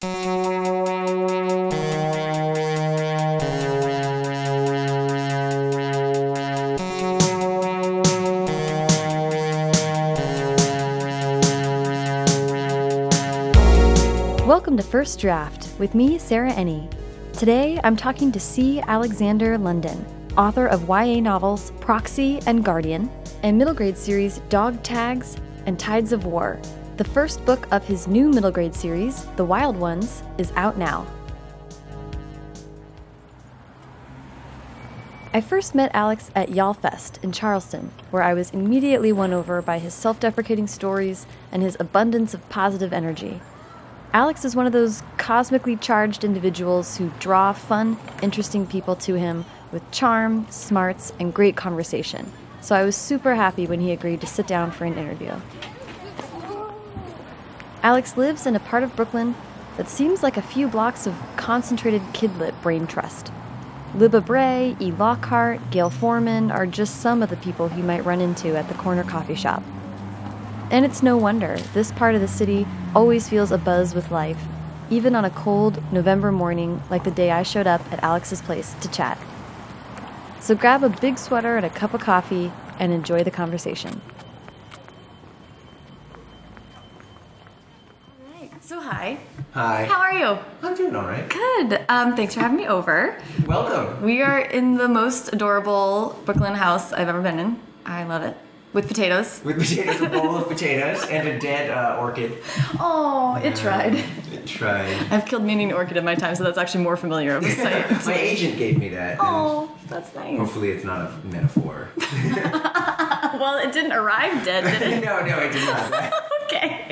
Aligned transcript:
Welcome 0.00 0.16
to 14.76 14.84
First 14.84 15.18
Draft 15.18 15.70
with 15.80 15.96
me, 15.96 16.16
Sarah 16.18 16.52
Ennie. 16.52 16.88
Today, 17.32 17.80
I'm 17.82 17.96
talking 17.96 18.30
to 18.30 18.38
C. 18.38 18.78
Alexander 18.82 19.58
London, 19.58 20.06
author 20.36 20.68
of 20.68 20.88
YA 20.88 21.18
novels 21.18 21.72
Proxy 21.80 22.38
and 22.46 22.64
Guardian, 22.64 23.10
and 23.42 23.58
middle 23.58 23.74
grade 23.74 23.98
series 23.98 24.38
Dog 24.48 24.80
Tags 24.84 25.36
and 25.66 25.76
Tides 25.76 26.12
of 26.12 26.24
War. 26.24 26.60
The 26.98 27.04
first 27.04 27.44
book 27.44 27.68
of 27.70 27.86
his 27.86 28.08
new 28.08 28.28
middle 28.28 28.50
grade 28.50 28.74
series, 28.74 29.24
The 29.36 29.44
Wild 29.44 29.76
Ones, 29.76 30.24
is 30.36 30.50
out 30.56 30.76
now. 30.76 31.06
I 35.32 35.40
first 35.40 35.76
met 35.76 35.92
Alex 35.94 36.32
at 36.34 36.48
YALLFest 36.48 37.22
in 37.22 37.30
Charleston, 37.30 37.92
where 38.10 38.24
I 38.24 38.34
was 38.34 38.50
immediately 38.50 39.12
won 39.12 39.32
over 39.32 39.62
by 39.62 39.78
his 39.78 39.94
self 39.94 40.18
deprecating 40.18 40.66
stories 40.66 41.24
and 41.52 41.62
his 41.62 41.76
abundance 41.78 42.34
of 42.34 42.48
positive 42.48 42.92
energy. 42.92 43.40
Alex 44.12 44.44
is 44.44 44.56
one 44.56 44.66
of 44.66 44.72
those 44.72 45.04
cosmically 45.18 45.76
charged 45.76 46.24
individuals 46.24 46.96
who 46.96 47.12
draw 47.20 47.52
fun, 47.52 47.96
interesting 48.22 48.66
people 48.66 48.96
to 48.96 49.14
him 49.14 49.44
with 49.70 49.88
charm, 49.92 50.48
smarts, 50.50 51.12
and 51.20 51.32
great 51.32 51.54
conversation. 51.54 52.32
So 52.60 52.74
I 52.74 52.82
was 52.82 52.96
super 52.96 53.36
happy 53.36 53.68
when 53.68 53.78
he 53.78 53.92
agreed 53.92 54.20
to 54.22 54.26
sit 54.26 54.48
down 54.48 54.72
for 54.72 54.84
an 54.84 54.98
interview. 54.98 55.40
Alex 57.88 58.18
lives 58.18 58.44
in 58.44 58.54
a 58.54 58.60
part 58.60 58.82
of 58.82 58.94
Brooklyn 58.94 59.34
that 59.78 59.88
seems 59.88 60.22
like 60.22 60.36
a 60.36 60.42
few 60.42 60.68
blocks 60.68 61.06
of 61.06 61.14
concentrated 61.38 62.02
kidlit 62.12 62.52
brain 62.60 62.86
trust. 62.86 63.32
Libba 63.94 64.22
Bray, 64.22 64.76
E. 64.78 64.92
Lockhart, 64.92 65.58
Gayle 65.70 65.88
Forman 65.88 66.50
are 66.50 66.66
just 66.66 67.00
some 67.00 67.22
of 67.22 67.30
the 67.30 67.36
people 67.38 67.66
he 67.68 67.80
might 67.80 68.04
run 68.04 68.20
into 68.20 68.54
at 68.54 68.68
the 68.68 68.74
corner 68.74 69.04
coffee 69.04 69.34
shop. 69.34 69.62
And 70.70 70.84
it's 70.84 71.02
no 71.02 71.16
wonder, 71.16 71.56
this 71.72 71.90
part 71.92 72.14
of 72.14 72.20
the 72.20 72.28
city 72.28 72.66
always 72.94 73.26
feels 73.26 73.52
abuzz 73.52 73.94
with 73.94 74.10
life, 74.10 74.44
even 74.90 75.14
on 75.14 75.24
a 75.24 75.30
cold 75.30 75.82
November 75.90 76.30
morning 76.30 76.82
like 76.90 77.04
the 77.04 77.10
day 77.10 77.30
I 77.30 77.42
showed 77.42 77.66
up 77.66 77.80
at 77.90 78.02
Alex's 78.02 78.42
place 78.42 78.74
to 78.82 78.90
chat. 78.90 79.18
So 80.40 80.54
grab 80.54 80.84
a 80.84 80.90
big 80.90 81.16
sweater 81.16 81.56
and 81.56 81.64
a 81.64 81.70
cup 81.70 81.94
of 81.94 82.02
coffee 82.02 82.52
and 82.78 82.92
enjoy 82.92 83.24
the 83.24 83.30
conversation. 83.30 84.02
So, 88.68 88.80
hi. 89.58 89.84
How 89.86 90.00
are 90.00 90.12
you? 90.12 90.38
I'm 90.62 90.74
doing 90.76 90.94
all 90.94 91.02
right. 91.06 91.28
Good. 91.28 91.84
Um, 91.88 92.14
thanks 92.14 92.34
for 92.34 92.40
having 92.40 92.56
me 92.56 92.66
over. 92.68 93.20
Welcome. 93.46 94.00
We 94.02 94.22
are 94.22 94.38
in 94.40 94.76
the 94.76 94.86
most 94.88 95.32
adorable 95.32 96.20
Brooklyn 96.24 96.54
house 96.54 96.92
I've 96.92 97.08
ever 97.08 97.20
been 97.20 97.38
in. 97.40 97.58
I 97.84 98.04
love 98.04 98.22
it. 98.22 98.36
With 98.72 98.86
potatoes. 98.86 99.40
With 99.44 99.58
potatoes, 99.58 100.00
a 100.02 100.08
bowl 100.10 100.36
of 100.36 100.46
potatoes, 100.46 101.02
and 101.08 101.26
a 101.26 101.38
dead 101.40 101.70
uh, 101.70 101.96
orchid. 101.98 102.36
Oh, 102.78 103.40
it 103.42 103.56
tried. 103.56 103.94
It 103.94 104.46
tried. 104.46 104.94
I've 105.10 105.24
killed 105.24 105.42
meaning 105.42 105.72
orchid 105.72 105.96
in 105.96 106.04
my 106.04 106.14
time, 106.14 106.34
so 106.36 106.44
that's 106.44 106.58
actually 106.58 106.84
more 106.84 106.96
familiar 106.96 107.34
of 107.36 107.44
a 107.44 107.50
sight. 107.56 107.90
My 108.06 108.14
agent 108.14 108.58
gave 108.58 108.78
me 108.78 108.90
that. 108.90 109.16
oh, 109.20 109.74
that's 109.88 110.14
nice. 110.14 110.38
Hopefully, 110.38 110.70
it's 110.70 110.84
not 110.84 111.10
a 111.10 111.26
metaphor. 111.26 111.88
Well, 113.38 113.58
it 113.58 113.72
didn't 113.72 113.92
arrive 113.92 114.44
dead, 114.44 114.64
did 114.64 114.82
it? 114.90 115.04
no, 115.04 115.20
no, 115.24 115.38
it 115.38 115.52
did 115.52 115.64
not. 115.64 116.12
okay. 116.44 116.87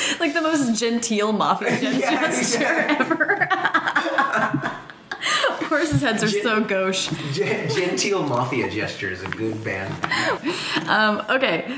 like 0.20 0.34
the 0.34 0.42
most 0.42 0.78
genteel 0.78 1.32
mafia 1.32 1.70
gesture 2.00 2.60
yeah. 2.60 2.96
ever. 3.00 3.48
Horses' 5.66 6.00
heads 6.00 6.22
are 6.22 6.28
so 6.28 6.62
gauche. 6.62 7.08
Gen- 7.32 7.68
Genteel 7.68 8.22
Mafia 8.22 8.70
Gesture 8.70 9.10
is 9.10 9.22
a 9.24 9.28
good 9.28 9.64
band. 9.64 9.92
Um, 10.88 11.24
okay. 11.28 11.76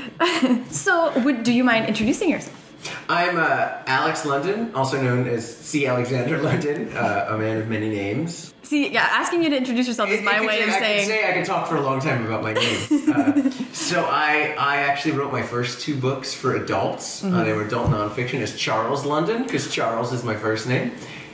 so, 0.69 1.17
would 1.21 1.41
do 1.43 1.51
you 1.51 1.63
mind 1.63 1.87
introducing 1.87 2.29
yourself? 2.29 2.58
I'm 3.07 3.37
uh, 3.37 3.69
Alex 3.87 4.25
London, 4.25 4.71
also 4.73 5.01
known 5.01 5.27
as 5.27 5.43
C. 5.57 5.85
Alexander 5.87 6.37
London, 6.41 6.91
uh, 6.95 7.27
a 7.29 7.37
man 7.37 7.57
of 7.57 7.67
many 7.67 7.89
names. 7.89 8.53
See, 8.63 8.89
yeah, 8.93 9.07
asking 9.11 9.43
you 9.43 9.49
to 9.49 9.57
introduce 9.57 9.87
yourself 9.87 10.09
is 10.09 10.19
It- 10.19 10.23
my 10.23 10.37
it 10.41 10.45
way 10.47 10.61
of 10.61 10.69
I 10.69 10.79
saying. 10.79 10.99
Could 11.07 11.15
say 11.15 11.29
I 11.29 11.33
can 11.33 11.43
talk 11.43 11.67
for 11.67 11.75
a 11.77 11.81
long 11.81 11.99
time 11.99 12.25
about 12.25 12.43
my 12.43 12.53
name. 12.53 12.79
Uh, 13.09 13.49
so 13.73 14.05
I, 14.05 14.53
I 14.59 14.77
actually 14.77 15.13
wrote 15.13 15.31
my 15.31 15.41
first 15.41 15.81
two 15.81 15.95
books 15.95 16.33
for 16.33 16.55
adults. 16.55 17.23
Mm-hmm. 17.23 17.35
Uh, 17.35 17.43
they 17.43 17.53
were 17.53 17.63
adult 17.65 17.89
nonfiction 17.89 18.39
as 18.41 18.55
Charles 18.55 19.03
London 19.05 19.43
because 19.43 19.73
Charles 19.73 20.13
is 20.13 20.23
my 20.23 20.35
first 20.35 20.67
name. 20.67 20.91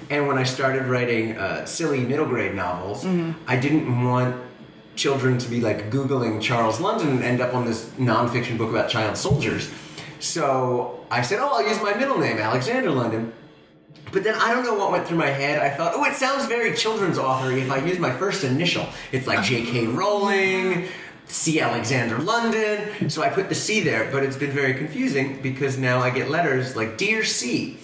And 0.10 0.28
when 0.28 0.38
I 0.38 0.44
started 0.44 0.86
writing 0.86 1.38
uh, 1.38 1.66
silly 1.66 2.00
middle 2.00 2.26
grade 2.26 2.56
novels, 2.56 3.04
Mm-hmm. 3.04 3.32
I 3.48 3.58
didn't 3.58 4.04
want 4.06 4.36
children 4.96 5.38
to 5.40 5.50
be 5.50 5.60
like 5.60 5.90
googling 5.92 6.42
Charles 6.42 6.80
London 6.80 7.10
and 7.10 7.24
end 7.24 7.42
up 7.42 7.54
on 7.54 7.66
this 7.66 7.86
nonfiction 8.00 8.58
book 8.58 8.70
about 8.70 8.90
child 8.90 9.18
soldiers. 9.18 9.70
So 10.20 11.06
I 11.12 11.22
said, 11.22 11.40
"Oh, 11.40 11.50
I'll 11.54 11.68
use 11.68 11.82
my 11.82 11.94
middle 11.94 12.18
name, 12.18 12.38
Alexander 12.38 12.92
London." 12.92 13.34
But 14.12 14.24
then 14.24 14.36
I 14.36 14.54
don't 14.54 14.64
know 14.64 14.76
what 14.76 14.92
went 14.92 15.08
through 15.08 15.18
my 15.18 15.30
head. 15.30 15.60
I 15.60 15.70
thought, 15.76 15.94
oh, 15.96 16.06
it 16.06 16.14
sounds 16.14 16.46
very 16.46 16.74
children's 16.74 17.18
authory 17.18 17.62
if 17.62 17.72
I 17.72 17.84
use 17.84 18.00
my 18.00 18.12
first 18.12 18.44
initial. 18.44 18.86
It's 19.12 19.28
like 19.28 19.44
J.K. 19.44 19.88
Rowling, 19.88 20.88
C. 21.26 21.60
Alexander 21.60 22.20
London. 22.20 23.10
So 23.10 23.24
I 23.24 23.30
put 23.30 23.50
the 23.50 23.56
C 23.56 23.82
there, 23.82 24.10
but 24.12 24.24
it's 24.24 24.38
been 24.38 24.52
very 24.52 24.74
confusing 24.76 25.42
because 25.42 25.78
now 25.78 26.00
I 26.00 26.12
get 26.12 26.30
letters 26.30 26.76
like 26.76 26.98
Dear 26.98 27.26
C. 27.26 27.78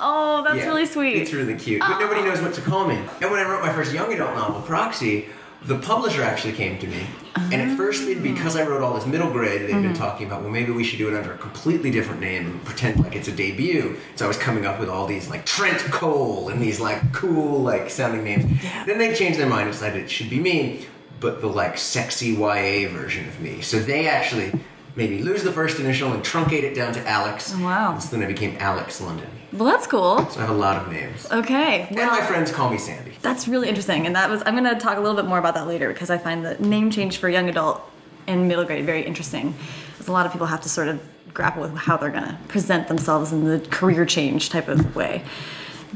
Oh, 0.00 0.42
that's 0.46 0.58
Yeah, 0.58 0.66
really 0.66 0.86
sweet. 0.86 1.16
It's 1.16 1.32
really 1.32 1.54
cute, 1.54 1.80
but 1.80 1.98
nobody 1.98 2.22
knows 2.22 2.40
what 2.40 2.54
to 2.54 2.60
call 2.60 2.86
me. 2.86 2.96
And 3.20 3.30
when 3.30 3.40
I 3.40 3.48
wrote 3.48 3.62
my 3.62 3.72
first 3.72 3.92
young 3.92 4.12
adult 4.12 4.34
novel, 4.34 4.60
Proxy, 4.62 5.26
the 5.68 5.78
publisher 5.78 6.22
actually 6.22 6.54
came 6.54 6.78
to 6.78 6.86
me. 6.86 7.02
And 7.36 7.54
at 7.54 7.76
first, 7.76 8.04
they'd- 8.06 8.20
because 8.20 8.56
I 8.56 8.62
wrote 8.66 8.82
all 8.82 8.94
this 8.94 9.06
middle 9.06 9.30
grade, 9.30 9.60
they'd 9.62 9.68
Mm-hmm. 9.70 9.82
been 9.82 9.94
talking 9.94 10.26
about, 10.26 10.42
well, 10.42 10.50
maybe 10.50 10.72
we 10.72 10.82
should 10.82 10.98
do 10.98 11.08
it 11.08 11.16
under 11.16 11.32
a 11.32 11.38
completely 11.38 11.90
different 11.90 12.20
name 12.20 12.46
and 12.46 12.64
pretend 12.64 12.98
like 13.04 13.14
it's 13.14 13.28
a 13.28 13.32
debut. 13.32 13.96
So 14.16 14.24
I 14.24 14.28
was 14.28 14.36
coming 14.38 14.66
up 14.66 14.80
with 14.80 14.88
all 14.88 15.06
these 15.06 15.28
like 15.30 15.44
Trent 15.46 15.78
Cole 15.92 16.48
and 16.48 16.60
these 16.60 16.80
like 16.80 17.12
cool 17.12 17.60
like 17.62 17.90
sounding 17.90 18.24
names. 18.24 18.44
Then 18.86 18.98
they 18.98 19.14
changed 19.14 19.38
their 19.38 19.46
mind 19.48 19.62
and 19.68 19.72
decided 19.72 20.02
it 20.02 20.10
should 20.10 20.30
be 20.30 20.40
me, 20.40 20.86
but 21.20 21.40
the 21.40 21.46
like 21.48 21.78
sexy 21.78 22.28
YA 22.30 22.88
version 22.88 23.28
of 23.28 23.38
me. 23.40 23.60
So 23.60 23.78
they 23.78 24.08
actually 24.08 24.50
made 24.96 25.10
me 25.10 25.22
lose 25.22 25.42
the 25.44 25.52
first 25.52 25.78
initial 25.78 26.12
and 26.12 26.24
truncate 26.24 26.64
it 26.64 26.74
down 26.74 26.92
to 26.94 27.06
Alex. 27.06 27.52
Oh, 27.54 27.62
wow. 27.64 27.92
And 27.92 28.02
so 28.02 28.16
then 28.16 28.24
I 28.24 28.26
became 28.26 28.56
Alex 28.58 29.00
London. 29.00 29.28
Well, 29.52 29.64
that's 29.64 29.86
cool. 29.86 30.28
So 30.30 30.40
I 30.40 30.42
have 30.42 30.50
a 30.50 30.58
lot 30.58 30.76
of 30.80 30.92
names. 30.92 31.26
Okay. 31.30 31.86
and 31.88 31.96
Well, 31.96 32.10
my 32.10 32.24
friends 32.26 32.52
call 32.52 32.70
me 32.70 32.78
Sandy. 32.78 33.12
That's 33.22 33.48
really 33.48 33.68
interesting, 33.68 34.06
and 34.06 34.14
that 34.14 34.28
was 34.28 34.42
I'm 34.46 34.56
going 34.56 34.72
to 34.72 34.80
talk 34.80 34.98
a 34.98 35.00
little 35.00 35.16
bit 35.16 35.26
more 35.26 35.38
about 35.38 35.54
that 35.54 35.66
later 35.66 35.88
because 35.92 36.10
I 36.10 36.18
find 36.18 36.44
the 36.44 36.54
name 36.58 36.90
change 36.90 37.18
for 37.18 37.28
young 37.28 37.48
adult 37.48 37.80
and 38.26 38.46
middle 38.46 38.64
grade 38.64 38.84
very 38.84 39.02
interesting. 39.02 39.54
Because 39.92 40.08
a 40.08 40.12
lot 40.12 40.26
of 40.26 40.32
people 40.32 40.46
have 40.46 40.60
to 40.62 40.68
sort 40.68 40.88
of 40.88 41.00
grapple 41.32 41.62
with 41.62 41.74
how 41.76 41.96
they're 41.96 42.10
going 42.10 42.24
to 42.24 42.38
present 42.48 42.88
themselves 42.88 43.32
in 43.32 43.44
the 43.44 43.60
career 43.70 44.04
change 44.04 44.50
type 44.50 44.68
of 44.68 44.94
way. 44.94 45.24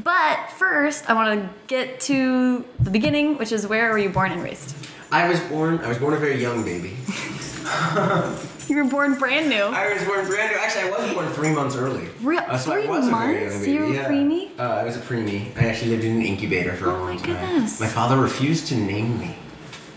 But 0.03 0.49
first, 0.57 1.09
I 1.09 1.13
want 1.13 1.41
to 1.41 1.49
get 1.67 1.99
to 2.01 2.65
the 2.79 2.89
beginning, 2.89 3.37
which 3.37 3.51
is 3.51 3.67
where 3.67 3.91
were 3.91 3.97
you 3.97 4.09
born 4.09 4.31
and 4.31 4.41
raised? 4.41 4.75
I 5.11 5.29
was 5.29 5.39
born. 5.41 5.79
I 5.79 5.87
was 5.87 5.99
born 5.99 6.13
a 6.13 6.17
very 6.17 6.41
young 6.41 6.63
baby. 6.63 6.97
You 8.69 8.77
were 8.77 8.85
born 8.89 9.15
brand 9.15 9.49
new. 9.49 9.61
I 9.61 9.93
was 9.93 10.03
born 10.05 10.25
brand 10.25 10.53
new. 10.53 10.57
Actually, 10.57 10.83
I 10.93 10.97
was 11.05 11.13
born 11.13 11.27
three 11.33 11.51
months 11.51 11.75
early. 11.75 12.07
Real- 12.21 12.39
Uh, 12.47 12.57
so 12.57 12.71
three 12.71 12.85
I 12.87 12.89
was 12.89 13.07
a 13.07 13.11
months? 13.11 13.67
You 13.67 13.79
were 13.81 13.87
yeah. 13.93 14.05
preemie? 14.09 14.57
Uh, 14.57 14.63
I 14.63 14.83
was 14.85 14.95
a 14.95 15.01
preemie. 15.01 15.55
I 15.57 15.65
actually 15.67 15.91
lived 15.91 16.05
in 16.05 16.15
an 16.15 16.21
incubator 16.21 16.73
for 16.73 16.85
a 16.85 16.93
Oh 16.93 16.97
long 16.99 17.09
my 17.09 17.15
time. 17.17 17.25
goodness. 17.25 17.79
My 17.81 17.87
father 17.87 18.17
refused 18.17 18.67
to 18.67 18.75
name 18.77 19.19
me. 19.19 19.35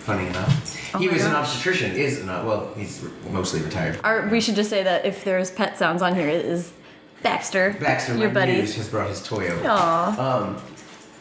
Funny 0.00 0.26
enough, 0.26 0.94
Oh 0.94 0.98
he 0.98 1.06
my 1.06 1.12
was 1.14 1.24
an 1.24 1.34
obstetrician. 1.34 1.92
Is 1.92 2.24
not 2.24 2.44
well. 2.44 2.72
He's 2.76 3.04
mostly 3.30 3.60
retired. 3.60 3.98
Or 4.04 4.28
we 4.30 4.40
should 4.40 4.54
just 4.56 4.68
say 4.70 4.82
that 4.82 5.04
if 5.04 5.22
there's 5.24 5.50
pet 5.52 5.78
sounds 5.78 6.02
on 6.02 6.14
here, 6.16 6.28
it 6.28 6.44
is 6.44 6.72
Baxter, 7.22 7.76
Baxter, 7.80 8.16
your 8.16 8.28
my 8.28 8.34
buddy. 8.34 8.52
muse, 8.52 8.74
has 8.76 8.88
brought 8.88 9.08
his 9.08 9.22
toy 9.22 9.48
over. 9.48 9.62
Aw. 9.68 10.42
Um, 10.44 10.62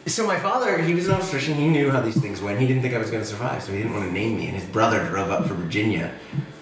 so 0.06 0.26
my 0.26 0.38
father, 0.38 0.78
he 0.78 0.94
was 0.94 1.08
an 1.08 1.14
obstetrician. 1.14 1.54
He 1.54 1.68
knew 1.68 1.90
how 1.90 2.00
these 2.00 2.20
things 2.20 2.40
went. 2.40 2.60
He 2.60 2.66
didn't 2.66 2.82
think 2.82 2.94
I 2.94 2.98
was 2.98 3.10
going 3.10 3.22
to 3.22 3.28
survive, 3.28 3.62
so 3.62 3.72
he 3.72 3.78
didn't 3.78 3.92
want 3.94 4.06
to 4.06 4.12
name 4.12 4.36
me. 4.36 4.46
And 4.46 4.54
his 4.56 4.64
brother 4.64 5.04
drove 5.08 5.30
up 5.30 5.46
from 5.46 5.56
Virginia, 5.58 6.12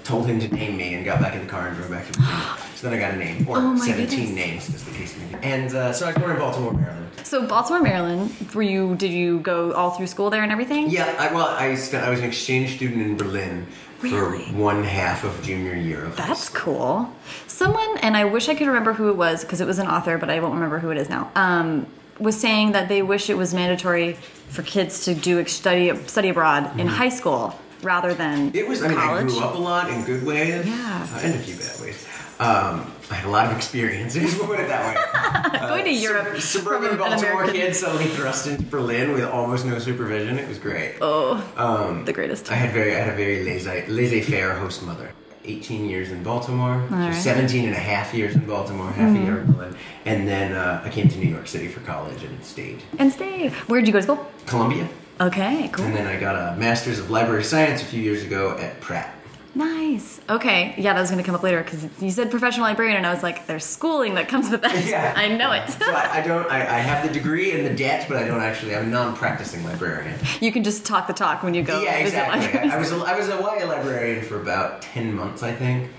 told 0.03 0.27
him 0.27 0.41
to 0.41 0.49
name 0.55 0.77
me, 0.77 0.95
and 0.95 1.05
got 1.05 1.21
back 1.21 1.35
in 1.35 1.41
the 1.41 1.47
car 1.51 1.69
and 1.69 1.77
drove 1.77 1.91
back 1.91 2.07
to 2.07 2.13
Virginia. 2.19 2.57
So 2.77 2.91
then 2.91 2.99
I 2.99 3.01
got 3.01 3.15
a 3.15 3.17
name, 3.17 3.47
or 3.49 3.57
Oh 3.59 3.77
17 3.77 4.09
goodness. 4.09 4.35
names, 4.35 4.75
as 4.75 4.85
the 4.85 4.93
case 4.93 5.17
may 5.19 5.27
be. 5.39 5.45
And 5.45 5.75
uh, 5.75 5.93
so 5.93 6.07
I 6.07 6.11
was 6.11 6.19
born 6.19 6.31
in 6.33 6.39
Baltimore, 6.39 6.73
Maryland. 6.73 7.11
So 7.23 7.47
Baltimore, 7.47 7.83
Maryland. 7.83 8.35
Were 8.55 8.63
you? 8.63 8.97
Did 8.97 9.11
you 9.13 9.41
go 9.41 9.73
all 9.73 9.91
through 9.93 10.07
school 10.09 10.31
there 10.31 10.43
and 10.43 10.51
everything? 10.53 10.91
Yeah, 10.91 11.15
I, 11.19 11.33
well, 11.33 11.47
I 11.49 11.75
spent. 11.77 12.05
I 12.05 12.11
was 12.11 12.21
an 12.21 12.27
exchange 12.27 12.77
student 12.77 13.01
in 13.03 13.17
Berlin 13.17 13.67
Really? 14.03 14.45
for 14.47 14.53
one 14.55 14.85
half 14.85 15.25
of 15.25 15.41
junior 15.43 15.75
year 15.75 16.05
of 16.05 16.17
That's 16.17 16.49
cool. 16.51 17.11
Someone, 17.47 17.99
and 17.99 18.17
I 18.17 18.25
wish 18.25 18.49
I 18.49 18.55
could 18.55 18.67
remember 18.67 18.93
who 18.93 19.09
it 19.09 19.17
was 19.17 19.43
because 19.45 19.61
it 19.63 19.67
was 19.67 19.79
an 19.79 19.87
author, 19.87 20.19
but 20.19 20.29
I 20.29 20.41
won't 20.41 20.55
remember 20.55 20.79
who 20.79 20.91
it 20.91 20.99
is 20.99 21.09
now. 21.09 21.31
Um, 21.35 21.87
was 22.19 22.39
saying 22.41 22.73
that 22.73 22.89
they 22.89 23.03
wish 23.03 23.29
it 23.31 23.37
was 23.37 23.53
mandatory 23.55 24.15
for 24.49 24.63
kids 24.63 25.05
to 25.05 25.15
do 25.15 25.45
study 25.47 25.95
study 26.07 26.29
abroad 26.29 26.79
in 26.79 26.87
high 26.87 27.09
school 27.09 27.59
rather 27.83 28.15
than 28.15 28.51
It 28.55 28.67
was. 28.69 28.83
I 28.83 28.89
mean, 28.89 28.97
college. 28.97 29.25
I 29.27 29.29
grew 29.29 29.41
up 29.41 29.55
a 29.55 29.59
lot 29.59 29.91
in 29.91 30.05
good 30.05 30.25
ways, 30.25 30.67
Yeah. 30.67 31.07
uh, 31.13 31.19
and 31.23 31.35
a 31.35 31.39
few 31.39 31.57
bad 31.57 31.81
ways. 31.81 32.07
Um, 32.41 32.91
I 33.11 33.15
had 33.15 33.27
a 33.27 33.31
lot 33.31 33.47
of 33.47 33.57
experiences. 33.57 34.35
We'll 34.39 34.47
put 34.49 34.59
it 34.61 34.69
that 34.69 34.83
way. 34.89 35.59
Going 35.69 35.85
to 35.85 35.93
Europe 35.93 36.41
Sub- 36.41 36.63
suburban 36.65 36.97
Baltimore 36.99 37.47
kid 37.47 37.77
suddenly 37.77 38.07
thrust 38.07 38.47
into 38.47 38.63
Berlin 38.65 39.13
with 39.13 39.25
almost 39.25 39.65
no 39.67 39.79
supervision. 39.79 40.39
It 40.39 40.49
was 40.49 40.59
great. 40.59 40.97
Oh, 41.01 41.43
Um, 41.57 42.05
the 42.05 42.13
greatest. 42.13 42.51
I 42.51 42.55
had 42.57 42.73
very, 42.73 42.97
I 42.97 43.01
had 43.01 43.13
a 43.13 43.17
very 43.17 43.45
laissez, 43.45 43.87
laissez-faire 43.89 44.55
host 44.55 44.83
mother. 44.83 45.13
18 45.45 45.89
years 45.89 46.11
in 46.11 46.23
Baltimore, 46.23 46.85
so 46.89 46.97
right. 46.97 47.11
Mm-hmm. 47.11 47.21
17 47.21 47.65
and 47.67 47.75
a 47.75 47.79
half 47.79 48.15
years 48.15 48.35
in 48.35 48.47
Baltimore, 48.47 48.91
half 48.91 49.15
a 49.17 49.19
year 49.21 49.41
in 49.41 49.53
Berlin, 49.53 49.77
and 50.05 50.27
then 50.27 50.53
uh, 50.53 50.83
I 50.85 50.89
came 50.89 51.09
to 51.09 51.19
New 51.19 51.29
York 51.29 51.47
City 51.47 51.69
for 51.69 51.81
college 51.81 52.23
and 52.23 52.43
stayed. 52.45 52.83
And 52.99 53.13
stayed. 53.13 53.53
Where'd 53.69 53.87
you 53.87 53.93
go 53.93 53.99
to 53.99 54.03
school? 54.03 54.27
Columbia, 54.47 54.89
Okay, 55.21 55.69
cool. 55.73 55.85
and 55.85 55.95
then 55.95 56.07
I 56.07 56.19
got 56.19 56.35
a 56.35 56.57
master's 56.57 56.99
of 56.99 57.11
library 57.11 57.45
science 57.45 57.83
a 57.83 57.85
few 57.85 58.01
years 58.03 58.23
ago 58.25 58.57
at 58.59 58.81
Pratt. 58.81 59.15
Nice. 59.57 60.21
Okay. 60.29 60.75
Yeah, 60.77 60.95
that 60.95 61.01
was 61.01 61.11
going 61.11 61.23
to 61.23 61.27
come 61.27 61.35
up 61.37 61.43
later 61.43 61.63
because 61.63 61.87
you 62.03 62.11
said 62.11 62.31
professional 62.31 62.67
librarian, 62.67 62.97
and 62.97 63.07
I 63.07 63.15
was 63.15 63.23
like, 63.23 63.47
there's 63.47 63.65
schooling 63.65 64.15
that 64.17 64.27
comes 64.29 64.51
with 64.51 64.63
that. 64.63 64.85
Yeah. 64.85 65.13
I 65.17 65.29
know 65.29 65.53
it. 65.53 65.71
So 65.71 65.93
I, 65.93 66.19
I 66.19 66.21
don't, 66.23 66.51
I, 66.51 66.57
I 66.61 66.79
have 66.79 67.07
the 67.07 67.13
degree 67.13 67.53
and 67.53 67.65
the 67.65 67.75
debt, 67.75 68.07
but 68.09 68.17
I 68.17 68.27
don't 68.27 68.41
actually. 68.41 68.75
I'm 68.75 68.85
a 68.85 68.89
non-practicing 68.89 69.63
librarian. 69.65 70.19
you 70.41 70.51
can 70.51 70.65
just 70.65 70.85
talk 70.85 71.07
the 71.07 71.13
talk 71.13 71.43
when 71.43 71.55
you 71.55 71.63
go 71.63 71.81
yeah, 71.83 71.99
exactly. 71.99 72.41
libraries. 72.41 72.73
I 72.73 72.79
was 72.79 72.93
a, 72.93 72.97
I 72.97 73.17
was 73.17 73.29
a 73.29 73.37
YA 73.37 73.67
librarian 73.67 74.25
for 74.25 74.41
about 74.41 74.83
10 74.83 75.15
months, 75.15 75.43
I 75.45 75.53
think, 75.53 75.91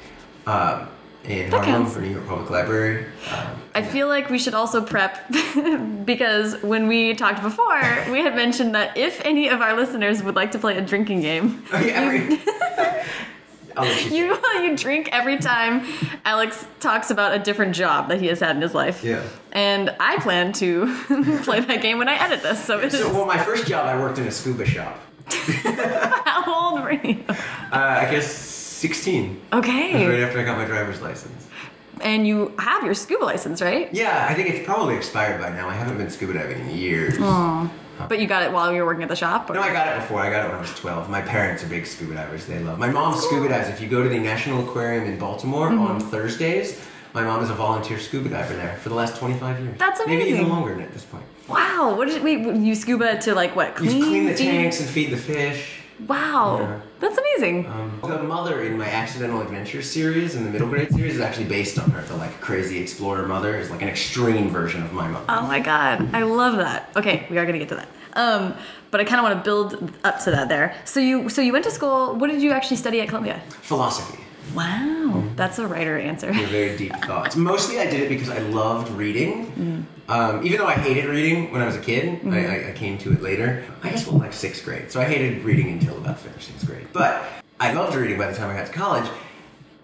um, 0.48 0.90
in 1.24 1.50
That 1.50 1.64
Harlem 1.64 1.84
counts. 1.84 1.94
for 1.94 2.02
New 2.02 2.10
York 2.12 2.28
Public 2.28 2.50
Library. 2.50 3.06
Um, 3.32 3.48
I 3.74 3.82
feel 3.84 4.08
like 4.10 4.30
we 4.30 4.38
should 4.38 4.54
also 4.54 4.82
prep 4.82 5.32
because 6.06 6.62
when 6.62 6.88
we 6.88 7.14
talked 7.16 7.42
before, 7.42 7.82
we 8.12 8.20
had 8.20 8.36
mentioned 8.36 8.76
that 8.76 8.98
if 8.98 9.24
any 9.26 9.48
of 9.48 9.62
our 9.62 9.76
listeners 9.76 10.22
would 10.22 10.36
like 10.36 10.52
to 10.52 10.60
play 10.60 10.78
a 10.78 10.82
drinking 10.82 11.22
game, 11.22 11.64
Oh, 11.74 11.80
yeah, 11.80 12.38
every- 13.84 14.16
you. 14.18 14.26
you 14.26 14.64
you 14.64 14.78
drink 14.78 15.10
every 15.12 15.38
time 15.38 15.86
Alex 16.24 16.66
talks 16.80 17.10
about 17.12 17.34
a 17.34 17.40
different 17.40 17.76
job 17.76 18.10
that 18.10 18.20
he 18.20 18.28
has 18.28 18.40
had 18.40 18.56
in 18.56 18.62
his 18.62 18.74
life. 18.74 19.04
Yeah. 19.04 19.24
And 19.52 19.96
I 20.00 20.18
plan 20.20 20.54
to 20.54 20.86
play 21.44 21.60
that 21.60 21.82
game 21.82 21.98
when 21.98 22.10
I 22.10 22.16
edit 22.16 22.42
this. 22.44 22.64
So, 22.64 22.80
it 22.80 22.94
is, 22.94 23.00
So, 23.00 23.14
well, 23.14 23.26
my 23.26 23.38
first 23.38 23.68
job, 23.68 23.86
I 23.86 24.00
worked 24.00 24.18
in 24.18 24.28
a 24.28 24.32
scuba 24.32 24.66
shop. 24.66 25.00
how 25.30 26.72
old 26.76 26.84
were 26.84 26.92
you? 26.94 27.24
Uh, 27.30 27.36
I 27.72 28.10
guess 28.12 28.32
16. 28.32 29.42
Okay. 29.54 30.08
Right 30.08 30.20
after 30.22 30.40
I 30.40 30.44
got 30.44 30.58
my 30.58 30.66
driver's 30.66 31.02
license. 31.02 31.48
And 32.02 32.28
you 32.28 32.54
have 32.60 32.84
your 32.84 32.94
scuba 32.94 33.24
license, 33.24 33.62
right? 33.62 33.92
Yeah, 33.94 34.28
I 34.30 34.34
think 34.34 34.50
it's 34.50 34.66
probably 34.66 34.96
expired 34.96 35.40
by 35.42 35.50
now. 35.50 35.70
I 35.70 35.74
haven't 35.74 35.98
been 35.98 36.10
scuba 36.10 36.34
diving 36.34 36.60
in 36.70 36.76
years. 36.76 37.18
But 38.10 38.20
you 38.20 38.28
got 38.28 38.44
it 38.44 38.52
while 38.52 38.72
you 38.74 38.82
were 38.82 38.86
working 38.88 39.04
at 39.04 39.10
the 39.10 39.16
shop? 39.16 39.50
Or? 39.50 39.54
No, 39.54 39.62
I 39.62 39.72
got 39.72 39.88
it 39.96 40.00
before. 40.02 40.20
I 40.20 40.30
got 40.30 40.46
it 40.46 40.48
when 40.50 40.58
I 40.58 40.62
was 40.62 40.74
12. 40.76 41.10
My 41.10 41.22
parents 41.22 41.64
are 41.64 41.68
big 41.68 41.86
scuba 41.86 42.14
divers. 42.16 42.46
They 42.46 42.60
love. 42.60 42.78
My 42.80 42.90
mom 42.90 43.16
scuba 43.18 43.48
dives. 43.50 43.70
If 43.70 43.80
you 43.82 43.88
go 43.88 44.04
to 44.04 44.10
the 44.10 44.20
National 44.20 44.68
Aquarium 44.68 45.06
in 45.06 45.18
Baltimore 45.18 45.70
Mm-hmm. 45.70 45.80
on 45.80 46.00
Thursdays, 46.00 46.82
my 47.14 47.24
mom 47.24 47.42
is 47.44 47.50
a 47.50 47.54
volunteer 47.56 47.98
scuba 48.00 48.30
diver 48.30 48.54
there 48.56 48.76
for 48.78 48.90
the 48.90 48.96
last 48.96 49.18
25 49.18 49.60
years. 49.62 49.78
That's 49.80 50.00
amazing. 50.02 50.20
Maybe 50.20 50.38
even 50.40 50.50
longer 50.50 50.80
at 50.82 50.92
this 50.94 51.06
point. 51.06 51.24
Wow. 51.48 51.96
What 51.98 52.08
did 52.08 52.18
you, 52.18 52.24
wait? 52.24 52.56
You 52.56 52.76
scuba 52.76 53.20
to 53.22 53.34
like 53.36 53.56
what? 53.56 53.68
You 53.82 53.90
Clean, 53.90 54.02
clean 54.04 54.26
the 54.26 54.34
feed? 54.34 54.46
tanks 54.46 54.80
and 54.82 54.90
feed 54.90 55.12
the 55.12 55.18
fish. 55.18 55.75
Wow. 56.08 56.60
Yeah. 56.60 56.82
That's 57.00 57.18
amazing. 57.18 57.68
Um, 57.68 58.00
the 58.04 58.24
mother 58.24 58.64
in 58.64 58.78
my 58.78 58.88
Accidental 58.88 59.42
adventure 59.42 59.82
series, 59.82 60.36
in 60.36 60.44
the 60.44 60.50
middle 60.50 60.68
grade 60.68 60.92
series, 60.92 61.16
is 61.16 61.22
actually 61.22 61.46
based 61.46 61.80
on 61.80 61.90
her. 61.92 62.02
The 62.02 62.16
like 62.16 62.40
crazy 62.42 62.80
explorer 62.80 63.28
mother 63.28 63.58
is 63.58 63.70
like 63.70 63.82
an 63.82 63.88
extreme 63.88 64.50
version 64.50 64.84
of 64.84 64.94
my 64.94 65.08
mother. 65.08 65.26
Oh 65.30 65.48
my 65.48 65.60
god, 65.60 66.14
I 66.14 66.24
love 66.24 66.58
that. 66.58 66.90
Okay, 66.96 67.28
we 67.30 67.38
are 67.38 67.46
gonna 67.46 67.60
get 67.60 67.70
to 67.70 67.76
that. 67.76 67.88
Um, 68.14 68.56
but 68.92 69.02
I 69.02 69.04
kind 69.04 69.20
of 69.20 69.24
want 69.24 69.38
to 69.38 69.44
build 69.44 69.92
up 70.04 70.24
to 70.24 70.32
that 70.32 70.48
there. 70.48 70.76
So 70.86 71.00
you, 71.00 71.30
so 71.30 71.42
you 71.42 71.52
went 71.52 71.66
to 71.66 71.72
school. 71.72 72.16
What 72.16 72.30
did 72.30 72.42
you 72.42 72.52
actually 72.52 72.78
study 72.78 73.02
at 73.02 73.10
Columbia? 73.10 73.42
Philosophy. 73.62 74.20
Wow, 74.54 75.12
mm-hmm. 75.16 75.36
that's 75.36 75.60
a 75.60 75.68
writer 75.68 75.98
answer. 75.98 76.32
Very 76.34 76.78
deep 76.78 76.96
thoughts. 77.06 77.36
Mostly, 77.36 77.80
I 77.80 77.86
did 77.90 78.02
it 78.02 78.10
because 78.10 78.30
I 78.30 78.40
loved 78.40 78.92
reading. 78.92 79.52
Mm. 79.52 79.86
Um, 80.08 80.46
even 80.46 80.60
though 80.60 80.68
I 80.68 80.76
hated 80.76 81.06
reading 81.06 81.52
when 81.52 81.62
I 81.62 81.66
was 81.66 81.76
a 81.76 81.82
kid, 81.82 82.08
I, 82.08 82.18
mm-hmm. 82.18 82.34
I, 82.34 82.70
I 82.70 82.72
came 82.74 82.98
to 83.00 83.12
it 83.12 83.22
later. 83.22 83.64
I 83.82 83.90
guess 83.90 84.08
well, 84.08 84.20
like 84.20 84.34
sixth 84.34 84.64
grade. 84.64 84.92
So 84.92 85.02
I 85.02 85.06
hated 85.06 85.44
reading 85.44 85.70
until 85.70 85.98
about 85.98 86.20
fifth, 86.20 86.44
sixth 86.44 86.66
grade. 86.68 86.88
But 86.94 87.26
I 87.60 87.74
loved 87.74 87.96
reading 87.96 88.18
by 88.18 88.28
the 88.28 88.38
time 88.38 88.50
I 88.50 88.56
got 88.56 88.68
to 88.68 88.74
college, 88.74 89.10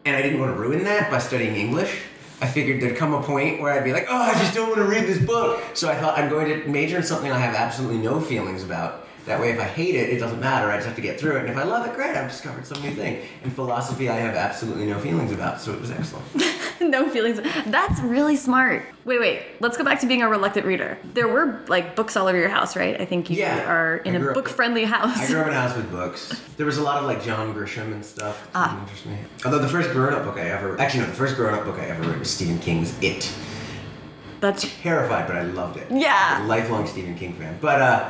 and 0.06 0.16
I 0.16 0.22
didn't 0.22 0.40
want 0.40 0.56
to 0.56 0.60
ruin 0.60 0.84
that 0.84 1.10
by 1.10 1.20
studying 1.20 1.56
English. 1.56 2.02
I 2.42 2.48
figured 2.48 2.82
there'd 2.82 2.98
come 2.98 3.14
a 3.14 3.22
point 3.22 3.62
where 3.62 3.72
I'd 3.72 3.84
be 3.84 3.94
like, 3.94 4.08
oh, 4.10 4.18
I 4.18 4.34
just 4.34 4.56
don't 4.56 4.68
want 4.68 4.80
to 4.80 4.86
read 4.86 5.06
this 5.06 5.24
book. 5.24 5.64
So 5.76 5.90
I 5.90 5.96
thought 5.96 6.18
I'm 6.18 6.28
going 6.28 6.48
to 6.48 6.68
major 6.68 6.98
in 6.98 7.04
something 7.04 7.32
I 7.32 7.38
have 7.38 7.54
absolutely 7.54 8.00
no 8.00 8.20
feelings 8.20 8.64
about. 8.64 9.08
That 9.26 9.40
way, 9.40 9.52
if 9.52 9.60
I 9.60 9.66
hate 9.66 9.94
it, 9.96 10.10
it 10.10 10.18
doesn't 10.20 10.40
matter. 10.40 10.70
I 10.72 10.76
just 10.78 10.88
have 10.88 10.96
to 10.96 11.02
get 11.02 11.20
through 11.20 11.36
it. 11.38 11.42
And 11.42 11.50
if 11.50 11.58
I 11.58 11.64
love 11.64 11.86
it, 11.86 11.94
great, 11.94 12.16
I've 12.16 12.30
discovered 12.30 12.66
some 12.66 12.82
new 12.82 12.92
thing. 12.92 13.22
In 13.44 13.52
philosophy, 13.52 14.10
I 14.10 14.16
have 14.18 14.36
absolutely 14.36 14.88
no 14.88 14.98
feelings 15.00 15.32
about, 15.32 15.62
so 15.62 15.72
it 15.74 15.80
was 15.80 15.92
excellent. 15.92 16.26
no 16.82 17.08
feelings. 17.08 17.40
That's 17.68 18.00
really 18.02 18.36
smart. 18.36 18.84
Wait, 19.06 19.20
wait. 19.20 19.44
Let's 19.60 19.78
go 19.78 19.84
back 19.84 20.00
to 20.00 20.08
being 20.08 20.24
a 20.24 20.28
reluctant 20.28 20.66
reader. 20.66 20.98
There 21.14 21.28
were 21.28 21.60
like 21.68 21.96
books 21.96 22.18
all 22.18 22.28
over 22.28 22.38
your 22.38 22.50
house, 22.50 22.76
right? 22.76 23.00
I 23.00 23.06
think 23.06 23.30
you 23.30 23.38
Yeah. 23.38 23.72
are 23.72 23.98
in 23.98 24.16
a 24.16 24.34
book-friendly 24.34 24.86
house. 24.86 25.18
I 25.20 25.28
grew 25.28 25.40
up 25.42 25.48
in 25.48 25.54
a 25.54 25.62
house 25.62 25.76
with 25.76 25.92
books. 26.00 26.42
There 26.58 26.66
was 26.66 26.80
a 26.80 26.84
lot 26.84 26.98
of 26.98 27.06
like 27.06 27.24
John 27.24 27.54
Grisham 27.54 27.92
and 27.94 28.04
stuff. 28.04 28.42
That 28.54 28.60
Ah. 28.70 28.86
didn't 29.04 29.18
me. 29.20 29.24
Although 29.46 29.60
the 29.60 29.68
first 29.70 29.92
grown-up 29.92 30.24
book 30.26 30.38
I 30.38 30.50
ever 30.50 30.80
actually 30.82 31.02
no, 31.02 31.06
the 31.08 31.14
first 31.14 31.36
grown-up 31.36 31.64
book 31.66 31.78
I 31.78 31.86
ever 31.86 32.02
read 32.10 32.18
was 32.18 32.30
Stephen 32.32 32.58
King's 32.58 32.98
It. 33.04 33.32
That's 34.40 34.66
Terrified, 34.82 35.28
but 35.28 35.36
I 35.36 35.44
loved 35.44 35.78
it. 35.78 35.86
Yeah. 35.92 36.44
Lifelong 36.48 36.88
Stephen 36.88 37.14
King 37.16 37.34
fan. 37.34 37.60
But 37.62 37.82
uh, 37.82 38.10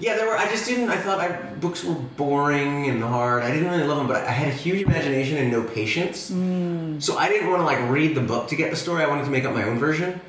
yeah, 0.00 0.16
there 0.16 0.26
were. 0.26 0.36
I 0.36 0.48
just 0.48 0.66
didn't. 0.66 0.88
I 0.88 0.96
thought 0.96 1.20
I, 1.20 1.30
books 1.60 1.84
were 1.84 1.94
boring 1.94 2.88
and 2.88 3.02
hard. 3.02 3.42
I 3.42 3.52
didn't 3.52 3.70
really 3.70 3.84
love 3.84 3.98
them, 3.98 4.08
but 4.08 4.24
I 4.24 4.32
had 4.32 4.48
a 4.48 4.56
huge 4.56 4.82
imagination 4.82 5.36
and 5.36 5.50
no 5.50 5.62
patience. 5.62 6.30
Mm. 6.30 7.02
So 7.02 7.18
I 7.18 7.28
didn't 7.28 7.50
want 7.50 7.60
to 7.60 7.66
like 7.66 7.88
read 7.90 8.16
the 8.16 8.22
book 8.22 8.48
to 8.48 8.56
get 8.56 8.70
the 8.70 8.76
story. 8.76 9.04
I 9.04 9.08
wanted 9.08 9.24
to 9.24 9.30
make 9.30 9.44
up 9.44 9.54
my 9.54 9.64
own 9.64 9.78
version. 9.78 10.20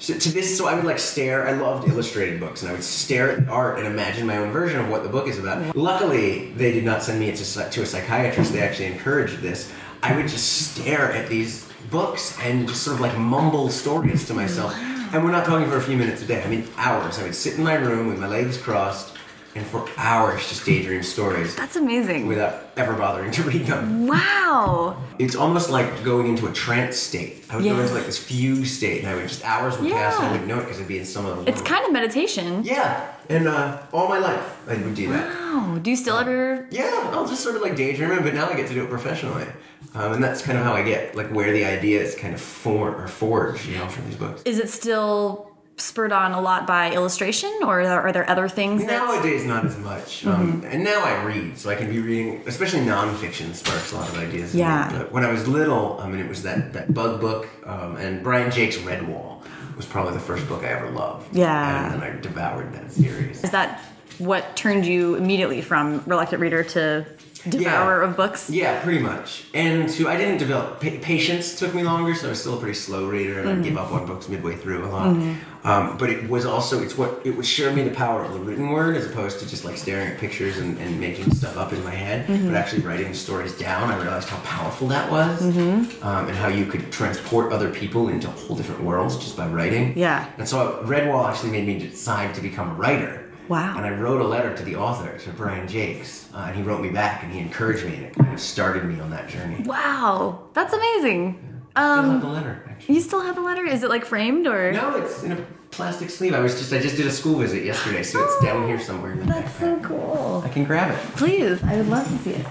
So 0.00 0.14
to 0.14 0.32
this, 0.32 0.56
so 0.56 0.66
I 0.66 0.74
would 0.74 0.84
like 0.84 0.98
stare. 0.98 1.46
I 1.46 1.52
loved 1.52 1.86
illustrated 1.88 2.40
books, 2.40 2.62
and 2.62 2.70
I 2.70 2.72
would 2.72 2.82
stare 2.82 3.30
at 3.30 3.46
the 3.46 3.52
art 3.52 3.78
and 3.78 3.86
imagine 3.86 4.26
my 4.26 4.38
own 4.38 4.50
version 4.50 4.80
of 4.80 4.88
what 4.88 5.02
the 5.02 5.10
book 5.10 5.28
is 5.28 5.38
about. 5.38 5.76
Luckily, 5.76 6.52
they 6.52 6.72
did 6.72 6.84
not 6.84 7.02
send 7.02 7.20
me 7.20 7.30
to, 7.30 7.70
to 7.70 7.82
a 7.82 7.86
psychiatrist. 7.86 8.52
They 8.52 8.62
actually 8.62 8.86
encouraged 8.86 9.40
this. 9.40 9.70
I 10.02 10.16
would 10.16 10.28
just 10.28 10.72
stare 10.72 11.12
at 11.12 11.28
these 11.28 11.70
books 11.90 12.38
and 12.40 12.66
just 12.66 12.82
sort 12.82 12.94
of 12.94 13.00
like 13.00 13.16
mumble 13.18 13.68
stories 13.68 14.26
to 14.28 14.34
myself. 14.34 14.74
And 15.12 15.24
we're 15.24 15.32
not 15.32 15.44
talking 15.44 15.68
for 15.68 15.76
a 15.76 15.82
few 15.82 15.96
minutes 15.96 16.22
a 16.22 16.26
day. 16.26 16.42
I 16.42 16.48
mean, 16.48 16.66
hours. 16.76 17.18
I 17.18 17.24
would 17.24 17.34
sit 17.34 17.58
in 17.58 17.64
my 17.64 17.74
room 17.74 18.06
with 18.06 18.18
my 18.18 18.28
legs 18.28 18.56
crossed, 18.56 19.16
and 19.54 19.66
for 19.66 19.88
hours 19.96 20.48
just 20.48 20.64
daydream 20.64 21.02
stories 21.02 21.56
that's 21.56 21.76
amazing. 21.76 22.26
without 22.26 22.70
ever 22.76 22.94
bothering 22.94 23.30
to 23.32 23.42
read 23.42 23.66
them. 23.66 24.06
wow. 24.06 24.96
It's 25.18 25.34
almost 25.36 25.70
like 25.70 26.02
going 26.02 26.28
into 26.28 26.46
a 26.46 26.52
trance 26.52 26.96
state. 26.96 27.44
I 27.50 27.56
would 27.56 27.64
go 27.64 27.78
into 27.78 27.92
like 27.92 28.06
this 28.06 28.18
fugue 28.18 28.64
state, 28.64 29.00
and 29.00 29.08
I 29.08 29.14
would 29.14 29.28
just 29.28 29.44
hours 29.44 29.78
would 29.78 29.90
pass, 29.92 30.16
and 30.16 30.26
I 30.26 30.30
wouldn't 30.32 30.48
know 30.48 30.58
it 30.60 30.62
because 30.62 30.80
I'd 30.80 30.88
be 30.88 30.98
in 30.98 31.04
some 31.04 31.26
other. 31.26 31.42
It's 31.46 31.60
kind 31.60 31.84
of 31.84 31.92
meditation. 31.92 32.64
yeah, 32.64 33.12
and 33.28 33.46
uh, 33.46 33.82
all 33.92 34.08
my 34.08 34.18
life 34.18 34.68
I 34.68 34.76
would 34.76 34.94
do 34.94 35.08
that. 35.12 35.28
Wow. 35.28 35.78
Do 35.82 35.90
you 35.90 35.96
still 35.96 36.16
ever? 36.16 36.66
Yeah, 36.70 37.10
I'll 37.12 37.26
just 37.26 37.42
sort 37.42 37.56
of 37.56 37.62
like 37.62 37.76
daydream 37.76 38.22
but 38.22 38.34
now 38.34 38.48
I 38.48 38.54
get 38.56 38.68
to 38.68 38.74
do 38.74 38.84
it 38.84 38.88
professionally, 38.88 39.46
um, 39.94 40.12
and 40.14 40.24
that's 40.24 40.42
kind 40.42 40.56
of 40.56 40.64
how 40.64 40.72
I 40.72 40.82
get 40.82 41.14
like 41.16 41.28
where 41.30 41.52
the 41.52 41.64
ideas 41.64 42.14
kind 42.14 42.32
of 42.32 42.40
form 42.40 42.94
or 42.94 43.08
forge, 43.08 43.66
you 43.66 43.76
know, 43.76 43.88
from 43.88 44.06
these 44.06 44.16
books. 44.16 44.42
Is 44.44 44.58
it 44.58 44.70
still 44.70 45.49
spurred 45.80 46.12
on 46.12 46.32
a 46.32 46.40
lot 46.40 46.66
by 46.66 46.92
illustration, 46.92 47.52
or 47.62 47.80
are 47.80 48.12
there 48.12 48.28
other 48.28 48.48
things? 48.48 48.84
Nowadays, 48.84 49.44
not 49.44 49.64
as 49.64 49.78
much. 49.78 50.26
Um, 50.26 50.62
and 50.66 50.84
now 50.84 51.02
I 51.02 51.22
read, 51.24 51.58
so 51.58 51.70
I 51.70 51.74
can 51.74 51.88
be 51.88 52.00
reading, 52.00 52.42
especially 52.46 52.80
nonfiction 52.80 53.54
sparks 53.54 53.92
a 53.92 53.96
lot 53.96 54.08
of 54.08 54.18
ideas. 54.18 54.54
Yeah. 54.54 54.90
But 54.96 55.12
when 55.12 55.24
I 55.24 55.32
was 55.32 55.48
little, 55.48 55.98
I 56.00 56.08
mean, 56.08 56.20
it 56.20 56.28
was 56.28 56.42
that, 56.42 56.72
that 56.74 56.92
bug 56.92 57.20
book, 57.20 57.48
um, 57.66 57.96
and 57.96 58.22
Brian 58.22 58.50
Jacques's 58.50 58.82
Redwall 58.82 59.42
was 59.76 59.86
probably 59.86 60.12
the 60.12 60.20
first 60.20 60.46
book 60.46 60.62
I 60.62 60.68
ever 60.68 60.90
loved. 60.90 61.34
Yeah. 61.34 61.92
And 61.92 62.02
then 62.02 62.10
I 62.10 62.20
devoured 62.20 62.72
that 62.74 62.92
series. 62.92 63.42
Is 63.42 63.50
that 63.50 63.82
what 64.18 64.54
turned 64.54 64.84
you 64.84 65.14
immediately 65.14 65.62
from 65.62 66.02
reluctant 66.06 66.42
reader 66.42 66.62
to 66.62 67.06
devourer 67.48 68.02
of 68.02 68.16
books? 68.16 68.50
Yeah, 68.50 68.82
pretty 68.82 68.98
much. 69.00 69.44
And 69.54 69.88
to 69.90 70.08
I 70.08 70.16
didn't 70.16 70.38
develop 70.38 70.80
pa- 70.80 70.98
patience. 71.02 71.58
Took 71.58 71.74
me 71.74 71.82
longer, 71.82 72.14
so 72.14 72.26
I 72.26 72.30
was 72.30 72.40
still 72.40 72.56
a 72.56 72.60
pretty 72.60 72.74
slow 72.74 73.06
reader, 73.08 73.40
and 73.40 73.48
Mm-hmm. 73.48 73.60
I 73.60 73.64
give 73.68 73.78
up 73.78 73.92
on 73.92 74.06
books 74.06 74.28
midway 74.28 74.56
through 74.56 74.84
a 74.84 74.88
lot. 74.88 75.16
Um, 75.62 75.98
but 75.98 76.08
it 76.08 76.30
was 76.30 76.46
also 76.46 76.82
it's 76.82 76.96
what 76.96 77.20
it 77.24 77.36
was 77.36 77.46
showed 77.46 77.74
me 77.74 77.82
the 77.82 77.90
power 77.94 78.24
of 78.24 78.32
the 78.32 78.40
written 78.40 78.70
word 78.70 78.96
as 78.96 79.04
opposed 79.04 79.40
to 79.40 79.46
just 79.48 79.62
like 79.66 79.76
staring 79.76 80.08
at 80.08 80.18
pictures 80.18 80.56
and, 80.56 80.78
and 80.78 80.98
making 80.98 81.30
stuff 81.34 81.58
up 81.58 81.74
in 81.74 81.84
my 81.84 81.90
head. 81.90 82.26
Mm-hmm. 82.26 82.46
But 82.46 82.54
actually 82.56 82.80
writing 82.82 83.12
stories 83.12 83.56
down, 83.58 83.90
I 83.90 83.96
realized 84.00 84.28
how 84.30 84.38
powerful 84.38 84.88
that 84.88 85.10
was, 85.10 85.42
Mm-hmm. 85.42 86.02
um, 86.06 86.28
and 86.28 86.36
how 86.36 86.48
you 86.48 86.64
could 86.64 86.90
transport 86.90 87.52
other 87.52 87.68
people 87.70 88.08
into 88.08 88.28
whole 88.30 88.56
different 88.56 88.82
worlds 88.82 89.18
just 89.18 89.36
by 89.36 89.46
writing. 89.48 89.96
Yeah. 89.98 90.30
And 90.38 90.48
so 90.48 90.82
Redwall 90.84 91.28
actually 91.28 91.50
made 91.52 91.66
me 91.66 91.78
decide 91.78 92.34
to 92.36 92.40
become 92.40 92.70
a 92.70 92.74
writer. 92.74 93.29
Wow. 93.50 93.76
And 93.76 93.84
I 93.84 93.90
wrote 93.90 94.20
a 94.20 94.24
letter 94.28 94.56
to 94.56 94.62
the 94.62 94.76
author, 94.76 95.18
to 95.18 95.30
Brian 95.30 95.66
Jacques, 95.66 96.06
uh, 96.32 96.44
and 96.46 96.56
he 96.56 96.62
wrote 96.62 96.80
me 96.80 96.88
back 96.90 97.24
and 97.24 97.32
he 97.32 97.40
encouraged 97.40 97.84
me, 97.84 97.96
and 97.96 98.04
it 98.06 98.14
kind 98.14 98.32
of 98.32 98.40
started 98.40 98.84
me 98.84 99.00
on 99.00 99.10
that 99.10 99.28
journey. 99.28 99.62
Wow, 99.64 100.44
that's 100.54 100.72
amazing. 100.72 101.36
I 101.74 101.82
still 101.82 101.92
Um, 102.04 102.10
have 102.12 102.20
the 102.22 102.28
letter, 102.28 102.62
actually. 102.70 102.94
you 102.94 103.00
still 103.00 103.20
have 103.22 103.34
the 103.34 103.40
letter? 103.42 103.64
Is 103.66 103.82
it 103.82 103.90
like 103.90 104.04
framed 104.04 104.46
or? 104.46 104.70
No, 104.72 104.94
it's 104.96 105.24
in 105.24 105.32
a 105.32 105.36
plastic 105.72 106.10
sleeve. 106.10 106.32
I 106.32 106.38
was 106.38 106.56
just 106.58 106.72
I 106.72 106.78
just 106.78 106.96
did 106.96 107.06
a 107.06 107.10
school 107.10 107.36
visit 107.38 107.64
yesterday, 107.64 108.04
so 108.04 108.22
it's 108.24 108.40
down 108.44 108.68
here 108.68 108.78
somewhere. 108.78 109.12
In 109.12 109.18
the 109.20 109.26
That's 109.26 109.54
so 109.58 109.80
cool. 109.80 110.42
I 110.44 110.48
can 110.48 110.64
grab 110.64 110.92
it. 110.92 110.98
Please, 111.16 111.60
I 111.64 111.76
would 111.76 111.88
love 111.88 112.06
to 112.06 112.18
see 112.18 112.30
it. 112.40 112.46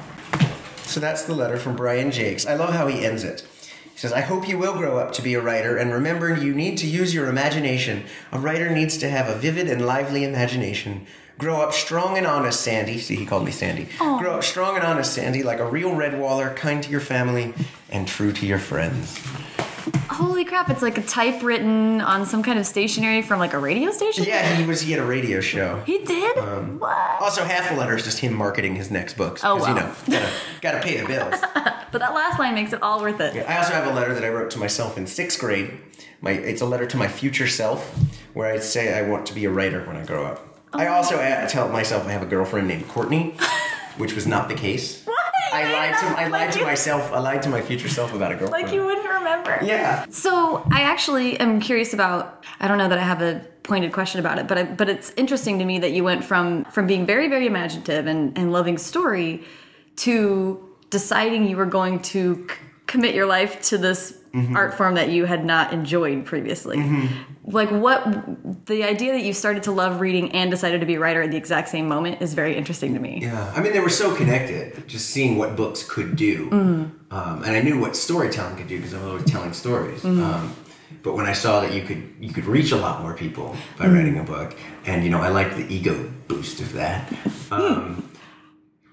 So 0.84 1.00
that's 1.00 1.24
the 1.24 1.34
letter 1.34 1.56
from 1.58 1.76
Brian 1.78 2.12
Jacques. 2.12 2.46
I 2.46 2.56
love 2.56 2.74
how 2.74 2.88
he 2.88 3.06
ends 3.06 3.24
it. 3.24 3.46
He 4.00 4.08
says, 4.08 4.14
I 4.14 4.22
hope 4.22 4.48
you 4.48 4.58
will 4.58 4.78
grow 4.78 4.98
up 4.98 5.12
to 5.16 5.22
be 5.22 5.34
a 5.34 5.42
writer, 5.42 5.76
and 5.76 5.92
remember, 5.92 6.34
you 6.34 6.54
need 6.54 6.78
to 6.78 6.88
use 6.88 7.14
your 7.14 7.28
imagination. 7.28 8.06
A 8.32 8.40
writer 8.40 8.70
needs 8.70 8.98
to 9.00 9.10
have 9.10 9.28
a 9.28 9.36
vivid 9.36 9.68
and 9.68 9.86
lively 9.86 10.24
imagination. 10.24 11.06
Grow 11.38 11.60
up 11.60 11.74
strong 11.74 12.18
and 12.18 12.26
honest, 12.26 12.62
Sandy. 12.62 12.98
See, 13.00 13.18
he 13.18 13.26
called 13.26 13.44
me 13.44 13.52
Sandy. 13.52 13.90
Grow 13.98 14.36
up 14.36 14.46
strong 14.46 14.78
and 14.78 14.86
honest, 14.86 15.12
Sandy, 15.12 15.44
like 15.44 15.60
a 15.60 15.70
real 15.70 15.94
red 15.94 16.18
waller, 16.18 16.54
kind 16.54 16.82
to 16.82 16.90
your 16.90 17.02
family 17.02 17.54
and 17.90 18.08
true 18.08 18.32
to 18.32 18.46
your 18.46 18.58
friends. 18.58 19.20
Holy 20.10 20.46
crap! 20.46 20.70
It's 20.70 20.82
like 20.82 20.98
a 20.98 21.04
typewritten 21.04 22.02
on 22.02 22.26
some 22.26 22.44
kind 22.44 22.60
of 22.60 22.66
stationery 22.66 23.22
from 23.22 23.40
like 23.40 23.54
a 23.54 23.60
radio 23.60 23.92
station. 23.92 24.26
Yeah, 24.26 24.56
he 24.56 24.66
was. 24.66 24.82
He 24.82 24.92
had 24.92 25.00
a 25.02 25.06
radio 25.06 25.40
show. 25.42 25.82
He 25.86 26.00
did. 26.00 26.38
Um, 26.38 26.80
what? 26.80 27.22
Also, 27.22 27.44
half 27.44 27.70
the 27.70 27.76
letter 27.76 27.96
is 27.96 28.04
just 28.04 28.20
him 28.20 28.34
marketing 28.34 28.76
his 28.76 28.92
next 28.92 29.16
books. 29.18 29.44
Oh, 29.44 29.58
'cause, 29.58 29.68
you 29.68 29.74
know, 29.76 29.94
gotta, 30.08 30.32
gotta 30.62 30.80
pay 30.82 30.98
the 31.00 31.08
bills. 31.08 31.36
But 31.92 32.02
that 32.02 32.14
last 32.14 32.38
line 32.38 32.54
makes 32.54 32.72
it 32.72 32.84
all 32.84 33.02
worth 33.02 33.20
it. 33.20 33.36
I 33.48 33.58
also 33.58 33.74
have 33.74 33.88
a 33.88 33.92
letter 33.92 34.14
that 34.14 34.24
I 34.24 34.30
wrote 34.30 34.52
to 34.52 34.60
myself 34.60 34.96
in 34.96 35.08
sixth 35.08 35.40
grade. 35.40 35.72
My, 36.22 36.32
it's 36.32 36.62
a 36.62 36.66
letter 36.68 36.86
to 36.86 36.98
my 36.98 37.08
future 37.08 37.48
self, 37.48 37.98
where 38.36 38.54
I'd 38.54 38.62
say 38.62 38.94
I 38.94 39.10
want 39.10 39.26
to 39.26 39.34
be 39.34 39.46
a 39.46 39.50
writer 39.50 39.84
when 39.86 39.96
I 39.98 40.06
grow 40.06 40.24
up. 40.24 40.46
I 40.72 40.86
oh. 40.86 40.94
also 40.94 41.16
a- 41.20 41.48
tell 41.50 41.68
myself 41.70 42.06
I 42.06 42.12
have 42.12 42.22
a 42.22 42.28
girlfriend 42.28 42.68
named 42.68 42.88
Courtney, 42.90 43.36
which 43.98 44.14
was 44.14 44.28
not 44.28 44.50
the 44.50 44.54
case. 44.56 45.04
I 45.54 45.64
lied 45.74 46.00
to 46.00 46.06
I 46.06 46.24
lied 46.28 46.32
Like 46.32 46.52
to 46.52 46.60
you- 46.60 46.66
myself. 46.66 47.12
I 47.12 47.20
lied 47.20 47.42
to 47.44 47.50
my 47.50 47.62
future 47.62 47.90
self 47.90 48.14
about 48.14 48.32
a 48.32 48.36
girlfriend. 48.36 48.64
Like 48.64 48.74
you 48.74 48.86
wouldn't 48.86 49.08
remember. 49.10 49.60
Yeah. 49.64 50.06
So 50.10 50.64
I 50.72 50.82
actually 50.82 51.40
am 51.40 51.60
curious 51.60 51.94
about. 51.94 52.46
I 52.60 52.68
don't 52.68 52.78
know 52.78 52.90
that 52.90 52.98
I 52.98 53.04
have 53.04 53.22
a 53.22 53.42
pointed 53.64 53.92
question 53.92 54.20
about 54.20 54.40
it, 54.40 54.48
but 54.48 54.58
I, 54.58 54.64
but 54.64 54.90
it's 54.90 55.12
interesting 55.16 55.60
to 55.60 55.66
me 55.66 55.80
that 55.80 55.92
you 55.92 56.04
went 56.04 56.24
from 56.24 56.66
from 56.66 56.88
being 56.88 57.06
very 57.06 57.28
very 57.30 57.48
imaginative 57.48 58.08
and 58.08 58.38
and 58.38 58.52
loving 58.52 58.78
story 58.78 59.44
to 59.98 60.66
deciding 60.90 61.48
you 61.48 61.58
were 61.58 61.66
going 61.66 62.00
to 62.02 62.48
c- 62.50 62.56
commit 62.88 63.14
your 63.14 63.26
life 63.28 63.62
to 63.70 63.78
this 63.78 64.18
art 64.56 64.76
form 64.76 64.96
that 64.96 65.10
you 65.10 65.26
had 65.26 65.44
not 65.46 65.74
enjoyed 65.74 66.26
previously. 66.26 66.78
Like 67.46 67.70
what 67.72 68.66
the 68.68 68.84
idea 68.84 69.14
that 69.14 69.22
you 69.24 69.34
started 69.34 69.64
to 69.64 69.72
love 69.72 70.00
reading 70.02 70.32
and 70.34 70.52
decided 70.52 70.82
to 70.82 70.86
be 70.86 70.96
a 70.96 71.00
writer 71.00 71.24
at 71.24 71.32
the 71.32 71.38
exact 71.38 71.70
same 71.70 71.88
moment 71.88 72.22
is 72.22 72.34
very 72.36 72.56
interesting 72.56 72.94
to 72.94 73.00
me. 73.00 73.20
Yeah, 73.24 73.52
I 73.56 73.62
mean 73.62 73.74
they 73.74 73.80
were 73.80 73.90
so 73.90 74.16
connected. 74.16 74.88
Just 74.88 75.10
seeing 75.10 75.38
what 75.38 75.56
books 75.56 75.84
could 75.84 76.16
do, 76.16 76.50
Mm-hmm. 76.50 77.14
um, 77.16 77.44
and 77.44 77.56
I 77.56 77.62
knew 77.62 77.80
what 77.80 77.96
storytelling 77.96 78.56
could 78.58 78.68
do 78.68 78.78
because 78.78 78.94
I 78.94 78.98
was 78.98 79.08
always 79.08 79.26
telling 79.26 79.54
stories. 79.54 80.02
Mm-hmm. 80.04 80.24
Um, 80.24 80.56
but 81.02 81.14
when 81.16 81.26
I 81.26 81.34
saw 81.34 81.62
that 81.62 81.74
you 81.74 81.82
could 81.84 82.04
you 82.20 82.32
could 82.32 82.46
reach 82.46 82.72
a 82.72 82.76
lot 82.78 83.02
more 83.02 83.14
people 83.16 83.56
by 83.80 83.86
Mm-hmm. 83.86 83.94
writing 83.96 84.20
a 84.20 84.24
book, 84.24 84.56
and 84.86 85.04
you 85.04 85.10
know 85.10 85.20
I 85.20 85.30
liked 85.30 85.56
the 85.58 85.66
ego 85.74 85.96
boost 86.28 86.60
of 86.62 86.74
that. 86.74 87.12
Um, 87.52 88.08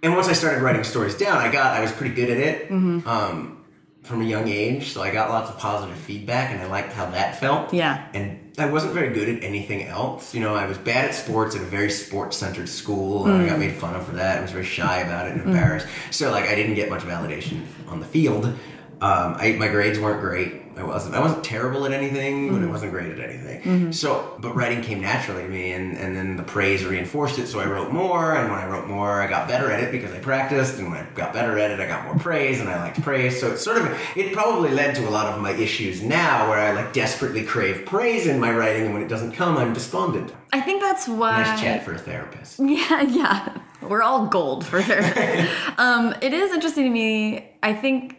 and 0.03 0.15
once 0.15 0.29
I 0.29 0.33
started 0.33 0.63
writing 0.63 0.85
stories 0.85 1.17
down, 1.17 1.37
I 1.39 1.53
got 1.53 1.75
I 1.77 1.81
was 1.83 1.93
pretty 1.93 2.15
good 2.15 2.31
at 2.31 2.39
it 2.39 2.69
Mm-hmm. 2.71 3.07
um, 3.09 3.65
from 4.07 4.23
a 4.23 4.25
young 4.25 4.49
age. 4.49 4.93
So 4.93 5.03
I 5.03 5.11
got 5.11 5.31
lots 5.31 5.51
of 5.51 5.59
positive 5.59 5.97
feedback, 5.97 6.53
and 6.53 6.61
I 6.63 6.67
liked 6.67 6.93
how 6.93 7.07
that 7.11 7.41
felt. 7.41 7.75
Yeah. 7.75 8.07
And 8.15 8.53
I 8.59 8.67
wasn't 8.71 8.95
very 8.95 9.13
good 9.13 9.29
at 9.29 9.43
anything 9.43 9.83
else. 9.85 10.35
You 10.35 10.41
know, 10.41 10.55
I 10.55 10.67
was 10.67 10.79
bad 10.79 11.05
at 11.07 11.15
sports 11.15 11.55
at 11.57 11.61
a 11.61 11.65
very 11.65 11.91
sports 11.91 12.37
centered 12.37 12.69
school, 12.69 13.27
and 13.27 13.35
I 13.37 13.45
Mm. 13.45 13.49
got 13.51 13.59
made 13.59 13.73
fun 13.75 13.95
of 13.97 14.07
for 14.07 14.13
that. 14.17 14.39
I 14.39 14.43
was 14.43 14.53
very 14.53 14.65
shy 14.65 14.99
about 15.01 15.27
it 15.27 15.33
and 15.33 15.43
embarrassed. 15.43 15.87
So 16.11 16.31
like 16.31 16.45
I 16.45 16.55
didn't 16.55 16.75
get 16.77 16.89
much 16.89 17.03
validation 17.03 17.63
on 17.89 18.01
the 18.01 18.07
field. 18.07 18.47
Um, 18.47 19.37
I, 19.39 19.57
my 19.59 19.69
grades 19.69 19.99
weren't 19.99 20.21
great. 20.23 20.63
I 20.77 20.83
wasn't. 20.83 21.15
I 21.15 21.21
wasn't 21.21 21.43
terrible 21.43 21.87
at 21.87 21.93
anything, 21.93 22.49
Mm-hmm. 22.49 22.55
but 22.61 22.69
I 22.69 22.71
wasn't 22.71 22.93
great 22.93 23.13
at 23.19 23.21
anything. 23.31 23.93
So, 23.93 24.37
but 24.39 24.55
writing 24.55 24.83
came 24.83 25.01
naturally 25.01 25.43
to 25.43 25.49
me, 25.49 25.73
and, 25.73 25.97
and 25.97 26.15
then 26.17 26.37
the 26.37 26.43
praise 26.43 26.85
reinforced 26.85 27.39
it. 27.39 27.47
So 27.47 27.61
I 27.61 27.67
wrote 27.67 27.93
more, 27.93 28.35
and 28.37 28.51
when 28.51 28.61
I 28.61 28.67
wrote 28.67 28.87
more, 28.87 29.23
I 29.23 29.27
got 29.27 29.49
better 29.49 29.71
at 29.71 29.83
it 29.83 29.91
because 29.91 30.13
I 30.13 30.19
practiced. 30.19 30.79
And 30.79 30.91
when 30.91 30.99
I 31.01 31.07
got 31.15 31.33
better 31.33 31.59
at 31.59 31.71
it, 31.71 31.81
I 31.81 31.87
got 31.87 32.05
more 32.05 32.15
praise, 32.17 32.61
and 32.61 32.69
I 32.69 32.79
liked 32.81 33.01
praise. 33.03 33.41
So 33.41 33.53
it's 33.53 33.63
sort 33.65 33.79
of 33.79 33.99
it 34.17 34.33
probably 34.35 34.71
led 34.71 34.95
to 34.97 35.09
a 35.09 35.11
lot 35.11 35.27
of 35.33 35.41
my 35.41 35.53
issues 35.53 36.03
now, 36.03 36.49
where 36.51 36.59
I 36.61 36.73
like 36.73 36.93
desperately 36.93 37.43
crave 37.45 37.87
praise 37.87 38.27
in 38.27 38.39
my 38.39 38.53
writing, 38.53 38.85
and 38.87 38.93
when 38.95 39.03
it 39.03 39.09
doesn't 39.09 39.33
come, 39.33 39.57
I'm 39.57 39.73
despondent. 39.73 40.33
I 40.53 40.61
think 40.61 40.83
that's 40.83 41.09
why 41.09 41.43
Nice 41.43 41.61
chat 41.61 41.85
for 41.85 41.95
a 41.95 41.99
therapist. 41.99 42.61
Yeah, 42.61 43.03
yeah. 43.03 43.59
We're 43.83 44.03
all 44.03 44.27
gold 44.27 44.67
for 44.67 44.83
therapy. 44.83 45.49
um, 45.79 46.15
it 46.21 46.33
is 46.33 46.53
interesting 46.53 46.85
to 46.85 46.91
me. 46.91 47.51
I 47.63 47.73
think, 47.73 48.17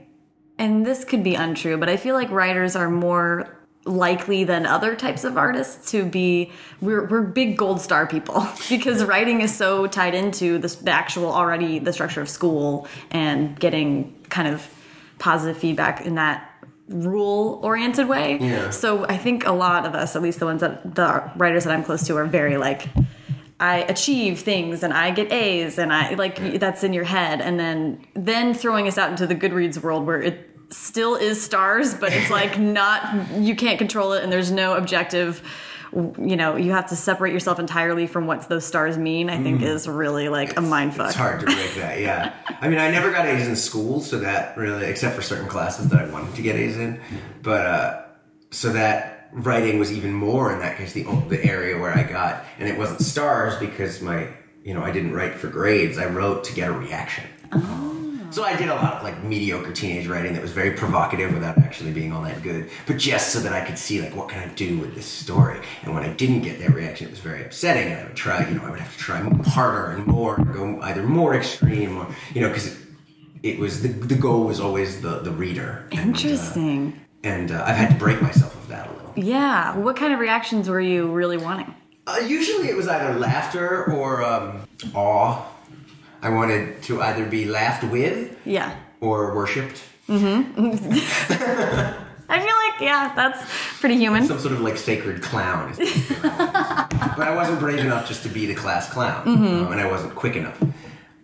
and 0.60 0.86
this 0.86 1.04
could 1.04 1.24
be 1.24 1.36
untrue, 1.36 1.78
but 1.78 1.90
I 1.90 1.98
feel 1.98 2.16
like 2.16 2.30
writers 2.32 2.76
are 2.76 2.90
more 2.90 3.58
likely 3.88 4.44
than 4.44 4.66
other 4.66 4.96
types 4.96 5.24
of 5.24 5.38
artists 5.38 5.92
to 5.92 6.06
be 6.06 6.52
we're, 6.82 7.08
we're 7.08 7.22
big 7.22 7.58
gold 7.58 7.80
star 7.80 8.06
people 8.06 8.46
because 8.70 9.04
writing 9.04 9.42
is 9.42 9.56
so 9.56 9.88
tied 9.88 10.14
into 10.14 10.58
this, 10.58 10.76
the 10.76 10.92
actual 10.92 11.28
already 11.28 11.80
the 11.80 11.94
structure 11.94 12.22
of 12.22 12.30
school 12.30 12.88
and 13.12 13.58
getting 13.60 14.14
kind 14.30 14.48
of 14.48 14.70
positive 15.20 15.58
feedback 15.58 16.06
in 16.06 16.16
that 16.16 16.52
rule 16.90 17.60
oriented 17.64 18.08
way. 18.08 18.38
Yeah. 18.40 18.70
so 18.70 19.06
i 19.08 19.18
think 19.18 19.46
a 19.46 19.52
lot 19.52 19.86
of 19.86 19.94
us 19.94 20.16
at 20.16 20.22
least 20.22 20.40
the 20.40 20.46
ones 20.46 20.62
that 20.62 20.96
the 20.96 21.32
writers 21.36 21.66
that 21.66 21.74
i'm 21.74 21.84
close 21.84 22.06
to 22.08 22.16
are 22.16 22.26
very 22.26 22.58
like 22.58 22.88
I 23.60 23.78
achieve 23.78 24.40
things 24.40 24.84
and 24.84 24.94
I 24.94 25.10
get 25.12 25.32
A's 25.32 25.80
and 25.80 25.92
I 25.92 26.14
like 26.14 26.60
that's 26.60 26.84
in 26.84 26.94
your 26.94 27.06
head. 27.06 27.42
And 27.42 27.60
then 27.60 28.06
then 28.14 28.54
throwing 28.54 28.88
us 28.88 29.00
out 29.00 29.10
into 29.10 29.26
the 29.26 29.34
Goodreads 29.34 29.82
world 29.82 30.06
where 30.06 30.22
it 30.22 30.47
still 30.70 31.16
is 31.16 31.42
stars 31.42 31.94
but 31.94 32.12
it's 32.12 32.30
like 32.30 32.60
not 32.60 33.32
you 33.38 33.56
can't 33.56 33.78
control 33.78 34.14
it 34.14 34.24
and 34.24 34.32
there's 34.32 34.52
no 34.52 34.76
objective 34.76 35.42
you 35.94 36.36
know 36.36 36.56
you 36.56 36.72
have 36.72 36.90
to 36.90 36.96
separate 36.96 37.34
yourself 37.34 37.60
entirely 37.60 38.08
from 38.08 38.28
what 38.28 38.48
those 38.50 38.66
stars 38.66 38.98
mean 38.98 39.30
I 39.30 39.42
think 39.42 39.62
is 39.62 39.88
really 39.88 40.30
like 40.30 40.58
a 40.58 40.62
mind 40.62 40.96
fuck. 40.96 41.08
It's 41.08 41.16
hard 41.16 41.40
to 41.40 41.46
break 41.46 41.76
that, 41.76 42.00
yeah. 42.00 42.34
I 42.62 42.68
mean, 42.68 42.80
I 42.80 42.92
never 42.92 43.12
got 43.12 43.26
A's 43.26 43.48
in 43.48 43.56
school, 43.56 44.02
so 44.02 44.20
that 44.20 44.58
really, 44.58 44.86
except 44.86 45.16
for 45.16 45.22
certain 45.22 45.48
classes 45.48 45.90
that 45.90 46.02
I 46.02 46.10
wanted 46.12 46.36
to 46.36 46.42
get 46.42 46.56
A's 46.56 46.78
in, 46.78 47.00
but 47.42 47.66
uh, 47.66 48.02
so 48.52 48.74
that 48.74 49.30
writing 49.32 49.80
was 49.80 49.92
even 49.92 50.14
more 50.14 50.52
in 50.54 50.60
that 50.60 50.78
case 50.78 50.94
the 50.94 51.04
the 51.30 51.44
area 51.44 51.78
where 51.80 51.92
I 51.92 52.04
got, 52.04 52.44
and 52.60 52.68
it 52.68 52.78
wasn't 52.78 53.02
stars 53.02 53.56
because 53.60 54.02
my, 54.02 54.28
you 54.64 54.74
know, 54.74 54.84
I 54.84 54.92
didn't 54.92 55.14
write 55.14 55.36
for 55.36 55.48
grades. 55.48 55.98
I 55.98 56.06
wrote 56.06 56.44
to 56.46 56.54
get 56.54 56.70
a 56.70 56.74
reaction. 56.74 57.26
So 58.30 58.44
I 58.44 58.56
did 58.56 58.70
a 58.70 58.76
lot 58.76 58.96
of 58.96 59.04
like 59.04 59.24
mediocre 59.24 59.72
teenage 59.72 60.06
writing 60.08 60.34
that 60.34 60.42
was 60.42 60.52
very 60.52 60.72
provocative 60.72 61.34
without 61.34 61.58
actually 61.58 61.92
being 61.92 62.12
all 62.12 62.22
that 62.24 62.44
good, 62.44 62.70
but 62.86 62.98
just 62.98 63.30
so 63.34 63.40
that 63.40 63.54
I 63.54 63.66
could 63.66 63.78
see 63.80 64.02
like 64.02 64.16
what 64.16 64.30
can 64.30 64.48
I 64.48 64.54
do 64.54 64.78
with 64.78 64.94
this 64.96 65.06
story. 65.06 65.60
And 65.84 65.94
when 65.94 66.04
I 66.04 66.10
didn't 66.14 66.42
get 66.42 66.60
that 66.60 66.72
reaction, 66.74 67.08
it 67.08 67.12
was 67.12 67.20
very 67.20 67.44
upsetting. 67.44 67.92
And 67.92 68.02
I 68.02 68.04
would 68.04 68.16
try, 68.16 68.48
you 68.48 68.56
know, 68.56 68.66
I 68.66 68.70
would 68.70 68.80
have 68.80 68.92
to 68.92 69.00
try 69.00 69.20
harder 69.46 69.92
and 69.92 70.06
more, 70.06 70.38
go 70.38 70.80
either 70.82 71.04
more 71.04 71.34
extreme 71.36 71.98
or 71.98 72.08
you 72.36 72.42
know, 72.42 72.50
because 72.50 72.68
it, 72.68 72.78
it 73.44 73.60
was 73.60 73.82
the 73.82 73.90
the 73.90 74.16
goal 74.16 74.44
was 74.46 74.60
always 74.60 75.02
the 75.02 75.20
the 75.20 75.32
reader. 75.32 75.88
And, 75.92 76.00
uh, 76.00 76.04
Interesting. 76.04 77.00
And, 77.24 77.52
uh, 77.52 77.64
I've 77.66 77.76
had 77.76 77.90
to 77.90 77.96
break 77.96 78.22
myself 78.22 78.54
of 78.56 78.68
that 78.68 78.88
a 78.88 78.94
little. 78.94 79.14
yeah, 79.16 79.76
what 79.76 79.96
kind 79.96 80.14
of 80.14 80.20
reactions 80.20 80.70
were 80.70 80.80
you 80.80 81.12
really 81.12 81.38
wanting? 81.38 81.74
Uh, 82.06 82.20
usually 82.26 82.68
it 82.70 82.76
was 82.76 82.88
either 82.88 83.18
laughter 83.18 83.86
or 83.92 84.24
um, 84.24 84.62
awe. 84.94 85.44
I 86.22 86.30
wanted 86.30 86.82
to 86.84 87.02
either 87.02 87.26
be 87.26 87.46
laughed 87.46 87.84
with 87.84 88.36
Yeah. 88.46 88.76
or 89.02 89.34
worshipped. 89.36 89.82
Mhm. 90.10 90.54
I 92.30 92.40
feel 92.40 92.56
like 92.66 92.82
yeah, 92.82 93.14
that's 93.16 93.42
pretty 93.80 93.96
human. 93.98 94.26
some 94.26 94.40
sort 94.40 94.54
of 94.54 94.62
like 94.62 94.78
sacred 94.78 95.22
clown. 95.22 95.72
is 95.72 95.78
basically 95.78 96.30
what 96.30 96.40
I 96.40 96.98
was. 97.00 97.16
but 97.18 97.28
I 97.28 97.36
wasn't 97.36 97.60
brave 97.60 97.80
enough 97.80 98.08
just 98.08 98.24
to 98.24 98.30
be 98.30 98.46
the 98.46 98.56
class 98.56 98.90
clown, 98.90 99.26
Mm-hmm. 99.26 99.66
um, 99.66 99.72
and 99.72 99.80
I 99.82 99.90
wasn't 99.90 100.14
quick 100.16 100.36
enough. 100.36 100.62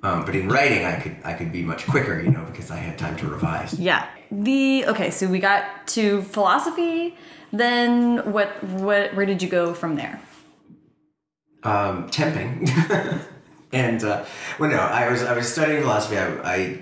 Um, 0.04 0.26
but 0.26 0.36
in 0.36 0.48
writing, 0.50 0.86
I 0.86 1.00
could 1.00 1.16
I 1.24 1.34
could 1.34 1.52
be 1.52 1.62
much 1.64 1.88
quicker, 1.88 2.20
you 2.22 2.32
know, 2.32 2.44
because 2.52 2.72
I 2.72 2.78
had 2.78 2.98
time 2.98 3.16
to 3.18 3.28
revise. 3.28 3.74
Yeah. 3.80 4.06
The 4.32 4.86
okay, 4.88 5.10
so 5.12 5.28
we 5.28 5.40
got 5.40 5.88
to 5.96 6.22
philosophy. 6.24 7.16
Then 7.52 8.32
what? 8.34 8.50
What? 8.64 9.14
Where 9.16 9.26
did 9.26 9.42
you 9.42 9.50
go 9.50 9.74
from 9.74 9.96
there? 9.96 10.20
Um, 11.64 12.10
temping, 12.10 12.68
and 13.74 14.04
uh, 14.04 14.24
well, 14.60 14.70
no, 14.70 14.78
I 14.78 15.12
was 15.12 15.24
I 15.24 15.36
was 15.36 15.52
studying 15.52 15.82
philosophy. 15.82 16.18
I, 16.18 16.28
I 16.56 16.80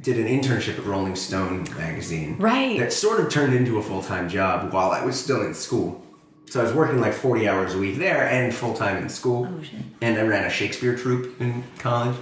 did 0.00 0.18
an 0.18 0.26
internship 0.26 0.78
at 0.78 0.84
Rolling 0.84 1.16
Stone 1.16 1.64
magazine, 1.76 2.36
Right. 2.38 2.78
That 2.78 2.92
sort 2.92 3.18
of 3.18 3.28
turned 3.30 3.54
into 3.54 3.78
a 3.78 3.82
full 3.82 4.02
time 4.02 4.28
job 4.28 4.72
while 4.72 4.90
I 4.92 5.04
was 5.04 5.18
still 5.20 5.42
in 5.42 5.54
school. 5.54 6.02
So 6.48 6.60
I 6.60 6.62
was 6.62 6.72
working 6.72 7.00
like 7.00 7.12
forty 7.12 7.48
hours 7.48 7.74
a 7.74 7.78
week 7.78 7.96
there 7.98 8.28
and 8.28 8.54
full 8.54 8.74
time 8.74 8.98
in 9.02 9.08
school. 9.08 9.48
Oh, 9.50 9.62
shit. 9.62 9.80
And 10.00 10.16
I 10.18 10.22
ran 10.22 10.44
a 10.44 10.50
Shakespeare 10.50 10.96
troupe 10.96 11.40
in 11.40 11.64
college. 11.78 12.16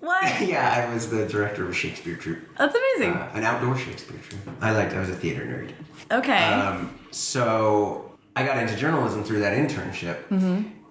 What? 0.00 0.40
yeah, 0.48 0.86
I 0.88 0.92
was 0.92 1.10
the 1.10 1.26
director 1.26 1.62
of 1.64 1.70
a 1.70 1.74
Shakespeare 1.74 2.16
troupe, 2.16 2.38
That's 2.58 2.74
amazing. 2.74 3.12
uh, 3.14 3.30
an 3.34 3.44
outdoor 3.44 3.76
Shakespeare 3.76 4.18
troupe. 4.28 4.40
I 4.60 4.72
liked. 4.72 4.92
I 4.94 4.98
was 4.98 5.10
a 5.10 5.14
theater 5.14 5.42
nerd. 5.44 5.72
okay. 6.18 6.42
Um, 6.54 6.98
so 7.12 8.10
I 8.34 8.44
got 8.44 8.56
into 8.58 8.74
journalism 8.76 9.22
through 9.22 9.40
that 9.40 9.56
internship. 9.56 10.16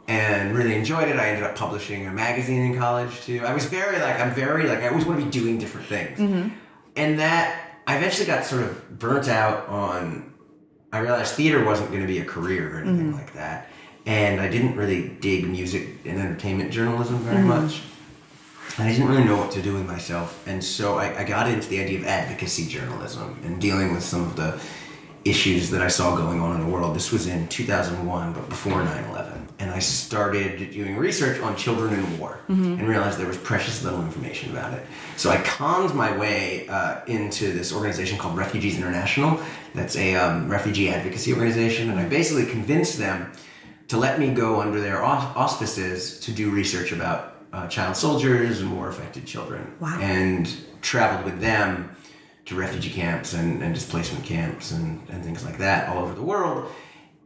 And 0.10 0.56
really 0.58 0.74
enjoyed 0.75 1.08
it. 1.08 1.18
I 1.18 1.28
ended 1.30 1.44
up 1.44 1.56
publishing 1.56 2.08
a 2.08 2.12
magazine 2.12 2.63
in 2.72 2.78
college 2.80 3.13
too. 3.22 3.44
I 3.46 3.54
was 3.54 3.66
very 3.66 4.00
like 4.00 4.20
I'm 4.20 4.34
very 4.34 4.68
like 4.68 4.80
I 4.80 4.88
always 4.89 5.06
want 5.06 5.20
to 5.20 5.25
be 5.25 5.32
doing 5.32 5.60
different 5.60 5.86
things, 5.88 6.20
and 6.96 7.20
that 7.20 7.48
I 7.86 7.98
eventually 7.98 8.25
got 8.25 8.44
sort 8.44 8.63
of 8.63 8.98
burnt 8.98 9.28
out 9.28 9.68
on. 9.70 10.34
I 10.92 10.98
realized 11.00 11.36
theater 11.36 11.63
wasn't 11.63 11.89
going 11.92 12.01
to 12.01 12.08
be 12.08 12.18
a 12.18 12.25
career 12.25 12.75
or 12.75 12.80
anything 12.82 13.13
like 13.13 13.34
that, 13.34 13.68
and 14.08 14.42
I 14.42 14.50
didn't 14.50 14.75
really 14.75 15.10
dig 15.10 15.48
music 15.48 15.88
and 16.06 16.20
entertainment 16.20 16.72
journalism 16.72 17.18
very 17.20 17.38
Mm-hmm. 17.38 17.48
much. 17.66 17.82
And 18.80 18.88
I 18.88 18.92
didn't 18.92 19.10
really 19.10 19.25
know 19.25 19.38
what 19.38 19.51
to 19.51 19.62
do 19.62 19.74
with 19.75 19.86
myself, 19.86 20.48
and 20.48 20.63
so 20.63 20.98
I, 20.98 21.20
I 21.20 21.24
got 21.24 21.48
into 21.48 21.70
the 21.70 21.80
idea 21.84 22.00
of 22.00 22.06
advocacy 22.06 22.66
journalism 22.66 23.38
and 23.44 23.62
dealing 23.62 23.94
with 23.94 24.01
some 24.04 24.22
of 24.24 24.36
the 24.36 24.60
issues 25.24 25.70
that 25.70 25.82
I 25.84 25.88
saw 25.89 26.16
going 26.16 26.39
on 26.42 26.56
in 26.56 26.66
the 26.66 26.72
world. 26.74 26.96
This 26.96 27.12
was 27.12 27.28
in 27.28 27.48
2001, 27.48 28.34
but 28.34 28.50
before 28.50 28.82
9 28.84 29.04
11. 29.12 29.38
And 29.60 29.72
I 29.72 29.80
started 29.80 30.72
doing 30.72 30.96
research 30.96 31.42
on 31.42 31.58
children 31.58 31.94
in 31.94 32.18
war 32.18 32.39
and 32.48 32.88
realized 32.88 33.20
there 33.20 33.28
was 33.28 33.38
precious 33.38 33.84
little 33.84 34.01
information 34.01 34.51
about 34.51 34.74
it. 34.74 34.86
So 35.18 35.30
I 35.30 35.38
conned 35.42 35.94
my 35.94 36.16
way 36.18 36.66
uh, 36.70 37.01
into 37.08 37.51
this 37.51 37.74
organization 37.74 38.18
called 38.18 38.38
Refugees 38.38 38.78
International. 38.78 39.38
That's 39.75 39.98
a 39.98 40.16
um, 40.16 40.50
refugee 40.50 40.89
advocacy 40.89 41.34
organization. 41.34 41.89
And 41.89 42.00
I 42.00 42.08
basically 42.08 42.46
convinced 42.46 42.98
them 42.98 43.34
to 43.89 43.98
let 43.98 44.18
me 44.18 44.34
go 44.34 44.62
under 44.62 44.80
their 44.80 45.04
auspices 45.04 46.22
to 46.22 46.32
do 46.32 46.51
research 46.51 46.94
about 46.94 47.36
uh, 47.51 47.68
child 47.68 47.98
soldiers 47.98 48.62
and 48.62 48.74
war 48.75 48.88
affected 48.88 49.25
children. 49.25 49.75
Wow. 49.82 50.00
And 50.00 50.50
traveled 50.82 51.25
with 51.25 51.42
them 51.42 51.96
to 52.46 52.56
refugee 52.56 52.92
camps 52.92 53.34
and, 53.34 53.62
and 53.62 53.74
displacement 53.74 54.24
camps 54.24 54.72
and, 54.72 55.01
and 55.10 55.24
things 55.24 55.44
like 55.44 55.58
that 55.58 55.89
all 55.89 56.01
over 56.01 56.13
the 56.13 56.24
world 56.24 56.72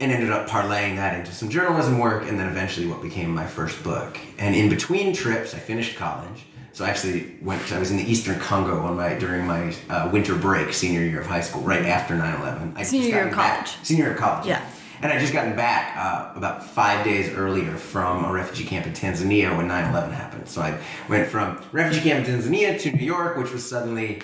and 0.03 0.11
ended 0.11 0.29
up 0.29 0.47
parlaying 0.49 0.97
that 0.97 1.17
into 1.17 1.31
some 1.31 1.49
journalism 1.49 1.97
work 1.97 2.27
and 2.27 2.37
then 2.39 2.47
eventually 2.47 2.85
what 2.85 3.01
became 3.01 3.29
my 3.33 3.45
first 3.47 3.81
book 3.83 4.19
and 4.37 4.53
in 4.55 4.67
between 4.69 5.13
trips 5.13 5.53
i 5.55 5.57
finished 5.57 5.95
college 5.95 6.43
so 6.73 6.83
i 6.83 6.89
actually 6.89 7.35
went 7.41 7.71
i 7.71 7.79
was 7.79 7.89
in 7.89 7.97
the 7.97 8.03
eastern 8.03 8.37
congo 8.39 8.79
on 8.81 8.97
my 8.97 9.13
during 9.13 9.47
my 9.47 9.73
uh, 9.89 10.09
winter 10.11 10.35
break 10.35 10.73
senior 10.73 11.01
year 11.01 11.21
of 11.21 11.27
high 11.27 11.41
school 11.41 11.61
right 11.61 11.85
after 11.85 12.15
9-11 12.15 12.77
I 12.77 12.83
Senior 12.83 13.07
year 13.07 13.27
of 13.27 13.33
college. 13.33 13.69
senior 13.83 14.03
year 14.05 14.13
of 14.13 14.19
college 14.19 14.45
Yeah. 14.47 14.61
and 15.01 15.11
I 15.13 15.19
just 15.19 15.31
gotten 15.31 15.55
back 15.55 15.95
uh, 15.95 16.37
about 16.37 16.65
five 16.65 17.05
days 17.05 17.33
earlier 17.33 17.75
from 17.77 18.25
a 18.25 18.31
refugee 18.31 18.65
camp 18.65 18.85
in 18.85 18.93
Tanzania 18.93 19.55
when 19.55 19.67
9 19.67 19.91
11 19.91 20.11
happened. 20.11 20.47
So 20.49 20.61
I 20.61 20.77
went 21.09 21.27
from 21.29 21.61
refugee 21.71 22.01
camp 22.09 22.27
in 22.27 22.35
Tanzania 22.39 22.79
to 22.81 22.91
New 22.91 23.05
York, 23.05 23.37
which 23.37 23.51
was 23.51 23.67
suddenly, 23.69 24.21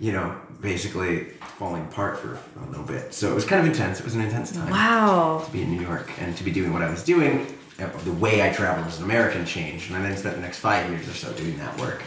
you 0.00 0.12
know, 0.12 0.34
basically 0.60 1.24
falling 1.58 1.82
apart 1.82 2.18
for 2.18 2.38
a 2.64 2.66
little 2.70 2.84
bit. 2.84 3.12
So 3.14 3.30
it 3.30 3.34
was 3.34 3.44
kind 3.44 3.60
of 3.60 3.66
intense. 3.72 4.00
It 4.00 4.04
was 4.04 4.14
an 4.14 4.22
intense 4.22 4.50
time 4.52 4.70
Wow. 4.70 5.42
to 5.44 5.50
be 5.52 5.62
in 5.62 5.70
New 5.70 5.80
York 5.80 6.10
and 6.20 6.36
to 6.36 6.42
be 6.44 6.50
doing 6.50 6.72
what 6.72 6.82
I 6.82 6.90
was 6.90 7.04
doing. 7.04 7.46
uh, 7.78 7.86
The 8.04 8.12
way 8.12 8.42
I 8.46 8.52
traveled 8.52 8.86
as 8.86 8.98
an 8.98 9.04
American 9.04 9.44
changed, 9.46 9.90
and 9.90 9.98
I 9.98 10.02
then 10.06 10.16
spent 10.16 10.34
the 10.36 10.40
next 10.42 10.58
five 10.58 10.88
years 10.90 11.06
or 11.08 11.12
so 11.14 11.32
doing 11.32 11.56
that 11.58 11.78
work 11.78 12.02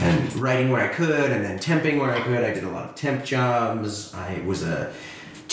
and 0.00 0.34
writing 0.36 0.70
where 0.70 0.82
I 0.82 0.88
could, 0.88 1.30
and 1.30 1.44
then 1.44 1.58
temping 1.58 1.98
where 1.98 2.12
I 2.12 2.20
could. 2.20 2.44
I 2.44 2.52
did 2.54 2.64
a 2.64 2.70
lot 2.70 2.84
of 2.88 2.94
temp 2.94 3.24
jobs. 3.24 4.14
I 4.14 4.40
was 4.46 4.62
a 4.62 4.92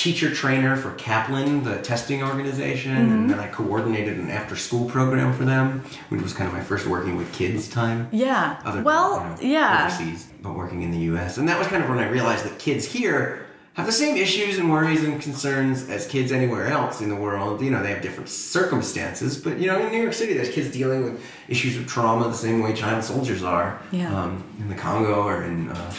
teacher 0.06 0.32
trainer 0.32 0.76
for 0.76 0.92
Kaplan, 0.92 1.64
the 1.64 1.82
testing 1.82 2.22
organization, 2.22 2.96
and 2.96 3.28
then 3.28 3.40
I 3.40 3.48
coordinated 3.48 4.20
an 4.20 4.30
after-school 4.30 4.88
program 4.88 5.34
for 5.34 5.46
them, 5.46 5.84
which 6.10 6.22
was 6.22 6.32
kind 6.32 6.48
of 6.48 6.54
my 6.54 6.62
first 6.62 6.86
working 6.86 7.16
with 7.16 7.34
kids 7.34 7.68
time 7.68 8.08
Yeah. 8.12 8.62
other 8.64 8.84
well, 8.84 9.22
than, 9.22 9.48
you 9.48 9.54
know, 9.54 9.60
yeah. 9.62 9.88
overseas, 9.88 10.28
but 10.44 10.54
working 10.54 10.84
in 10.84 10.92
the 10.92 11.00
U.S. 11.12 11.38
And 11.40 11.50
that 11.50 11.58
was 11.58 11.68
kind 11.70 11.84
of 11.84 11.90
when 11.90 11.98
I 11.98 12.08
realized 12.08 12.46
that 12.46 12.60
kids 12.60 12.86
here 12.86 13.48
have 13.74 13.88
the 13.88 13.92
same 13.92 14.16
issues 14.16 14.60
and 14.60 14.70
worries 14.72 15.04
and 15.04 15.20
concerns 15.20 15.90
as 15.90 16.06
kids 16.06 16.32
anywhere 16.32 16.68
else 16.68 17.02
in 17.02 17.10
the 17.10 17.16
world. 17.16 17.62
You 17.62 17.72
know, 17.72 17.82
they 17.82 17.90
have 17.90 18.04
different 18.04 18.30
circumstances, 18.30 19.40
but 19.40 19.58
you 19.58 19.66
know, 19.66 19.80
in 19.84 19.92
New 19.92 20.02
York 20.04 20.14
City, 20.14 20.34
there's 20.34 20.52
kids 20.54 20.70
dealing 20.72 21.04
with 21.04 21.20
issues 21.48 21.78
of 21.78 21.88
trauma 21.88 22.28
the 22.28 22.36
same 22.36 22.62
way 22.62 22.74
child 22.76 23.04
soldiers 23.04 23.42
are. 23.42 23.82
Yeah. 23.92 24.16
Um, 24.16 24.44
in 24.60 24.70
the 24.70 24.76
Congo 24.76 25.24
or 25.24 25.42
in 25.46 25.70
uh, 25.70 25.94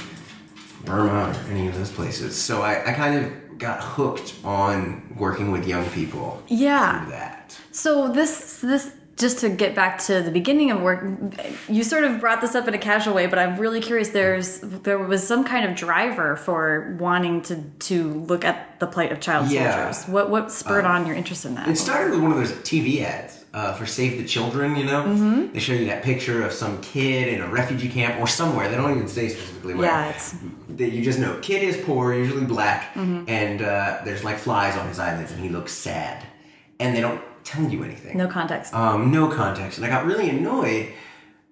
Burma 0.84 1.30
or 1.36 1.50
any 1.50 1.66
of 1.66 1.74
those 1.76 1.90
places. 1.90 2.40
So 2.40 2.62
I, 2.62 2.90
I 2.90 2.92
kind 2.92 3.24
of 3.24 3.32
got 3.58 3.82
hooked 3.82 4.34
on 4.44 5.14
working 5.16 5.50
with 5.50 5.66
young 5.66 5.88
people. 5.90 6.42
Yeah. 6.48 7.02
Through 7.02 7.10
that. 7.12 7.58
So 7.72 8.08
this 8.08 8.60
this 8.60 8.92
just 9.16 9.38
to 9.38 9.48
get 9.48 9.74
back 9.74 9.98
to 9.98 10.20
the 10.20 10.30
beginning 10.30 10.70
of 10.70 10.82
work, 10.82 11.02
you 11.70 11.82
sort 11.84 12.04
of 12.04 12.20
brought 12.20 12.42
this 12.42 12.54
up 12.54 12.68
in 12.68 12.74
a 12.74 12.78
casual 12.78 13.14
way, 13.14 13.26
but 13.26 13.38
I'm 13.38 13.56
really 13.58 13.80
curious. 13.80 14.10
There's 14.10 14.60
there 14.60 14.98
was 14.98 15.26
some 15.26 15.42
kind 15.44 15.64
of 15.68 15.74
driver 15.74 16.36
for 16.36 16.96
wanting 17.00 17.42
to 17.42 17.62
to 17.88 18.12
look 18.12 18.44
at 18.44 18.78
the 18.78 18.86
plight 18.86 19.12
of 19.12 19.20
child 19.20 19.50
Yeah. 19.50 19.90
soldiers. 19.92 20.08
What 20.08 20.30
what 20.30 20.52
spurred 20.52 20.84
uh, 20.84 20.88
on 20.88 21.06
your 21.06 21.16
interest 21.16 21.44
in 21.46 21.54
that? 21.54 21.68
It 21.68 21.76
started 21.76 22.10
with 22.12 22.20
one 22.22 22.32
of 22.32 22.38
those 22.38 22.52
TV 22.58 23.02
ads 23.02 23.35
uh, 23.56 23.72
for 23.72 23.86
Save 23.86 24.18
the 24.18 24.24
Children, 24.26 24.76
you 24.76 24.84
know? 24.84 25.02
Mm-hmm. 25.04 25.52
They 25.54 25.58
show 25.60 25.72
you 25.72 25.86
that 25.86 26.02
picture 26.04 26.44
of 26.44 26.52
some 26.52 26.78
kid 26.82 27.28
in 27.28 27.40
a 27.40 27.48
refugee 27.48 27.88
camp 27.88 28.20
or 28.20 28.26
somewhere. 28.26 28.68
They 28.68 28.76
don't 28.76 28.90
even 28.94 29.08
say 29.08 29.30
specifically 29.30 29.74
where. 29.74 29.86
Yeah, 29.88 30.08
it's- 30.10 30.36
That 30.68 30.90
you 30.92 31.02
just 31.02 31.18
know, 31.18 31.38
kid 31.40 31.62
is 31.62 31.76
poor, 31.84 32.12
usually 32.14 32.44
black, 32.44 32.92
Mm-hmm. 32.94 33.24
and 33.28 33.62
uh, 33.62 34.00
there's 34.04 34.22
like 34.22 34.36
flies 34.36 34.76
on 34.76 34.86
his 34.88 34.98
eyelids 34.98 35.32
and 35.32 35.40
he 35.40 35.48
looks 35.48 35.72
sad. 35.72 36.22
And 36.78 36.94
they 36.94 37.00
don't 37.00 37.22
tell 37.44 37.64
you 37.64 37.82
anything. 37.82 38.18
no 38.18 38.28
context. 38.28 38.74
Um, 38.74 39.10
no 39.10 39.28
context. 39.28 39.78
And 39.78 39.86
I 39.86 39.88
got 39.88 40.04
really 40.04 40.28
annoyed. 40.28 40.92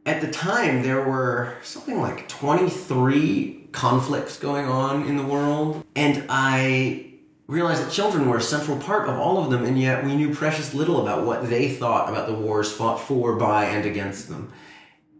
At 0.04 0.20
the 0.20 0.30
time, 0.30 0.82
there 0.82 1.02
were 1.08 1.54
something 1.62 1.98
like 2.02 2.28
23 2.28 3.68
conflicts 3.72 4.38
going 4.38 4.66
on 4.66 5.06
in 5.08 5.16
the 5.16 5.22
world. 5.24 5.82
And 5.96 6.24
I 6.28 7.06
realized 7.46 7.84
that 7.84 7.92
children 7.92 8.28
were 8.28 8.38
a 8.38 8.42
central 8.42 8.78
part 8.78 9.08
of 9.08 9.18
all 9.18 9.42
of 9.42 9.50
them, 9.50 9.64
and 9.64 9.78
yet 9.78 10.04
we 10.04 10.14
knew 10.16 10.34
precious 10.34 10.72
little 10.74 11.02
about 11.02 11.26
what 11.26 11.48
they 11.50 11.68
thought 11.70 12.08
about 12.08 12.26
the 12.26 12.34
wars 12.34 12.72
fought 12.72 13.00
for, 13.00 13.36
by, 13.36 13.66
and 13.66 13.84
against 13.84 14.28
them. 14.28 14.52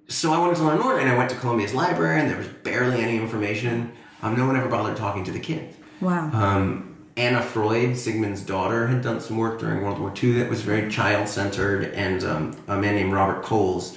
So 0.08 0.32
I 0.32 0.38
wanted 0.38 0.56
to 0.56 0.64
learn 0.64 0.78
more, 0.80 0.98
and 0.98 1.08
I 1.08 1.16
went 1.16 1.30
to 1.30 1.36
Columbia's 1.36 1.74
library, 1.74 2.20
and 2.20 2.30
there 2.30 2.38
was 2.38 2.48
barely 2.48 3.02
any 3.02 3.16
information. 3.16 3.92
Um, 4.22 4.36
no 4.36 4.46
one 4.46 4.56
ever 4.56 4.68
bothered 4.68 4.96
talking 4.96 5.24
to 5.24 5.32
the 5.32 5.40
kids. 5.40 5.76
wow. 6.00 6.30
Um, 6.32 6.90
Anna 7.16 7.40
Freud, 7.42 7.96
Sigmund's 7.96 8.42
daughter, 8.42 8.88
had 8.88 9.00
done 9.02 9.20
some 9.20 9.36
work 9.36 9.60
during 9.60 9.82
World 9.82 10.00
War 10.00 10.12
II 10.20 10.32
that 10.40 10.50
was 10.50 10.62
very 10.62 10.90
child 10.90 11.28
centered, 11.28 11.92
and 11.94 12.24
um, 12.24 12.56
a 12.66 12.76
man 12.76 12.96
named 12.96 13.12
Robert 13.12 13.44
Coles, 13.44 13.96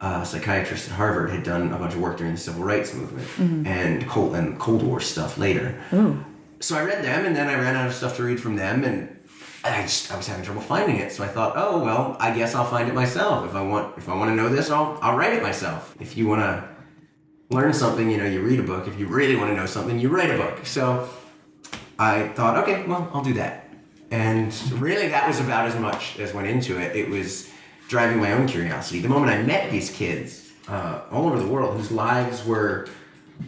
a 0.00 0.24
psychiatrist 0.26 0.88
at 0.88 0.94
Harvard, 0.96 1.30
had 1.30 1.44
done 1.44 1.72
a 1.72 1.78
bunch 1.78 1.94
of 1.94 2.00
work 2.00 2.16
during 2.16 2.32
the 2.34 2.40
Civil 2.40 2.64
Rights 2.64 2.94
Movement 2.94 3.66
and, 3.66 4.08
Cold, 4.08 4.34
and 4.34 4.58
Cold 4.58 4.82
War 4.82 5.00
stuff 5.00 5.38
later. 5.38 5.80
So 6.60 6.76
I 6.76 6.82
read 6.82 7.04
them, 7.04 7.24
and 7.24 7.36
then 7.36 7.48
I 7.48 7.54
ran 7.54 7.76
out 7.76 7.86
of 7.86 7.94
stuff 7.94 8.16
to 8.16 8.24
read 8.24 8.40
from 8.40 8.56
them, 8.56 8.84
and 8.84 9.16
I 9.64 9.82
just 9.82 10.12
I 10.12 10.16
was 10.16 10.26
having 10.26 10.44
trouble 10.44 10.62
finding 10.62 10.96
it. 10.96 11.12
So 11.12 11.24
I 11.24 11.28
thought, 11.28 11.54
oh 11.56 11.82
well, 11.84 12.16
I 12.20 12.34
guess 12.34 12.54
I'll 12.54 12.64
find 12.64 12.88
it 12.88 12.94
myself. 12.94 13.46
If 13.46 13.54
I 13.54 13.62
want, 13.62 13.96
if 13.98 14.08
I 14.08 14.14
want 14.16 14.30
to 14.30 14.34
know 14.34 14.48
this, 14.48 14.70
I'll 14.70 14.98
I'll 15.02 15.16
write 15.16 15.32
it 15.32 15.42
myself. 15.42 15.94
If 16.00 16.16
you 16.16 16.26
want 16.26 16.42
to 16.42 16.68
learn 17.50 17.72
something, 17.72 18.10
you 18.10 18.18
know, 18.18 18.24
you 18.26 18.40
read 18.40 18.60
a 18.60 18.62
book. 18.62 18.88
If 18.88 18.98
you 18.98 19.06
really 19.06 19.36
want 19.36 19.50
to 19.50 19.56
know 19.56 19.66
something, 19.66 19.98
you 19.98 20.08
write 20.08 20.30
a 20.30 20.36
book. 20.36 20.66
So 20.66 21.08
I 21.98 22.28
thought, 22.28 22.56
okay, 22.62 22.84
well, 22.86 23.10
I'll 23.12 23.24
do 23.24 23.34
that. 23.34 23.68
And 24.10 24.54
really, 24.72 25.08
that 25.08 25.26
was 25.26 25.40
about 25.40 25.66
as 25.66 25.76
much 25.76 26.18
as 26.18 26.32
went 26.32 26.48
into 26.48 26.80
it. 26.80 26.96
It 26.96 27.08
was 27.08 27.50
driving 27.88 28.18
my 28.18 28.32
own 28.32 28.46
curiosity. 28.46 29.00
The 29.00 29.08
moment 29.08 29.32
I 29.32 29.42
met 29.42 29.70
these 29.70 29.90
kids 29.90 30.50
uh, 30.68 31.02
all 31.10 31.26
over 31.26 31.38
the 31.38 31.46
world, 31.46 31.76
whose 31.76 31.90
lives 31.90 32.44
were 32.44 32.88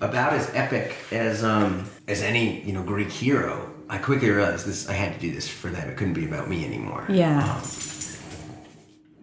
about 0.01 0.33
as 0.33 0.51
epic 0.55 0.95
as 1.11 1.45
um, 1.45 1.89
as 2.11 2.23
any 2.23 2.61
you 2.63 2.73
know 2.73 2.83
Greek 2.83 3.11
hero, 3.11 3.71
I 3.89 3.99
quickly 3.99 4.31
realized 4.31 4.67
this. 4.67 4.89
I 4.89 4.93
had 4.95 5.15
to 5.15 5.21
do 5.21 5.33
this 5.33 5.49
for 5.49 5.69
them. 5.69 5.89
It 5.89 5.97
couldn't 5.97 6.15
be 6.15 6.27
about 6.27 6.49
me 6.49 6.65
anymore. 6.65 7.07
Yeah. 7.09 7.39
Um, 7.39 7.63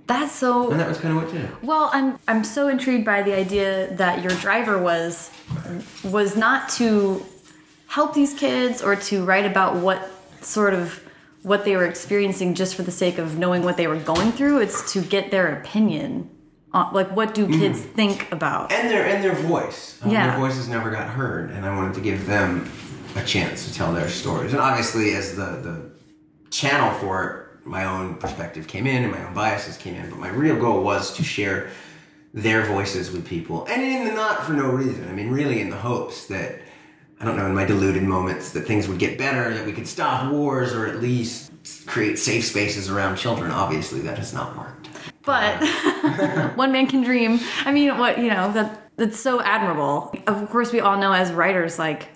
That's 0.08 0.32
so 0.32 0.72
and 0.72 0.80
that 0.80 0.88
was 0.88 0.98
kind 0.98 1.16
of 1.18 1.24
what 1.24 1.32
did 1.32 1.44
it. 1.44 1.52
Well, 1.62 1.90
I'm 1.94 2.18
I'm 2.28 2.44
so 2.44 2.70
intrigued 2.70 3.06
by 3.06 3.22
the 3.22 3.36
idea 3.36 3.94
that 3.96 4.24
your 4.24 4.32
driver 4.40 4.78
was 4.78 5.30
was 6.04 6.36
not 6.36 6.70
to 6.70 7.26
help 7.88 8.14
these 8.14 8.34
kids 8.34 8.82
or 8.82 8.96
to 8.96 9.24
write 9.24 9.46
about 9.46 9.76
what 9.76 10.10
sort 10.42 10.74
of 10.74 11.04
what 11.44 11.66
they 11.66 11.76
were 11.76 11.86
experiencing 11.86 12.56
just 12.56 12.76
for 12.76 12.84
the 12.84 12.92
sake 12.92 13.18
of 13.18 13.38
knowing 13.38 13.64
what 13.64 13.78
they 13.78 13.88
were 13.88 14.00
going 14.00 14.32
through. 14.32 14.60
It's 14.60 14.94
to 14.94 15.02
get 15.02 15.32
their 15.32 15.48
opinion 15.60 16.30
on 16.74 16.94
like 16.94 17.16
what 17.16 17.34
do 17.34 17.48
kids 17.48 17.80
think 17.80 18.32
about. 18.32 18.72
and 18.72 18.90
their 18.90 19.06
and 19.06 19.24
their 19.24 19.36
voice. 19.36 20.00
Um, 20.02 20.12
Yeah. 20.12 20.30
Their 20.32 20.40
voices 20.40 20.68
never 20.68 20.90
got 20.92 21.10
heard, 21.10 21.52
and 21.52 21.66
I 21.66 21.76
wanted 21.76 21.94
to 21.96 22.02
give 22.02 22.26
them 22.28 22.70
a 23.16 23.24
chance 23.24 23.68
to 23.68 23.74
tell 23.74 23.94
their 23.94 24.10
stories. 24.10 24.52
And 24.54 24.62
obviously, 24.62 25.14
as 25.16 25.36
the 25.36 25.46
the 25.68 25.76
channel 26.50 26.94
for 27.00 27.24
it, 27.64 27.68
my 27.68 27.86
own 27.86 28.16
perspective 28.16 28.68
came 28.68 28.88
in, 28.88 29.04
and 29.04 29.12
my 29.12 29.24
own 29.26 29.34
biases 29.34 29.78
came 29.78 29.96
in. 29.96 30.10
But 30.10 30.20
my 30.20 30.30
real 30.30 30.58
goal 30.58 30.84
was 30.84 31.16
to 31.18 31.24
share 31.24 31.70
their 32.34 32.66
voices 32.66 33.12
with 33.12 33.26
people, 33.26 33.66
and 33.70 33.82
in 33.82 34.06
the 34.06 34.14
not 34.14 34.44
for 34.46 34.54
no 34.54 34.70
reason. 34.70 35.08
I 35.10 35.14
mean, 35.14 35.30
really, 35.32 35.62
in 35.62 35.70
the 35.70 35.78
hopes 35.78 36.28
that 36.28 36.62
I 37.20 37.26
don't 37.26 37.36
know, 37.38 37.48
in 37.48 37.56
my 37.56 37.66
deluded 37.66 38.04
moments, 38.04 38.52
that 38.52 38.68
things 38.68 38.88
would 38.88 39.00
get 39.00 39.18
better, 39.18 39.52
that 39.54 39.66
we 39.66 39.72
could 39.74 39.88
stop 39.88 40.32
wars, 40.32 40.74
or 40.74 40.86
at 40.86 41.02
least 41.02 41.52
create 41.88 42.20
safe 42.20 42.46
spaces 42.46 42.90
around 42.92 43.16
children. 43.18 43.50
Obviously, 43.52 44.02
that 44.02 44.18
has 44.20 44.34
not 44.34 44.56
worked. 44.56 44.77
But 45.28 45.62
one 46.56 46.72
man 46.72 46.88
can 46.88 47.04
dream. 47.04 47.40
I 47.66 47.72
mean, 47.72 47.98
what 48.00 48.18
you 48.18 48.30
know 48.30 48.52
that 48.54 48.90
that's 48.96 49.20
so 49.20 49.42
admirable. 49.42 50.16
Of 50.26 50.50
course, 50.50 50.72
we 50.72 50.80
all 50.80 50.98
know 50.98 51.12
as 51.12 51.32
writers, 51.32 51.78
like 51.78 52.08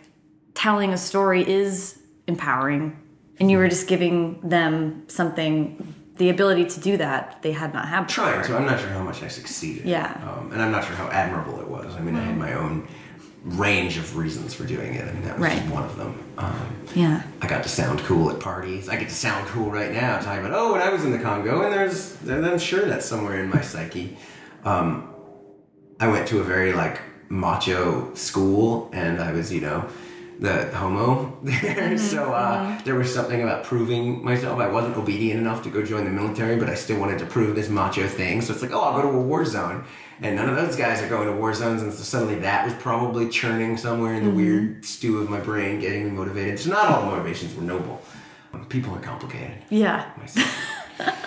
telling 0.56 0.94
a 0.94 0.98
story 0.98 1.48
is 1.48 2.00
empowering, 2.28 2.98
and 3.40 3.52
you 3.52 3.58
were 3.58 3.68
just 3.68 3.88
giving 3.88 4.40
them 4.42 5.04
something, 5.08 5.94
the 6.16 6.30
ability 6.30 6.66
to 6.66 6.80
do 6.80 6.98
that 6.98 7.42
they 7.42 7.52
had 7.52 7.74
not 7.74 7.88
had. 7.90 8.08
Before. 8.08 8.26
trying 8.26 8.46
to. 8.46 8.56
I'm 8.56 8.66
not 8.66 8.80
sure 8.80 8.90
how 8.90 9.04
much 9.04 9.22
I 9.22 9.28
succeeded. 9.28 9.86
Yeah. 9.86 10.14
Um, 10.28 10.54
and 10.54 10.62
I'm 10.62 10.72
not 10.72 10.86
sure 10.86 10.96
how 10.96 11.10
admirable 11.10 11.60
it 11.60 11.68
was. 11.68 11.94
I 11.96 12.00
mean, 12.00 12.16
I 12.16 12.24
had 12.24 12.38
my 12.38 12.54
own 12.54 12.88
range 13.44 13.98
of 13.98 14.16
reasons 14.18 14.54
for 14.54 14.66
doing 14.66 14.94
it. 14.94 15.08
and 15.08 15.24
that 15.24 15.34
was 15.40 15.42
Right. 15.50 15.60
just 15.60 15.74
one 15.74 15.84
of 15.84 15.98
them. 15.98 16.14
Um, 16.38 16.54
Yeah. 16.94 17.22
I 17.42 17.48
got 17.48 17.64
to 17.64 17.70
sound 17.70 18.00
cool 18.02 18.30
at 18.30 18.40
parties. 18.40 18.88
I 18.88 18.96
get 18.98 19.10
to 19.10 19.16
sound 19.16 19.48
cool 19.48 19.72
right 19.72 19.92
now, 19.92 20.20
talking 20.20 20.46
about, 20.46 20.54
oh, 20.58 20.74
when 20.74 20.82
I 20.82 20.90
was 20.90 21.04
in 21.06 21.12
the 21.12 21.18
Congo, 21.20 21.62
and 21.64 21.74
there's, 21.74 22.18
and 22.28 22.46
I'm 22.46 22.60
sure 22.60 22.86
that's 22.86 23.06
somewhere 23.06 23.40
in 23.44 23.50
my 23.50 23.62
psyche. 23.62 24.18
Um, 24.64 25.08
I 26.00 26.08
went 26.08 26.28
to 26.30 26.40
a 26.40 26.44
very 26.44 26.74
like 26.74 27.00
macho 27.30 28.14
school, 28.14 28.90
and 28.94 29.20
I 29.22 29.32
was, 29.32 29.52
you 29.52 29.62
know, 29.62 29.86
the 30.40 30.70
homo 30.76 31.38
there. 31.44 31.98
So 31.98 32.34
uh, 32.34 32.80
there 32.84 32.96
was 32.96 33.14
something 33.14 33.42
about 33.42 33.64
proving 33.64 34.24
myself. 34.24 34.60
I 34.60 34.68
wasn't 34.68 34.98
obedient 34.98 35.40
enough 35.40 35.64
to 35.64 35.70
go 35.70 35.82
join 35.84 36.04
the 36.04 36.12
military, 36.12 36.58
but 36.58 36.70
I 36.70 36.76
still 36.76 37.00
wanted 37.00 37.20
to 37.20 37.26
prove 37.26 37.56
this 37.56 37.70
macho 37.70 38.08
thing. 38.08 38.42
So 38.42 38.54
it's 38.54 38.62
like, 38.62 38.72
oh, 38.74 38.82
I'll 38.82 39.02
go 39.02 39.04
to 39.04 39.18
a 39.18 39.22
war 39.22 39.46
zone. 39.46 39.84
And 40.22 40.36
none 40.36 40.48
of 40.48 40.56
those 40.56 40.76
guys 40.76 41.02
are 41.02 41.10
going 41.10 41.28
to 41.28 41.34
war 41.34 41.54
zones, 41.54 41.82
and 41.82 41.92
so 41.92 42.04
suddenly 42.04 42.36
that 42.36 42.64
was 42.64 42.76
probably 42.76 43.28
churning 43.28 43.76
somewhere 43.76 44.14
in 44.14 44.24
the 44.24 44.30
weird 44.30 44.86
stew 44.86 45.20
of 45.20 45.30
my 45.30 45.40
brain, 45.40 45.80
getting 45.80 46.06
me 46.06 46.12
motivated. 46.12 46.60
So 46.60 46.70
not 46.70 46.86
all 46.86 47.06
motivations 47.06 47.56
were 47.56 47.64
noble. 47.64 48.02
People 48.70 48.94
are 48.94 49.00
complicated. 49.00 49.58
Yeah. 49.70 50.10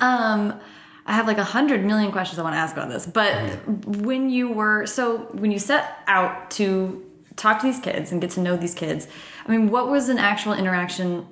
Um, 0.00 0.58
I 1.06 1.12
have 1.12 1.26
like 1.26 1.38
a 1.38 1.44
hundred 1.44 1.84
million 1.84 2.10
questions 2.10 2.38
I 2.38 2.42
want 2.42 2.54
to 2.54 2.58
ask 2.58 2.74
about 2.74 2.88
this, 2.88 3.06
but 3.06 3.66
when 3.86 4.28
you 4.28 4.50
were 4.50 4.86
so 4.86 5.18
when 5.32 5.50
you 5.50 5.58
set 5.58 5.98
out 6.06 6.50
to 6.52 7.04
talk 7.36 7.60
to 7.60 7.66
these 7.66 7.78
kids 7.78 8.10
and 8.10 8.20
get 8.20 8.30
to 8.32 8.40
know 8.40 8.56
these 8.56 8.74
kids, 8.74 9.06
I 9.46 9.52
mean, 9.52 9.70
what 9.70 9.88
was 9.88 10.08
an 10.08 10.18
actual 10.18 10.54
interaction? 10.54 11.26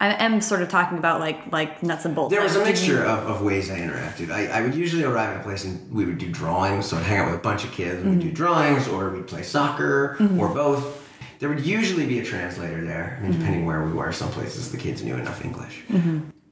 I 0.00 0.24
am 0.24 0.40
sort 0.40 0.62
of 0.62 0.68
talking 0.68 0.98
about 0.98 1.20
like 1.20 1.52
like 1.52 1.82
nuts 1.82 2.04
and 2.04 2.14
bolts. 2.14 2.32
There 2.32 2.42
was 2.42 2.56
a 2.56 2.60
Like, 2.60 2.74
did 2.74 2.86
you- 2.86 2.94
mixture 2.94 3.08
of, 3.08 3.26
of 3.28 3.42
ways 3.42 3.70
I 3.70 3.78
interacted. 3.78 4.30
I, 4.30 4.46
I 4.46 4.62
would 4.62 4.74
usually 4.74 5.04
arrive 5.04 5.30
at 5.30 5.40
a 5.40 5.42
place 5.42 5.64
and 5.64 5.92
we 5.92 6.04
would 6.04 6.18
do 6.18 6.28
drawings, 6.28 6.86
so 6.86 6.96
I'd 6.96 7.04
hang 7.04 7.18
out 7.18 7.26
with 7.26 7.36
a 7.36 7.42
bunch 7.42 7.64
of 7.64 7.72
kids 7.72 8.02
and 8.02 8.10
we'd 8.10 8.20
do 8.20 8.26
mm-hmm. 8.26 8.34
drawings, 8.34 8.88
or 8.88 9.10
we'd 9.10 9.26
play 9.26 9.42
soccer, 9.42 10.16
mm-hmm. 10.18 10.40
or 10.40 10.48
both. 10.48 10.98
There 11.38 11.48
would 11.48 11.64
usually 11.64 12.06
be 12.06 12.18
a 12.18 12.24
translator 12.24 12.84
there, 12.84 13.16
I 13.18 13.22
mean, 13.22 13.32
mm-hmm. 13.32 13.40
depending 13.40 13.66
where 13.66 13.82
we 13.82 13.92
were. 13.92 14.12
Some 14.12 14.30
places 14.30 14.70
the 14.72 14.78
kids 14.78 15.02
knew 15.02 15.14
enough 15.14 15.42
English. 15.44 15.84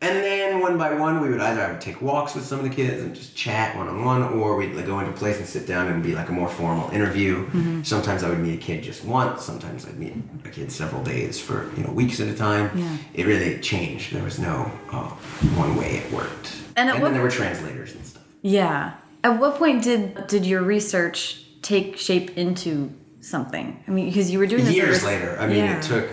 And 0.01 0.17
then 0.23 0.61
one 0.61 0.79
by 0.79 0.95
one, 0.95 1.21
we 1.21 1.29
would 1.29 1.41
either 1.41 1.61
I 1.61 1.73
would 1.73 1.81
take 1.81 2.01
walks 2.01 2.37
with 2.37 2.45
some 2.45 2.61
of 2.61 2.65
the 2.65 2.71
kids 2.71 3.03
and 3.03 3.17
just 3.17 3.35
chat 3.35 3.77
one 3.77 3.89
on 3.89 4.05
one, 4.05 4.23
or 4.23 4.57
we'd 4.57 4.73
like, 4.75 4.87
go 4.87 5.01
into 5.01 5.11
a 5.11 5.15
place 5.15 5.39
and 5.39 5.47
sit 5.47 5.67
down 5.67 5.89
and 5.89 6.03
be 6.05 6.15
like 6.15 6.29
a 6.29 6.33
more 6.33 6.49
formal 6.49 6.89
interview. 6.91 7.83
Sometimes 7.83 8.23
I 8.23 8.29
would 8.29 8.39
meet 8.39 8.55
a 8.55 8.63
kid 8.63 8.85
just 8.85 9.05
once. 9.05 9.45
Sometimes 9.45 9.87
I'd 9.87 9.99
meet 9.99 10.15
a 10.45 10.51
kid 10.51 10.71
several 10.71 11.03
days 11.03 11.41
for 11.41 11.73
you 11.77 11.83
know 11.83 11.91
weeks 11.91 12.21
at 12.21 12.29
a 12.29 12.35
time. 12.35 12.71
Yeah. 12.79 12.97
It 13.15 13.27
really 13.27 13.59
changed. 13.61 14.13
There 14.13 14.23
was 14.23 14.39
no 14.39 14.71
uh, 14.93 15.09
one 15.57 15.75
way 15.75 15.97
it 15.97 16.13
worked. 16.13 16.55
And 16.77 16.89
And, 16.89 17.03
then 17.03 17.13
there 17.13 17.23
were 17.23 17.31
translators 17.31 17.93
and 17.93 18.07
stuff. 18.07 18.23
Yeah. 18.43 18.93
At 19.25 19.41
what 19.41 19.57
point 19.57 19.83
did 19.83 20.29
did 20.29 20.47
your 20.47 20.63
research 20.63 21.43
take 21.63 21.97
shape 21.99 22.39
into 22.39 22.93
something? 23.21 23.83
I 23.89 23.91
mean, 23.91 24.07
because 24.07 24.31
you 24.31 24.39
were 24.39 24.47
doing 24.47 24.65
this 24.65 24.77
Years 24.77 25.03
later, 25.05 25.37
I 25.41 25.49
mean, 25.49 25.65
Yeah. 25.65 25.79
it 25.79 25.83
took 25.83 26.09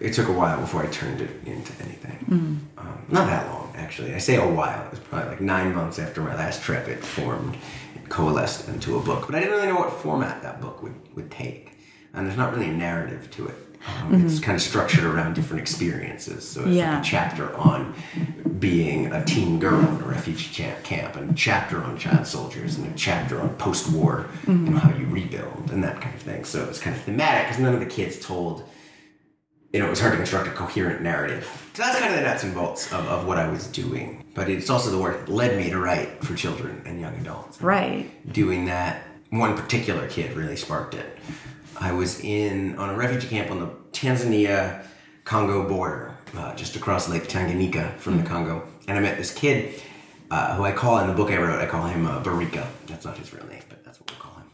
it 0.00 0.12
took 0.12 0.28
a 0.28 0.32
while 0.32 0.60
before 0.60 0.82
I 0.82 0.86
turned 0.88 1.22
it 1.22 1.30
into 1.46 1.72
anything. 1.82 2.18
Mm-hmm. 2.28 2.75
Um, 2.86 3.04
not 3.08 3.26
that 3.26 3.46
long, 3.52 3.72
actually. 3.76 4.14
I 4.14 4.18
say 4.18 4.36
a 4.36 4.46
while. 4.46 4.84
It 4.86 4.90
was 4.92 5.00
probably 5.00 5.30
like 5.30 5.40
nine 5.40 5.74
months 5.74 5.98
after 5.98 6.20
my 6.22 6.34
last 6.34 6.62
trip. 6.62 6.88
It 6.88 7.04
formed, 7.04 7.56
it 7.94 8.08
coalesced 8.08 8.68
into 8.68 8.96
a 8.96 9.00
book. 9.02 9.26
But 9.26 9.34
I 9.36 9.40
didn't 9.40 9.54
really 9.54 9.66
know 9.68 9.76
what 9.78 9.92
format 9.92 10.42
that 10.42 10.60
book 10.60 10.82
would, 10.82 10.94
would 11.14 11.30
take. 11.30 11.78
And 12.14 12.26
there's 12.26 12.36
not 12.38 12.52
really 12.54 12.68
a 12.70 12.72
narrative 12.72 13.30
to 13.32 13.46
it. 13.48 13.54
Um, 14.02 14.26
It's 14.26 14.40
kind 14.40 14.56
of 14.56 14.62
structured 14.62 15.04
around 15.04 15.34
different 15.34 15.60
experiences. 15.62 16.48
So 16.48 16.60
it's 16.60 16.68
Mm-hmm. 16.70 16.76
Yeah. 16.78 16.90
like 16.96 17.02
a 17.02 17.04
chapter 17.04 17.54
on 17.56 17.94
being 18.58 19.12
a 19.12 19.24
teen 19.24 19.58
girl 19.58 19.78
in 19.80 20.02
a 20.02 20.08
refugee 20.08 20.50
cha- 20.52 20.80
camp, 20.82 21.14
and 21.16 21.30
a 21.30 21.34
chapter 21.34 21.82
on 21.84 21.96
child 21.98 22.26
soldiers, 22.26 22.78
and 22.78 22.92
a 22.92 22.96
chapter 22.96 23.40
on 23.40 23.50
post-war, 23.56 24.26
you 24.46 24.54
know, 24.54 24.78
how 24.78 24.96
you 24.96 25.06
rebuild, 25.06 25.70
and 25.72 25.84
that 25.84 26.00
kind 26.00 26.14
of 26.14 26.22
thing. 26.22 26.44
So 26.44 26.64
it's 26.64 26.78
kind 26.80 26.96
of 26.96 27.02
thematic 27.02 27.46
because 27.46 27.62
none 27.62 27.74
of 27.74 27.80
the 27.80 27.86
kids 27.86 28.18
told 28.18 28.68
you 29.72 29.80
know, 29.80 29.86
it 29.86 29.90
was 29.90 30.00
hard 30.00 30.12
to 30.12 30.16
construct 30.16 30.48
a 30.48 30.52
coherent 30.52 31.02
narrative. 31.02 31.44
So 31.74 31.82
that's 31.82 31.98
kind 31.98 32.12
of 32.14 32.20
the 32.20 32.26
nuts 32.26 32.44
and 32.44 32.54
bolts 32.54 32.92
of, 32.92 33.06
of 33.06 33.26
what 33.26 33.38
I 33.38 33.48
was 33.48 33.66
doing. 33.66 34.24
But 34.34 34.48
it's 34.48 34.70
also 34.70 34.90
the 34.90 34.98
work 34.98 35.26
that 35.26 35.32
led 35.32 35.56
me 35.56 35.70
to 35.70 35.78
write 35.78 36.24
for 36.24 36.34
children 36.34 36.82
and 36.86 37.00
young 37.00 37.14
adults. 37.16 37.60
right. 37.60 38.10
Doing 38.32 38.66
that, 38.66 39.02
one 39.30 39.56
particular 39.56 40.08
kid 40.08 40.34
really 40.34 40.56
sparked 40.56 40.94
it. 40.94 41.18
I 41.78 41.92
was 41.92 42.20
in 42.20 42.78
on 42.78 42.90
a 42.90 42.94
refugee 42.96 43.28
camp 43.28 43.50
on 43.50 43.60
the 43.60 43.66
Tanzania 43.92 44.84
Congo 45.24 45.68
border, 45.68 46.16
uh, 46.36 46.54
just 46.54 46.76
across 46.76 47.08
Lake 47.08 47.24
Tanganyika 47.24 47.96
from 47.98 48.16
the 48.16 48.22
Congo, 48.22 48.66
and 48.88 48.96
I 48.96 49.00
met 49.00 49.18
this 49.18 49.34
kid 49.34 49.82
uh, 50.30 50.54
who 50.56 50.64
I 50.64 50.72
call 50.72 50.98
in 51.00 51.08
the 51.08 51.12
book 51.12 51.30
I 51.30 51.36
wrote. 51.36 51.60
I 51.60 51.66
call 51.66 51.86
him 51.86 52.06
uh, 52.06 52.22
Barika. 52.22 52.66
That's 52.86 53.04
not 53.04 53.18
his 53.18 53.32
real 53.34 53.46
name, 53.46 53.62
but 53.68 53.84
that's 53.84 54.00
what 54.00 54.10
we 54.10 54.16
call 54.16 54.32
him. 54.34 54.44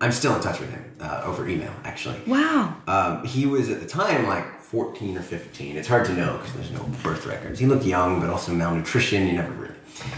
I'm 0.00 0.12
still 0.12 0.34
in 0.36 0.40
touch 0.40 0.60
with 0.60 0.70
him 0.70 0.84
uh, 1.00 1.22
over 1.24 1.48
email, 1.48 1.72
actually. 1.84 2.20
Wow. 2.26 2.76
Um, 2.86 3.24
he 3.24 3.46
was 3.46 3.70
at 3.70 3.80
the 3.80 3.86
time 3.86 4.26
like 4.26 4.57
14 4.72 5.16
or 5.16 5.22
15. 5.22 5.76
It's 5.78 5.88
hard 5.88 6.04
to 6.06 6.12
know 6.12 6.36
because 6.36 6.52
there's 6.52 6.70
no 6.70 6.84
birth 7.02 7.24
records. 7.26 7.58
He 7.58 7.64
looked 7.66 7.84
young, 7.86 8.20
but 8.20 8.28
also 8.28 8.52
malnutrition. 8.52 9.26
You 9.26 9.32
never 9.32 9.52
really, 9.52 9.74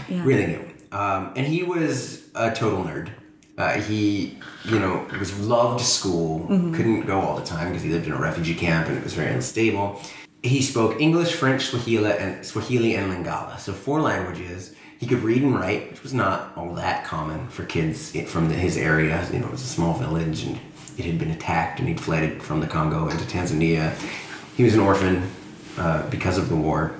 Yeah. 0.09 0.21
really 0.25 0.45
knew. 0.47 0.65
Um, 0.91 1.31
and 1.37 1.47
he 1.47 1.63
was 1.63 2.23
a 2.35 2.51
total 2.51 2.83
nerd. 2.83 3.09
Uh, 3.57 3.73
he, 3.79 4.37
you 4.65 4.77
know, 4.77 5.05
was 5.19 5.37
loved 5.39 5.81
school. 5.81 6.47
Couldn't 6.47 7.01
go 7.05 7.19
all 7.21 7.37
the 7.37 7.45
time 7.45 7.69
because 7.69 7.83
he 7.83 7.89
lived 7.89 8.07
in 8.07 8.11
a 8.11 8.19
refugee 8.19 8.55
camp 8.55 8.89
and 8.89 8.97
it 8.97 9.03
was 9.03 9.13
very 9.13 9.31
unstable. 9.31 10.01
He 10.43 10.61
spoke 10.61 10.99
English, 10.99 11.33
French, 11.33 11.67
Swahili, 11.67 12.11
and 12.11 12.45
Swahili 12.45 12.95
and 12.95 13.13
Lingala, 13.13 13.57
so 13.59 13.71
four 13.71 14.01
languages. 14.01 14.73
He 14.99 15.05
could 15.07 15.23
read 15.23 15.43
and 15.43 15.55
write, 15.55 15.91
which 15.91 16.03
was 16.03 16.13
not 16.13 16.51
all 16.57 16.73
that 16.75 17.05
common 17.05 17.47
for 17.47 17.63
kids 17.63 18.11
from 18.29 18.49
the, 18.49 18.55
his 18.55 18.75
area. 18.75 19.25
You 19.31 19.39
know, 19.39 19.45
it 19.47 19.51
was 19.51 19.61
a 19.63 19.67
small 19.67 19.93
village, 19.93 20.43
and 20.43 20.59
it 20.97 21.05
had 21.05 21.17
been 21.19 21.31
attacked, 21.31 21.79
and 21.79 21.87
he'd 21.87 21.99
fled 22.01 22.41
from 22.41 22.59
the 22.59 22.67
Congo 22.67 23.07
into 23.07 23.23
Tanzania. 23.25 23.93
He 24.55 24.63
was 24.63 24.73
an 24.73 24.79
orphan 24.81 25.29
uh, 25.77 26.09
because 26.09 26.37
of 26.37 26.49
the 26.49 26.55
war. 26.55 26.93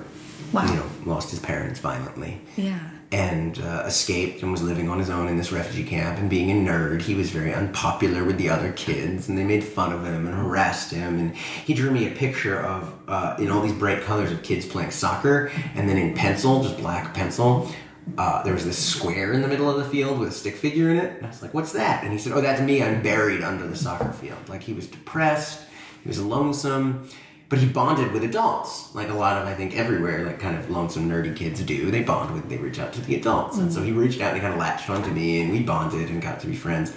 Wow. 0.52 0.66
You 0.66 0.74
know, 0.76 0.86
lost 1.06 1.30
his 1.30 1.40
parents 1.40 1.80
violently 1.80 2.40
Yeah. 2.56 2.78
and 3.10 3.58
uh, 3.58 3.84
escaped 3.86 4.42
and 4.42 4.52
was 4.52 4.62
living 4.62 4.88
on 4.90 4.98
his 4.98 5.08
own 5.08 5.28
in 5.28 5.38
this 5.38 5.50
refugee 5.50 5.84
camp. 5.88 6.18
And 6.18 6.28
being 6.28 6.50
a 6.50 6.54
nerd, 6.70 7.00
he 7.02 7.14
was 7.14 7.30
very 7.30 7.54
unpopular 7.54 8.22
with 8.22 8.36
the 8.36 8.50
other 8.50 8.70
kids, 8.72 9.28
and 9.30 9.38
they 9.38 9.44
made 9.44 9.64
fun 9.64 9.92
of 9.92 10.04
him 10.04 10.26
and 10.26 10.34
harassed 10.34 10.90
him. 10.92 11.18
And 11.18 11.34
he 11.36 11.72
drew 11.72 11.90
me 11.90 12.06
a 12.06 12.10
picture 12.14 12.60
of 12.60 12.92
uh, 13.08 13.36
in 13.38 13.50
all 13.50 13.62
these 13.62 13.72
bright 13.72 14.02
colors 14.02 14.30
of 14.30 14.42
kids 14.42 14.66
playing 14.66 14.90
soccer, 14.90 15.50
and 15.74 15.88
then 15.88 15.96
in 15.96 16.14
pencil, 16.14 16.62
just 16.62 16.76
black 16.78 17.14
pencil. 17.14 17.70
Uh, 18.18 18.42
there 18.42 18.52
was 18.52 18.64
this 18.66 18.76
square 18.78 19.32
in 19.32 19.40
the 19.42 19.48
middle 19.48 19.70
of 19.70 19.76
the 19.76 19.84
field 19.88 20.18
with 20.18 20.28
a 20.28 20.32
stick 20.32 20.56
figure 20.56 20.90
in 20.90 20.96
it. 20.98 21.16
And 21.16 21.24
I 21.24 21.28
was 21.30 21.40
like, 21.40 21.54
"What's 21.54 21.72
that?" 21.72 22.02
And 22.02 22.12
he 22.12 22.18
said, 22.18 22.32
"Oh, 22.32 22.40
that's 22.42 22.60
me. 22.60 22.82
I'm 22.82 23.00
buried 23.02 23.42
under 23.42 23.66
the 23.66 23.76
soccer 23.76 24.12
field." 24.12 24.48
Like 24.48 24.62
he 24.62 24.72
was 24.74 24.86
depressed, 24.88 25.60
he 26.02 26.08
was 26.08 26.20
lonesome, 26.20 27.08
but 27.52 27.58
he 27.58 27.66
bonded 27.66 28.12
with 28.12 28.24
adults, 28.24 28.94
like 28.94 29.10
a 29.10 29.12
lot 29.12 29.36
of 29.36 29.46
I 29.46 29.52
think 29.52 29.76
everywhere, 29.76 30.24
like 30.24 30.40
kind 30.40 30.56
of 30.56 30.70
lonesome 30.70 31.06
nerdy 31.06 31.36
kids 31.36 31.62
do. 31.62 31.90
They 31.90 32.02
bond 32.02 32.32
with, 32.32 32.48
they 32.48 32.56
reach 32.56 32.78
out 32.78 32.94
to 32.94 33.02
the 33.02 33.14
adults, 33.14 33.58
and 33.58 33.70
so 33.70 33.82
he 33.82 33.92
reached 33.92 34.22
out 34.22 34.28
and 34.28 34.36
he 34.36 34.40
kind 34.40 34.54
of 34.54 34.58
latched 34.58 34.88
onto 34.88 35.10
me, 35.10 35.42
and 35.42 35.52
we 35.52 35.62
bonded 35.62 36.08
and 36.08 36.22
got 36.22 36.40
to 36.40 36.46
be 36.46 36.56
friends. 36.56 36.96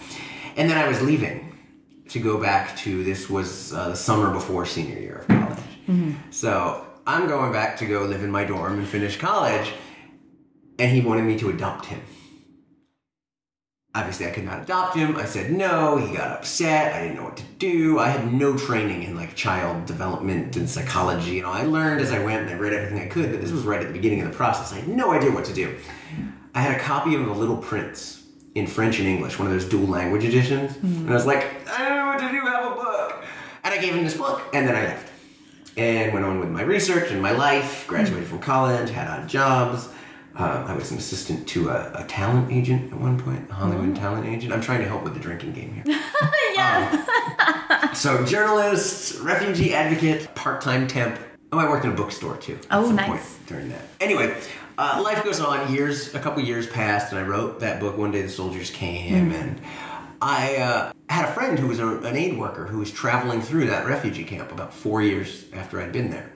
And 0.55 0.69
then 0.69 0.77
I 0.77 0.87
was 0.87 1.01
leaving 1.01 1.57
to 2.07 2.19
go 2.21 2.39
back 2.39 2.77
to 2.77 3.03
this 3.03 3.29
was 3.29 3.73
uh, 3.73 3.89
the 3.89 3.97
summer 3.97 4.31
before 4.31 4.65
senior 4.65 4.97
year 4.97 5.17
of 5.17 5.27
college. 5.27 5.59
So 6.29 6.85
I'm 7.05 7.27
going 7.27 7.51
back 7.51 7.75
to 7.79 7.85
go 7.85 8.03
live 8.05 8.23
in 8.23 8.31
my 8.31 8.45
dorm 8.45 8.79
and 8.79 8.87
finish 8.87 9.17
college, 9.17 9.73
and 10.79 10.89
he 10.89 11.01
wanted 11.01 11.25
me 11.25 11.37
to 11.39 11.49
adopt 11.49 11.87
him. 11.87 11.99
Obviously, 13.95 14.27
I 14.27 14.31
could 14.31 14.43
not 14.43 14.61
adopt 14.61 14.97
him. 14.97 15.15
I 15.15 15.23
said 15.23 15.53
no. 15.53 15.95
He 15.95 16.13
got 16.13 16.29
upset. 16.31 16.93
I 16.93 17.03
didn't 17.03 17.15
know 17.15 17.23
what 17.23 17.37
to 17.37 17.43
do. 17.57 17.97
I 17.97 18.09
had 18.09 18.33
no 18.33 18.57
training 18.57 19.03
in 19.03 19.15
like 19.15 19.35
child 19.35 19.85
development 19.85 20.57
and 20.57 20.69
psychology. 20.69 21.31
You 21.31 21.43
know, 21.43 21.51
I 21.51 21.63
learned 21.63 22.01
as 22.01 22.11
I 22.11 22.21
went 22.21 22.41
and 22.41 22.49
I 22.49 22.55
read 22.55 22.73
everything 22.73 22.99
I 22.99 23.07
could, 23.07 23.31
but 23.31 23.39
this 23.39 23.51
was 23.51 23.63
right 23.63 23.79
at 23.79 23.87
the 23.87 23.93
beginning 23.93 24.19
of 24.19 24.29
the 24.29 24.35
process. 24.35 24.73
I 24.73 24.81
had 24.81 24.89
no 24.89 25.11
idea 25.11 25.31
what 25.31 25.45
to 25.45 25.53
do. 25.53 25.77
I 26.53 26.59
had 26.59 26.75
a 26.75 26.79
copy 26.83 27.15
of 27.15 27.25
The 27.25 27.33
Little 27.33 27.55
Prince 27.57 28.23
in 28.53 28.67
French 28.67 28.99
and 28.99 29.07
English, 29.07 29.39
one 29.39 29.47
of 29.47 29.53
those 29.53 29.65
dual 29.65 29.87
language 29.87 30.25
editions, 30.25 30.73
mm-hmm. 30.73 31.03
and 31.03 31.09
I 31.09 31.13
was 31.13 31.25
like, 31.25 31.69
I 31.69 31.87
don't 31.87 31.97
know 31.97 32.05
what 32.07 32.19
to 32.19 32.29
do. 32.29 32.45
Have 32.45 32.71
a 32.71 32.75
book, 32.75 33.23
and 33.63 33.73
I 33.73 33.77
gave 33.77 33.93
him 33.93 34.03
this 34.03 34.17
book, 34.17 34.41
and 34.53 34.67
then 34.67 34.75
I 34.75 34.83
left 34.85 35.11
and 35.77 36.13
went 36.13 36.25
on 36.25 36.39
with 36.39 36.49
my 36.49 36.61
research 36.61 37.11
and 37.11 37.21
my 37.21 37.31
life. 37.31 37.85
Graduated 37.87 38.27
from 38.27 38.39
college, 38.39 38.89
had 38.89 39.07
odd 39.07 39.27
jobs. 39.27 39.89
Uh, 40.37 40.65
I 40.67 40.75
was 40.75 40.91
an 40.91 40.97
assistant 40.97 41.47
to 41.49 41.69
a, 41.69 41.91
a 41.95 42.03
talent 42.07 42.51
agent 42.51 42.91
at 42.91 42.99
one 42.99 43.17
point, 43.19 43.49
a 43.49 43.53
Hollywood 43.53 43.95
talent 43.95 44.27
agent. 44.27 44.51
I'm 44.51 44.59
trying 44.61 44.79
to 44.81 44.87
help 44.87 45.03
with 45.03 45.13
the 45.13 45.19
drinking 45.19 45.53
game 45.53 45.73
here. 45.73 45.83
yeah. 46.55 47.93
so, 47.93 48.25
journalist, 48.25 49.21
refugee 49.21 49.73
advocate, 49.73 50.33
part-time 50.35 50.87
temp. 50.87 51.17
Oh, 51.53 51.57
I 51.57 51.69
worked 51.69 51.85
in 51.85 51.91
a 51.91 51.95
bookstore 51.95 52.35
too. 52.37 52.55
at 52.55 52.65
Oh, 52.71 52.85
some 52.87 52.97
nice. 52.97 53.07
point 53.07 53.47
during 53.47 53.69
that. 53.69 53.81
Anyway, 54.01 54.35
uh, 54.77 54.99
life 55.01 55.23
goes 55.23 55.39
on. 55.39 55.73
Years, 55.73 56.13
a 56.13 56.19
couple 56.19 56.43
years 56.43 56.67
passed, 56.67 57.13
and 57.13 57.19
I 57.19 57.23
wrote 57.25 57.61
that 57.61 57.79
book. 57.79 57.97
One 57.97 58.11
day, 58.11 58.21
the 58.21 58.29
soldiers 58.29 58.69
came, 58.69 59.31
and 59.31 59.61
I 60.21 60.57
uh, 60.57 60.91
had 61.07 61.29
a 61.29 61.31
friend 61.31 61.57
who 61.57 61.67
was 61.67 61.79
a, 61.79 61.87
an 61.99 62.17
aid 62.17 62.37
worker 62.37 62.65
who 62.65 62.79
was 62.79 62.91
traveling 62.91 63.41
through 63.41 63.67
that 63.67 63.85
refugee 63.87 64.25
camp 64.25 64.51
about 64.51 64.73
four 64.73 65.01
years 65.01 65.45
after 65.53 65.79
I'd 65.79 65.93
been 65.93 66.09
there, 66.09 66.29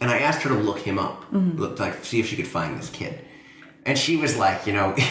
and 0.00 0.10
I 0.10 0.18
asked 0.18 0.42
her 0.42 0.48
to 0.48 0.56
look 0.56 0.80
him 0.80 0.98
up, 0.98 1.24
look 1.30 1.78
like 1.78 2.04
see 2.04 2.18
if 2.18 2.26
she 2.26 2.34
could 2.34 2.48
find 2.48 2.76
this 2.76 2.90
kid, 2.90 3.24
and 3.86 3.98
she 3.98 4.16
was 4.16 4.36
like, 4.36 4.66
you 4.66 4.72
know. 4.72 4.96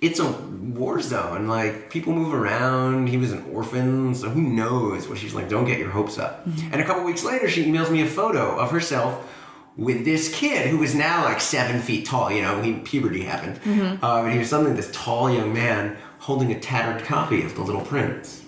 it's 0.00 0.20
a 0.20 0.30
war 0.30 1.00
zone. 1.00 1.48
Like 1.48 1.90
people 1.90 2.12
move 2.12 2.32
around. 2.32 3.08
He 3.08 3.16
was 3.16 3.32
an 3.32 3.44
orphan, 3.52 4.14
so 4.14 4.28
who 4.28 4.40
knows 4.40 5.08
what 5.08 5.18
she's 5.18 5.34
like. 5.34 5.48
Don't 5.48 5.64
get 5.64 5.78
your 5.78 5.90
hopes 5.90 6.18
up. 6.18 6.46
And 6.72 6.80
a 6.80 6.84
couple 6.84 7.02
weeks 7.04 7.24
later, 7.24 7.48
she 7.48 7.64
emails 7.64 7.90
me 7.90 8.02
a 8.02 8.06
photo 8.06 8.56
of 8.58 8.70
herself 8.70 9.34
with 9.76 10.04
this 10.04 10.34
kid 10.34 10.68
who 10.68 10.78
was 10.78 10.94
now 10.94 11.24
like 11.24 11.40
seven 11.40 11.80
feet 11.80 12.06
tall. 12.06 12.30
You 12.30 12.42
know, 12.42 12.62
he, 12.62 12.74
puberty 12.74 13.22
happened. 13.22 13.60
Uh, 14.02 14.22
and 14.22 14.32
he 14.32 14.38
was 14.38 14.50
suddenly 14.50 14.74
this 14.74 14.90
tall 14.92 15.32
young 15.32 15.52
man 15.52 15.96
holding 16.20 16.52
a 16.52 16.60
tattered 16.60 17.04
copy 17.04 17.42
of 17.42 17.54
The 17.54 17.62
Little 17.62 17.82
Prince. 17.82 18.44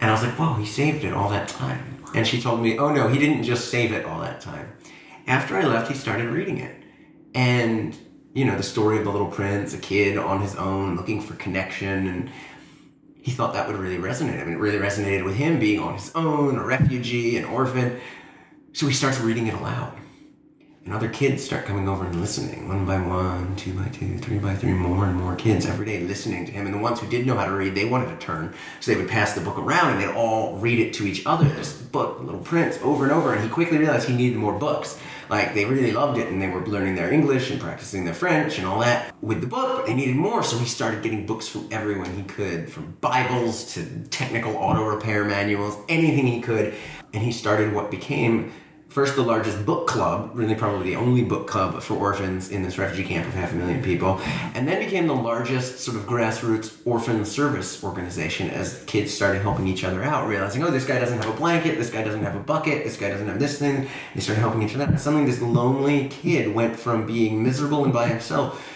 And 0.00 0.10
I 0.10 0.12
was 0.12 0.22
like, 0.22 0.32
whoa, 0.32 0.54
he 0.54 0.66
saved 0.66 1.04
it 1.04 1.12
all 1.12 1.30
that 1.30 1.48
time. 1.48 2.02
And 2.14 2.26
she 2.26 2.40
told 2.40 2.60
me, 2.60 2.78
oh 2.78 2.92
no, 2.92 3.08
he 3.08 3.18
didn't 3.18 3.44
just 3.44 3.70
save 3.70 3.92
it 3.92 4.04
all 4.04 4.20
that 4.20 4.40
time. 4.40 4.72
After 5.26 5.56
I 5.56 5.64
left, 5.64 5.90
he 5.90 5.94
started 5.94 6.28
reading 6.28 6.58
it. 6.58 6.74
And, 7.34 7.96
you 8.36 8.44
know, 8.44 8.54
the 8.54 8.62
story 8.62 8.98
of 8.98 9.04
the 9.04 9.10
little 9.10 9.30
prince, 9.30 9.72
a 9.72 9.78
kid 9.78 10.18
on 10.18 10.42
his 10.42 10.54
own 10.56 10.94
looking 10.94 11.22
for 11.22 11.34
connection. 11.36 12.06
And 12.06 12.30
he 13.22 13.30
thought 13.30 13.54
that 13.54 13.66
would 13.66 13.78
really 13.78 13.96
resonate. 13.96 14.42
I 14.42 14.44
mean, 14.44 14.52
it 14.52 14.58
really 14.58 14.76
resonated 14.76 15.24
with 15.24 15.36
him 15.36 15.58
being 15.58 15.80
on 15.80 15.94
his 15.94 16.12
own, 16.14 16.58
a 16.58 16.62
refugee, 16.62 17.38
an 17.38 17.46
orphan. 17.46 17.98
So 18.74 18.86
he 18.86 18.92
starts 18.92 19.18
reading 19.20 19.46
it 19.46 19.54
aloud. 19.54 19.98
And 20.86 20.94
other 20.94 21.08
kids 21.08 21.42
start 21.42 21.64
coming 21.64 21.88
over 21.88 22.06
and 22.06 22.20
listening, 22.20 22.68
one 22.68 22.86
by 22.86 23.00
one, 23.00 23.56
two 23.56 23.72
by 23.72 23.88
two, 23.88 24.18
three 24.18 24.38
by 24.38 24.54
three, 24.54 24.70
more 24.70 25.06
and 25.06 25.16
more 25.16 25.34
kids 25.34 25.66
every 25.66 25.84
day 25.84 25.98
listening 25.98 26.46
to 26.46 26.52
him. 26.52 26.64
And 26.64 26.72
the 26.72 26.78
ones 26.78 27.00
who 27.00 27.08
did 27.08 27.26
know 27.26 27.34
how 27.36 27.44
to 27.44 27.50
read, 27.50 27.74
they 27.74 27.86
wanted 27.86 28.08
to 28.08 28.24
turn. 28.24 28.54
So 28.78 28.92
they 28.92 28.96
would 28.96 29.10
pass 29.10 29.32
the 29.32 29.40
book 29.40 29.58
around 29.58 29.94
and 29.94 30.00
they'd 30.00 30.14
all 30.14 30.56
read 30.58 30.78
it 30.78 30.94
to 30.94 31.04
each 31.04 31.26
other. 31.26 31.48
This 31.48 31.72
book, 31.72 32.20
Little 32.20 32.40
Prince, 32.40 32.78
over 32.84 33.02
and 33.02 33.12
over. 33.12 33.34
And 33.34 33.42
he 33.42 33.50
quickly 33.50 33.78
realized 33.78 34.06
he 34.08 34.14
needed 34.14 34.38
more 34.38 34.56
books. 34.56 34.96
Like, 35.28 35.54
they 35.54 35.64
really 35.64 35.90
loved 35.90 36.18
it 36.18 36.28
and 36.28 36.40
they 36.40 36.46
were 36.46 36.64
learning 36.64 36.94
their 36.94 37.12
English 37.12 37.50
and 37.50 37.60
practicing 37.60 38.04
their 38.04 38.14
French 38.14 38.58
and 38.58 38.66
all 38.68 38.78
that 38.78 39.12
with 39.20 39.40
the 39.40 39.48
book, 39.48 39.78
but 39.78 39.86
they 39.86 39.94
needed 39.94 40.14
more. 40.14 40.44
So 40.44 40.56
he 40.56 40.66
started 40.66 41.02
getting 41.02 41.26
books 41.26 41.48
from 41.48 41.66
everyone 41.72 42.14
he 42.14 42.22
could, 42.22 42.70
from 42.70 42.96
Bibles 43.00 43.74
to 43.74 43.84
technical 44.10 44.54
auto 44.54 44.84
repair 44.84 45.24
manuals, 45.24 45.76
anything 45.88 46.28
he 46.28 46.40
could. 46.40 46.76
And 47.12 47.24
he 47.24 47.32
started 47.32 47.74
what 47.74 47.90
became 47.90 48.52
first 48.96 49.14
the 49.14 49.22
largest 49.22 49.66
book 49.66 49.86
club, 49.86 50.30
really 50.32 50.54
probably 50.54 50.88
the 50.88 50.96
only 50.96 51.22
book 51.22 51.46
club 51.46 51.82
for 51.82 51.92
orphans 51.98 52.48
in 52.48 52.62
this 52.62 52.78
refugee 52.78 53.06
camp 53.06 53.28
of 53.28 53.34
half 53.34 53.52
a 53.52 53.54
million 53.54 53.82
people, 53.82 54.18
and 54.54 54.66
then 54.66 54.82
became 54.82 55.06
the 55.06 55.14
largest 55.14 55.80
sort 55.80 55.98
of 55.98 56.04
grassroots 56.04 56.78
orphan 56.86 57.22
service 57.22 57.84
organization 57.84 58.48
as 58.48 58.82
kids 58.86 59.12
started 59.12 59.42
helping 59.42 59.68
each 59.68 59.84
other 59.84 60.02
out, 60.02 60.26
realizing, 60.26 60.62
oh, 60.62 60.70
this 60.70 60.86
guy 60.86 60.98
doesn't 60.98 61.18
have 61.18 61.28
a 61.28 61.36
blanket, 61.36 61.76
this 61.76 61.90
guy 61.90 62.02
doesn't 62.02 62.22
have 62.22 62.36
a 62.36 62.40
bucket, 62.40 62.84
this 62.84 62.96
guy 62.96 63.10
doesn't 63.10 63.28
have 63.28 63.38
this 63.38 63.58
thing. 63.58 63.86
They 64.14 64.22
started 64.22 64.40
helping 64.40 64.62
each 64.62 64.74
other. 64.74 64.96
Suddenly, 64.96 65.26
this 65.26 65.42
lonely 65.42 66.08
kid 66.08 66.54
went 66.54 66.78
from 66.78 67.06
being 67.06 67.42
miserable 67.42 67.84
and 67.84 67.92
by 67.92 68.08
himself 68.08 68.66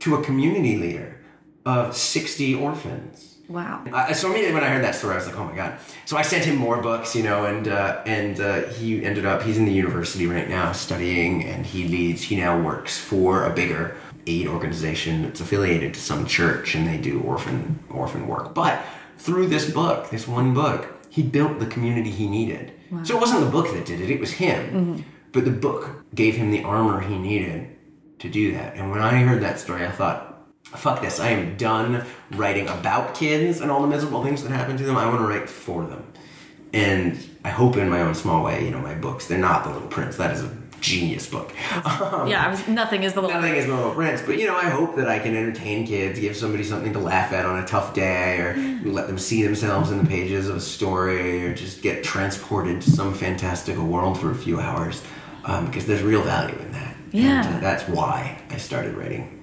to 0.00 0.16
a 0.16 0.24
community 0.24 0.76
leader 0.76 1.20
of 1.64 1.96
60 1.96 2.52
orphans. 2.56 3.27
Wow. 3.48 3.82
Uh, 3.90 4.12
so 4.12 4.28
immediately 4.28 4.52
when 4.54 4.62
I 4.62 4.68
heard 4.68 4.84
that 4.84 4.94
story, 4.94 5.14
I 5.14 5.16
was 5.16 5.26
like, 5.26 5.38
"Oh 5.38 5.44
my 5.44 5.56
god!" 5.56 5.78
So 6.04 6.18
I 6.18 6.22
sent 6.22 6.44
him 6.44 6.56
more 6.56 6.82
books, 6.82 7.16
you 7.16 7.22
know, 7.22 7.46
and 7.46 7.66
uh, 7.66 8.02
and 8.04 8.38
uh, 8.40 8.62
he 8.64 9.02
ended 9.02 9.24
up 9.24 9.42
he's 9.42 9.56
in 9.56 9.64
the 9.64 9.72
university 9.72 10.26
right 10.26 10.48
now 10.48 10.72
studying, 10.72 11.44
and 11.44 11.64
he 11.64 11.88
leads. 11.88 12.22
He 12.22 12.36
now 12.36 12.60
works 12.60 12.98
for 12.98 13.46
a 13.46 13.50
bigger 13.50 13.96
aid 14.26 14.46
organization 14.48 15.22
that's 15.22 15.40
affiliated 15.40 15.94
to 15.94 16.00
some 16.00 16.26
church, 16.26 16.74
and 16.74 16.86
they 16.86 16.98
do 16.98 17.20
orphan 17.22 17.78
orphan 17.88 18.28
work. 18.28 18.54
But 18.54 18.82
through 19.16 19.46
this 19.48 19.70
book, 19.70 20.10
this 20.10 20.28
one 20.28 20.52
book, 20.52 20.86
he 21.08 21.22
built 21.22 21.58
the 21.58 21.66
community 21.66 22.10
he 22.10 22.28
needed. 22.28 22.72
So 23.04 23.16
it 23.16 23.20
wasn't 23.20 23.40
the 23.40 23.50
book 23.50 23.72
that 23.72 23.86
did 23.86 24.02
it; 24.02 24.10
it 24.10 24.20
was 24.20 24.32
him. 24.32 25.04
But 25.32 25.46
the 25.46 25.50
book 25.50 26.04
gave 26.14 26.36
him 26.36 26.50
the 26.50 26.64
armor 26.64 27.00
he 27.00 27.16
needed 27.16 27.74
to 28.18 28.28
do 28.28 28.52
that. 28.52 28.74
And 28.76 28.90
when 28.90 29.00
I 29.00 29.22
heard 29.22 29.42
that 29.42 29.58
story, 29.58 29.86
I 29.86 29.90
thought 29.90 30.27
fuck 30.76 31.00
this, 31.00 31.18
I 31.18 31.30
am 31.30 31.56
done 31.56 32.04
writing 32.32 32.68
about 32.68 33.14
kids 33.14 33.60
and 33.60 33.70
all 33.70 33.80
the 33.80 33.88
miserable 33.88 34.22
things 34.22 34.42
that 34.42 34.50
happen 34.50 34.76
to 34.76 34.84
them. 34.84 34.96
I 34.96 35.06
want 35.06 35.18
to 35.18 35.26
write 35.26 35.48
for 35.48 35.84
them. 35.84 36.04
And 36.72 37.18
I 37.44 37.48
hope 37.48 37.76
in 37.76 37.88
my 37.88 38.02
own 38.02 38.14
small 38.14 38.44
way, 38.44 38.64
you 38.64 38.70
know, 38.70 38.80
my 38.80 38.94
books, 38.94 39.26
they're 39.26 39.38
not 39.38 39.64
The 39.64 39.70
Little 39.70 39.88
Prince. 39.88 40.16
That 40.16 40.32
is 40.32 40.44
a 40.44 40.54
genius 40.80 41.28
book. 41.28 41.52
yeah, 41.72 42.44
I 42.46 42.48
was, 42.50 42.68
nothing 42.68 43.02
is 43.02 43.14
the 43.14 43.22
little. 43.22 43.40
Nothing 43.40 43.56
is 43.56 43.66
The 43.66 43.74
Little 43.74 43.94
Prince. 43.94 44.20
But, 44.20 44.38
you 44.38 44.46
know, 44.46 44.56
I 44.56 44.68
hope 44.68 44.96
that 44.96 45.08
I 45.08 45.18
can 45.18 45.34
entertain 45.34 45.86
kids, 45.86 46.20
give 46.20 46.36
somebody 46.36 46.64
something 46.64 46.92
to 46.92 46.98
laugh 46.98 47.32
at 47.32 47.46
on 47.46 47.62
a 47.62 47.66
tough 47.66 47.94
day, 47.94 48.38
or 48.38 48.54
let 48.84 49.06
them 49.06 49.18
see 49.18 49.42
themselves 49.42 49.90
in 49.90 49.98
the 49.98 50.08
pages 50.08 50.48
of 50.48 50.56
a 50.56 50.60
story, 50.60 51.46
or 51.46 51.54
just 51.54 51.80
get 51.80 52.04
transported 52.04 52.82
to 52.82 52.90
some 52.90 53.14
fantastical 53.14 53.86
world 53.86 54.20
for 54.20 54.30
a 54.30 54.36
few 54.36 54.60
hours. 54.60 55.02
Um, 55.44 55.66
because 55.66 55.86
there's 55.86 56.02
real 56.02 56.20
value 56.20 56.58
in 56.58 56.72
that. 56.72 56.94
Yeah. 57.10 57.46
And, 57.46 57.56
uh, 57.56 57.60
that's 57.60 57.88
why 57.88 58.42
I 58.50 58.58
started 58.58 58.94
writing 58.94 59.37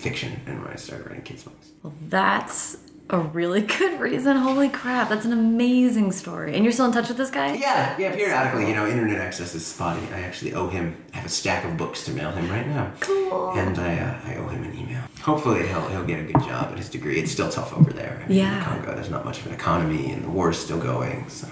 fiction 0.00 0.40
and 0.46 0.62
when 0.62 0.72
I 0.72 0.76
started 0.76 1.06
writing 1.06 1.22
kids' 1.22 1.44
books. 1.44 1.68
Well, 1.82 1.92
that's 2.08 2.76
a 3.10 3.18
really 3.18 3.60
good 3.78 4.00
reason. 4.00 4.36
Holy 4.36 4.68
crap, 4.68 5.08
that's 5.08 5.24
an 5.24 5.32
amazing 5.32 6.12
story. 6.12 6.54
And 6.54 6.64
you're 6.64 6.72
still 6.72 6.86
in 6.86 6.92
touch 6.92 7.08
with 7.08 7.16
this 7.16 7.30
guy? 7.30 7.54
Yeah, 7.54 7.96
yeah, 7.98 8.14
periodically. 8.14 8.68
You 8.68 8.74
know, 8.74 8.86
internet 8.86 9.18
access 9.20 9.54
is 9.54 9.66
spotty. 9.66 10.00
I 10.14 10.20
actually 10.20 10.54
owe 10.54 10.68
him. 10.68 10.96
I 11.12 11.16
have 11.16 11.26
a 11.26 11.28
stack 11.28 11.64
of 11.64 11.76
books 11.76 12.04
to 12.04 12.12
mail 12.12 12.30
him 12.30 12.48
right 12.50 12.66
now. 12.66 12.92
Cool. 13.00 13.50
And 13.52 13.78
I, 13.78 13.98
uh, 13.98 14.20
I 14.26 14.34
owe 14.36 14.48
him 14.48 14.62
an 14.64 14.78
email. 14.78 15.02
Hopefully, 15.22 15.66
he'll 15.66 15.88
he'll 15.88 16.04
get 16.04 16.20
a 16.20 16.24
good 16.24 16.40
job 16.42 16.70
at 16.72 16.78
his 16.78 16.88
degree. 16.88 17.18
It's 17.18 17.32
still 17.32 17.50
tough 17.50 17.72
over 17.76 17.92
there. 17.92 18.22
I 18.24 18.28
mean, 18.28 18.38
Yeah. 18.38 18.56
In 18.58 18.64
Congo, 18.64 18.94
there's 18.94 19.10
not 19.10 19.24
much 19.24 19.38
of 19.40 19.46
an 19.48 19.52
economy, 19.54 20.12
and 20.12 20.24
the 20.24 20.30
war's 20.30 20.58
still 20.58 20.78
going, 20.78 21.28
so 21.28 21.48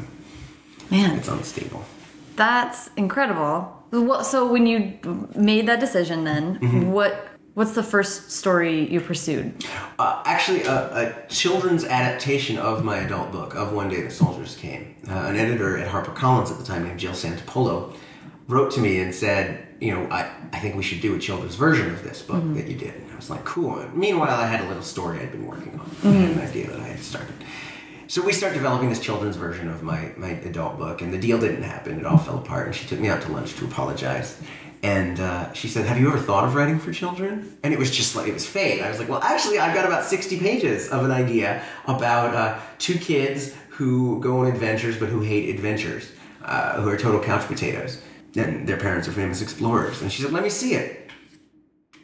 Man, 0.91 1.19
it's 1.19 1.29
unstable. 1.29 1.85
that's 2.37 2.89
incredible. 2.97 3.75
What, 3.91 4.25
so 4.27 4.47
when 4.51 4.67
you 4.67 4.99
made 5.35 5.67
that 5.67 5.81
decision 5.81 6.25
then, 6.25 6.59
Mm-hmm. 6.61 6.93
what 6.93 7.27
what's 7.55 7.73
the 7.73 7.83
first 7.83 8.31
story 8.31 8.91
you 8.91 9.01
pursued? 9.01 9.65
Uh, 9.99 10.23
actually, 10.25 10.63
a, 10.63 10.73
a 11.25 11.27
children's 11.29 11.85
adaptation 11.85 12.59
of 12.59 12.85
my 12.85 12.99
adult 12.99 13.33
book, 13.33 13.55
Of 13.55 13.73
One 13.73 13.89
Day 13.89 14.03
the 14.03 14.11
Soldiers 14.11 14.57
Came. 14.57 14.95
Uh, 15.09 15.13
an 15.13 15.37
editor 15.37 15.77
at 15.77 15.89
HarperCollins 15.89 16.51
at 16.51 16.59
the 16.59 16.65
time 16.65 16.85
named 16.85 17.01
Jill 17.01 17.13
Santopolo 17.13 17.95
wrote 18.47 18.71
to 18.73 18.81
me 18.81 19.01
and 19.01 19.15
said, 19.15 19.67
you 19.81 19.95
know, 19.95 20.09
I, 20.11 20.31
I 20.53 20.59
think 20.59 20.75
we 20.75 20.83
should 20.83 21.01
do 21.01 21.15
a 21.15 21.19
children's 21.19 21.55
version 21.55 21.91
of 21.91 22.03
this 22.03 22.23
book 22.23 22.43
that 22.55 22.67
you 22.67 22.77
did. 22.77 22.95
And 22.95 23.13
I 23.13 23.17
was 23.17 23.31
like, 23.31 23.45
cool. 23.45 23.79
And 23.79 23.95
meanwhile, 23.95 24.41
I 24.41 24.47
had 24.47 24.65
a 24.65 24.69
little 24.69 24.83
story 24.83 25.21
I'd 25.21 25.31
been 25.31 25.47
working 25.47 25.79
on. 25.79 25.91
I 26.05 26.09
had 26.15 26.31
an 26.31 26.41
idea 26.41 26.71
that 26.71 26.81
I 26.81 26.89
had 26.89 27.01
started. 27.01 27.35
So 28.09 28.23
we 28.23 28.33
start 28.33 28.55
developing 28.55 28.89
this 28.89 29.01
children's 29.01 29.37
version 29.37 29.69
of 29.69 29.83
my, 29.83 30.13
my 30.17 30.31
adult 30.31 30.79
book, 30.79 31.03
and 31.03 31.13
the 31.13 31.19
deal 31.19 31.39
didn't 31.39 31.63
happen. 31.63 32.01
It 32.01 32.07
all 32.07 32.17
fell 32.17 32.39
apart, 32.39 32.67
and 32.67 32.75
she 32.75 32.87
took 32.89 32.99
me 32.99 33.09
out 33.09 33.21
to 33.23 33.31
lunch 33.31 33.55
to 33.57 33.67
apologize. 33.67 34.41
And 34.83 35.19
uh, 35.19 35.53
she 35.53 35.69
said, 35.69 35.87
Have 35.87 35.99
you 35.99 36.09
ever 36.09 36.19
thought 36.19 36.45
of 36.45 36.55
writing 36.55 36.79
for 36.79 36.93
children? 36.93 37.57
And 37.65 37.73
it 37.75 37.79
was 37.79 37.91
just 37.91 38.15
like, 38.15 38.29
it 38.29 38.35
was 38.35 38.47
fate. 38.47 38.81
I 38.83 38.89
was 38.89 38.99
like, 38.99 39.09
Well, 39.09 39.23
actually, 39.23 39.59
I've 39.59 39.75
got 39.75 39.85
about 39.87 40.05
60 40.05 40.39
pages 40.39 40.89
of 40.91 41.05
an 41.05 41.11
idea 41.11 41.63
about 41.87 42.35
uh, 42.35 42.59
two 42.79 42.95
kids 42.99 43.55
who 43.71 44.21
go 44.21 44.41
on 44.41 44.47
adventures 44.47 44.97
but 44.99 45.09
who 45.09 45.21
hate 45.21 45.49
adventures, 45.55 46.11
uh, 46.45 46.81
who 46.81 46.89
are 46.89 46.97
total 46.97 47.21
couch 47.21 47.47
potatoes. 47.47 48.01
And 48.37 48.69
their 48.69 48.77
parents 48.77 49.09
are 49.09 49.13
famous 49.13 49.43
explorers. 49.43 50.01
And 50.03 50.13
she 50.13 50.23
said, 50.23 50.33
Let 50.33 50.43
me 50.43 50.51
see 50.51 50.75
it. 50.75 51.11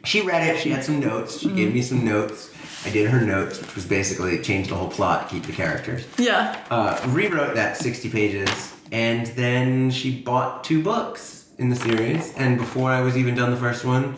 She 0.03 0.21
read 0.21 0.47
it, 0.55 0.61
she 0.61 0.69
had 0.69 0.83
some 0.83 0.99
notes, 0.99 1.39
she 1.39 1.49
gave 1.49 1.73
me 1.73 1.81
some 1.81 2.05
notes. 2.05 2.53
I 2.85 2.91
did 2.91 3.09
her 3.09 3.21
notes, 3.21 3.59
which 3.59 3.73
was 3.73 3.85
basically 3.87 4.39
change 4.39 4.67
the 4.67 4.75
whole 4.75 4.89
plot, 4.89 5.29
keep 5.29 5.41
the 5.43 5.51
characters 5.51 6.05
Yeah. 6.19 6.63
uh, 6.69 7.01
rewrote 7.07 7.55
that 7.55 7.75
60 7.77 8.11
pages, 8.11 8.71
and 8.91 9.25
then 9.27 9.89
she 9.89 10.21
bought 10.21 10.63
two 10.63 10.83
books 10.83 11.44
in 11.57 11.69
the 11.69 11.75
series. 11.75 12.33
And 12.35 12.57
before 12.57 12.91
I 12.91 13.01
was 13.01 13.17
even 13.17 13.35
done 13.35 13.51
the 13.51 13.57
first 13.57 13.85
one, 13.85 14.17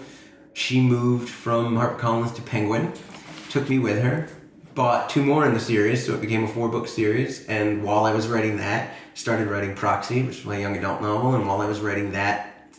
she 0.54 0.82
moved 0.82 1.30
from 1.30 1.76
HarperCollins 1.76 2.36
to 2.36 2.41
Penguin, 2.41 2.93
took 3.50 3.69
me 3.69 3.80
with 3.80 4.02
her, 4.02 4.28
bought 4.73 5.10
two 5.10 5.23
more 5.23 5.45
in 5.45 5.54
the 5.54 5.60
series, 5.60 6.06
so 6.06 6.13
it 6.13 6.21
became 6.21 6.43
a 6.43 6.47
four 6.47 6.69
book 6.69 6.88
series. 6.88 7.45
And 7.47 7.84
while 7.84 8.06
I 8.06 8.13
was 8.13 8.28
writing 8.28 8.58
that, 8.58 8.93
started 9.13 9.47
writing 9.47 9.76
Proxy, 9.76 10.23
which 10.23 10.39
is 10.39 10.45
my 10.45 10.58
young 10.58 10.78
adult 10.78 11.02
novel. 11.02 11.36
And 11.36 11.47
while 11.47 11.62
I 11.62 11.65
was 11.65 11.80
writing 11.80 12.12
that, 12.12 12.71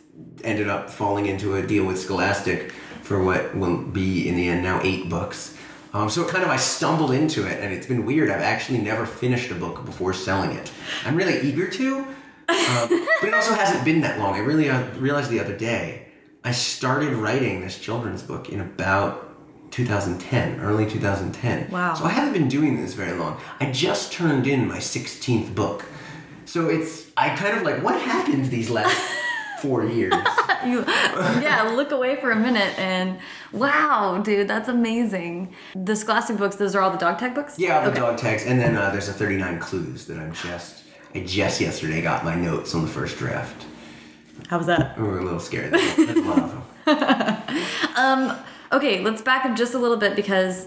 ended 0.42 0.68
up 0.68 0.90
falling 0.90 1.26
into 1.26 1.56
a 1.56 1.66
deal 1.66 1.84
with 1.84 1.98
Scholastic 1.98 2.72
for 3.02 3.22
what 3.22 3.56
will 3.56 3.78
be 3.78 4.28
in 4.28 4.36
the 4.36 4.48
end 4.48 4.62
now 4.62 4.80
eight 4.82 5.08
books. 5.08 5.56
Um, 5.94 6.10
so 6.10 6.22
it 6.22 6.28
kind 6.28 6.44
of 6.44 6.50
I 6.50 6.56
stumbled 6.56 7.12
into 7.12 7.46
it, 7.46 7.60
and 7.60 7.72
it's 7.72 7.86
been 7.86 8.04
weird. 8.04 8.28
I've 8.30 8.42
actually 8.42 8.78
never 8.78 9.06
finished 9.06 9.50
a 9.50 9.54
book 9.54 9.84
before 9.84 10.12
selling 10.12 10.50
it. 10.50 10.70
I'm 11.06 11.16
really 11.16 11.40
eager 11.40 11.66
to, 11.68 12.06
um, 12.48 13.06
but 13.20 13.28
it 13.28 13.34
also 13.34 13.54
hasn't 13.54 13.84
been 13.84 14.00
that 14.02 14.18
long. 14.18 14.34
I 14.34 14.38
really 14.40 14.68
uh, 14.70 14.88
realized 14.98 15.30
the 15.30 15.40
other 15.40 15.56
day 15.56 16.06
I 16.44 16.52
started 16.52 17.12
writing 17.14 17.60
this 17.60 17.78
children's 17.78 18.22
book 18.22 18.48
in 18.48 18.60
about 18.60 19.24
2010, 19.72 20.60
early 20.60 20.88
2010. 20.88 21.70
Wow. 21.70 21.94
So 21.94 22.04
I 22.04 22.10
haven't 22.10 22.32
been 22.32 22.48
doing 22.48 22.80
this 22.80 22.94
very 22.94 23.12
long. 23.12 23.38
I 23.60 23.70
just 23.70 24.12
turned 24.12 24.46
in 24.46 24.66
my 24.66 24.78
16th 24.78 25.54
book. 25.54 25.84
So 26.46 26.68
it's 26.68 27.06
I 27.16 27.36
kind 27.36 27.56
of 27.56 27.62
like 27.64 27.82
what 27.82 28.00
happened 28.00 28.46
these 28.46 28.70
last 28.70 28.96
four 29.60 29.84
years. 29.84 30.14
You, 30.64 30.84
yeah, 30.86 31.70
look 31.76 31.90
away 31.92 32.16
for 32.16 32.30
a 32.30 32.36
minute 32.36 32.76
and 32.78 33.18
wow, 33.52 34.20
dude, 34.24 34.48
that's 34.48 34.68
amazing. 34.68 35.54
The 35.76 35.94
Scholastic 35.94 36.38
books, 36.38 36.56
those 36.56 36.74
are 36.74 36.80
all 36.80 36.90
the 36.90 36.96
dog 36.98 37.18
tag 37.18 37.34
books? 37.34 37.58
Yeah, 37.58 37.84
the 37.84 37.90
Okay. 37.90 38.00
dog 38.00 38.16
tags, 38.18 38.44
and 38.46 38.58
then 38.58 38.74
uh, 38.76 38.90
there's 38.90 39.08
a 39.08 39.12
39 39.12 39.58
clues 39.60 40.06
that 40.06 40.18
I'm 40.18 40.32
just. 40.32 40.84
I 41.14 41.20
just 41.20 41.60
yesterday 41.60 42.02
got 42.02 42.24
my 42.24 42.34
notes 42.34 42.74
on 42.74 42.82
the 42.82 42.88
first 42.88 43.16
draft. 43.18 43.64
How 44.48 44.58
was 44.58 44.66
that? 44.66 44.96
We 44.98 45.04
were 45.06 45.18
a 45.18 45.24
little 45.24 45.40
scared. 45.40 45.72
There's 45.72 45.98
a 45.98 46.20
lot 46.22 46.38
of 46.38 46.50
them. 46.52 48.36
Okay, 48.70 49.00
let's 49.02 49.22
back 49.22 49.46
up 49.46 49.56
just 49.56 49.72
a 49.74 49.78
little 49.78 49.96
bit 49.96 50.14
because 50.14 50.66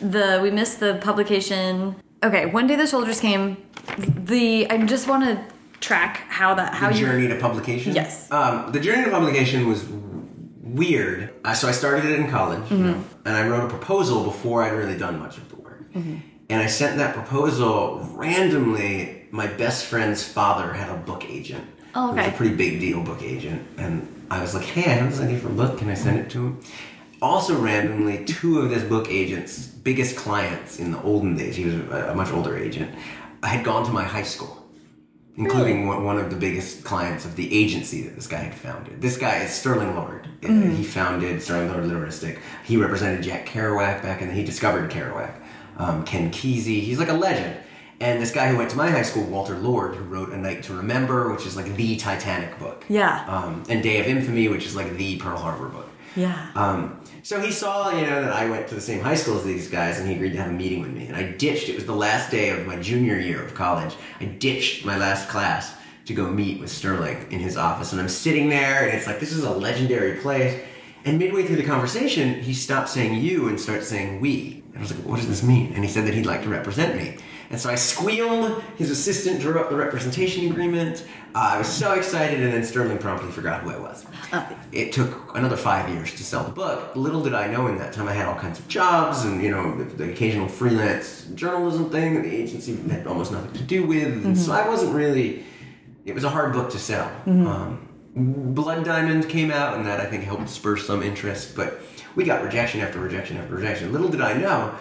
the 0.00 0.38
we 0.42 0.50
missed 0.52 0.78
the 0.80 0.94
publication. 1.02 1.96
Okay, 2.22 2.46
one 2.46 2.66
day 2.68 2.76
the 2.76 2.86
soldiers 2.86 3.20
came. 3.20 3.56
The 3.98 4.70
I 4.70 4.78
just 4.86 5.08
want 5.08 5.24
to 5.24 5.44
track 5.80 6.18
how 6.28 6.54
that 6.54 6.72
how 6.74 6.90
the 6.90 6.98
you 6.98 7.06
journey 7.06 7.26
to 7.28 7.36
publication. 7.40 7.94
Yes. 7.94 8.30
Um, 8.30 8.70
the 8.70 8.78
journey 8.78 9.04
to 9.04 9.10
publication 9.10 9.66
was 9.68 9.84
weird. 10.62 11.30
Uh, 11.44 11.52
so 11.52 11.66
I 11.68 11.72
started 11.72 12.04
it 12.04 12.18
in 12.20 12.30
college, 12.30 12.62
Mm-hmm. 12.68 12.82
know, 12.84 13.04
and 13.24 13.36
I 13.36 13.46
wrote 13.48 13.64
a 13.64 13.68
proposal 13.68 14.22
before 14.24 14.62
I'd 14.62 14.72
really 14.72 14.96
done 14.96 15.18
much 15.18 15.36
of 15.36 15.48
the 15.48 15.56
work. 15.56 15.92
Mm-hmm. 15.92 16.16
And 16.48 16.60
I 16.62 16.66
sent 16.66 16.96
that 16.98 17.12
proposal 17.14 18.08
randomly. 18.12 19.21
My 19.32 19.46
best 19.46 19.86
friend's 19.86 20.22
father 20.22 20.72
had 20.74 20.90
a 20.90 20.96
book 20.96 21.24
agent. 21.28 21.64
Oh, 21.94 22.12
He 22.12 22.18
was 22.18 22.26
a 22.28 22.32
pretty 22.32 22.54
big 22.54 22.80
deal 22.80 23.02
book 23.02 23.22
agent, 23.22 23.66
and 23.78 24.06
I 24.30 24.40
was 24.42 24.54
like, 24.54 24.64
"Hey, 24.64 24.90
I 24.90 24.94
have 24.94 25.10
this 25.10 25.20
idea 25.20 25.38
for 25.38 25.48
a 25.48 25.52
book. 25.52 25.78
Can 25.78 25.88
I 25.90 25.94
send 25.94 26.18
it 26.18 26.30
to 26.30 26.38
him?" 26.46 26.60
Also, 27.20 27.58
randomly, 27.58 28.24
two 28.24 28.58
of 28.60 28.68
this 28.70 28.82
book 28.82 29.08
agent's 29.10 29.66
biggest 29.66 30.16
clients 30.16 30.78
in 30.78 30.92
the 30.92 31.00
olden 31.02 31.36
days, 31.36 31.56
he 31.56 31.64
was 31.64 31.74
a, 31.74 32.14
much 32.14 32.30
older 32.32 32.56
agent, 32.56 32.90
had 33.42 33.64
gone 33.64 33.84
to 33.86 33.92
my 33.92 34.04
high 34.04 34.22
school 34.34 34.58
including 35.38 35.86
one 35.86 36.04
one 36.04 36.18
of 36.18 36.28
the 36.28 36.36
biggest 36.36 36.84
clients 36.84 37.24
of 37.24 37.36
the 37.36 37.48
agency 37.62 38.02
that 38.02 38.14
this 38.14 38.26
guy 38.26 38.36
had 38.36 38.54
founded. 38.54 39.00
This 39.00 39.16
guy 39.16 39.38
is 39.38 39.50
Sterling 39.50 39.94
Lord. 39.96 40.28
Uh, 40.44 40.48
He 40.76 40.84
founded 40.84 41.40
Sterling 41.40 41.70
Lord 41.72 41.84
Literistic. 41.84 42.38
He 42.64 42.76
represented 42.76 43.22
Jack 43.24 43.46
Kerouac 43.46 44.02
back 44.02 44.20
in 44.20 44.28
the, 44.28 44.34
he 44.34 44.44
discovered 44.44 44.90
Kerouac. 44.90 45.32
Um, 45.78 46.04
Ken 46.04 46.30
Kesey, 46.30 46.80
he's 46.82 46.98
like 46.98 47.08
a 47.08 47.14
legend. 47.14 47.56
And 48.02 48.20
this 48.20 48.32
guy 48.32 48.48
who 48.48 48.56
went 48.56 48.68
to 48.70 48.76
my 48.76 48.90
high 48.90 49.02
school, 49.02 49.22
Walter 49.22 49.56
Lord, 49.56 49.94
who 49.94 50.02
wrote 50.02 50.30
A 50.30 50.36
Night 50.36 50.64
to 50.64 50.74
Remember, 50.74 51.32
which 51.32 51.46
is 51.46 51.56
like 51.56 51.76
the 51.76 51.96
Titanic 51.96 52.58
book. 52.58 52.84
Yeah. 52.88 53.24
Um, 53.28 53.62
and 53.68 53.80
Day 53.80 54.00
of 54.00 54.06
Infamy, 54.06 54.48
which 54.48 54.66
is 54.66 54.74
like 54.74 54.96
the 54.96 55.18
Pearl 55.18 55.38
Harbor 55.38 55.68
book. 55.68 55.88
yeah. 56.16 56.50
Um, 56.56 57.00
so 57.22 57.40
he 57.40 57.52
saw, 57.52 57.90
you 57.90 58.04
know, 58.04 58.22
that 58.22 58.32
I 58.32 58.50
went 58.50 58.66
to 58.68 58.74
the 58.74 58.80
same 58.80 59.00
high 59.00 59.14
school 59.14 59.36
as 59.38 59.44
these 59.44 59.68
guys, 59.68 60.00
and 60.00 60.08
he 60.08 60.16
agreed 60.16 60.32
to 60.32 60.38
have 60.38 60.50
a 60.50 60.52
meeting 60.52 60.80
with 60.80 60.90
me. 60.90 61.06
And 61.06 61.16
I 61.16 61.30
ditched. 61.30 61.68
It 61.68 61.76
was 61.76 61.86
the 61.86 61.94
last 61.94 62.32
day 62.32 62.48
of 62.48 62.66
my 62.66 62.74
junior 62.74 63.16
year 63.16 63.40
of 63.40 63.54
college. 63.54 63.94
I 64.20 64.24
ditched 64.24 64.84
my 64.84 64.98
last 64.98 65.28
class 65.28 65.72
to 66.06 66.12
go 66.12 66.28
meet 66.28 66.58
with 66.60 66.70
Sterling 66.70 67.30
in 67.30 67.38
his 67.38 67.56
office, 67.56 67.92
and 67.92 68.00
I'm 68.00 68.08
sitting 68.08 68.48
there, 68.48 68.88
and 68.88 68.98
it's 68.98 69.06
like 69.06 69.20
this 69.20 69.30
is 69.30 69.44
a 69.44 69.52
legendary 69.52 70.18
place. 70.18 70.60
And 71.04 71.20
midway 71.20 71.46
through 71.46 71.56
the 71.56 71.64
conversation, 71.64 72.40
he 72.42 72.52
stopped 72.52 72.88
saying 72.88 73.22
"you" 73.22 73.46
and 73.48 73.60
started 73.60 73.84
saying 73.84 74.20
"we." 74.20 74.64
And 74.70 74.78
I 74.78 74.80
was 74.80 74.92
like, 74.92 75.06
"What 75.06 75.18
does 75.18 75.28
this 75.28 75.44
mean?" 75.44 75.72
And 75.74 75.84
he 75.84 75.90
said 75.90 76.04
that 76.08 76.14
he'd 76.14 76.26
like 76.26 76.42
to 76.42 76.48
represent 76.48 76.96
me. 76.96 77.18
And 77.52 77.60
so 77.60 77.68
I 77.68 77.74
squealed. 77.74 78.62
His 78.76 78.90
assistant 78.90 79.40
drew 79.40 79.60
up 79.60 79.68
the 79.68 79.76
representation 79.76 80.50
agreement. 80.50 81.04
Uh, 81.34 81.50
I 81.54 81.58
was 81.58 81.68
so 81.68 81.92
excited, 81.92 82.40
and 82.40 82.52
then 82.52 82.64
Sterling 82.64 82.96
promptly 82.98 83.30
forgot 83.30 83.62
who 83.62 83.70
I 83.70 83.78
was. 83.78 84.06
It 84.72 84.92
took 84.92 85.36
another 85.36 85.56
five 85.58 85.88
years 85.90 86.14
to 86.14 86.24
sell 86.24 86.44
the 86.44 86.50
book. 86.50 86.96
Little 86.96 87.22
did 87.22 87.34
I 87.34 87.48
know 87.48 87.66
in 87.66 87.76
that 87.76 87.92
time 87.92 88.08
I 88.08 88.14
had 88.14 88.26
all 88.26 88.36
kinds 88.38 88.58
of 88.58 88.66
jobs 88.68 89.24
and, 89.24 89.42
you 89.42 89.50
know, 89.50 89.76
the, 89.76 89.84
the 89.84 90.10
occasional 90.10 90.48
freelance 90.48 91.26
journalism 91.34 91.90
thing 91.90 92.14
that 92.14 92.22
the 92.22 92.34
agency 92.34 92.74
had 92.88 93.06
almost 93.06 93.32
nothing 93.32 93.52
to 93.52 93.62
do 93.62 93.86
with. 93.86 94.24
And 94.24 94.36
so 94.36 94.52
I 94.52 94.66
wasn't 94.66 94.94
really, 94.94 95.44
it 96.06 96.14
was 96.14 96.24
a 96.24 96.30
hard 96.30 96.54
book 96.54 96.70
to 96.70 96.78
sell. 96.78 97.10
Um, 97.46 97.88
Blood 98.54 98.84
Diamond 98.84 99.28
came 99.28 99.50
out, 99.50 99.76
and 99.76 99.86
that 99.86 100.00
I 100.00 100.06
think 100.06 100.24
helped 100.24 100.48
spur 100.48 100.76
some 100.78 101.02
interest, 101.02 101.54
but 101.54 101.80
we 102.14 102.24
got 102.24 102.42
rejection 102.42 102.80
after 102.80 102.98
rejection 102.98 103.36
after 103.36 103.54
rejection. 103.54 103.92
Little 103.92 104.08
did 104.08 104.20
I 104.22 104.34
know 104.34 104.74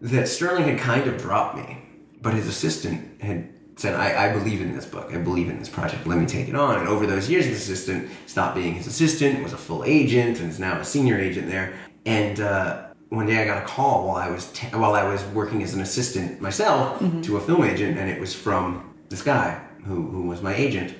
that 0.00 0.28
Sterling 0.28 0.64
had 0.64 0.78
kind 0.78 1.06
of 1.08 1.16
dropped 1.18 1.56
me, 1.56 1.78
but 2.26 2.34
his 2.34 2.48
assistant 2.48 3.22
had 3.22 3.48
said, 3.76 3.94
I, 3.94 4.26
I 4.26 4.32
believe 4.32 4.60
in 4.60 4.74
this 4.74 4.84
book. 4.84 5.12
I 5.14 5.18
believe 5.18 5.48
in 5.48 5.60
this 5.60 5.68
project. 5.68 6.08
Let 6.08 6.18
me 6.18 6.26
take 6.26 6.48
it 6.48 6.56
on. 6.56 6.76
And 6.76 6.88
over 6.88 7.06
those 7.06 7.30
years, 7.30 7.44
his 7.44 7.58
assistant 7.62 8.10
stopped 8.26 8.56
being 8.56 8.74
his 8.74 8.88
assistant, 8.88 9.44
was 9.44 9.52
a 9.52 9.56
full 9.56 9.84
agent, 9.84 10.40
and 10.40 10.50
is 10.50 10.58
now 10.58 10.80
a 10.80 10.84
senior 10.84 11.20
agent 11.20 11.46
there. 11.48 11.74
And 12.04 12.40
uh, 12.40 12.88
one 13.10 13.26
day 13.28 13.40
I 13.40 13.44
got 13.44 13.62
a 13.62 13.64
call 13.64 14.08
while 14.08 14.16
I 14.16 14.28
was 14.28 14.50
t- 14.50 14.66
while 14.76 14.94
I 14.94 15.04
was 15.04 15.24
working 15.26 15.62
as 15.62 15.72
an 15.72 15.80
assistant 15.82 16.40
myself 16.40 17.00
to 17.22 17.36
a 17.36 17.40
film 17.40 17.62
agent, 17.62 17.96
and 17.96 18.10
it 18.10 18.18
was 18.18 18.34
from 18.34 18.92
this 19.08 19.22
guy 19.22 19.60
who, 19.84 20.10
who 20.10 20.22
was 20.22 20.42
my 20.42 20.52
agent 20.52 20.96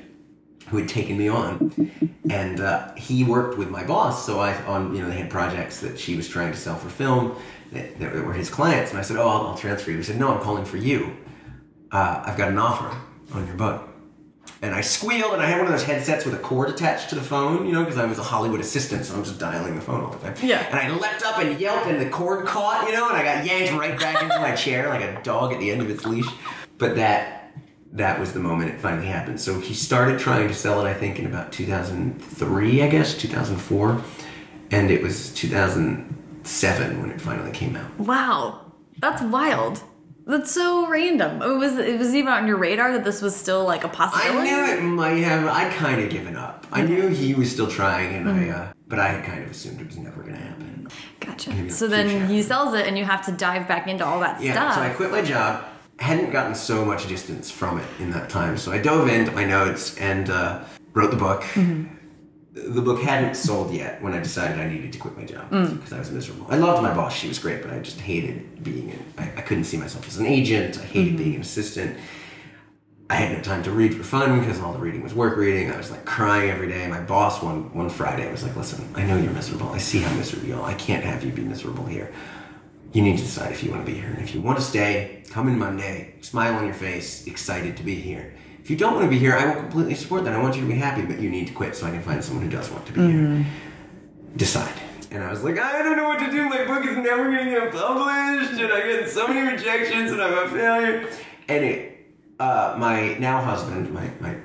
who 0.69 0.79
had 0.79 0.89
taken 0.89 1.17
me 1.17 1.29
on, 1.29 1.91
and 2.31 2.61
uh, 2.61 2.95
he 2.95 3.25
worked 3.25 3.57
with 3.57 3.71
my 3.71 3.85
boss. 3.85 4.27
So 4.27 4.41
I 4.41 4.55
on 4.65 4.95
you 4.95 5.03
know 5.03 5.09
they 5.09 5.17
had 5.17 5.31
projects 5.31 5.81
that 5.81 5.99
she 5.99 6.17
was 6.17 6.29
trying 6.29 6.53
to 6.53 6.59
sell 6.59 6.77
for 6.77 6.89
film 6.89 7.37
that, 7.73 7.99
that 7.99 8.15
were 8.15 8.33
his 8.33 8.51
clients, 8.51 8.91
and 8.91 8.99
I 8.99 9.03
said, 9.03 9.17
"Oh, 9.17 9.29
I'll, 9.29 9.47
I'll 9.49 9.59
transfer 9.59 9.91
you." 9.91 9.99
He 9.99 10.03
said, 10.03 10.19
"No, 10.19 10.29
I'm 10.29 10.41
calling 10.41 10.65
for 10.65 10.77
you. 10.77 11.17
Uh, 11.93 12.23
I've 12.27 12.37
got 12.37 12.49
an 12.49 12.59
offer 12.59 12.97
on 13.33 13.47
your 13.47 13.57
book." 13.57 13.89
And 14.63 14.75
I 14.75 14.81
squealed, 14.81 15.35
and 15.35 15.43
I 15.43 15.47
had 15.47 15.59
one 15.59 15.67
of 15.67 15.73
those 15.73 15.85
headsets 15.85 16.25
with 16.25 16.35
a 16.35 16.39
cord 16.39 16.71
attached 16.71 17.11
to 17.11 17.15
the 17.15 17.21
phone, 17.21 17.67
you 17.67 17.73
know, 17.73 17.85
because 17.85 17.99
I 17.99 18.07
was 18.07 18.19
a 18.19 18.23
Hollywood 18.23 18.59
assistant, 18.59 19.05
so 19.05 19.15
I'm 19.15 19.23
just 19.23 19.39
dialing 19.39 19.75
the 19.75 19.83
phone 19.83 20.03
all 20.03 20.11
the 20.11 20.19
time. 20.19 20.35
Yeah. 20.43 20.67
And 20.71 20.77
I 20.77 20.97
leapt 20.97 21.23
up 21.25 21.39
and 21.39 21.61
yelped, 21.61 21.87
and 21.87 22.01
the 22.01 22.09
cord 22.09 22.47
caught, 22.47 22.87
you 22.87 22.95
know, 22.95 23.07
and 23.09 23.17
I 23.17 23.23
got 23.23 23.45
yanked 23.45 23.75
right 23.75 23.99
back 23.99 24.23
into 24.23 24.39
my 24.39 24.57
chair 24.57 24.89
like 24.89 25.03
a 25.03 25.23
dog 25.23 25.53
at 25.53 25.61
the 25.61 25.71
end 25.71 25.83
of 25.83 25.91
its 25.91 26.07
leash. 26.07 26.27
But 26.79 26.97
that 26.97 27.46
that 27.97 28.21
was 28.21 28.33
the 28.33 28.41
moment 28.41 28.71
it 28.71 28.79
finally 28.81 29.07
happened. 29.07 29.41
So 29.41 29.59
he 29.61 29.75
started 29.75 30.19
trying 30.21 30.49
to 30.49 30.55
sell 30.55 30.85
it, 30.85 30.89
I 30.89 30.95
think, 30.95 31.19
in 31.19 31.27
about 31.27 31.51
2003, 31.53 32.83
I 32.83 32.89
guess, 32.89 33.15
2004, 33.17 34.03
and 34.71 34.91
it 34.91 35.03
was 35.03 35.33
2007 35.35 37.01
when 37.01 37.11
it 37.11 37.21
finally 37.21 37.53
came 37.53 37.77
out. 37.77 37.99
Wow, 37.99 38.73
that's 38.99 39.23
wild. 39.23 39.83
That's 40.27 40.51
so 40.51 40.89
random. 40.89 41.41
It 41.41 41.57
was 41.57 41.79
it 41.79 41.99
was 42.01 42.13
even 42.15 42.33
on 42.33 42.49
your 42.49 42.57
radar 42.57 42.93
that 42.93 43.05
this 43.05 43.23
was 43.23 43.37
still 43.37 43.65
like 43.65 43.85
a 43.85 43.89
possibility. 43.89 44.51
I 44.51 44.67
knew 44.67 44.73
it 44.73 44.83
might 44.83 45.23
have. 45.23 45.47
I 45.47 45.71
kind 45.71 46.03
of 46.03 46.11
given 46.11 46.37
up. 46.37 46.67
I 46.73 46.83
knew 46.83 47.07
he 47.09 47.33
was 47.35 47.51
still 47.53 47.69
trying, 47.69 48.13
and 48.17 48.29
I, 48.29 48.49
uh, 48.49 48.73
but 48.89 48.99
I 48.99 49.07
had 49.09 49.25
kind 49.25 49.45
of 49.45 49.51
assumed 49.53 49.81
it 49.81 49.87
was 49.87 49.99
never 49.99 50.23
going 50.23 50.35
to 50.35 50.41
happen. 50.41 50.89
Gotcha. 51.21 51.71
So 51.71 51.87
then 51.87 52.29
he 52.29 52.43
sells 52.43 52.75
it, 52.75 52.89
and 52.89 52.99
you 52.99 53.05
have 53.05 53.25
to 53.27 53.33
dive 53.33 53.69
back 53.69 53.87
into 53.87 54.05
all 54.05 54.19
that 54.21 54.43
Yeah, 54.43 54.53
stuff. 54.53 54.65
Yeah. 54.65 54.75
So 54.75 54.83
I 54.83 54.89
quit 54.97 55.11
my 55.13 55.23
job. 55.23 55.65
Hadn't 55.99 56.31
gotten 56.31 56.55
so 56.55 56.85
much 56.85 57.09
distance 57.09 57.51
from 57.51 57.79
it 57.79 57.87
in 57.99 58.11
that 58.11 58.29
time, 58.29 58.59
so 58.59 58.71
I 58.71 58.79
dove 58.79 59.09
into 59.09 59.33
my 59.33 59.45
notes 59.45 59.97
and 59.97 60.29
uh, 60.29 60.63
wrote 60.93 61.11
the 61.11 61.17
book. 61.17 61.43
Mm-hmm. 61.43 61.95
The 62.75 62.83
book 62.83 63.01
hadn't 63.01 63.35
sold 63.35 63.73
yet 63.73 64.03
when 64.03 64.13
I 64.15 64.19
decided 64.19 64.59
I 64.59 64.69
needed 64.69 64.93
to 64.95 64.99
quit 64.99 65.17
my 65.17 65.25
job 65.25 65.51
mm. 65.51 65.77
because 65.77 65.93
I 65.93 65.99
was 65.99 66.11
miserable. 66.11 66.47
I 66.49 66.57
loved 66.57 66.83
my 66.83 66.93
boss; 66.95 67.15
she 67.15 67.29
was 67.29 67.39
great, 67.39 67.63
but 67.63 67.71
I 67.71 67.79
just 67.79 68.01
hated 68.01 68.63
being. 68.63 68.91
An, 68.91 69.05
I, 69.19 69.25
I 69.39 69.41
couldn't 69.43 69.65
see 69.65 69.77
myself 69.77 70.07
as 70.07 70.19
an 70.19 70.27
agent. 70.27 70.79
I 70.79 70.83
hated 70.83 71.15
mm-hmm. 71.15 71.23
being 71.23 71.35
an 71.37 71.41
assistant. 71.41 71.99
I 73.09 73.15
had 73.15 73.37
no 73.37 73.43
time 73.43 73.63
to 73.63 73.71
read 73.71 73.95
for 73.95 74.03
fun 74.03 74.41
because 74.41 74.61
all 74.61 74.73
the 74.73 74.81
reading 74.81 75.03
was 75.03 75.15
work 75.15 75.37
reading. 75.37 75.71
I 75.71 75.77
was 75.77 75.91
like 75.91 76.05
crying 76.05 76.51
every 76.51 76.69
day. 76.69 76.87
My 76.89 77.01
boss 77.01 77.43
one 77.43 77.73
one 77.73 77.89
Friday 77.89 78.31
was 78.31 78.43
like, 78.43 78.57
"Listen, 78.57 78.89
I 78.95 79.05
know 79.05 79.17
you're 79.17 79.33
miserable. 79.33 79.69
I 79.69 79.79
see 79.79 80.01
how 80.01 80.15
miserable 80.15 80.49
you 80.49 80.57
are. 80.57 80.69
I 80.69 80.75
can't 80.75 81.05
have 81.05 81.25
you 81.25 81.31
be 81.31 81.43
miserable 81.43 81.87
here. 81.87 82.13
You 82.93 83.03
need 83.03 83.19
to 83.19 83.25
decide 83.25 83.53
if 83.53 83.63
you 83.63 83.71
want 83.71 83.85
to 83.85 83.93
be 83.93 83.99
here. 83.99 84.09
And 84.09 84.23
if 84.23 84.35
you 84.35 84.41
want 84.41 84.59
to 84.59 84.65
stay, 84.65 85.23
come 85.31 85.49
in 85.49 85.59
Monday, 85.59 86.15
smile 86.21 86.55
on 86.55 86.65
your 86.65 86.75
face, 86.75 87.27
excited 87.27 87.77
to 87.77 87.83
be 87.83 87.95
here. 87.95 88.35
If 88.63 88.71
you 88.71 88.77
don't 88.77 88.95
want 88.95 89.05
to 89.05 89.11
be 89.11 89.19
here, 89.19 89.35
I 89.35 89.47
will 89.47 89.61
completely 89.61 89.95
support 89.95 90.25
that. 90.25 90.33
I 90.33 90.43
want 90.43 90.57
you 90.57 90.63
to 90.63 90.67
be 90.67 90.75
happy, 90.75 91.03
but 91.03 91.21
you 91.21 91.31
need 91.31 91.47
to 91.49 91.53
quit 91.53 91.77
so 91.77 91.87
I 91.87 91.91
can 91.91 92.03
find 92.03 92.25
someone 92.25 92.45
who 92.45 92.51
does 92.51 92.71
want 92.71 92.87
to 92.87 92.93
be 92.93 93.01
here. 93.01 93.47
Decide." 94.37 94.75
And 95.11 95.23
I 95.23 95.31
was 95.31 95.45
like, 95.45 95.59
I 95.59 95.83
don't 95.83 95.97
know 95.97 96.09
what 96.09 96.19
to 96.19 96.31
do. 96.31 96.49
My 96.49 96.65
book 96.65 96.85
is 96.85 96.97
never 96.97 97.25
going 97.25 97.45
to 97.45 97.51
get 97.53 97.73
published, 97.73 98.61
and 98.61 98.73
I 98.73 98.81
get 98.81 99.09
so 99.09 99.29
many 99.29 99.49
rejections, 99.53 100.11
and 100.11 100.21
I'm 100.21 100.47
a 100.47 100.51
failure. 100.51 101.09
And 101.49 101.65
it, 101.65 102.07
uh, 102.41 102.75
my 102.77 103.17
now 103.19 103.41
husband, 103.41 103.93
my, 103.93 104.11
my, 104.21 104.37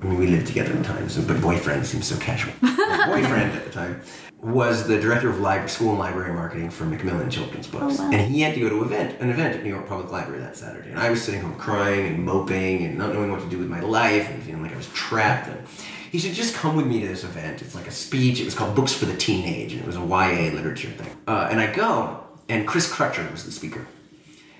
I 0.00 0.04
mean, 0.04 0.18
we 0.18 0.28
lived 0.28 0.46
together 0.46 0.72
at 0.72 0.84
times, 0.84 1.18
but 1.18 1.40
boyfriend 1.40 1.86
seems 1.86 2.06
so 2.06 2.16
casual. 2.16 2.54
Boyfriend 2.60 3.52
at 3.52 3.64
the 3.64 3.70
time 3.70 4.00
was 4.40 4.86
the 4.86 5.00
director 5.00 5.28
of 5.28 5.40
library, 5.40 5.68
school 5.68 5.90
and 5.90 5.98
library 5.98 6.32
marketing 6.32 6.70
for 6.70 6.84
Macmillan 6.84 7.28
Children's 7.28 7.66
Books, 7.66 7.98
wow. 7.98 8.10
and 8.12 8.32
he 8.32 8.40
had 8.40 8.54
to 8.54 8.60
go 8.60 8.68
to 8.68 8.82
event, 8.82 9.20
an 9.20 9.30
event 9.30 9.56
at 9.56 9.64
New 9.64 9.70
York 9.70 9.88
Public 9.88 10.12
Library 10.12 10.40
that 10.40 10.56
Saturday. 10.56 10.90
And 10.90 10.98
I 10.98 11.10
was 11.10 11.22
sitting 11.22 11.40
home 11.40 11.56
crying 11.56 12.06
and 12.06 12.24
moping 12.24 12.84
and 12.84 12.96
not 12.96 13.12
knowing 13.12 13.32
what 13.32 13.40
to 13.40 13.48
do 13.48 13.58
with 13.58 13.68
my 13.68 13.80
life 13.80 14.30
and 14.30 14.40
feeling 14.42 14.62
like 14.62 14.72
I 14.72 14.76
was 14.76 14.88
trapped. 14.90 15.48
And 15.48 15.66
he 16.12 16.20
said, 16.20 16.34
"Just 16.34 16.54
come 16.54 16.76
with 16.76 16.86
me 16.86 17.00
to 17.00 17.08
this 17.08 17.24
event. 17.24 17.62
It's 17.62 17.74
like 17.74 17.88
a 17.88 17.92
speech. 17.92 18.40
It 18.40 18.44
was 18.44 18.54
called 18.54 18.76
Books 18.76 18.92
for 18.92 19.06
the 19.06 19.16
Teenage, 19.16 19.72
and 19.72 19.80
it 19.80 19.86
was 19.86 19.96
a 19.96 20.00
YA 20.00 20.52
literature 20.54 20.90
thing." 20.90 21.10
Uh, 21.26 21.48
and 21.50 21.60
I 21.60 21.72
go, 21.74 22.22
and 22.48 22.66
Chris 22.66 22.90
Crutcher 22.90 23.28
was 23.32 23.44
the 23.44 23.52
speaker. 23.52 23.86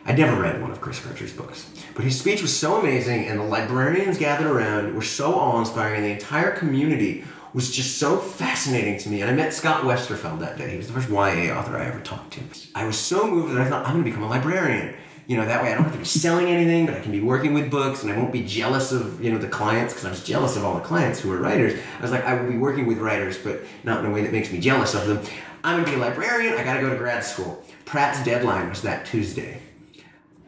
I'd 0.05 0.19
never 0.19 0.41
read 0.41 0.61
one 0.61 0.71
of 0.71 0.81
Chris 0.81 0.99
Crutcher's 0.99 1.35
books, 1.35 1.71
but 1.95 2.03
his 2.03 2.19
speech 2.19 2.43
was 2.43 2.57
so 2.57 2.81
amazing, 2.81 3.27
and 3.27 3.39
the 3.39 3.45
librarians 3.45 4.19
gathered 4.19 4.51
around 4.51 4.95
were 4.95 5.03
so 5.03 5.35
awe-inspiring, 5.35 5.97
and 5.97 6.05
the 6.05 6.11
entire 6.11 6.51
community 6.51 7.25
was 7.55 7.75
just 7.75 7.99
so 7.99 8.19
fascinating 8.19 8.99
to 8.99 9.09
me. 9.09 9.23
And 9.23 9.31
I 9.31 9.35
met 9.35 9.55
Scott 9.55 9.85
Westerfeld 9.85 10.41
that 10.41 10.59
day. 10.59 10.71
He 10.71 10.77
was 10.77 10.87
the 10.87 10.93
first 10.93 11.09
YA 11.09 11.57
author 11.57 11.77
I 11.77 11.87
ever 11.87 12.01
talked 12.01 12.33
to. 12.35 12.41
I 12.75 12.85
was 12.85 12.99
so 12.99 13.27
moved 13.27 13.55
that 13.55 13.61
I 13.61 13.69
thought 13.69 13.87
I'm 13.87 13.95
going 13.95 14.05
to 14.05 14.11
become 14.11 14.25
a 14.25 14.29
librarian. 14.29 14.95
You 15.27 15.37
know, 15.37 15.45
that 15.45 15.63
way 15.63 15.71
I 15.71 15.75
don't 15.75 15.85
have 15.85 15.93
to 15.93 15.99
be 15.99 16.07
selling 16.07 16.47
anything, 16.47 16.87
but 16.87 16.95
I 16.95 17.01
can 17.01 17.13
be 17.13 17.21
working 17.21 17.53
with 17.53 17.71
books, 17.71 18.03
and 18.03 18.11
I 18.11 18.17
won't 18.17 18.33
be 18.33 18.43
jealous 18.45 18.93
of 18.93 19.23
you 19.23 19.31
know 19.31 19.37
the 19.37 19.49
clients 19.49 19.93
because 19.93 20.07
I 20.07 20.11
was 20.11 20.25
jealous 20.25 20.57
of 20.57 20.65
all 20.65 20.75
the 20.75 20.81
clients 20.81 21.21
who 21.21 21.29
were 21.29 21.37
writers. 21.37 21.79
I 21.99 22.03
was 22.03 22.11
like, 22.11 22.25
I 22.25 22.41
will 22.41 22.51
be 22.51 22.57
working 22.57 22.87
with 22.87 22.97
writers, 22.97 23.37
but 23.37 23.61
not 23.85 24.03
in 24.03 24.11
a 24.11 24.15
way 24.15 24.23
that 24.23 24.33
makes 24.33 24.51
me 24.51 24.59
jealous 24.59 24.95
of 24.95 25.07
them. 25.07 25.21
I'm 25.65 25.75
going 25.75 25.85
to 25.85 25.91
be 25.91 25.97
a 25.97 26.01
librarian. 26.01 26.55
I 26.55 26.65
got 26.65 26.75
to 26.75 26.81
go 26.81 26.89
to 26.89 26.97
grad 26.97 27.25
school. 27.25 27.63
Pratt's 27.85 28.25
deadline 28.25 28.71
was 28.71 28.81
that 28.83 29.05
Tuesday. 29.05 29.61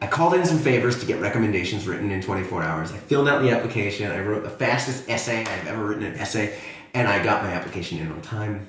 I 0.01 0.07
called 0.07 0.33
in 0.33 0.43
some 0.45 0.57
favors 0.57 0.99
to 0.99 1.05
get 1.05 1.21
recommendations 1.21 1.87
written 1.87 2.09
in 2.09 2.23
24 2.23 2.63
hours. 2.63 2.91
I 2.91 2.97
filled 2.97 3.27
out 3.27 3.43
the 3.43 3.51
application. 3.51 4.11
I 4.11 4.19
wrote 4.19 4.43
the 4.43 4.49
fastest 4.49 5.07
essay 5.07 5.41
I've 5.45 5.67
ever 5.67 5.85
written 5.85 6.03
an 6.03 6.15
essay, 6.15 6.59
and 6.93 7.07
I 7.07 7.23
got 7.23 7.43
my 7.43 7.51
application 7.51 7.99
in 7.99 8.11
on 8.11 8.21
time. 8.21 8.67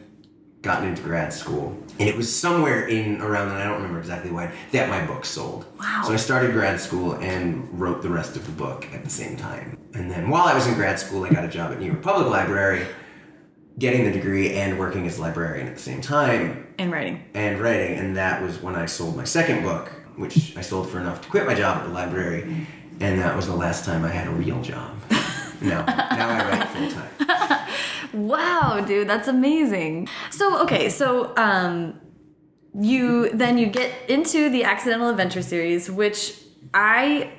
gotten 0.62 0.88
into 0.88 1.02
grad 1.02 1.32
school, 1.32 1.76
and 1.98 2.08
it 2.08 2.16
was 2.16 2.32
somewhere 2.32 2.86
in 2.86 3.20
around, 3.20 3.48
and 3.48 3.58
I 3.58 3.64
don't 3.64 3.78
remember 3.78 3.98
exactly 3.98 4.30
when, 4.30 4.52
that 4.70 4.88
my 4.88 5.04
book 5.04 5.24
sold. 5.24 5.66
Wow. 5.80 6.02
So 6.06 6.12
I 6.12 6.16
started 6.16 6.52
grad 6.52 6.78
school 6.80 7.14
and 7.14 7.68
wrote 7.80 8.00
the 8.00 8.08
rest 8.08 8.36
of 8.36 8.46
the 8.46 8.52
book 8.52 8.86
at 8.94 9.02
the 9.02 9.10
same 9.10 9.36
time. 9.36 9.76
And 9.94 10.08
then 10.08 10.30
while 10.30 10.44
I 10.44 10.54
was 10.54 10.68
in 10.68 10.74
grad 10.74 11.00
school, 11.00 11.24
I 11.24 11.30
got 11.30 11.44
a 11.44 11.48
job 11.48 11.72
at 11.72 11.80
New 11.80 11.86
York 11.86 12.00
Public 12.00 12.28
Library, 12.28 12.86
getting 13.80 14.04
the 14.04 14.12
degree 14.12 14.54
and 14.54 14.78
working 14.78 15.04
as 15.08 15.18
a 15.18 15.20
librarian 15.22 15.66
at 15.66 15.74
the 15.74 15.82
same 15.82 16.00
time 16.00 16.68
And 16.78 16.92
writing. 16.92 17.24
and 17.34 17.58
writing, 17.60 17.98
and 17.98 18.16
that 18.16 18.40
was 18.40 18.62
when 18.62 18.76
I 18.76 18.86
sold 18.86 19.16
my 19.16 19.24
second 19.24 19.64
book, 19.64 19.90
which 20.14 20.56
I 20.56 20.60
sold 20.60 20.88
for 20.90 21.00
enough 21.00 21.22
to 21.22 21.28
quit 21.28 21.44
my 21.44 21.54
job 21.54 21.78
at 21.78 21.84
the 21.88 21.92
library, 21.92 22.68
and 23.00 23.18
that 23.20 23.34
was 23.34 23.46
the 23.48 23.56
last 23.56 23.84
time 23.84 24.04
I 24.04 24.10
had 24.10 24.28
a 24.28 24.30
real 24.30 24.62
job. 24.62 24.94
Now, 25.62 25.84
now 25.84 26.28
I 26.30 26.48
write 26.50 26.68
full 26.68 26.90
time. 26.90 27.08
Wow, 28.12 28.84
dude, 28.86 29.08
that's 29.08 29.26
amazing. 29.26 30.06
So, 30.30 30.62
okay, 30.64 30.90
so 30.90 31.34
um 31.36 31.98
you 32.78 33.30
then 33.30 33.56
you 33.58 33.66
get 33.66 33.90
into 34.10 34.50
the 34.50 34.64
Accidental 34.64 35.08
Adventure 35.08 35.40
series, 35.42 35.90
which 35.90 36.34
I 36.74 37.30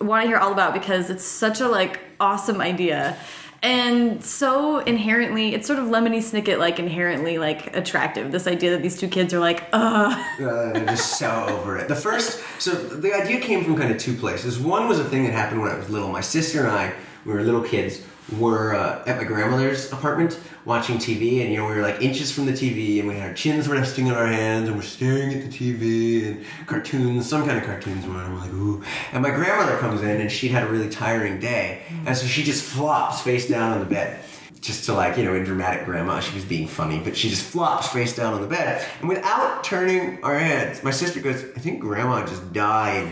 want 0.00 0.22
to 0.22 0.28
hear 0.28 0.36
all 0.36 0.52
about 0.52 0.72
because 0.72 1.10
it's 1.10 1.24
such 1.24 1.60
a 1.60 1.66
like 1.68 1.98
awesome 2.20 2.60
idea. 2.60 3.16
And 3.62 4.24
so 4.24 4.78
inherently, 4.78 5.54
it's 5.54 5.66
sort 5.66 5.78
of 5.78 5.86
Lemony 5.86 6.18
Snicket 6.18 6.58
like 6.58 6.78
inherently 6.78 7.36
like 7.38 7.76
attractive. 7.76 8.32
This 8.32 8.46
idea 8.46 8.70
that 8.70 8.82
these 8.82 8.98
two 8.98 9.08
kids 9.08 9.34
are 9.34 9.38
like, 9.40 9.64
uh, 9.72 10.24
Uh, 10.40 10.72
I'm 10.74 10.86
just 10.86 11.18
so 11.18 11.46
over 11.50 11.76
it. 11.76 11.88
The 11.88 11.96
first, 11.96 12.40
so 12.58 12.72
the 12.72 13.12
idea 13.12 13.40
came 13.40 13.64
from 13.64 13.76
kind 13.76 13.90
of 13.92 13.98
two 13.98 14.14
places. 14.14 14.58
One 14.58 14.88
was 14.88 14.98
a 14.98 15.04
thing 15.04 15.24
that 15.24 15.32
happened 15.32 15.60
when 15.60 15.70
I 15.72 15.76
was 15.76 15.90
little. 15.90 16.08
My 16.10 16.22
sister 16.22 16.60
and 16.60 16.68
I, 16.68 16.94
we 17.24 17.32
were 17.32 17.42
little 17.42 17.62
kids, 17.62 18.02
were 18.38 18.74
uh, 18.74 19.02
at 19.06 19.16
my 19.16 19.24
grandmother's 19.24 19.92
apartment 19.92 20.38
watching 20.64 20.96
TV, 20.96 21.42
and 21.42 21.50
you 21.50 21.56
know 21.56 21.66
we 21.66 21.74
were 21.74 21.82
like 21.82 22.00
inches 22.00 22.30
from 22.30 22.46
the 22.46 22.52
TV, 22.52 23.00
and 23.00 23.08
we 23.08 23.14
had 23.14 23.28
our 23.28 23.34
chins 23.34 23.68
resting 23.68 24.10
on 24.10 24.16
our 24.16 24.26
hands, 24.26 24.68
and 24.68 24.76
we're 24.76 24.82
staring 24.82 25.32
at 25.34 25.42
the 25.42 25.48
TV 25.48 26.26
and 26.26 26.44
cartoons, 26.66 27.28
some 27.28 27.44
kind 27.44 27.58
of 27.58 27.64
cartoons 27.64 28.06
were 28.06 28.22
and 28.22 28.34
We're 28.34 28.40
like, 28.40 28.52
ooh. 28.52 28.82
And 29.12 29.22
my 29.22 29.30
grandmother 29.30 29.76
comes 29.78 30.02
in, 30.02 30.20
and 30.20 30.30
she'd 30.30 30.50
had 30.50 30.64
a 30.64 30.68
really 30.68 30.88
tiring 30.88 31.40
day, 31.40 31.82
and 32.06 32.16
so 32.16 32.26
she 32.26 32.42
just 32.42 32.64
flops 32.64 33.20
face 33.22 33.48
down 33.48 33.72
on 33.72 33.80
the 33.80 33.86
bed 33.86 34.24
just 34.60 34.84
to 34.84 34.92
like 34.92 35.16
you 35.16 35.24
know 35.24 35.34
in 35.34 35.42
dramatic 35.42 35.86
grandma 35.86 36.20
she 36.20 36.34
was 36.34 36.44
being 36.44 36.68
funny 36.68 36.98
but 36.98 37.16
she 37.16 37.30
just 37.30 37.42
flops 37.42 37.88
face 37.88 38.14
down 38.14 38.34
on 38.34 38.42
the 38.42 38.46
bed 38.46 38.86
and 39.00 39.08
without 39.08 39.64
turning 39.64 40.22
our 40.22 40.38
heads 40.38 40.84
my 40.84 40.90
sister 40.90 41.18
goes 41.18 41.44
i 41.56 41.58
think 41.58 41.80
grandma 41.80 42.24
just 42.26 42.52
died 42.52 43.10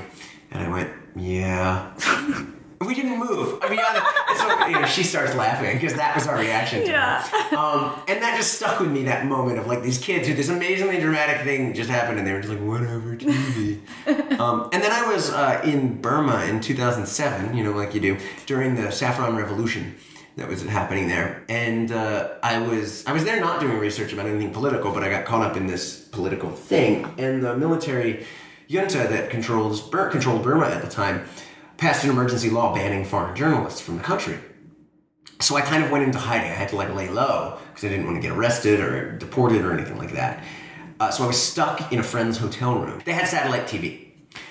and 0.51 0.63
i 0.63 0.69
went 0.69 0.93
yeah 1.17 1.91
we 2.87 2.95
didn't 2.95 3.19
move 3.19 3.59
i 3.63 3.69
mean 3.69 3.79
it's 4.31 4.41
okay, 4.43 4.71
you 4.71 4.81
know, 4.81 4.87
she 4.87 5.03
starts 5.03 5.35
laughing 5.35 5.75
because 5.77 5.95
that 5.95 6.15
was 6.15 6.27
our 6.27 6.39
reaction 6.39 6.81
to 6.85 6.91
Yeah. 6.91 7.23
her 7.23 7.57
um, 7.57 8.01
and 8.09 8.23
that 8.23 8.37
just 8.37 8.55
stuck 8.55 8.79
with 8.81 8.91
me 8.91 9.05
that 9.05 9.27
moment 9.27 9.59
of 9.59 9.67
like 9.67 9.83
these 9.83 9.99
kids 9.99 10.29
who 10.29 10.35
this 10.35 10.49
amazingly 10.49 10.99
dramatic 11.01 11.43
thing 11.43 11.75
just 11.75 11.91
happened 11.91 12.19
and 12.19 12.27
they 12.27 12.33
were 12.33 12.41
just 12.41 12.53
like 12.53 12.63
whatever 12.63 13.17
tv 13.17 13.79
um, 14.41 14.69
and 14.73 14.83
then 14.83 14.93
i 14.93 15.13
was 15.13 15.31
uh, 15.31 15.61
in 15.65 16.01
burma 16.01 16.45
in 16.45 16.61
2007 16.61 17.57
you 17.57 17.65
know 17.65 17.73
like 17.73 17.95
you 17.95 18.01
do 18.01 18.17
during 18.47 18.75
the 18.77 18.91
saffron 18.93 19.37
revolution 19.37 19.95
that 20.37 20.47
was 20.49 20.63
happening 20.65 21.09
there. 21.09 21.43
And 21.49 21.91
uh, 21.91 22.29
I 22.45 22.61
was 22.61 23.05
I 23.09 23.13
was 23.13 23.25
there 23.25 23.41
not 23.41 23.61
doing 23.61 23.77
research 23.79 24.13
about 24.13 24.27
anything 24.27 24.53
political, 24.53 24.93
but 24.93 25.03
I 25.03 25.09
got 25.11 25.25
caught 25.25 25.43
up 25.45 25.57
in 25.57 25.67
this 25.67 25.99
political 26.01 26.49
thing. 26.51 27.13
And 27.19 27.43
the 27.43 27.57
military 27.57 28.25
junta 28.69 28.99
that 28.99 29.31
controls 29.31 29.81
Bur- 29.81 30.09
controlled 30.11 30.45
Burma 30.45 30.67
at 30.67 30.81
the 30.81 30.89
time 30.89 31.25
passed 31.79 32.05
an 32.05 32.11
emergency 32.11 32.51
law 32.51 32.75
banning 32.75 33.05
foreign 33.05 33.35
journalists 33.35 33.81
from 33.81 33.97
the 33.97 34.03
country. 34.03 34.39
So 35.41 35.57
I 35.57 35.63
kind 35.63 35.85
of 35.85 35.91
went 35.91 36.05
into 36.05 36.19
hiding. 36.19 36.51
I 36.51 36.55
had 36.55 36.69
to 36.71 36.77
like 36.77 36.93
lay 36.95 37.09
low 37.09 37.59
because 37.69 37.85
I 37.85 37.89
didn't 37.89 38.05
want 38.07 38.17
to 38.17 38.23
get 38.23 38.37
arrested 38.37 38.81
or 38.81 39.17
deported 39.17 39.65
or 39.65 39.73
anything 39.73 39.97
like 39.97 40.13
that. 40.13 40.45
Uh, 41.01 41.11
so 41.11 41.23
I 41.23 41.29
was 41.29 41.41
stuck 41.41 41.93
in 41.93 42.01
a 42.01 42.03
friend's 42.03 42.39
hotel 42.39 42.79
room. 42.79 43.01
They 43.05 43.13
had 43.13 43.29
satellite 43.29 43.69
TV, 43.69 44.09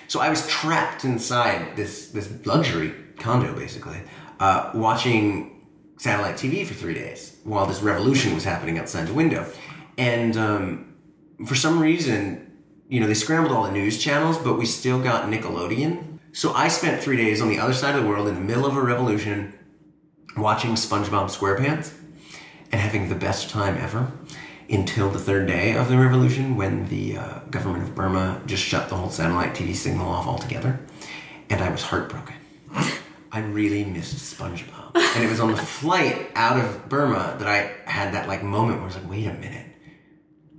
so 0.08 0.22
I 0.22 0.30
was 0.30 0.48
trapped 0.48 1.04
inside 1.04 1.76
this 1.76 2.10
this 2.12 2.34
luxury 2.46 2.94
condo 3.20 3.54
basically, 3.54 4.02
uh, 4.40 4.72
watching 4.74 5.66
satellite 5.98 6.36
TV 6.36 6.66
for 6.66 6.74
three 6.74 6.94
days 6.94 7.38
while 7.44 7.66
this 7.66 7.82
revolution 7.82 8.34
was 8.34 8.46
happening 8.46 8.80
outside 8.80 9.08
the 9.08 9.14
window. 9.14 9.46
And 9.98 10.38
um, 10.38 10.96
for 11.46 11.56
some 11.56 11.80
reason, 11.80 12.58
you 12.88 13.00
know, 13.00 13.08
they 13.08 13.14
scrambled 13.14 13.52
all 13.52 13.64
the 13.64 13.72
news 13.72 13.98
channels, 13.98 14.38
but 14.38 14.58
we 14.58 14.66
still 14.66 15.02
got 15.02 15.30
Nickelodeon. 15.30 16.07
So 16.38 16.54
I 16.54 16.68
spent 16.68 17.02
three 17.02 17.18
days 17.18 17.42
on 17.42 17.50
the 17.50 17.58
other 17.58 17.74
side 17.74 17.96
of 17.96 18.04
the 18.04 18.08
world 18.08 18.28
in 18.28 18.36
the 18.36 18.42
middle 18.42 18.68
of 18.68 18.78
a 18.78 18.82
revolution 18.84 19.58
watching 20.38 20.74
SpongeBob 20.74 21.36
SquarePants 21.36 21.96
and 22.72 22.80
having 22.80 23.10
the 23.10 23.16
best 23.16 23.50
time 23.50 23.76
ever 23.76 24.12
until 24.70 25.10
the 25.10 25.18
third 25.18 25.48
day 25.48 25.76
of 25.76 25.90
the 25.90 25.98
revolution 25.98 26.56
when 26.56 26.90
the 26.90 27.18
uh, 27.18 27.40
government 27.50 27.86
of 27.86 27.96
Burma 27.96 28.40
just 28.46 28.62
shut 28.62 28.88
the 28.88 28.96
whole 28.96 29.10
satellite 29.10 29.56
TV 29.56 29.74
signal 29.74 30.08
off 30.08 30.28
altogether. 30.28 30.80
And 31.50 31.60
I 31.60 31.72
was 31.72 31.82
heartbroken. 31.82 32.36
I 33.32 33.40
really 33.40 33.84
missed 33.84 34.38
SpongeBob. 34.38 34.96
And 34.96 35.24
it 35.24 35.32
was 35.32 35.40
on 35.40 35.50
the 35.50 35.58
flight 35.58 36.30
out 36.36 36.64
of 36.64 36.88
Burma 36.88 37.36
that 37.40 37.48
I 37.48 37.90
had 37.90 38.14
that 38.14 38.28
like 38.28 38.44
moment 38.44 38.76
where 38.76 38.84
I 38.84 38.86
was 38.86 38.96
like, 38.96 39.10
wait 39.10 39.26
a 39.26 39.34
minute. 39.34 39.66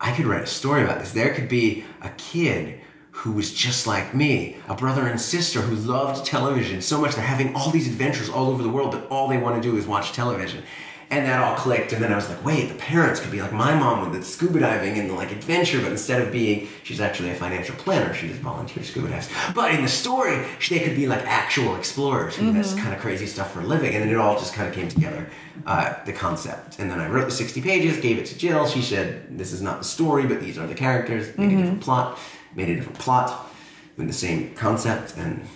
I 0.01 0.11
could 0.11 0.27
write 0.27 0.43
a 0.43 0.47
story 0.47 0.83
about 0.83 0.99
this. 0.99 1.13
There 1.13 1.33
could 1.33 1.49
be 1.49 1.85
a 2.03 2.09
kid 2.11 2.78
who 3.19 3.33
was 3.33 3.53
just 3.53 3.85
like 3.85 4.15
me, 4.15 4.57
a 4.69 4.75
brother 4.77 5.09
and 5.09 5.21
sister 5.21 5.61
who 5.61 5.75
loved 5.75 6.25
television 6.25 6.81
so 6.81 7.01
much 7.01 7.17
they're 7.17 7.25
having 7.25 7.53
all 7.57 7.69
these 7.71 7.89
adventures 7.89 8.29
all 8.29 8.49
over 8.49 8.63
the 8.63 8.69
world, 8.69 8.93
but 8.93 9.09
all 9.09 9.27
they 9.27 9.37
want 9.37 9.61
to 9.61 9.69
do 9.69 9.77
is 9.77 9.89
watch 9.89 10.13
television. 10.13 10.63
And 11.11 11.27
that 11.27 11.43
all 11.43 11.57
clicked, 11.57 11.93
and 11.93 12.05
then 12.05 12.13
I 12.13 12.17
was 12.17 12.29
like, 12.29 12.45
wait, 12.45 12.69
the 12.69 12.75
parents 12.75 13.19
could 13.19 13.33
be 13.33 13.41
like 13.41 13.53
my 13.53 13.75
mom 13.75 14.03
with 14.03 14.21
the 14.21 14.25
scuba 14.25 14.61
diving 14.61 14.99
and 14.99 15.11
the 15.11 15.15
like 15.15 15.33
adventure, 15.33 15.81
but 15.81 15.91
instead 15.91 16.21
of 16.21 16.31
being, 16.31 16.69
she's 16.85 17.01
actually 17.01 17.31
a 17.31 17.35
financial 17.35 17.75
planner, 17.77 18.15
she 18.15 18.29
just 18.29 18.41
volunteer 18.41 18.85
scuba 18.85 19.09
dives. 19.09 19.29
But 19.53 19.75
in 19.75 19.83
the 19.83 19.89
story, 19.89 20.45
they 20.69 20.79
could 20.79 20.95
be 20.95 21.09
like 21.09 21.25
actual 21.27 21.75
explorers 21.77 22.37
who 22.37 22.53
do 22.53 22.53
this 22.53 22.75
kind 22.75 22.93
of 22.95 23.01
crazy 23.01 23.27
stuff 23.27 23.53
for 23.53 23.63
a 23.63 23.65
living, 23.65 23.95
and 23.95 24.05
then 24.05 24.11
it 24.11 24.17
all 24.17 24.39
just 24.39 24.53
kind 24.55 24.69
of 24.69 24.75
came 24.75 24.89
together, 24.89 25.29
uh, 25.67 25.95
the 26.05 26.13
concept. 26.13 26.79
And 26.79 26.91
then 26.91 27.01
I 27.01 27.09
wrote 27.09 27.25
the 27.25 27.33
60 27.33 27.63
pages, 27.63 27.99
gave 27.99 28.19
it 28.19 28.27
to 28.27 28.39
Jill, 28.39 28.69
she 28.69 28.83
said, 28.83 29.39
this 29.39 29.51
is 29.53 29.63
not 29.63 29.79
the 29.79 29.87
story, 29.87 30.27
but 30.27 30.41
these 30.41 30.57
are 30.59 30.67
the 30.67 30.75
characters, 30.75 31.37
make 31.39 31.51
a 31.53 31.57
different 31.57 31.81
plot, 31.81 32.19
made 32.55 32.69
a 32.69 32.75
different 32.77 32.99
plot, 32.99 33.51
with 33.97 34.07
the 34.07 34.13
same 34.13 34.55
concept, 34.55 35.17
and 35.17 35.47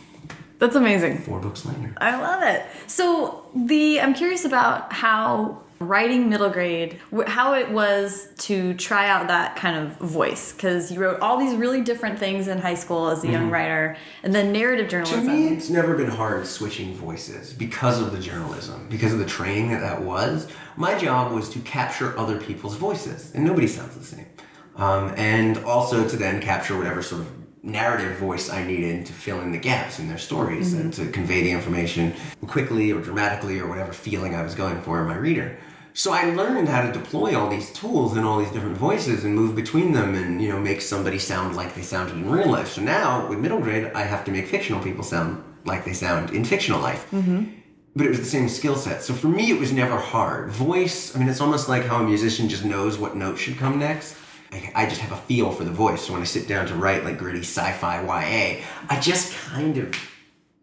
that's 0.58 0.76
amazing. 0.76 1.18
four 1.18 1.40
books 1.40 1.64
later. 1.64 1.94
I 1.98 2.20
love 2.20 2.42
it. 2.42 2.64
So 2.86 3.46
the 3.54 4.00
I'm 4.00 4.14
curious 4.14 4.44
about 4.44 4.92
how 4.92 5.62
writing 5.80 6.28
middle 6.28 6.48
grade, 6.50 6.98
how 7.26 7.54
it 7.54 7.70
was 7.70 8.28
to 8.38 8.72
try 8.74 9.08
out 9.08 9.26
that 9.28 9.56
kind 9.56 9.76
of 9.76 9.96
voice, 9.98 10.52
because 10.52 10.92
you 10.92 11.00
wrote 11.00 11.20
all 11.20 11.38
these 11.38 11.56
really 11.56 11.80
different 11.80 12.18
things 12.18 12.46
in 12.46 12.58
high 12.58 12.74
school 12.74 13.08
as 13.08 13.24
a 13.24 13.28
young 13.28 13.44
mm-hmm. 13.44 13.52
writer, 13.52 13.96
and 14.22 14.34
then 14.34 14.52
narrative 14.52 14.88
journalism 14.88 15.26
To 15.26 15.32
me, 15.32 15.48
it's 15.48 15.70
never 15.70 15.96
been 15.96 16.10
hard 16.10 16.46
switching 16.46 16.94
voices 16.94 17.52
because 17.52 18.00
of 18.00 18.12
the 18.12 18.20
journalism, 18.20 18.86
because 18.88 19.12
of 19.12 19.18
the 19.18 19.26
training 19.26 19.70
that 19.70 19.80
that 19.80 20.02
was. 20.02 20.48
My 20.76 20.96
job 20.96 21.32
was 21.32 21.48
to 21.50 21.58
capture 21.60 22.16
other 22.18 22.40
people's 22.40 22.76
voices, 22.76 23.32
and 23.34 23.44
nobody 23.44 23.66
sounds 23.66 23.96
the 23.96 24.04
same. 24.04 24.26
Um, 24.76 25.12
and 25.16 25.58
also 25.64 26.08
to 26.08 26.16
then 26.16 26.40
capture 26.40 26.76
whatever 26.76 27.02
sort 27.02 27.20
of 27.22 27.28
narrative 27.62 28.18
voice 28.18 28.50
I 28.50 28.64
needed 28.64 29.06
to 29.06 29.12
fill 29.12 29.40
in 29.40 29.52
the 29.52 29.58
gaps 29.58 29.98
in 29.98 30.08
their 30.08 30.18
stories 30.18 30.72
and 30.72 30.92
to 30.94 31.06
convey 31.10 31.42
the 31.42 31.52
information 31.52 32.14
quickly 32.46 32.90
or 32.90 33.00
dramatically 33.00 33.60
or 33.60 33.68
whatever 33.68 33.92
feeling 33.92 34.34
I 34.34 34.42
was 34.42 34.54
going 34.54 34.80
for 34.82 35.00
in 35.00 35.06
my 35.06 35.16
reader. 35.16 35.56
So 35.94 36.12
I 36.12 36.34
learned 36.34 36.68
how 36.68 36.82
to 36.86 36.92
deploy 36.92 37.38
all 37.38 37.50
these 37.50 37.70
tools 37.72 38.16
and 38.16 38.24
all 38.26 38.38
these 38.38 38.50
different 38.50 38.78
voices 38.78 39.24
and 39.24 39.34
move 39.34 39.54
between 39.54 39.92
them 39.92 40.14
and 40.14 40.40
you 40.42 40.48
know 40.48 40.58
make 40.58 40.80
somebody 40.80 41.18
sound 41.18 41.54
like 41.54 41.74
they 41.74 41.82
sounded 41.82 42.16
in 42.16 42.28
real 42.30 42.48
life. 42.50 42.68
So 42.68 42.80
now 42.80 43.28
with 43.28 43.38
middle 43.38 43.60
grade, 43.60 43.92
I 43.94 44.02
have 44.02 44.24
to 44.24 44.30
make 44.32 44.46
fictional 44.48 44.82
people 44.82 45.04
sound 45.04 45.44
like 45.64 45.84
they 45.84 45.92
sound 45.92 46.30
in 46.30 46.44
fictional 46.44 46.80
life. 46.80 47.06
But 47.94 48.06
it 48.06 48.08
was 48.08 48.20
the 48.20 48.24
same 48.24 48.48
skill 48.48 48.74
set. 48.74 49.02
So 49.02 49.12
for 49.12 49.28
me, 49.28 49.50
it 49.50 49.60
was 49.60 49.70
never 49.70 49.98
hard. 49.98 50.50
Voice, 50.50 51.14
I 51.14 51.18
mean, 51.18 51.28
it's 51.28 51.42
almost 51.42 51.68
like 51.68 51.84
how 51.84 52.00
a 52.02 52.02
musician 52.02 52.48
just 52.48 52.64
knows 52.64 52.96
what 52.96 53.14
note 53.14 53.36
should 53.36 53.58
come 53.58 53.78
next. 53.78 54.16
I, 54.52 54.72
I 54.74 54.86
just 54.86 55.00
have 55.00 55.12
a 55.12 55.16
feel 55.16 55.50
for 55.50 55.64
the 55.64 55.70
voice. 55.70 56.02
So 56.02 56.12
when 56.12 56.22
I 56.22 56.26
sit 56.26 56.46
down 56.46 56.66
to 56.66 56.74
write 56.74 57.04
like 57.04 57.18
gritty 57.18 57.40
sci-fi 57.40 58.02
YA, 58.02 58.64
I 58.88 59.00
just 59.00 59.34
kind 59.34 59.78
of 59.78 59.94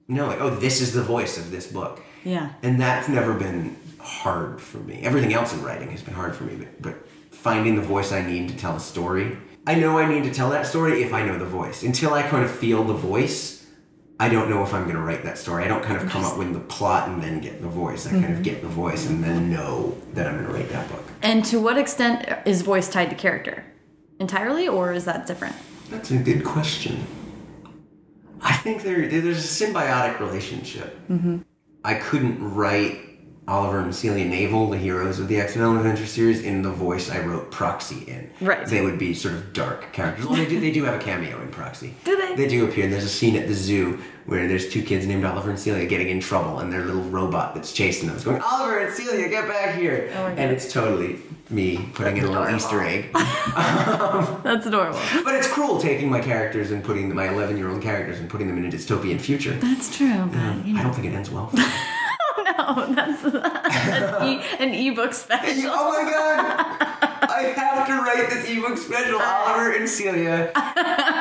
know 0.08 0.28
like, 0.28 0.40
oh, 0.42 0.50
this 0.50 0.82
is 0.82 0.94
the 0.94 1.04
voice 1.04 1.38
of 1.38 1.52
this 1.52 1.72
book. 1.72 2.02
Yeah. 2.24 2.54
And 2.64 2.80
that's 2.80 3.08
never 3.08 3.34
been 3.34 3.76
hard 4.00 4.62
for 4.62 4.78
me. 4.78 5.02
Everything 5.04 5.34
else 5.34 5.54
in 5.54 5.64
writing 5.64 5.90
has 5.92 6.02
been 6.02 6.14
hard 6.14 6.36
for 6.36 6.44
me, 6.44 6.56
but, 6.56 6.82
but 6.82 7.08
finding 7.32 7.76
the 7.76 7.82
voice 7.82 8.12
I 8.12 8.26
need 8.26 8.50
to 8.50 8.58
tell 8.58 8.76
a 8.76 8.80
story. 8.80 9.38
I 9.66 9.76
know 9.76 9.98
I 9.98 10.12
need 10.12 10.24
to 10.24 10.34
tell 10.34 10.50
that 10.52 10.66
story 10.66 11.04
if 11.04 11.14
I 11.14 11.26
know 11.26 11.38
the 11.38 11.46
voice. 11.46 11.84
Until 11.84 12.14
I 12.14 12.24
kind 12.24 12.44
of 12.44 12.52
feel 12.52 12.84
the 12.84 12.94
voice, 12.94 13.68
I 14.20 14.28
don't 14.28 14.50
know 14.50 14.64
if 14.64 14.74
I'm 14.74 14.84
going 14.84 14.96
to 14.96 15.02
write 15.02 15.24
that 15.24 15.38
story. 15.38 15.64
I 15.64 15.68
don't 15.68 15.84
kind 15.84 16.02
of 16.02 16.10
come 16.10 16.26
up 16.26 16.38
with 16.38 16.52
the 16.54 16.60
plot 16.60 17.08
and 17.08 17.24
then 17.24 17.40
get 17.40 17.62
the 17.62 17.68
voice. 17.68 18.06
I 18.06 18.12
kind 18.12 18.26
of 18.26 18.32
mm-hmm. 18.32 18.42
get 18.42 18.62
the 18.62 18.68
voice 18.68 19.08
and 19.08 19.24
then 19.24 19.50
know 19.50 19.96
that 20.14 20.28
I'm 20.28 20.36
going 20.36 20.48
to 20.48 20.54
write 20.54 20.70
that 20.70 20.90
book. 20.90 21.04
And 21.22 21.46
to 21.46 21.60
what 21.60 21.78
extent 21.78 22.28
is 22.46 22.62
voice 22.62 22.90
tied 22.90 23.10
to 23.12 23.16
character? 23.16 23.64
Entirely, 24.20 24.68
or 24.68 24.92
is 24.94 25.06
that 25.06 25.26
different? 25.26 25.56
That's 25.90 26.12
a 26.12 26.18
good 26.18 26.44
question. 26.44 27.06
I 28.42 28.54
think 28.54 28.84
there 28.84 29.08
there's 29.08 29.62
a 29.62 29.66
symbiotic 29.66 30.20
relationship. 30.20 31.00
Mm-hmm. 31.10 31.40
I 31.84 31.96
couldn't 31.96 32.54
write 32.54 33.00
Oliver 33.48 33.80
and 33.80 33.96
Celia 33.96 34.26
Navel, 34.26 34.70
the 34.70 34.78
heroes 34.78 35.20
of 35.20 35.28
the 35.28 35.40
Accidental 35.40 35.76
Adventure 35.78 36.06
series, 36.06 36.44
in 36.44 36.62
the 36.62 36.70
voice 36.70 37.10
I 37.10 37.20
wrote 37.20 37.50
Proxy 37.50 38.04
in. 38.04 38.30
Right. 38.40 38.68
They 38.68 38.82
would 38.82 39.00
be 39.00 39.14
sort 39.14 39.34
of 39.34 39.54
dark 39.54 39.92
characters. 39.92 40.26
Well, 40.26 40.36
they 40.36 40.46
do, 40.46 40.60
they 40.60 40.72
do 40.72 40.84
have 40.84 40.94
a 40.94 41.04
cameo 41.04 41.42
in 41.42 41.50
Proxy. 41.50 41.96
Do 42.04 42.16
they? 42.16 42.36
They 42.36 42.48
do 42.48 42.68
appear. 42.68 42.84
And 42.84 42.94
there's 42.94 43.06
a 43.06 43.10
scene 43.10 43.36
at 43.36 43.48
the 43.48 43.56
zoo 43.56 44.00
where 44.30 44.48
there's 44.48 44.70
two 44.70 44.84
kids 44.84 45.08
named 45.08 45.26
Oliver 45.26 45.50
and 45.50 45.60
Celia 45.60 45.88
getting 45.88 46.10
in 46.10 46.20
trouble, 46.20 46.60
and 46.60 46.72
their 46.72 46.86
little 46.86 47.02
robot 47.04 47.56
that's 47.56 47.74
chasing 47.74 48.08
them 48.08 48.16
is 48.16 48.24
going, 48.24 48.40
Oliver 48.42 48.78
and 48.80 48.94
Celia, 48.94 49.28
get 49.28 49.48
back 49.48 49.76
here! 49.76 50.12
Oh 50.16 50.28
and 50.28 50.52
it's 50.52 50.72
totally 50.72 51.20
me 51.50 51.90
putting 51.96 52.18
in 52.18 52.26
a 52.26 52.30
little. 52.32 52.56
Easter 52.56 52.84
egg. 52.84 53.12
That's 53.14 54.68
adorable. 54.68 55.00
But 55.24 55.34
it's 55.34 55.48
cruel 55.48 55.80
taking 55.80 56.10
my 56.10 56.20
characters 56.22 56.70
and 56.70 56.84
putting 56.84 57.14
my 57.14 57.30
11 57.30 57.58
year 57.58 57.70
old 57.70 57.82
characters 57.82 58.20
and 58.20 58.30
putting 58.30 58.48
them 58.48 58.58
in 58.58 58.66
a 58.66 58.70
dystopian 58.72 59.20
future. 59.20 59.54
That's 59.54 59.96
true, 59.96 60.12
um, 60.12 60.30
but 60.30 60.68
you 60.68 60.78
I 60.78 60.84
don't 60.84 60.94
think 60.94 61.08
it 61.08 61.14
ends 61.16 61.32
well. 61.32 61.50
oh, 61.56 62.86
no, 62.90 62.94
that's 62.94 63.24
an, 63.24 64.28
e- 64.28 64.44
an 64.60 64.74
ebook 64.76 65.14
special. 65.14 65.72
oh 65.74 66.04
my 66.04 66.12
god! 66.12 67.09
I 67.22 67.54
have 67.56 67.88
to 67.88 67.94
write 67.94 68.30
this 68.30 68.50
ebook 68.50 68.78
special, 68.78 69.20
Oliver 69.22 69.72
and 69.74 69.88
Celia, 69.90 70.52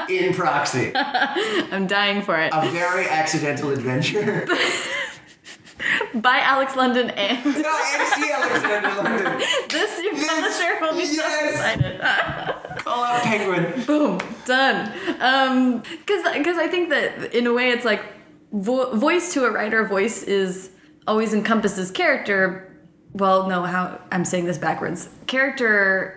in 0.08 0.34
proxy. 0.34 0.92
I'm 0.94 1.86
dying 1.86 2.22
for 2.22 2.36
it. 2.38 2.52
A 2.54 2.68
very 2.70 3.06
accidental 3.08 3.70
adventure. 3.70 4.46
By 6.14 6.38
Alex 6.40 6.74
London 6.74 7.10
and 7.10 7.44
no, 7.44 7.52
MC 7.52 8.32
Alexander 8.32 8.88
London. 9.00 9.38
this 9.68 10.02
your 10.02 10.12
This- 10.14 10.26
publisher 10.26 10.78
will 10.80 10.96
be 10.98 11.06
so 11.06 11.22
yes. 11.22 11.52
excited. 11.52 12.00
Call 12.84 13.04
out 13.04 13.22
Penguin. 13.22 13.84
Boom, 13.86 14.18
done. 14.44 14.92
Um, 15.20 15.80
because 15.82 16.24
because 16.36 16.58
I 16.58 16.66
think 16.66 16.88
that 16.90 17.32
in 17.32 17.46
a 17.46 17.52
way 17.52 17.70
it's 17.70 17.84
like 17.84 18.02
vo- 18.52 18.94
voice 18.96 19.32
to 19.34 19.44
a 19.44 19.50
writer. 19.52 19.84
Voice 19.86 20.24
is 20.24 20.70
always 21.06 21.32
encompasses 21.32 21.92
character. 21.92 22.67
Well, 23.12 23.48
no, 23.48 23.62
how 23.62 24.00
I'm 24.12 24.24
saying 24.24 24.44
this 24.44 24.58
backwards. 24.58 25.08
Character 25.26 26.14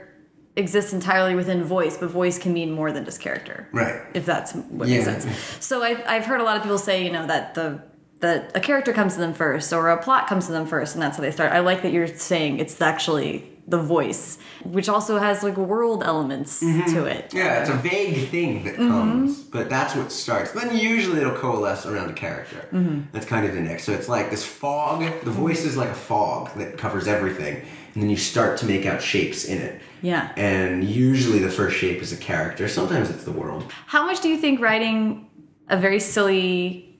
exists 0.55 0.91
entirely 0.93 1.33
within 1.35 1.63
voice, 1.63 1.97
but 1.97 2.09
voice 2.09 2.37
can 2.37 2.53
mean 2.53 2.71
more 2.71 2.91
than 2.91 3.05
just 3.05 3.21
character. 3.21 3.67
Right. 3.71 4.01
If 4.13 4.25
that's 4.25 4.53
what 4.53 4.87
Yeah. 4.89 4.97
makes 5.05 5.23
sense. 5.23 5.65
So 5.65 5.81
I've 5.83 6.03
I've 6.05 6.25
heard 6.25 6.41
a 6.41 6.43
lot 6.43 6.57
of 6.57 6.63
people 6.63 6.77
say, 6.77 7.03
you 7.03 7.11
know, 7.11 7.25
that 7.27 7.53
the 7.55 7.81
that 8.19 8.51
a 8.55 8.59
character 8.59 8.93
comes 8.93 9.13
to 9.15 9.19
them 9.19 9.33
first 9.33 9.73
or 9.73 9.89
a 9.89 9.97
plot 10.01 10.27
comes 10.27 10.45
to 10.45 10.51
them 10.51 10.67
first 10.67 10.93
and 10.93 11.01
that's 11.01 11.17
how 11.17 11.23
they 11.23 11.31
start. 11.31 11.51
I 11.53 11.59
like 11.59 11.81
that 11.83 11.91
you're 11.91 12.07
saying 12.07 12.59
it's 12.59 12.79
actually 12.81 13.49
the 13.71 13.81
voice, 13.81 14.37
which 14.63 14.87
also 14.87 15.17
has 15.17 15.43
like 15.43 15.57
world 15.57 16.03
elements 16.03 16.63
mm-hmm. 16.63 16.93
to 16.93 17.05
it. 17.05 17.33
Yeah, 17.33 17.61
it's 17.61 17.69
a 17.69 17.73
vague 17.73 18.29
thing 18.29 18.63
that 18.65 18.75
mm-hmm. 18.75 18.89
comes, 18.89 19.41
but 19.41 19.69
that's 19.69 19.95
what 19.95 20.11
starts. 20.11 20.51
Then 20.51 20.77
usually 20.77 21.21
it'll 21.21 21.37
coalesce 21.37 21.85
around 21.85 22.09
a 22.09 22.13
character. 22.13 22.67
Mm-hmm. 22.71 23.01
That's 23.11 23.25
kind 23.25 23.45
of 23.45 23.53
the 23.53 23.61
next. 23.61 23.85
So 23.85 23.93
it's 23.93 24.09
like 24.09 24.29
this 24.29 24.45
fog. 24.45 24.99
The 25.23 25.31
voice 25.31 25.65
is 25.65 25.75
like 25.75 25.89
a 25.89 25.95
fog 25.95 26.53
that 26.57 26.77
covers 26.77 27.07
everything, 27.07 27.65
and 27.93 28.03
then 28.03 28.09
you 28.09 28.17
start 28.17 28.57
to 28.59 28.65
make 28.65 28.85
out 28.85 29.01
shapes 29.01 29.45
in 29.45 29.57
it. 29.57 29.81
Yeah. 30.01 30.31
And 30.35 30.83
usually 30.83 31.39
the 31.39 31.49
first 31.49 31.77
shape 31.77 32.01
is 32.01 32.11
a 32.11 32.17
character. 32.17 32.67
Sometimes 32.67 33.09
it's 33.09 33.23
the 33.23 33.31
world. 33.31 33.71
How 33.85 34.05
much 34.05 34.21
do 34.21 34.29
you 34.29 34.37
think 34.37 34.59
writing 34.59 35.29
a 35.69 35.77
very 35.77 35.99
silly 35.99 36.99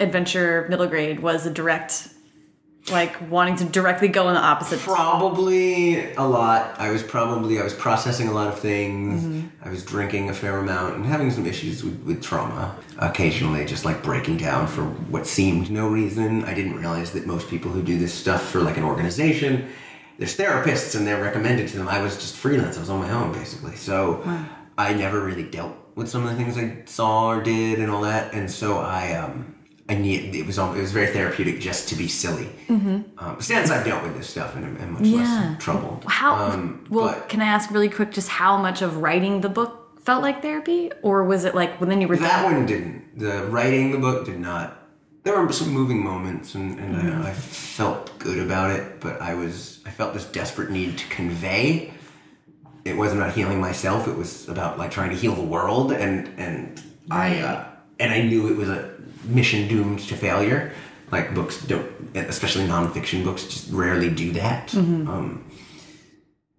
adventure 0.00 0.66
middle 0.68 0.86
grade 0.86 1.20
was 1.20 1.46
a 1.46 1.50
direct, 1.50 2.08
like 2.90 3.30
wanting 3.30 3.56
to 3.56 3.64
directly 3.64 4.08
go 4.08 4.28
in 4.28 4.34
the 4.34 4.40
opposite? 4.40 4.80
Probably 4.80 6.12
a 6.14 6.22
lot. 6.22 6.78
I 6.78 6.90
was 6.90 7.02
probably 7.02 7.58
I 7.58 7.64
was 7.64 7.74
processing 7.74 8.28
a 8.28 8.32
lot 8.32 8.48
of 8.48 8.58
things. 8.58 9.44
I 9.62 9.70
was 9.70 9.84
drinking 9.84 10.30
a 10.30 10.34
fair 10.34 10.58
amount 10.58 10.96
and 10.96 11.06
having 11.06 11.30
some 11.30 11.46
issues 11.46 11.82
with, 11.82 12.02
with 12.02 12.22
trauma. 12.22 12.76
Occasionally, 12.98 13.64
just 13.64 13.84
like 13.84 14.02
breaking 14.02 14.36
down 14.36 14.66
for 14.66 14.84
what 14.84 15.26
seemed 15.26 15.70
no 15.70 15.88
reason. 15.88 16.44
I 16.44 16.54
didn't 16.54 16.76
realize 16.76 17.12
that 17.12 17.26
most 17.26 17.48
people 17.48 17.70
who 17.70 17.82
do 17.82 17.98
this 17.98 18.12
stuff 18.12 18.48
for 18.50 18.60
like 18.60 18.76
an 18.76 18.84
organization, 18.84 19.68
there's 20.18 20.36
therapists 20.36 20.94
and 20.96 21.06
they're 21.06 21.20
recommended 21.22 21.68
to 21.68 21.78
them. 21.78 21.88
I 21.88 22.00
was 22.00 22.16
just 22.16 22.36
freelance. 22.36 22.76
I 22.76 22.80
was 22.80 22.90
on 22.90 23.00
my 23.00 23.10
own 23.10 23.32
basically. 23.32 23.76
So 23.76 24.22
I 24.76 24.92
never 24.94 25.20
really 25.20 25.44
dealt 25.44 25.74
with 25.94 26.08
some 26.08 26.24
of 26.26 26.30
the 26.30 26.36
things 26.36 26.58
I 26.58 26.84
saw 26.84 27.28
or 27.30 27.42
did 27.42 27.78
and 27.78 27.90
all 27.90 28.02
that. 28.02 28.34
And 28.34 28.50
so 28.50 28.78
I 28.78 29.14
um 29.14 29.54
I 29.88 29.94
need 29.96 30.34
it 30.34 30.46
was 30.46 30.58
al- 30.58 30.74
it 30.74 30.80
was 30.80 30.92
very 30.92 31.08
therapeutic 31.08 31.60
just 31.60 31.88
to 31.90 31.94
be 31.96 32.08
silly. 32.08 32.48
Um, 32.70 33.36
since 33.40 33.70
I've 33.70 33.84
dealt 33.84 34.02
with 34.02 34.16
this 34.16 34.28
stuff 34.28 34.56
and 34.56 34.64
I'm, 34.64 34.76
I'm 34.80 34.92
much 34.94 35.02
Yeah. 35.02 35.18
less 35.18 35.62
troubled. 35.62 36.04
How? 36.06 36.34
Um, 36.36 36.84
well, 36.88 37.08
but 37.08 37.28
can 37.28 37.42
I 37.42 37.46
ask 37.46 37.70
really 37.70 37.90
quick 37.90 38.10
just 38.10 38.28
how 38.30 38.56
much 38.56 38.80
of 38.82 38.96
writing 38.98 39.42
the 39.42 39.50
book 39.50 40.00
felt 40.02 40.22
like 40.22 40.40
therapy, 40.42 40.90
or 41.02 41.24
was 41.24 41.44
it 41.44 41.54
like 41.54 41.80
when 41.80 41.88
then 41.90 42.00
you 42.00 42.08
were 42.08 42.16
that 42.16 42.42
done? 42.42 42.54
one 42.54 42.66
didn't. 42.66 43.18
The 43.18 43.44
writing 43.46 43.90
the 43.92 43.98
book 43.98 44.24
did 44.26 44.38
not. 44.40 44.78
There 45.22 45.38
were 45.40 45.52
some 45.52 45.68
moving 45.70 46.02
moments, 46.04 46.54
and, 46.54 46.78
and 46.78 46.94
Mm-hmm. 46.96 47.22
I, 47.22 47.30
I 47.30 47.32
felt 47.32 48.18
good 48.18 48.38
about 48.38 48.70
it. 48.70 49.00
But 49.00 49.20
I 49.20 49.34
was 49.34 49.80
I 49.86 49.90
felt 49.90 50.14
this 50.14 50.24
desperate 50.24 50.70
need 50.70 50.96
to 50.98 51.06
convey. 51.08 51.92
It 52.84 52.96
wasn't 52.96 53.20
about 53.22 53.34
healing 53.34 53.60
myself. 53.60 54.08
It 54.08 54.16
was 54.16 54.48
about 54.48 54.78
like 54.78 54.90
trying 54.90 55.10
to 55.10 55.16
heal 55.16 55.34
the 55.34 55.42
world, 55.42 55.92
and 55.92 56.28
and 56.38 56.82
I 57.10 57.38
uh, 57.40 57.64
and 57.98 58.12
I 58.12 58.20
knew 58.22 58.48
it 58.52 58.56
was 58.56 58.68
a 58.68 58.93
mission 59.26 59.68
doomed 59.68 60.00
to 60.00 60.14
failure. 60.16 60.72
Like 61.12 61.34
books 61.34 61.62
don't, 61.64 61.86
especially 62.16 62.64
nonfiction 62.66 63.24
books, 63.24 63.44
just 63.44 63.70
rarely 63.70 64.10
do 64.10 64.32
that. 64.32 64.68
Mm-hmm. 64.70 65.08
Um, 65.08 65.44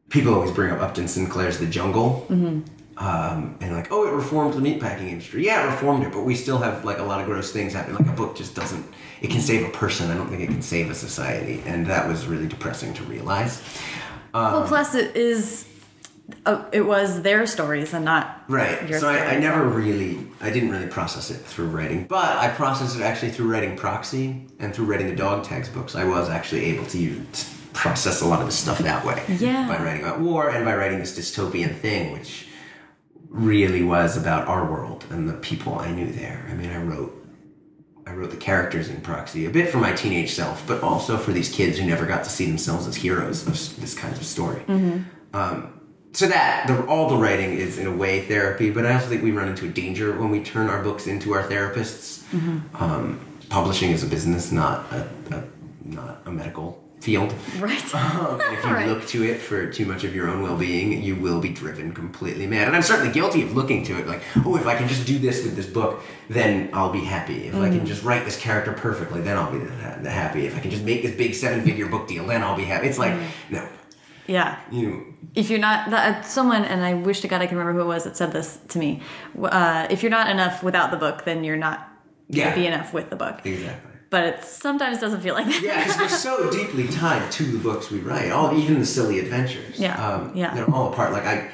people 0.09 0.33
always 0.33 0.51
bring 0.51 0.71
up 0.71 0.79
Upton 0.81 1.07
Sinclair's 1.07 1.57
The 1.57 1.65
Jungle, 1.65 2.25
Mm-hmm. 2.29 3.03
um, 3.05 3.57
and 3.59 3.73
like, 3.75 3.91
oh, 3.91 4.07
it 4.07 4.11
reformed 4.11 4.53
the 4.53 4.61
meatpacking 4.61 5.09
industry. 5.09 5.45
Yeah, 5.45 5.63
it 5.63 5.71
reformed 5.71 6.03
it, 6.05 6.13
but 6.13 6.21
we 6.23 6.35
still 6.35 6.59
have 6.59 6.85
like 6.85 6.99
a 6.99 7.03
lot 7.03 7.19
of 7.19 7.25
gross 7.25 7.51
things 7.51 7.73
happening. 7.73 7.97
Like 7.97 8.07
a 8.07 8.15
book 8.15 8.35
just 8.37 8.55
doesn't. 8.55 8.85
It 9.21 9.29
can 9.29 9.41
save 9.41 9.67
a 9.67 9.71
person. 9.71 10.09
I 10.11 10.15
don't 10.15 10.29
think 10.29 10.41
it 10.41 10.47
can 10.47 10.61
save 10.61 10.89
a 10.89 10.95
society, 10.95 11.61
and 11.65 11.87
that 11.87 12.07
was 12.07 12.27
really 12.27 12.47
depressing 12.47 12.93
to 12.93 13.03
realize. 13.03 13.61
well, 14.33 14.65
plus 14.67 14.95
it 14.95 15.15
is. 15.15 15.65
Uh, 16.45 16.65
it 16.71 16.81
was 16.81 17.21
their 17.21 17.45
stories 17.45 17.93
and 17.93 18.05
not 18.05 18.43
Right. 18.47 18.87
Your 18.89 18.99
so 18.99 19.09
I, 19.09 19.35
I 19.35 19.39
never 19.39 19.63
really, 19.67 20.27
I 20.41 20.49
didn't 20.49 20.71
really 20.71 20.87
process 20.87 21.29
it 21.29 21.37
through 21.37 21.67
writing, 21.67 22.05
but 22.07 22.37
I 22.37 22.49
processed 22.49 22.97
it 22.97 23.03
actually 23.03 23.31
through 23.31 23.51
writing 23.51 23.75
Proxy 23.75 24.47
and 24.59 24.73
through 24.73 24.85
writing 24.85 25.07
the 25.07 25.15
Dog 25.15 25.43
Tags 25.43 25.69
books. 25.69 25.95
I 25.95 26.03
was 26.03 26.29
actually 26.29 26.65
able 26.65 26.85
to 26.87 26.97
use, 26.97 27.51
process 27.73 28.21
a 28.21 28.25
lot 28.25 28.39
of 28.39 28.47
the 28.47 28.51
stuff 28.51 28.79
that 28.79 29.05
way. 29.05 29.23
Yeah. 29.39 29.67
By 29.67 29.77
writing 29.83 30.01
about 30.03 30.19
war 30.19 30.49
and 30.49 30.65
by 30.65 30.75
writing 30.75 30.99
this 30.99 31.17
dystopian 31.17 31.75
thing, 31.75 32.13
which 32.13 32.47
really 33.29 33.83
was 33.83 34.17
about 34.17 34.47
our 34.47 34.69
world 34.69 35.05
and 35.09 35.29
the 35.29 35.33
people 35.33 35.77
I 35.77 35.91
knew 35.91 36.11
there. 36.11 36.45
I 36.49 36.53
mean, 36.53 36.71
I 36.71 36.81
wrote. 36.81 37.21
I 38.07 38.13
wrote 38.13 38.29
the 38.29 38.37
characters 38.37 38.87
in 38.87 39.01
Proxy 39.01 39.47
a 39.47 39.49
bit 39.49 39.69
for 39.69 39.79
my 39.79 39.91
teenage 39.91 40.33
self, 40.33 40.65
but 40.67 40.83
also 40.83 41.17
for 41.17 41.31
these 41.31 41.49
kids 41.51 41.79
who 41.79 41.87
never 41.87 42.05
got 42.05 42.23
to 42.23 42.29
see 42.29 42.45
themselves 42.45 42.85
as 42.85 42.95
heroes 42.95 43.47
of 43.47 43.81
this 43.81 43.95
kind 43.95 44.15
of 44.15 44.23
story 44.23 44.61
so 46.15 46.25
that 46.27 46.65
the, 46.67 46.85
all 46.85 47.09
the 47.09 47.17
writing 47.17 47.51
is 47.65 47.77
in 47.77 47.87
a 47.87 47.95
way 48.03 48.21
therapy 48.31 48.69
but 48.75 48.85
i 48.85 48.93
also 48.95 49.07
think 49.07 49.21
we 49.21 49.31
run 49.31 49.47
into 49.49 49.65
a 49.65 49.69
danger 49.69 50.07
when 50.19 50.29
we 50.35 50.39
turn 50.53 50.69
our 50.69 50.81
books 50.81 51.07
into 51.07 51.33
our 51.35 51.43
therapists 51.51 52.23
um, 52.81 53.19
publishing 53.49 53.91
is 53.91 54.01
a 54.03 54.07
business 54.07 54.51
not 54.51 54.91
a, 54.91 55.07
a 55.35 55.43
not 55.85 56.21
a 56.25 56.31
medical 56.31 56.81
field 57.01 57.31
right. 57.59 57.95
um, 58.01 58.41
if 58.41 58.63
you 58.65 58.71
Right. 58.71 58.87
look 58.87 59.05
to 59.07 59.23
it 59.23 59.37
for 59.39 59.71
too 59.71 59.85
much 59.85 60.03
of 60.03 60.15
your 60.15 60.27
own 60.27 60.41
well-being 60.41 61.03
you 61.03 61.15
will 61.15 61.39
be 61.39 61.49
driven 61.49 61.93
completely 61.93 62.47
mad 62.47 62.65
and 62.67 62.75
i'm 62.75 62.81
certainly 62.81 63.13
guilty 63.13 63.43
of 63.43 63.53
looking 63.55 63.83
to 63.83 63.93
it 63.99 64.07
like 64.07 64.21
oh 64.45 64.55
if 64.57 64.65
i 64.65 64.75
can 64.75 64.87
just 64.87 65.05
do 65.05 65.19
this 65.19 65.43
with 65.43 65.55
this 65.55 65.67
book 65.67 66.01
then 66.29 66.69
i'll 66.73 66.91
be 66.91 67.01
happy 67.15 67.47
if 67.47 67.53
i 67.55 67.69
Mm. 67.69 67.77
can 67.77 67.85
just 67.85 68.03
write 68.03 68.25
this 68.25 68.37
character 68.39 68.73
perfectly 68.73 69.21
then 69.21 69.37
i'll 69.37 69.51
be 69.51 69.59
the, 69.59 69.71
the 70.01 70.09
happy 70.09 70.47
if 70.47 70.55
i 70.57 70.59
can 70.59 70.71
just 70.71 70.83
make 70.83 71.03
this 71.03 71.15
big 71.15 71.35
seven-figure 71.35 71.87
book 71.87 72.07
deal 72.07 72.25
then 72.25 72.41
i'll 72.41 72.57
be 72.57 72.63
happy 72.73 72.87
it's 72.87 72.97
like 72.97 73.13
Mm. 73.13 73.27
no 73.51 73.67
yeah. 74.27 74.59
you 74.71 75.13
if 75.35 75.49
you're 75.49 75.59
not 75.59 75.89
that 75.89 76.25
someone 76.25 76.63
and 76.65 76.83
i 76.83 76.93
wish 76.93 77.21
to 77.21 77.27
god 77.27 77.41
i 77.41 77.47
can 77.47 77.57
remember 77.57 77.77
who 77.79 77.85
it 77.85 77.89
was 77.93 78.03
that 78.05 78.15
said 78.17 78.31
this 78.31 78.57
to 78.69 78.77
me 78.79 79.01
uh, 79.43 79.87
if 79.89 80.01
you're 80.01 80.09
not 80.09 80.29
enough 80.29 80.63
without 80.63 80.91
the 80.91 80.97
book 80.97 81.25
then 81.25 81.43
you're 81.43 81.57
not 81.57 81.89
Yeah. 82.29 82.45
gonna 82.45 82.55
be 82.55 82.67
enough 82.67 82.93
with 82.93 83.09
the 83.09 83.15
book 83.15 83.41
exactly 83.45 83.91
but 84.09 84.23
it 84.23 84.43
sometimes 84.43 84.99
doesn't 84.99 85.21
feel 85.21 85.33
like 85.33 85.45
that 85.47 85.61
Yeah, 85.61 85.79
because 85.83 85.97
they're 85.97 86.09
so 86.09 86.49
deeply 86.51 86.87
tied 86.87 87.29
to 87.33 87.43
the 87.43 87.57
books 87.57 87.89
we 87.91 87.99
write. 87.99 88.31
All 88.31 88.55
even 88.57 88.79
the 88.79 88.85
silly 88.85 89.19
adventures. 89.19 89.77
Yeah, 89.79 89.95
um, 90.07 90.31
yeah. 90.35 90.53
They're 90.53 90.69
all 90.73 90.93
a 90.93 90.95
part. 90.95 91.11
Like 91.11 91.25
I, 91.25 91.49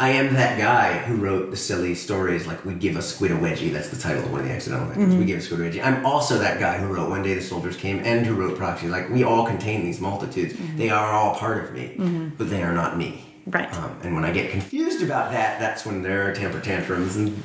I 0.00 0.08
am 0.12 0.32
that 0.32 0.58
guy 0.58 0.96
who 0.98 1.16
wrote 1.16 1.50
the 1.50 1.56
silly 1.58 1.94
stories. 1.94 2.46
Like 2.46 2.64
we 2.64 2.72
give 2.72 2.96
a 2.96 3.02
squid 3.02 3.32
a 3.32 3.36
wedgie. 3.36 3.70
That's 3.70 3.90
the 3.90 4.00
title 4.00 4.24
of 4.24 4.32
one 4.32 4.40
of 4.40 4.46
the 4.46 4.52
accidental. 4.52 4.88
Mm-hmm. 4.88 5.18
We 5.18 5.26
give 5.26 5.38
a 5.38 5.42
squid 5.42 5.60
a 5.60 5.70
wedgie. 5.70 5.84
I'm 5.84 6.06
also 6.06 6.38
that 6.38 6.58
guy 6.58 6.78
who 6.78 6.86
wrote 6.86 7.10
One 7.10 7.22
Day 7.22 7.34
the 7.34 7.42
Soldiers 7.42 7.76
Came 7.76 8.00
and 8.00 8.24
who 8.24 8.34
wrote 8.34 8.56
Proxy. 8.56 8.88
Like 8.88 9.10
we 9.10 9.24
all 9.24 9.46
contain 9.46 9.84
these 9.84 10.00
multitudes. 10.00 10.54
Mm-hmm. 10.54 10.78
They 10.78 10.88
are 10.88 11.12
all 11.12 11.34
part 11.34 11.64
of 11.64 11.74
me, 11.74 12.32
but 12.38 12.48
they 12.48 12.62
are 12.62 12.72
not 12.72 12.96
me. 12.96 13.26
Right. 13.46 13.72
Um, 13.74 13.98
and 14.02 14.14
when 14.14 14.24
I 14.24 14.32
get 14.32 14.50
confused 14.50 15.02
about 15.02 15.32
that, 15.32 15.58
that's 15.60 15.84
when 15.84 16.02
there 16.02 16.30
are 16.30 16.34
temper 16.34 16.60
tantrums 16.60 17.16
and 17.16 17.36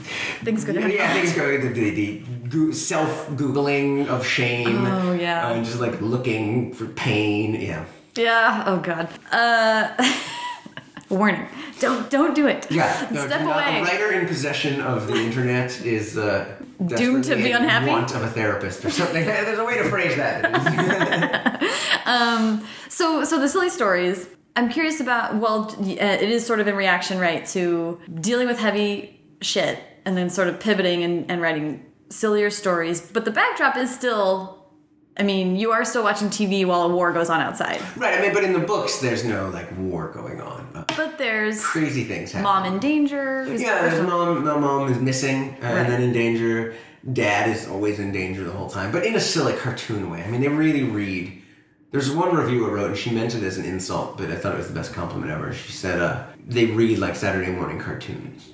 things 0.44 0.64
go 0.64 0.74
down 0.74 0.92
yeah, 0.92 1.12
things 1.14 1.34
go 1.34 1.58
the, 1.58 1.70
the, 1.70 2.22
the 2.44 2.74
self 2.74 3.30
googling 3.30 4.08
of 4.08 4.26
shame. 4.26 4.86
Oh, 4.86 5.14
yeah. 5.14 5.48
uh, 5.48 5.64
just 5.64 5.80
like 5.80 6.00
looking 6.02 6.74
for 6.74 6.86
pain. 6.88 7.56
Yeah, 7.56 7.86
yeah 8.18 8.64
oh 8.68 8.78
god 8.80 9.10
uh 9.32 9.92
warning. 11.16 11.48
Don't 11.80 12.10
don't 12.10 12.36
do 12.36 12.48
it. 12.48 12.68
Yeah, 12.72 13.08
no, 13.12 13.26
Step 13.26 13.42
not- 13.42 13.56
away. 13.56 13.80
A 13.80 13.84
writer 13.84 14.12
in 14.12 14.28
possession 14.28 14.82
of 14.82 15.08
the 15.08 15.16
internet 15.16 15.82
is 15.86 16.18
uh, 16.18 16.56
Doomed 16.86 17.24
to 17.26 17.36
be 17.36 17.52
unhappy? 17.52 17.88
Want 17.90 18.14
of 18.16 18.24
a 18.24 18.30
therapist 18.30 18.84
or 18.84 18.90
something. 18.90 19.26
There's 19.26 19.60
a 19.60 19.66
way 19.66 19.78
to 19.78 19.90
phrase 19.90 20.16
that. 20.18 20.42
So, 22.96 23.26
so 23.26 23.40
the 23.40 23.50
silly 23.50 23.70
stories. 23.70 24.28
I'm 24.56 24.70
curious 24.70 25.02
about. 25.02 25.36
Well, 25.36 25.76
uh, 25.80 25.84
it 25.86 26.30
is 26.30 26.46
sort 26.46 26.62
of 26.62 26.68
in 26.68 26.76
reaction, 26.76 27.20
right, 27.20 27.46
to 27.48 28.00
dealing 28.22 28.48
with 28.48 28.58
heavy 28.58 29.20
shit 29.42 29.80
and 30.06 30.16
then 30.16 30.30
sort 30.30 30.48
of 30.48 30.60
pivoting 30.62 31.04
and, 31.04 31.30
and 31.30 31.42
writing 31.42 31.86
sillier 32.10 32.50
stories. 32.50 33.02
But 33.02 33.26
the 33.26 33.32
backdrop 33.32 33.76
is 33.76 33.94
still. 33.94 34.55
I 35.18 35.24
mean, 35.24 35.56
you 35.56 35.72
are 35.72 35.86
still 35.86 36.04
watching 36.04 36.30
TV 36.30 36.66
while 36.66 36.82
a 36.84 36.90
war 36.90 37.14
goes 37.14 37.30
on 37.30 37.40
outside. 37.40 37.82
right. 37.96 38.18
I 38.18 38.22
mean, 38.22 38.34
but 38.34 38.44
in 38.44 38.52
the 38.54 38.60
books, 38.60 39.00
there's 39.00 39.24
no 39.24 39.50
like 39.50 39.70
war 39.78 40.10
going 40.10 40.42
on. 40.42 40.68
Uh, 40.76 40.84
But 40.98 41.18
there's 41.18 41.64
crazy 41.64 42.04
things 42.04 42.32
happen. 42.34 42.44
mom 42.44 42.66
in 42.66 42.80
danger. 42.80 43.46
the 43.46 43.58
Yeah, 43.58 43.88
there's 43.88 44.02
mom. 44.06 44.44
My 44.44 44.58
mom 44.58 44.92
is 44.92 45.00
missing 45.00 45.56
uh, 45.62 45.68
Right. 45.68 45.78
and 45.78 45.92
then 45.92 46.02
in 46.02 46.12
danger. 46.14 46.74
Dad 47.14 47.50
is 47.56 47.68
always 47.68 48.00
in 48.00 48.12
danger 48.12 48.44
the 48.44 48.52
whole 48.52 48.68
time, 48.70 48.92
but 48.92 49.06
in 49.06 49.14
a 49.16 49.20
silly 49.20 49.54
cartoon 49.54 50.10
way. 50.10 50.24
I 50.24 50.28
mean, 50.28 50.42
they 50.42 50.48
really 50.48 50.82
read. 50.84 51.40
There's 51.92 52.10
one 52.12 52.36
reviewer 52.36 52.72
wrote, 52.72 52.88
and 52.90 52.98
she 52.98 53.12
meant 53.12 53.36
it 53.36 53.44
as 53.44 53.58
an 53.60 53.64
insult, 53.66 54.18
but 54.18 54.32
I 54.32 54.36
thought 54.36 54.56
it 54.56 54.58
was 54.58 54.68
the 54.68 54.74
best 54.74 54.92
compliment 54.92 55.32
ever. 55.32 55.54
She 55.54 55.72
said, 55.72 56.02
uh, 56.02 56.24
"They 56.48 56.66
read 56.66 56.98
like 56.98 57.16
Saturday 57.16 57.52
morning 57.52 57.80
cartoons," 57.80 58.50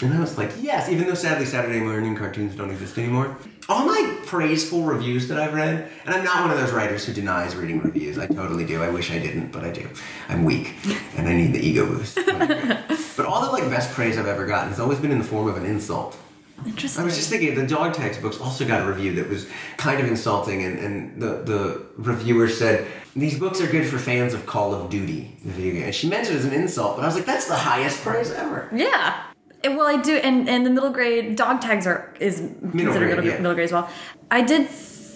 and 0.00 0.14
I 0.14 0.20
was 0.20 0.36
like, 0.36 0.52
"Yes." 0.60 0.88
Even 0.88 1.06
though 1.06 1.14
sadly 1.14 1.46
Saturday 1.46 1.80
morning 1.80 2.16
cartoons 2.16 2.54
don't 2.54 2.70
exist 2.70 2.98
anymore. 2.98 3.36
All 3.68 3.84
my 3.84 4.16
praiseful 4.26 4.82
reviews 4.82 5.28
that 5.28 5.40
I've 5.40 5.54
read, 5.54 5.90
and 6.04 6.14
I'm 6.14 6.24
not 6.24 6.42
one 6.42 6.50
of 6.50 6.58
those 6.58 6.70
writers 6.70 7.04
who 7.04 7.12
denies 7.12 7.56
reading 7.56 7.80
reviews. 7.80 8.18
I 8.18 8.26
totally 8.26 8.64
do. 8.64 8.82
I 8.82 8.90
wish 8.90 9.10
I 9.10 9.18
didn't, 9.18 9.50
but 9.50 9.64
I 9.64 9.70
do. 9.70 9.88
I'm 10.28 10.44
weak, 10.44 10.74
and 11.16 11.28
I 11.28 11.34
need 11.34 11.52
the 11.52 11.66
ego 11.66 11.86
boost. 11.86 12.14
but 12.26 13.26
all 13.26 13.44
the 13.44 13.50
like 13.50 13.68
best 13.70 13.92
praise 13.92 14.18
I've 14.18 14.28
ever 14.28 14.46
gotten 14.46 14.68
has 14.70 14.80
always 14.80 14.98
been 14.98 15.10
in 15.10 15.18
the 15.18 15.24
form 15.24 15.48
of 15.48 15.56
an 15.56 15.64
insult. 15.64 16.16
Interesting. 16.64 17.02
I 17.02 17.04
was 17.04 17.16
just 17.16 17.28
thinking 17.28 17.54
the 17.54 17.66
Dog 17.66 17.94
Tags 17.94 18.18
books 18.18 18.40
also 18.40 18.66
got 18.66 18.82
a 18.82 18.90
review 18.90 19.14
that 19.14 19.28
was 19.28 19.46
kind 19.76 20.00
of 20.00 20.08
insulting, 20.08 20.64
and, 20.64 20.78
and 20.78 21.22
the, 21.22 21.42
the 21.42 21.86
reviewer 21.96 22.48
said 22.48 22.86
these 23.14 23.38
books 23.38 23.60
are 23.60 23.66
good 23.66 23.86
for 23.86 23.98
fans 23.98 24.32
of 24.32 24.46
Call 24.46 24.74
of 24.74 24.90
Duty, 24.90 25.36
the 25.44 25.52
video 25.52 25.72
game. 25.74 25.82
And 25.84 25.94
she 25.94 26.08
meant 26.08 26.28
it 26.28 26.34
as 26.34 26.44
an 26.44 26.52
insult, 26.52 26.96
but 26.96 27.02
I 27.02 27.06
was 27.06 27.14
like, 27.14 27.26
that's 27.26 27.46
the 27.46 27.56
highest 27.56 28.02
praise 28.02 28.30
ever. 28.30 28.68
Yeah. 28.72 29.22
Well, 29.68 29.86
I 29.86 30.00
do, 30.00 30.16
and 30.16 30.48
and 30.48 30.64
the 30.64 30.70
middle 30.70 30.90
grade 30.90 31.36
dog 31.36 31.60
tags 31.60 31.86
are 31.86 32.14
is 32.20 32.38
considered 32.38 32.98
grade, 32.98 33.08
middle, 33.08 33.24
yeah. 33.24 33.36
middle 33.38 33.54
grade 33.54 33.66
as 33.66 33.72
well. 33.72 33.90
I 34.30 34.42
did 34.42 34.68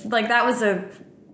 like 0.04 0.28
that 0.28 0.44
was 0.44 0.62
a 0.62 0.84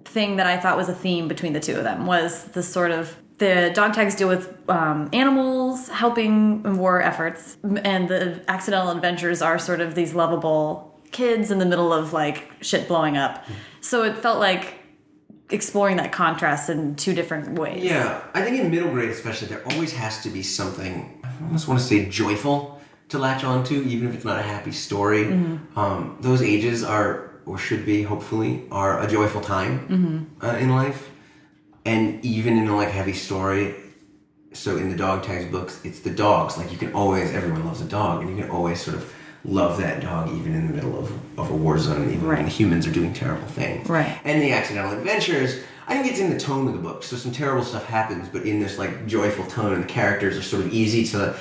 thing 0.04 0.36
that 0.36 0.46
I 0.46 0.56
thought 0.56 0.76
was 0.76 0.88
a 0.88 0.94
theme 0.94 1.28
between 1.28 1.52
the 1.52 1.60
two 1.60 1.76
of 1.76 1.84
them 1.84 2.06
was 2.06 2.44
the 2.44 2.62
sort 2.62 2.90
of 2.90 3.16
the 3.38 3.70
dog 3.74 3.92
tags 3.92 4.14
deal 4.14 4.28
with 4.28 4.56
um, 4.70 5.10
animals 5.12 5.88
helping 5.88 6.64
in 6.64 6.78
war 6.78 7.02
efforts, 7.02 7.58
and 7.62 8.08
the 8.08 8.42
accidental 8.48 8.90
adventures 8.90 9.42
are 9.42 9.58
sort 9.58 9.80
of 9.80 9.94
these 9.94 10.14
lovable 10.14 10.98
kids 11.12 11.50
in 11.50 11.58
the 11.58 11.66
middle 11.66 11.92
of 11.92 12.12
like 12.12 12.50
shit 12.62 12.88
blowing 12.88 13.16
up. 13.16 13.44
So 13.80 14.04
it 14.04 14.16
felt 14.16 14.38
like 14.38 14.74
exploring 15.50 15.96
that 15.98 16.12
contrast 16.12 16.70
in 16.70 16.96
two 16.96 17.14
different 17.14 17.58
ways. 17.58 17.84
Yeah, 17.84 18.22
I 18.34 18.42
think 18.42 18.58
in 18.58 18.70
middle 18.70 18.90
grade 18.90 19.10
especially, 19.10 19.48
there 19.48 19.62
always 19.70 19.92
has 19.92 20.22
to 20.22 20.30
be 20.30 20.42
something, 20.42 21.20
I 21.22 21.44
almost 21.44 21.68
want 21.68 21.80
to 21.80 21.86
say 21.86 22.08
joyful 22.08 22.75
to 23.08 23.18
latch 23.18 23.44
onto, 23.44 23.82
even 23.82 24.08
if 24.08 24.14
it's 24.14 24.24
not 24.24 24.38
a 24.38 24.42
happy 24.42 24.72
story. 24.72 25.26
Um, 25.76 26.18
those 26.20 26.42
ages 26.42 26.82
are, 26.82 27.40
or 27.46 27.58
should 27.58 27.86
be, 27.86 28.02
hopefully, 28.02 28.64
are 28.70 29.00
a 29.00 29.06
joyful 29.08 29.40
time 29.40 30.36
uh, 30.42 30.56
in 30.56 30.70
life. 30.70 31.10
And 31.84 32.24
even 32.24 32.58
in 32.58 32.66
a 32.66 32.76
like 32.76 32.90
heavy 32.90 33.12
story, 33.12 33.76
so 34.52 34.76
in 34.76 34.90
the 34.90 34.96
dog 34.96 35.22
tags 35.22 35.50
books, 35.50 35.80
it's 35.84 36.00
the 36.00 36.10
dogs. 36.10 36.58
Like 36.58 36.72
you 36.72 36.78
can 36.78 36.92
always, 36.94 37.32
everyone 37.32 37.64
loves 37.64 37.80
a 37.80 37.84
dog, 37.84 38.22
and 38.22 38.30
you 38.30 38.42
can 38.42 38.50
always 38.50 38.80
sort 38.80 38.96
of 38.96 39.14
love 39.44 39.78
that 39.78 40.02
dog 40.02 40.28
even 40.34 40.52
in 40.54 40.66
the 40.66 40.72
middle 40.72 40.98
of, 40.98 41.12
of 41.38 41.50
a 41.50 41.54
war 41.54 41.78
zone, 41.78 42.10
even 42.12 42.26
when 42.26 42.42
the 42.42 42.50
humans 42.50 42.86
are 42.86 42.92
doing 42.92 43.12
terrible 43.12 43.46
things. 43.46 43.88
Right. 43.88 44.18
And 44.24 44.42
the 44.42 44.50
accidental 44.50 44.98
adventures, 44.98 45.62
I 45.86 45.94
think 45.94 46.10
it's 46.10 46.18
in 46.18 46.30
the 46.30 46.40
tone 46.40 46.66
of 46.66 46.72
the 46.72 46.80
book. 46.80 47.04
So 47.04 47.14
some 47.16 47.30
terrible 47.30 47.62
stuff 47.62 47.84
happens, 47.84 48.28
but 48.28 48.42
in 48.42 48.58
this 48.58 48.78
like 48.78 49.06
joyful 49.06 49.46
tone, 49.46 49.72
and 49.74 49.84
the 49.84 49.88
characters 49.88 50.36
are 50.36 50.42
sort 50.42 50.64
of 50.64 50.72
easy 50.72 51.04
to 51.12 51.36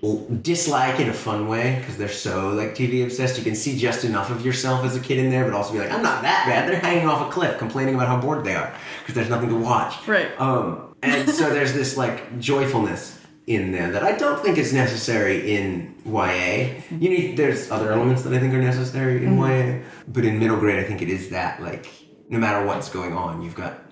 dislike 0.00 1.00
in 1.00 1.08
a 1.08 1.12
fun 1.12 1.48
way 1.48 1.76
because 1.80 1.96
they're 1.96 2.08
so 2.08 2.50
like 2.50 2.74
TV 2.74 3.02
obsessed. 3.02 3.36
You 3.36 3.44
can 3.44 3.56
see 3.56 3.76
just 3.76 4.04
enough 4.04 4.30
of 4.30 4.44
yourself 4.44 4.84
as 4.84 4.94
a 4.94 5.00
kid 5.00 5.18
in 5.18 5.30
there, 5.30 5.44
but 5.44 5.54
also 5.54 5.72
be 5.72 5.80
like, 5.80 5.90
I'm 5.90 6.02
not 6.02 6.22
that 6.22 6.46
bad. 6.46 6.68
They're 6.68 6.80
hanging 6.80 7.08
off 7.08 7.26
a 7.26 7.32
cliff, 7.32 7.58
complaining 7.58 7.96
about 7.96 8.06
how 8.06 8.20
bored 8.20 8.44
they 8.44 8.54
are 8.54 8.72
because 9.00 9.14
there's 9.14 9.28
nothing 9.28 9.48
to 9.48 9.56
watch. 9.56 10.06
Right. 10.06 10.28
Um, 10.40 10.94
and 11.02 11.28
so 11.30 11.50
there's 11.50 11.72
this 11.72 11.96
like 11.96 12.38
joyfulness 12.38 13.18
in 13.48 13.72
there 13.72 13.90
that 13.90 14.04
I 14.04 14.12
don't 14.12 14.40
think 14.40 14.58
is 14.58 14.72
necessary 14.72 15.56
in 15.56 15.96
YA. 16.04 16.80
You 16.90 17.08
need 17.10 17.36
there's 17.36 17.70
other 17.70 17.92
elements 17.92 18.22
that 18.22 18.32
I 18.32 18.38
think 18.38 18.54
are 18.54 18.62
necessary 18.62 19.24
in 19.24 19.36
YA, 19.36 19.80
but 20.06 20.24
in 20.24 20.38
middle 20.38 20.58
grade 20.58 20.78
I 20.78 20.84
think 20.84 21.02
it 21.02 21.08
is 21.08 21.30
that 21.30 21.60
like 21.60 21.88
no 22.28 22.38
matter 22.38 22.64
what's 22.64 22.88
going 22.88 23.14
on, 23.14 23.42
you've 23.42 23.54
got 23.56 23.82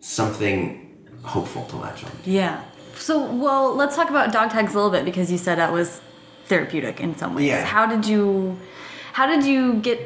something 0.00 1.06
hopeful 1.22 1.64
to 1.66 1.76
latch 1.76 2.04
on. 2.04 2.10
Yeah. 2.24 2.62
So, 2.98 3.24
well, 3.24 3.74
let's 3.74 3.96
talk 3.96 4.10
about 4.10 4.32
dog 4.32 4.50
tags 4.50 4.72
a 4.72 4.76
little 4.76 4.90
bit 4.90 5.04
because 5.04 5.30
you 5.30 5.38
said 5.38 5.58
that 5.58 5.72
was 5.72 6.00
therapeutic 6.46 7.00
in 7.00 7.16
some 7.16 7.34
ways. 7.34 7.46
Yeah. 7.46 7.64
How 7.64 7.86
did 7.86 8.06
you, 8.06 8.58
how 9.12 9.26
did 9.26 9.44
you 9.44 9.74
get 9.74 10.00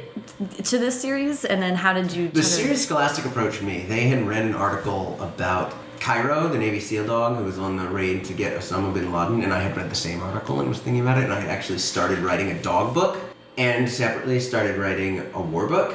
to 0.65 0.79
this 0.79 1.01
series, 1.01 1.45
and 1.45 1.63
then 1.63 1.75
how 1.77 1.93
did 1.93 2.13
you? 2.13 2.29
The 2.29 2.43
series 2.43 2.87
Scholastic 2.87 3.25
approached 3.25 3.63
me. 3.63 3.83
They 3.83 4.09
had 4.09 4.27
read 4.27 4.45
an 4.45 4.55
article 4.55 5.17
about 5.21 5.75
Cairo, 6.01 6.49
the 6.49 6.59
Navy 6.59 6.81
SEAL 6.81 7.07
dog 7.07 7.37
who 7.37 7.45
was 7.45 7.59
on 7.59 7.77
the 7.77 7.87
raid 7.87 8.25
to 8.25 8.33
get 8.33 8.59
Osama 8.59 8.93
bin 8.93 9.13
Laden, 9.13 9.43
and 9.43 9.53
I 9.53 9.61
had 9.61 9.77
read 9.77 9.91
the 9.91 9.95
same 9.97 10.23
article 10.23 10.61
and 10.61 10.69
was 10.69 10.79
thinking 10.79 11.03
about 11.03 11.19
it, 11.19 11.25
and 11.25 11.33
I 11.33 11.41
had 11.41 11.51
actually 11.51 11.79
started 11.79 12.21
writing 12.21 12.51
a 12.51 12.63
dog 12.63 12.95
book, 12.95 13.19
and 13.59 13.89
separately 13.89 14.41
started 14.41 14.77
writing 14.79 15.21
a 15.35 15.41
war 15.41 15.67
book 15.67 15.95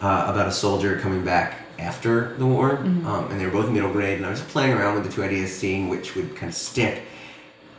uh, 0.00 0.26
about 0.28 0.48
a 0.48 0.52
soldier 0.52 0.98
coming 0.98 1.24
back 1.24 1.61
after 1.82 2.34
the 2.34 2.46
war, 2.46 2.76
um, 2.78 3.28
and 3.30 3.40
they 3.40 3.44
were 3.44 3.52
both 3.52 3.70
middle 3.70 3.92
grade, 3.92 4.16
and 4.16 4.26
I 4.26 4.30
was 4.30 4.40
playing 4.40 4.72
around 4.72 4.94
with 4.94 5.04
the 5.04 5.12
two 5.12 5.22
ideas, 5.22 5.54
seeing 5.54 5.88
which 5.88 6.14
would 6.14 6.34
kind 6.36 6.48
of 6.48 6.56
stick. 6.56 7.02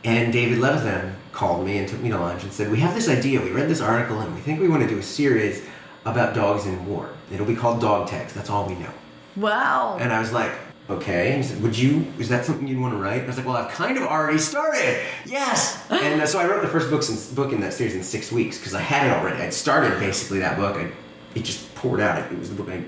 And 0.04 0.32
David 0.32 0.58
Levithan 0.58 1.14
called 1.32 1.64
me 1.66 1.78
and 1.78 1.88
took 1.88 2.00
me 2.00 2.10
to 2.10 2.18
lunch 2.18 2.42
and 2.42 2.52
said, 2.52 2.70
We 2.70 2.78
have 2.80 2.94
this 2.94 3.08
idea. 3.08 3.40
We 3.40 3.50
read 3.50 3.68
this 3.68 3.80
article 3.80 4.20
and 4.20 4.34
we 4.34 4.40
think 4.40 4.60
we 4.60 4.68
want 4.68 4.82
to 4.82 4.88
do 4.88 4.98
a 4.98 5.02
series 5.02 5.64
about 6.04 6.34
dogs 6.34 6.66
in 6.66 6.84
war. 6.86 7.08
It'll 7.32 7.46
be 7.46 7.56
called 7.56 7.80
Dog 7.80 8.08
Tags. 8.08 8.34
That's 8.34 8.50
all 8.50 8.66
we 8.66 8.74
know. 8.74 8.90
Wow. 9.34 9.96
And 9.98 10.12
I 10.12 10.20
was 10.20 10.30
like, 10.30 10.52
Okay. 10.90 11.32
And 11.32 11.42
he 11.42 11.48
said, 11.48 11.62
Would 11.62 11.78
you, 11.78 12.06
is 12.18 12.28
that 12.28 12.44
something 12.44 12.68
you'd 12.68 12.78
want 12.78 12.92
to 12.92 12.98
write? 12.98 13.20
And 13.20 13.24
I 13.24 13.26
was 13.28 13.38
like, 13.38 13.46
Well, 13.46 13.56
I've 13.56 13.70
kind 13.70 13.96
of 13.96 14.02
already 14.04 14.38
started. 14.38 15.00
Yes. 15.24 15.82
and 15.90 16.20
uh, 16.20 16.26
so 16.26 16.38
I 16.38 16.46
wrote 16.46 16.60
the 16.60 16.68
first 16.68 16.90
books 16.90 17.08
in, 17.08 17.34
book 17.34 17.52
in 17.52 17.60
that 17.62 17.72
series 17.72 17.94
in 17.94 18.02
six 18.02 18.30
weeks 18.30 18.58
because 18.58 18.74
I 18.74 18.82
had 18.82 19.06
it 19.06 19.18
already. 19.18 19.42
I'd 19.42 19.54
started 19.54 19.98
basically 19.98 20.40
that 20.40 20.58
book. 20.58 20.76
I, 20.76 20.92
it 21.34 21.44
just 21.44 21.74
poured 21.74 22.00
out. 22.00 22.30
It 22.30 22.38
was 22.38 22.50
the 22.50 22.54
book 22.62 22.68
I 22.68 22.84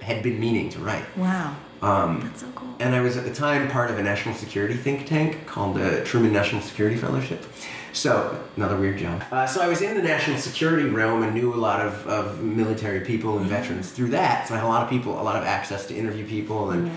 had 0.00 0.22
been 0.22 0.38
meaning 0.38 0.68
to 0.70 0.78
write. 0.78 1.04
wow. 1.16 1.56
Um, 1.80 2.22
That's 2.22 2.40
so 2.40 2.48
cool. 2.56 2.74
and 2.80 2.92
I 2.92 3.00
was 3.00 3.16
at 3.16 3.24
the 3.24 3.32
time 3.32 3.68
part 3.70 3.88
of 3.90 3.98
a 3.98 4.02
national 4.02 4.34
security 4.34 4.74
think 4.74 5.06
tank 5.06 5.46
called 5.46 5.76
the 5.76 6.02
Truman 6.04 6.32
National 6.32 6.60
Security 6.60 6.96
Fellowship. 6.96 7.44
So, 7.92 8.44
another 8.56 8.76
weird 8.76 8.98
job. 8.98 9.22
Uh, 9.30 9.46
so, 9.46 9.60
I 9.60 9.68
was 9.68 9.80
in 9.80 9.96
the 9.96 10.02
national 10.02 10.38
security 10.38 10.88
realm 10.88 11.22
and 11.22 11.34
knew 11.34 11.54
a 11.54 11.56
lot 11.56 11.80
of, 11.80 12.04
of 12.08 12.42
military 12.42 13.00
people 13.00 13.38
and 13.38 13.46
veterans 13.46 13.92
through 13.92 14.08
that. 14.08 14.48
So, 14.48 14.54
I 14.54 14.58
had 14.58 14.66
a 14.66 14.68
lot 14.68 14.82
of 14.82 14.90
people, 14.90 15.20
a 15.20 15.22
lot 15.22 15.36
of 15.36 15.44
access 15.44 15.86
to 15.86 15.94
interview 15.94 16.26
people. 16.26 16.70
And 16.72 16.90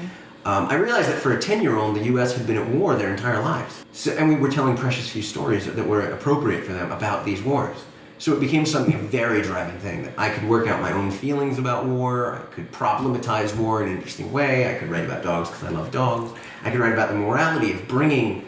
um, 0.45 0.67
I 0.67 0.75
realized 0.75 1.09
that 1.09 1.19
for 1.19 1.31
a 1.33 1.39
10 1.39 1.61
year 1.61 1.77
old, 1.77 1.95
the 1.95 2.05
U.S. 2.05 2.35
had 2.35 2.47
been 2.47 2.57
at 2.57 2.67
war 2.67 2.95
their 2.95 3.11
entire 3.11 3.41
lives. 3.41 3.85
So, 3.93 4.11
and 4.13 4.29
we 4.29 4.35
were 4.35 4.49
telling 4.49 4.75
precious 4.75 5.09
few 5.09 5.21
stories 5.21 5.67
that 5.67 5.87
were 5.87 6.01
appropriate 6.09 6.63
for 6.63 6.73
them 6.73 6.91
about 6.91 7.23
these 7.25 7.41
wars. 7.43 7.77
So 8.21 8.33
it 8.33 8.39
became 8.39 8.67
something 8.67 8.93
a 8.93 8.99
very 8.99 9.41
driving 9.41 9.79
thing 9.79 10.03
that 10.03 10.13
I 10.15 10.29
could 10.29 10.47
work 10.47 10.67
out 10.67 10.79
my 10.79 10.91
own 10.91 11.09
feelings 11.09 11.57
about 11.57 11.85
war. 11.85 12.35
I 12.35 12.53
could 12.53 12.71
problematize 12.71 13.57
war 13.57 13.81
in 13.81 13.89
an 13.89 13.95
interesting 13.95 14.31
way. 14.31 14.69
I 14.69 14.77
could 14.77 14.91
write 14.91 15.05
about 15.05 15.23
dogs 15.23 15.49
because 15.49 15.63
I 15.63 15.69
love 15.71 15.89
dogs. 15.89 16.31
I 16.63 16.69
could 16.69 16.79
write 16.79 16.93
about 16.93 17.09
the 17.09 17.15
morality 17.15 17.73
of 17.73 17.87
bringing 17.87 18.47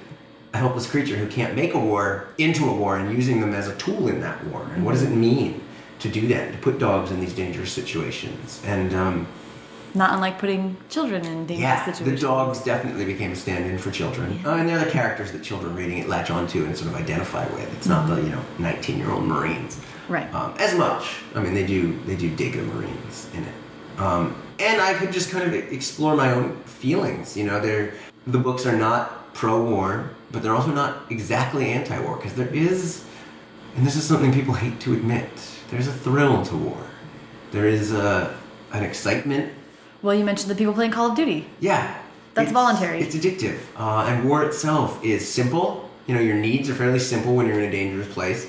a 0.53 0.59
helpless 0.59 0.87
creature 0.87 1.15
who 1.15 1.27
can't 1.27 1.55
make 1.55 1.73
a 1.73 1.79
war 1.79 2.27
into 2.37 2.69
a 2.69 2.71
war 2.71 2.99
and 2.99 3.11
using 3.17 3.41
them 3.41 3.55
as 3.55 3.67
a 3.67 3.75
tool 3.77 4.09
in 4.09 4.21
that 4.21 4.45
war. 4.45 4.61
And 4.75 4.85
what 4.85 4.91
does 4.91 5.01
it 5.01 5.09
mean 5.09 5.63
to 6.01 6.07
do 6.07 6.27
that? 6.27 6.51
To 6.51 6.57
put 6.59 6.77
dogs 6.77 7.09
in 7.09 7.19
these 7.19 7.33
dangerous 7.33 7.71
situations. 7.71 8.61
And 8.63 8.93
um, 8.93 9.27
Not 9.95 10.13
unlike 10.13 10.39
putting 10.39 10.75
children 10.89 11.23
in 11.25 11.45
dangerous 11.45 11.59
yeah, 11.59 11.85
situations. 11.85 12.21
the 12.21 12.27
dogs 12.27 12.63
definitely 12.63 13.05
became 13.05 13.31
a 13.31 13.35
stand-in 13.35 13.77
for 13.77 13.91
children, 13.91 14.39
uh, 14.43 14.55
and 14.55 14.67
they're 14.67 14.83
the 14.83 14.89
characters 14.89 15.31
that 15.31 15.43
children 15.43 15.75
reading 15.75 15.99
it 15.99 16.09
latch 16.09 16.31
onto 16.31 16.65
and 16.65 16.75
sort 16.75 16.89
of 16.89 16.95
identify 16.95 17.45
with. 17.53 17.71
It's 17.77 17.87
not 17.87 18.07
the 18.07 18.15
you 18.15 18.29
know 18.29 18.43
19-year-old 18.57 19.23
Marines, 19.23 19.79
Right. 20.09 20.33
Um, 20.33 20.53
as 20.59 20.75
much. 20.77 21.15
I 21.35 21.41
mean, 21.41 21.53
they 21.53 21.65
do 21.65 21.97
they 22.05 22.15
do 22.15 22.35
dig 22.35 22.53
the 22.53 22.63
Marines 22.63 23.29
in 23.33 23.43
it, 23.43 23.99
um, 23.99 24.35
and 24.59 24.81
I 24.81 24.93
could 24.95 25.11
just 25.13 25.31
kind 25.31 25.45
of 25.45 25.53
explore 25.53 26.15
my 26.15 26.31
own 26.31 26.57
feelings. 26.63 27.37
You 27.37 27.45
know, 27.45 27.59
they're 27.59 27.93
the 28.27 28.39
books 28.39 28.65
are 28.65 28.75
not 28.77 29.33
pro-war, 29.33 30.09
but 30.31 30.43
they're 30.43 30.55
also 30.55 30.71
not 30.71 31.11
exactly 31.11 31.71
anti-war 31.71 32.17
because 32.17 32.33
there 32.33 32.53
is, 32.53 33.03
and 33.75 33.85
this 33.85 33.95
is 33.95 34.03
something 34.03 34.33
people 34.33 34.53
hate 34.53 34.79
to 34.81 34.93
admit. 34.93 35.29
There's 35.69 35.87
a 35.87 35.93
thrill 35.93 36.43
to 36.45 36.55
war. 36.55 36.83
There 37.51 37.67
is 37.67 37.93
a 37.93 38.37
an 38.73 38.83
excitement 38.83 39.53
Well, 40.03 40.13
you 40.15 40.23
mentioned 40.25 40.51
the 40.51 40.55
people 40.55 40.73
playing 40.73 40.91
Call 40.91 41.09
of 41.11 41.15
Duty. 41.15 41.47
yeah. 41.59 41.95
That's 42.35 42.49
It's- 42.49 42.53
voluntary. 42.63 42.99
It's 42.99 43.15
addictive. 43.15 43.57
Uh, 43.77 44.05
and 44.09 44.27
war 44.27 44.43
itself 44.43 45.03
is 45.03 45.27
simple 45.31 45.89
You 46.07 46.13
know, 46.15 46.19
your 46.19 46.35
needs 46.35 46.69
are 46.69 46.73
fairly 46.73 46.99
simple 46.99 47.33
when 47.33 47.45
you're 47.47 47.59
in 47.61 47.65
a 47.69 47.71
dangerous 47.71 48.09
place, 48.13 48.47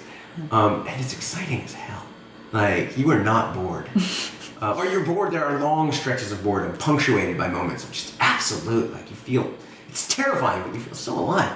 um, 0.51 0.85
and 0.89 1.01
it's 1.01 1.13
exciting 1.13 1.63
as 1.65 1.73
hell. 1.75 2.03
Like 2.51 2.99
you 2.99 3.09
are 3.13 3.21
not 3.21 3.55
bored, 3.55 3.87
uh, 4.61 4.75
or 4.75 4.87
you're 4.87 5.05
bored. 5.05 5.31
There 5.31 5.45
are 5.45 5.61
long 5.61 5.93
stretches 5.93 6.33
of 6.33 6.43
boredom, 6.43 6.77
punctuated 6.79 7.39
by 7.39 7.47
moments 7.47 7.85
of 7.85 7.93
just 7.93 8.15
absolute 8.19 8.93
like 8.93 9.09
you 9.09 9.15
feel. 9.15 9.49
It's 9.89 10.09
terrifying, 10.09 10.63
but 10.65 10.75
you 10.75 10.81
feel 10.81 10.97
so 10.97 11.17
alive, 11.17 11.53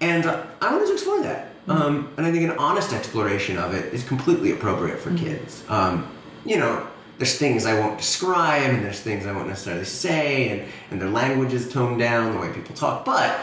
and 0.00 0.26
uh, 0.26 0.44
I 0.60 0.70
wanted 0.72 0.86
to 0.86 0.92
explore 0.92 1.20
that. 1.24 1.48
Um, 1.66 2.10
and 2.16 2.24
I 2.24 2.30
think 2.30 2.44
an 2.48 2.56
honest 2.58 2.92
exploration 2.92 3.58
of 3.58 3.74
it 3.74 3.92
is 3.92 4.04
completely 4.04 4.52
appropriate 4.52 5.00
for 5.00 5.12
kids. 5.16 5.64
Um, 5.68 6.06
you 6.44 6.58
know, 6.58 6.86
there's 7.18 7.38
things 7.38 7.66
I 7.66 7.78
won't 7.78 7.98
describe, 7.98 8.70
and 8.70 8.84
there's 8.84 9.00
things 9.00 9.26
I 9.26 9.32
won't 9.32 9.48
necessarily 9.48 9.84
say, 9.84 10.48
and, 10.48 10.62
and 10.90 11.00
their 11.00 11.10
language 11.10 11.52
is 11.52 11.70
toned 11.72 11.98
down, 11.98 12.32
the 12.32 12.40
way 12.40 12.52
people 12.52 12.74
talk, 12.74 13.04
but 13.04 13.38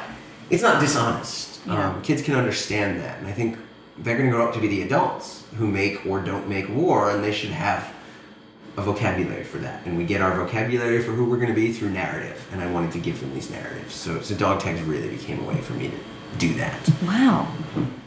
it's 0.50 0.64
not 0.64 0.82
dishonest. 0.82 1.62
Yeah. 1.66 1.90
Um, 1.90 2.02
kids 2.02 2.22
can 2.22 2.36
understand 2.36 3.00
that, 3.02 3.20
and 3.20 3.28
I 3.28 3.32
think 3.32 3.58
they're 3.98 4.18
going 4.18 4.30
to 4.30 4.36
grow 4.36 4.48
up 4.48 4.54
to 4.54 4.60
be 4.60 4.68
the 4.68 4.82
adults 4.82 5.44
who 5.58 5.68
make 5.68 6.06
or 6.06 6.22
don't 6.22 6.48
make 6.48 6.70
war, 6.70 7.12
and 7.12 7.24
they 7.24 7.34
should 7.34 7.52
have 7.52 7.94
a 8.78 8.82
vocabulary 8.82 9.44
for 9.44 9.58
that. 9.58 9.86
And 9.86 9.98
we 9.98 10.06
get 10.06 10.22
our 10.22 10.36
vocabulary 10.36 11.02
for 11.02 11.12
who 11.12 11.26
we're 11.26 11.38
going 11.38 11.50
to 11.50 11.54
be 11.54 11.72
through 11.74 11.92
narrative, 11.92 12.48
and 12.52 12.62
I 12.62 12.72
wanted 12.72 12.92
to 12.94 13.00
give 13.00 13.20
them 13.20 13.34
these 13.34 13.50
narratives. 13.52 13.94
So, 13.94 14.22
so 14.22 14.36
dog 14.36 14.62
tags 14.62 14.82
really 14.82 15.10
became 15.10 15.40
a 15.40 15.44
way 15.44 15.58
for 15.58 15.74
me 15.74 15.90
to 15.90 15.98
do 16.38 16.54
that. 16.56 16.90
Wow. 17.04 17.52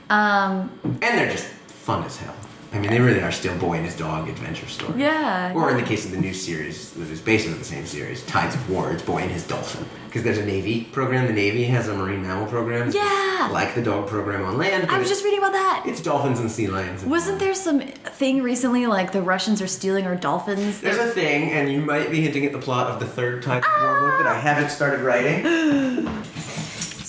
Um, 0.08 0.70
And 0.82 1.18
they're 1.18 1.30
just 1.30 1.46
fun 1.46 2.04
as 2.04 2.16
hell. 2.16 2.34
I 2.74 2.78
mean, 2.78 2.90
they 2.90 3.00
really 3.00 3.20
are 3.22 3.30
still 3.32 3.56
Boy 3.58 3.74
and 3.74 3.84
His 3.84 3.96
Dog 3.96 4.28
adventure 4.30 4.66
story. 4.66 4.98
yeah. 5.00 5.52
Or 5.54 5.70
in 5.70 5.76
the 5.76 5.82
case 5.82 6.06
of 6.06 6.10
the 6.10 6.16
new 6.16 6.32
series, 6.32 6.90
that 6.92 7.10
is 7.10 7.20
based 7.20 7.46
on 7.46 7.58
the 7.58 7.64
same 7.64 7.84
series, 7.84 8.24
Tides 8.24 8.54
of 8.54 8.70
War, 8.70 8.90
it's 8.92 9.02
Boy 9.02 9.18
and 9.18 9.30
His 9.30 9.46
Dolphin. 9.46 9.86
Because 10.06 10.22
there's 10.22 10.38
a 10.38 10.44
Navy 10.46 10.84
program. 10.84 11.26
The 11.26 11.32
Navy 11.34 11.64
has 11.64 11.88
a 11.88 11.94
marine 11.94 12.22
mammal 12.22 12.46
program. 12.46 12.90
Yeah. 12.90 13.48
Like 13.52 13.74
the 13.74 13.82
dog 13.82 14.08
program 14.08 14.44
on 14.44 14.56
land. 14.58 14.90
I 14.90 14.98
was 14.98 15.08
just 15.08 15.22
reading 15.24 15.38
about 15.38 15.52
that. 15.52 15.84
It's 15.86 16.00
dolphins 16.02 16.38
and 16.40 16.50
sea 16.50 16.66
lions. 16.66 17.02
and- 17.02 17.10
Wasn't 17.10 17.38
there 17.38 17.54
some 17.54 17.80
thing 17.80 18.42
recently 18.42 18.86
like 18.86 19.12
the 19.12 19.22
Russians 19.22 19.60
are 19.62 19.66
stealing 19.66 20.06
our 20.06 20.14
dolphins? 20.16 20.80
There's 20.80 20.98
a 20.98 21.08
thing, 21.08 21.50
and 21.52 21.70
you 21.72 21.80
might 21.80 22.10
be 22.10 22.20
hinting 22.22 22.44
at 22.46 22.52
the 22.52 22.58
plot 22.58 22.88
of 22.90 23.00
the 23.00 23.06
third 23.06 23.42
Tides 23.42 23.66
of 23.66 23.82
War 23.82 24.00
book 24.00 24.18
that 24.22 24.26
I 24.26 24.38
haven't 24.40 24.70
started 24.70 25.00
writing. 25.00 26.08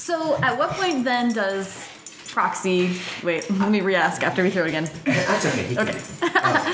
So 0.04 0.36
at 0.44 0.58
what 0.60 0.72
point 0.72 1.06
then 1.06 1.32
does 1.34 1.88
Proxy? 2.34 2.98
Wait, 3.24 3.48
let 3.52 3.70
me 3.70 3.82
re-ask 3.82 4.24
after 4.24 4.42
we 4.42 4.50
throw 4.50 4.64
it 4.64 4.70
again. 4.70 4.90
That's 5.06 5.46
okay. 5.46 5.64
he 5.66 5.76
can- 5.76 5.88
Okay. 5.90 6.00
Uh, 6.22 6.30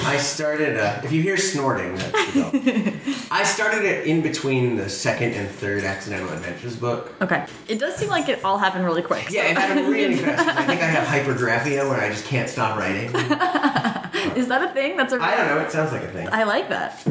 I 0.06 0.18
started. 0.18 0.78
Uh, 0.78 1.02
if 1.04 1.12
you 1.12 1.22
hear 1.22 1.36
snorting, 1.36 1.96
that's 1.96 2.34
the. 2.34 3.26
I 3.32 3.44
started 3.44 3.84
it 3.84 4.08
in 4.08 4.22
between 4.22 4.78
the 4.78 4.88
second 4.90 5.34
and 5.34 5.50
third 5.50 5.84
Accidental 5.84 6.30
Adventures 6.30 6.76
book. 6.78 7.14
Okay. 7.22 7.46
It 7.68 7.78
does 7.78 7.96
seem 7.96 8.08
like 8.10 8.30
it 8.30 8.44
all 8.46 8.58
happened 8.58 8.86
really 8.86 9.02
quick. 9.02 9.30
Yeah, 9.30 9.48
it 9.52 9.58
happened 9.58 9.90
really 9.90 10.16
fast. 10.24 10.48
I 10.48 10.66
think 10.66 10.82
I 10.82 10.86
have 10.86 11.06
hypergraphia 11.06 11.88
where 11.90 12.00
I 12.00 12.10
just 12.10 12.26
can't 12.26 12.48
stop 12.50 12.78
writing. 12.80 13.12
Is 14.36 14.48
that 14.48 14.64
a 14.70 14.74
thing? 14.74 14.98
That's 14.98 15.14
a. 15.14 15.18
I 15.22 15.36
don't 15.36 15.48
know. 15.48 15.60
It 15.60 15.72
sounds 15.72 15.92
like 15.92 16.04
a 16.04 16.12
thing. 16.12 16.28
I 16.32 16.44
like 16.44 16.70
that. 16.70 17.06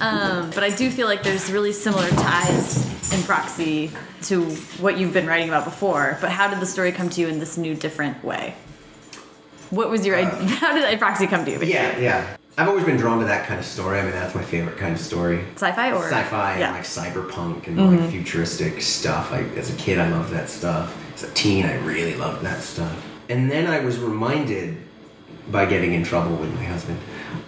Um, 0.00 0.50
but 0.50 0.62
I 0.64 0.70
do 0.70 0.90
feel 0.90 1.06
like 1.06 1.22
there's 1.22 1.50
really 1.50 1.72
similar 1.72 2.08
ties 2.10 3.12
in 3.12 3.22
Proxy 3.24 3.90
to 4.22 4.44
what 4.80 4.98
you've 4.98 5.12
been 5.12 5.26
writing 5.26 5.48
about 5.48 5.64
before. 5.64 6.18
But 6.20 6.30
how 6.30 6.48
did 6.48 6.60
the 6.60 6.66
story 6.66 6.92
come 6.92 7.08
to 7.10 7.20
you 7.20 7.28
in 7.28 7.38
this 7.38 7.56
new, 7.56 7.74
different 7.74 8.22
way? 8.24 8.54
What 9.70 9.90
was 9.90 10.06
your 10.06 10.16
idea? 10.16 10.48
How 10.56 10.74
did 10.74 10.98
Proxy 10.98 11.26
come 11.26 11.44
to 11.44 11.50
you? 11.50 11.58
Uh, 11.58 11.64
Yeah, 11.64 11.98
yeah. 11.98 12.36
I've 12.56 12.68
always 12.68 12.84
been 12.84 12.96
drawn 12.96 13.20
to 13.20 13.26
that 13.26 13.46
kind 13.46 13.60
of 13.60 13.66
story. 13.66 14.00
I 14.00 14.02
mean, 14.02 14.12
that's 14.12 14.34
my 14.34 14.42
favorite 14.42 14.78
kind 14.78 14.92
of 14.94 15.00
story. 15.00 15.44
Sci-fi 15.54 15.92
or 15.92 16.08
Sci-fi 16.08 16.58
Yeah. 16.58 16.66
and 16.68 16.74
like 16.76 16.84
cyberpunk 16.84 17.66
and 17.68 17.76
like 18.00 18.10
futuristic 18.10 18.80
stuff. 18.82 19.30
I, 19.30 19.42
as 19.56 19.72
a 19.72 19.76
kid, 19.76 19.98
I 19.98 20.08
loved 20.08 20.32
that 20.32 20.48
stuff. 20.48 20.96
As 21.14 21.22
a 21.24 21.30
teen, 21.34 21.66
I 21.66 21.76
really 21.84 22.16
loved 22.16 22.42
that 22.44 22.62
stuff. 22.62 23.06
And 23.28 23.50
then 23.50 23.66
I 23.66 23.80
was 23.80 23.98
reminded 23.98 24.76
by 25.50 25.66
getting 25.66 25.94
in 25.94 26.04
trouble 26.04 26.36
with 26.36 26.54
my 26.54 26.64
husband 26.64 26.98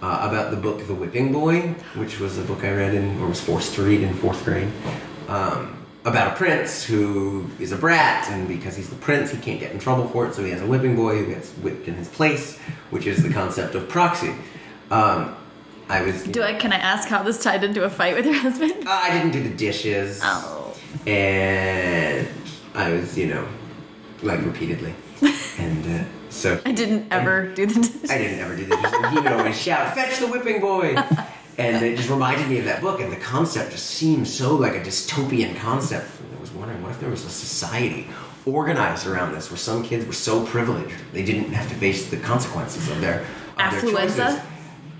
uh, 0.01 0.27
about 0.29 0.51
the 0.51 0.57
book 0.57 0.85
The 0.87 0.93
Whipping 0.93 1.31
Boy, 1.31 1.61
which 1.95 2.19
was 2.19 2.37
a 2.37 2.43
book 2.43 2.63
I 2.63 2.71
read 2.71 2.93
in 2.93 3.19
or 3.21 3.27
was 3.27 3.41
forced 3.41 3.75
to 3.75 3.83
read 3.83 4.01
in 4.01 4.13
fourth 4.15 4.43
grade. 4.43 4.69
Um, 5.27 5.77
about 6.03 6.33
a 6.33 6.35
prince 6.35 6.83
who 6.83 7.47
is 7.59 7.71
a 7.71 7.77
brat, 7.77 8.27
and 8.29 8.47
because 8.47 8.75
he's 8.75 8.89
the 8.89 8.95
prince, 8.95 9.29
he 9.29 9.37
can't 9.37 9.59
get 9.59 9.71
in 9.71 9.79
trouble 9.79 10.07
for 10.07 10.25
it, 10.25 10.33
so 10.33 10.43
he 10.43 10.49
has 10.49 10.61
a 10.61 10.65
whipping 10.65 10.95
boy 10.95 11.19
who 11.19 11.27
gets 11.27 11.51
whipped 11.51 11.87
in 11.87 11.93
his 11.93 12.07
place, 12.07 12.57
which 12.89 13.05
is 13.05 13.21
the 13.21 13.31
concept 13.31 13.75
of 13.75 13.87
proxy. 13.87 14.33
Um, 14.89 15.35
I 15.89 16.01
was. 16.01 16.23
Do 16.23 16.41
I? 16.41 16.53
Can 16.53 16.73
I 16.73 16.77
ask 16.77 17.07
how 17.07 17.21
this 17.21 17.43
tied 17.43 17.63
into 17.63 17.83
a 17.83 17.89
fight 17.89 18.15
with 18.15 18.25
your 18.25 18.33
husband? 18.35 18.87
Uh, 18.87 18.89
I 18.89 19.11
didn't 19.11 19.31
do 19.31 19.43
the 19.43 19.55
dishes. 19.55 20.21
Oh. 20.23 20.75
And 21.05 22.27
I 22.73 22.93
was, 22.93 23.17
you 23.17 23.27
know, 23.27 23.47
like 24.23 24.43
repeatedly. 24.43 24.95
and 25.57 26.01
uh, 26.01 26.03
so 26.29 26.61
I 26.65 26.71
didn't 26.71 27.11
ever 27.11 27.53
do 27.53 27.65
the. 27.65 27.81
dishes. 27.81 28.09
I 28.09 28.17
didn't 28.17 28.39
ever 28.39 28.55
do 28.55 28.65
the 28.65 28.75
dishes. 28.75 28.93
And 28.93 29.13
he 29.13 29.19
would 29.19 29.31
always 29.31 29.59
shout, 29.59 29.93
Fetch 29.95 30.19
the 30.19 30.27
whipping 30.27 30.61
boy! 30.61 30.95
And 31.57 31.85
it 31.85 31.97
just 31.97 32.09
reminded 32.09 32.47
me 32.47 32.59
of 32.59 32.65
that 32.65 32.81
book, 32.81 33.01
and 33.01 33.11
the 33.11 33.17
concept 33.17 33.71
just 33.71 33.85
seemed 33.85 34.27
so 34.27 34.55
like 34.55 34.73
a 34.73 34.79
dystopian 34.79 35.55
concept. 35.57 36.07
And 36.19 36.37
I 36.37 36.39
was 36.39 36.49
wondering, 36.51 36.81
what 36.81 36.91
if 36.91 36.99
there 36.99 37.09
was 37.09 37.25
a 37.25 37.29
society 37.29 38.07
organized 38.45 39.05
around 39.05 39.33
this 39.33 39.51
where 39.51 39.57
some 39.57 39.83
kids 39.83 40.05
were 40.05 40.13
so 40.13 40.43
privileged 40.45 40.95
they 41.13 41.23
didn't 41.23 41.51
have 41.51 41.67
to 41.69 41.75
face 41.75 42.09
the 42.09 42.17
consequences 42.17 42.89
of 42.89 43.01
their, 43.01 43.19
of 43.19 43.57
their 43.57 43.81
Affluenza? 43.81 44.27
choices? 44.27 44.41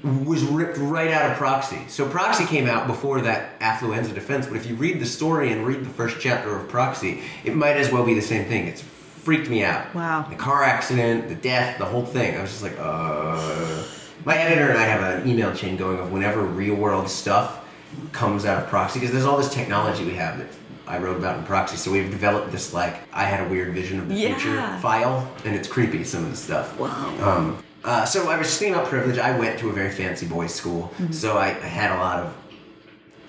was 0.04 0.44
ripped 0.44 0.78
right 0.78 1.12
out 1.12 1.32
of 1.32 1.38
Proxy. 1.38 1.80
So 1.88 2.08
Proxy 2.08 2.46
came 2.46 2.68
out 2.68 2.88
before 2.88 3.22
that 3.22 3.60
Affluenza 3.60 4.14
defense, 4.14 4.48
but 4.48 4.58
if 4.58 4.66
you 4.66 4.76
read 4.76 5.00
the 5.00 5.06
story 5.06 5.52
and 5.52 5.66
read 5.66 5.86
the 5.86 5.90
first 5.90 6.20
chapter 6.20 6.56
of 6.56 6.68
Proxy, 6.68 7.22
it 7.44 7.56
might 7.56 7.78
as 7.78 7.92
well 7.92 8.04
be 8.04 8.14
the 8.14 8.22
same 8.22 8.46
thing. 8.46 8.68
It's 8.68 8.84
freaked 9.24 9.50
me 9.50 9.64
out. 9.64 9.94
Wow. 9.96 10.26
The 10.30 10.36
car 10.36 10.64
accident, 10.64 11.30
the 11.30 11.36
death, 11.36 11.78
the 11.78 11.86
whole 11.86 12.06
thing. 12.06 12.38
I 12.38 12.42
was 12.42 12.52
just 12.52 12.64
like, 12.64 12.78
uh. 12.80 13.84
My 14.24 14.38
editor 14.38 14.70
and 14.70 14.78
I 14.78 14.84
have 14.84 15.02
an 15.22 15.28
email 15.28 15.52
chain 15.56 15.78
going 15.78 15.98
of 15.98 16.12
whenever 16.12 16.44
real 16.44 16.76
world 16.76 17.10
stuff 17.10 17.66
comes 18.12 18.46
out 18.46 18.62
of 18.62 18.70
Proxy, 18.70 19.00
because 19.00 19.12
there's 19.12 19.26
all 19.26 19.36
this 19.38 19.52
technology 19.52 20.06
we 20.06 20.14
have 20.14 20.38
that 20.38 20.48
I 20.88 21.00
wrote 21.00 21.18
about 21.18 21.40
in 21.40 21.44
Proxy. 21.44 21.76
So 21.76 21.92
we've 21.92 22.12
developed 22.12 22.52
this 22.52 22.72
like 22.72 23.00
I 23.12 23.24
had 23.24 23.46
a 23.46 23.50
weird 23.50 23.74
vision 23.74 24.00
of 24.00 24.08
the 24.10 24.14
Yeah. 24.14 24.36
future 24.36 24.62
file, 24.80 25.28
and 25.44 25.56
it's 25.56 25.68
creepy 25.68 26.04
some 26.04 26.24
of 26.24 26.30
the 26.30 26.38
stuff. 26.38 26.78
Wow. 26.80 27.16
Um, 27.20 27.64
uh, 27.84 28.06
so 28.06 28.30
I 28.30 28.38
was 28.38 28.46
just 28.46 28.60
thinking 28.60 28.76
about 28.76 28.90
privilege. 28.90 29.18
I 29.18 29.36
went 29.40 29.58
to 29.60 29.70
a 29.70 29.74
very 29.74 29.90
fancy 29.90 30.28
boys' 30.28 30.54
school, 30.54 30.94
so 31.10 31.38
I, 31.40 31.48
I 31.48 31.68
had 31.82 31.92
a 31.92 31.98
lot 31.98 32.20
of 32.20 32.36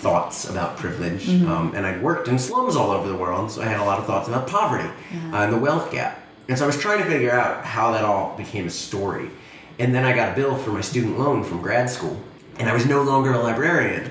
thoughts 0.02 0.50
about 0.50 0.76
privilege, 0.76 1.28
um, 1.46 1.72
and 1.76 1.86
I'd 1.86 2.02
worked 2.02 2.26
in 2.26 2.38
slums 2.38 2.74
all 2.74 2.90
over 2.90 3.08
the 3.08 3.16
world, 3.16 3.52
so 3.52 3.62
I 3.62 3.66
had 3.66 3.78
a 3.78 3.84
lot 3.84 4.00
of 4.00 4.06
thoughts 4.06 4.28
about 4.28 4.48
poverty 4.48 4.88
uh, 5.32 5.36
and 5.44 5.52
the 5.52 5.58
wealth 5.58 5.92
gap. 5.92 6.18
And 6.48 6.58
so 6.58 6.64
I 6.64 6.66
was 6.66 6.76
trying 6.76 6.98
to 6.98 7.08
figure 7.08 7.30
out 7.30 7.64
how 7.64 7.92
that 7.92 8.04
all 8.04 8.36
became 8.36 8.66
a 8.66 8.70
story. 8.70 9.30
And 9.78 9.94
then 9.94 10.04
I 10.04 10.12
got 10.12 10.32
a 10.32 10.34
bill 10.34 10.56
for 10.56 10.70
my 10.70 10.80
student 10.80 11.18
loan 11.18 11.44
from 11.44 11.62
grad 11.62 11.88
school, 11.88 12.20
and 12.58 12.68
I 12.68 12.74
was 12.74 12.84
no 12.84 13.02
longer 13.02 13.32
a 13.32 13.38
librarian, 13.38 14.10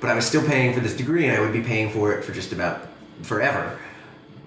but 0.00 0.10
I 0.10 0.14
was 0.14 0.24
still 0.24 0.46
paying 0.46 0.72
for 0.74 0.80
this 0.80 0.96
degree, 0.96 1.26
and 1.26 1.36
I 1.36 1.40
would 1.40 1.52
be 1.52 1.60
paying 1.62 1.90
for 1.90 2.12
it 2.12 2.24
for 2.24 2.32
just 2.32 2.52
about 2.52 2.88
forever. 3.22 3.78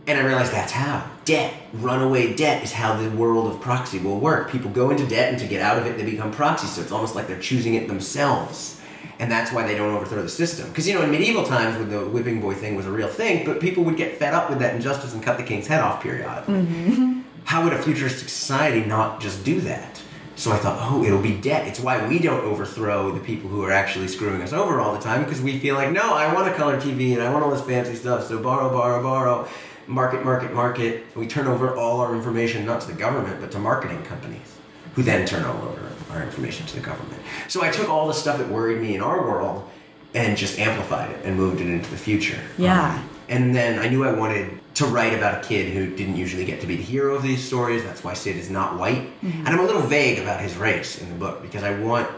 And 0.08 0.18
I 0.18 0.24
realized 0.24 0.54
that's 0.54 0.72
how. 0.72 1.10
Debt, 1.26 1.54
runaway 1.74 2.36
debt, 2.36 2.64
is 2.64 2.72
how 2.72 2.96
the 2.96 3.10
world 3.10 3.52
of 3.52 3.60
proxy 3.60 4.00
will 4.00 4.20
work. 4.20 4.52
People 4.52 4.72
go 4.72 4.92
into 4.92 5.06
debt, 5.06 5.30
and 5.30 5.40
to 5.40 5.48
get 5.48 5.62
out 5.62 5.78
of 5.78 5.86
it, 5.88 5.98
they 5.98 6.06
become 6.06 6.32
proxy. 6.32 6.68
So 6.68 6.82
it's 6.82 6.92
almost 6.92 7.16
like 7.16 7.28
they're 7.28 7.40
choosing 7.40 7.74
it 7.74 7.88
themselves. 7.88 8.75
And 9.18 9.32
that's 9.32 9.52
why 9.52 9.66
they 9.66 9.76
don't 9.76 9.94
overthrow 9.94 10.22
the 10.22 10.30
system. 10.30 10.68
Because, 10.70 10.88
you 10.88 10.94
know, 10.94 11.02
in 11.02 11.12
medieval 11.12 11.46
times, 11.46 11.78
when 11.78 11.90
the 11.90 12.06
whipping 12.06 12.42
boy 12.42 12.54
thing 12.54 12.76
was 12.76 12.86
a 12.86 12.92
real 12.92 13.08
thing, 13.08 13.46
but 13.46 13.62
people 13.62 13.84
would 13.86 13.96
get 13.96 14.18
fed 14.18 14.34
up 14.34 14.50
with 14.50 14.60
that 14.60 14.76
injustice 14.76 15.14
and 15.14 15.24
cut 15.24 15.38
the 15.38 15.44
king's 15.44 15.68
head 15.68 15.82
off 15.82 16.04
periodically. 16.04 16.56
Mm-hmm. 16.56 17.22
How 17.46 17.64
would 17.64 17.74
a 17.74 17.82
futuristic 17.82 18.28
society 18.28 18.86
not 18.86 19.22
just 19.22 19.46
do 19.46 19.62
that? 19.62 20.02
So 20.36 20.52
I 20.52 20.58
thought, 20.58 20.78
oh, 20.82 21.04
it'll 21.06 21.22
be 21.22 21.38
debt. 21.38 21.66
It's 21.66 21.80
why 21.80 22.06
we 22.08 22.20
don't 22.20 22.44
overthrow 22.44 23.12
the 23.12 23.22
people 23.22 23.50
who 23.50 23.64
are 23.64 23.72
actually 23.72 24.10
screwing 24.10 24.42
us 24.42 24.52
over 24.52 24.82
all 24.82 24.94
the 24.94 25.00
time 25.00 25.24
because 25.24 25.42
we 25.42 25.60
feel 25.60 25.76
like, 25.76 25.92
no, 25.92 26.14
I 26.14 26.34
want 26.34 26.50
a 26.50 26.54
color 26.54 26.80
TV 26.80 27.14
and 27.14 27.22
I 27.22 27.32
want 27.32 27.46
all 27.46 27.52
this 27.52 27.62
fancy 27.62 27.96
stuff. 27.96 28.28
So 28.28 28.42
borrow, 28.42 28.70
borrow, 28.70 29.02
borrow, 29.02 29.48
market, 29.88 30.26
market, 30.26 30.54
market. 30.54 31.06
We 31.16 31.28
turn 31.28 31.48
over 31.48 31.76
all 31.76 32.02
our 32.02 32.14
information 32.14 32.66
not 32.66 32.82
to 32.82 32.88
the 32.88 32.94
government 32.94 33.40
but 33.40 33.52
to 33.52 33.60
marketing 33.60 34.04
companies, 34.04 34.58
who 34.96 35.04
then 35.04 35.26
turn 35.26 35.46
all 35.46 35.62
over 35.70 35.95
our 36.16 36.24
information 36.24 36.66
to 36.68 36.76
the 36.76 36.82
government. 36.82 37.22
So 37.48 37.62
I 37.62 37.70
took 37.70 37.90
all 37.90 38.08
the 38.08 38.14
stuff 38.14 38.38
that 38.38 38.50
worried 38.50 38.82
me 38.82 38.96
in 38.96 39.02
our 39.02 39.22
world 39.22 39.70
and 40.14 40.38
just 40.38 40.58
amplified 40.60 41.12
it 41.12 41.26
and 41.26 41.36
moved 41.36 41.62
it 41.62 41.68
into 41.68 41.90
the 41.92 41.98
future. 41.98 42.40
Yeah. 42.58 42.96
Um, 42.96 43.10
and 43.28 43.56
then 43.56 43.80
I 43.80 43.90
knew 43.90 44.04
I 44.06 44.14
wanted 44.14 44.60
to 44.76 44.86
write 44.86 45.14
about 45.14 45.44
a 45.44 45.48
kid 45.48 45.74
who 45.74 45.96
didn't 45.96 46.16
usually 46.16 46.46
get 46.46 46.62
to 46.62 46.68
be 46.68 46.76
the 46.76 46.84
hero 46.84 47.16
of 47.16 47.24
these 47.24 47.44
stories. 47.44 47.84
That's 47.84 48.04
why 48.04 48.14
Sid 48.14 48.36
is 48.36 48.50
not 48.50 48.78
white. 48.78 49.10
And 49.22 49.48
I'm 49.48 49.60
a 49.60 49.64
little 49.64 49.82
vague 49.82 50.20
about 50.20 50.42
his 50.42 50.56
race 50.58 51.02
in 51.02 51.10
the 51.10 51.16
book 51.16 51.42
because 51.42 51.64
I 51.64 51.80
want 51.80 52.10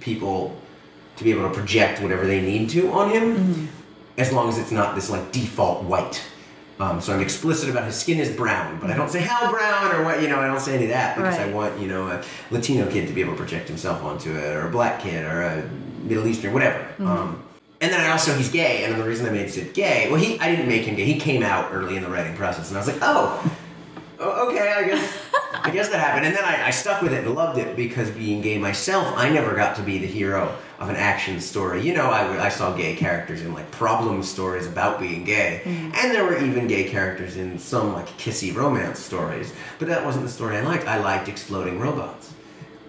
people 0.00 0.56
to 1.16 1.24
be 1.24 1.30
able 1.30 1.48
to 1.48 1.54
project 1.54 2.02
whatever 2.02 2.26
they 2.26 2.40
need 2.40 2.70
to 2.70 2.90
on 2.92 3.10
him 3.10 3.68
as 4.18 4.32
long 4.32 4.48
as 4.48 4.58
it's 4.58 4.70
not 4.72 4.94
this 4.94 5.10
like 5.10 5.30
default 5.32 5.84
white. 5.84 6.22
Um, 6.78 7.00
so 7.00 7.14
I'm 7.14 7.20
explicit 7.20 7.70
about 7.70 7.84
his 7.84 7.96
skin 7.96 8.18
is 8.18 8.34
brown, 8.36 8.78
but 8.80 8.90
I 8.90 8.96
don't 8.96 9.08
say 9.08 9.20
how 9.20 9.50
brown 9.50 9.94
or 9.94 10.04
what, 10.04 10.20
you 10.20 10.28
know, 10.28 10.38
I 10.40 10.46
don't 10.46 10.60
say 10.60 10.74
any 10.74 10.84
of 10.84 10.90
that 10.90 11.16
because 11.16 11.38
I 11.38 11.50
want, 11.50 11.80
you 11.80 11.88
know, 11.88 12.08
a 12.08 12.22
Latino 12.50 12.86
kid 12.90 13.08
to 13.08 13.14
be 13.14 13.22
able 13.22 13.32
to 13.32 13.38
project 13.38 13.66
himself 13.68 14.02
onto 14.02 14.34
it 14.36 14.54
or 14.54 14.66
a 14.66 14.70
black 14.70 15.00
kid 15.00 15.24
or 15.24 15.40
a 15.42 15.70
Middle 16.02 16.26
Eastern, 16.26 16.52
whatever. 16.52 16.86
Um, 16.98 17.42
and 17.80 17.92
then 17.92 18.00
I 18.00 18.10
also, 18.10 18.34
he's 18.36 18.50
gay, 18.50 18.84
and 18.84 19.00
the 19.00 19.04
reason 19.04 19.26
I 19.26 19.30
made 19.30 19.50
Sid 19.50 19.72
gay, 19.74 20.10
well, 20.10 20.20
he, 20.20 20.38
I 20.38 20.50
didn't 20.50 20.68
make 20.68 20.82
him 20.82 20.96
gay. 20.96 21.04
He 21.04 21.18
came 21.18 21.42
out 21.42 21.72
early 21.72 21.96
in 21.96 22.02
the 22.02 22.08
writing 22.10 22.36
process, 22.36 22.68
and 22.68 22.76
I 22.76 22.80
was 22.80 22.88
like, 22.88 22.98
oh, 23.02 23.52
okay, 24.20 24.72
I 24.72 24.84
guess, 24.84 25.15
guess 25.76 25.88
that 25.90 26.00
happened. 26.00 26.26
And 26.26 26.34
then 26.36 26.44
I, 26.44 26.66
I 26.66 26.70
stuck 26.70 27.02
with 27.02 27.12
it 27.12 27.24
and 27.24 27.34
loved 27.34 27.58
it 27.58 27.76
because 27.76 28.10
being 28.10 28.40
gay 28.42 28.58
myself, 28.58 29.06
I 29.16 29.28
never 29.28 29.54
got 29.54 29.76
to 29.76 29.82
be 29.82 29.98
the 29.98 30.06
hero 30.06 30.56
of 30.78 30.88
an 30.88 30.96
action 30.96 31.40
story. 31.40 31.80
You 31.82 31.94
know, 31.94 32.10
I 32.10 32.48
saw 32.48 32.76
gay 32.76 32.96
characters 32.96 33.42
in 33.42 33.54
like 33.54 33.70
problem 33.70 34.22
stories 34.22 34.66
about 34.66 35.00
being 35.00 35.24
gay, 35.24 35.62
and 35.64 36.14
there 36.14 36.24
were 36.24 36.36
even 36.44 36.66
gay 36.66 36.84
characters 36.88 37.36
in 37.36 37.58
some 37.58 37.92
like 37.92 38.08
kissy 38.18 38.54
romance 38.54 38.98
stories. 38.98 39.54
But 39.78 39.88
that 39.88 40.04
wasn't 40.04 40.24
the 40.26 40.30
story 40.30 40.56
I 40.56 40.62
liked. 40.62 40.86
I 40.86 40.98
liked 40.98 41.28
exploding 41.28 41.78
robots, 41.78 42.32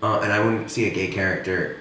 uh, 0.01 0.19
and 0.21 0.33
I 0.33 0.43
wouldn't 0.43 0.69
see 0.69 0.88
a 0.88 0.93
gay 0.93 1.07
character 1.07 1.77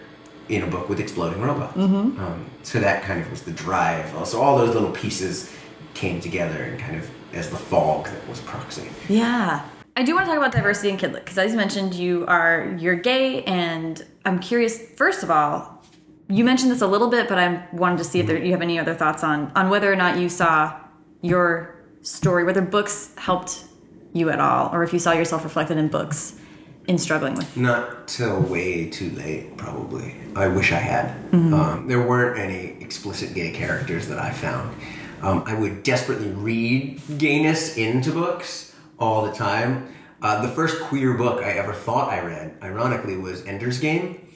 in 0.49 0.63
a 0.63 0.67
book 0.67 0.89
with 0.89 1.01
exploding 1.01 1.41
robots. 1.41 1.77
Um, 1.77 2.51
so 2.63 2.79
that 2.79 3.03
kind 3.03 3.21
of 3.21 3.31
was 3.31 3.43
the 3.43 3.51
drive. 3.51 4.29
So 4.29 4.41
all 4.41 4.59
those 4.59 4.75
little 4.75 4.93
pieces 4.93 5.53
came 5.95 6.21
together 6.21 6.63
and 6.63 6.79
kind 6.79 6.97
of 6.97 7.11
as 7.33 7.51
the 7.51 7.57
fog 7.57 8.07
that 8.07 8.29
was 8.29 8.41
Proxy. 8.41 8.89
Yeah. 9.09 9.69
I 9.99 10.03
do 10.03 10.15
want 10.15 10.27
to 10.27 10.31
talk 10.31 10.39
about 10.39 10.53
diversity 10.53 10.91
in 10.91 10.99
Kidlit 10.99 11.25
because, 11.25 11.39
as 11.39 11.53
you 11.53 11.57
mentioned, 11.57 11.95
you 11.95 12.27
are 12.27 12.77
you're 12.79 12.97
gay, 12.97 13.43
and 13.45 14.05
I'm 14.27 14.39
curious. 14.39 14.79
First 14.79 15.23
of 15.23 15.31
all, 15.31 15.83
you 16.29 16.45
mentioned 16.45 16.71
this 16.71 16.83
a 16.83 16.87
little 16.87 17.09
bit, 17.09 17.29
but 17.29 17.39
I 17.39 17.67
wanted 17.73 17.99
to 17.99 18.05
see 18.05 18.21
if 18.21 18.27
there, 18.27 18.37
you 18.37 18.53
have 18.53 18.61
any 18.61 18.79
other 18.79 18.95
thoughts 18.95 19.25
on 19.25 19.51
on 19.57 19.71
whether 19.71 19.91
or 19.91 19.97
not 19.97 20.19
you 20.19 20.29
saw 20.29 20.79
your 21.23 21.77
story, 22.03 22.45
whether 22.45 22.61
books 22.61 23.11
helped 23.17 23.65
you 24.13 24.29
at 24.29 24.39
all, 24.39 24.69
or 24.75 24.83
if 24.83 24.93
you 24.93 24.99
saw 24.99 25.13
yourself 25.13 25.45
reflected 25.45 25.79
in 25.79 25.89
books 25.89 26.39
in 26.87 26.99
struggling 26.99 27.35
with. 27.35 27.57
Not 27.57 28.07
till 28.07 28.41
way 28.41 28.91
too 28.91 29.11
late, 29.13 29.57
probably. 29.57 30.15
I 30.37 30.47
wish 30.47 30.73
I 30.73 30.77
had. 30.77 31.17
Um, 31.55 31.89
there 31.89 32.07
weren't 32.07 32.39
any 32.39 32.81
explicit 32.83 33.35
gay 33.35 33.51
characters 33.51 34.09
that 34.09 34.19
I 34.19 34.31
found. 34.31 34.77
Um, 35.23 35.43
I 35.47 35.55
would 35.55 35.83
desperately 35.83 36.29
read 36.29 37.01
gayness 37.19 37.77
into 37.79 38.13
books 38.13 38.66
all 38.99 39.25
the 39.27 39.33
time. 39.33 39.93
Uh, 40.23 40.43
the 40.43 40.49
first 40.49 40.81
queer 40.83 41.15
book 41.15 41.43
I 41.43 41.53
ever 41.53 41.73
thought 41.73 42.11
I 42.11 42.21
read, 42.21 42.57
ironically, 42.63 43.17
was 43.17 43.45
Ender's 43.47 43.79
Game. 43.79 44.27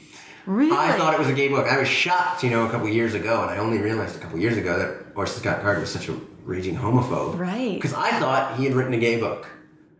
Really? 0.47 0.77
I 0.77 0.97
thought 0.97 1.15
it 1.15 1.19
was 1.19 1.29
a 1.29 1.33
gay 1.33 1.49
book. 1.49 1.67
I 1.67 1.79
was 1.79 1.89
shocked, 1.89 2.43
you 2.43 2.51
know, 2.51 2.67
a 2.67 2.71
couple 2.71 2.89
years 2.89 3.15
ago, 3.15 3.43
and 3.43 3.51
I 3.51 3.59
only 3.59 3.79
realized 3.79 4.17
a 4.17 4.19
couple 4.19 4.39
years 4.39 4.57
ago 4.57 4.79
that 4.79 5.17
Orson 5.17 5.41
Scott 5.41 5.63
Card 5.63 5.81
was 5.81 5.91
such 5.91 6.09
a 6.09 6.13
raging 6.45 6.77
homophobe. 6.77 7.39
Right. 7.39 7.75
Because 7.75 7.95
I 7.95 8.19
thought 8.19 8.59
he 8.59 8.65
had 8.65 8.75
written 8.75 8.93
a 8.95 8.99
gay 8.99 9.21
book. 9.21 9.49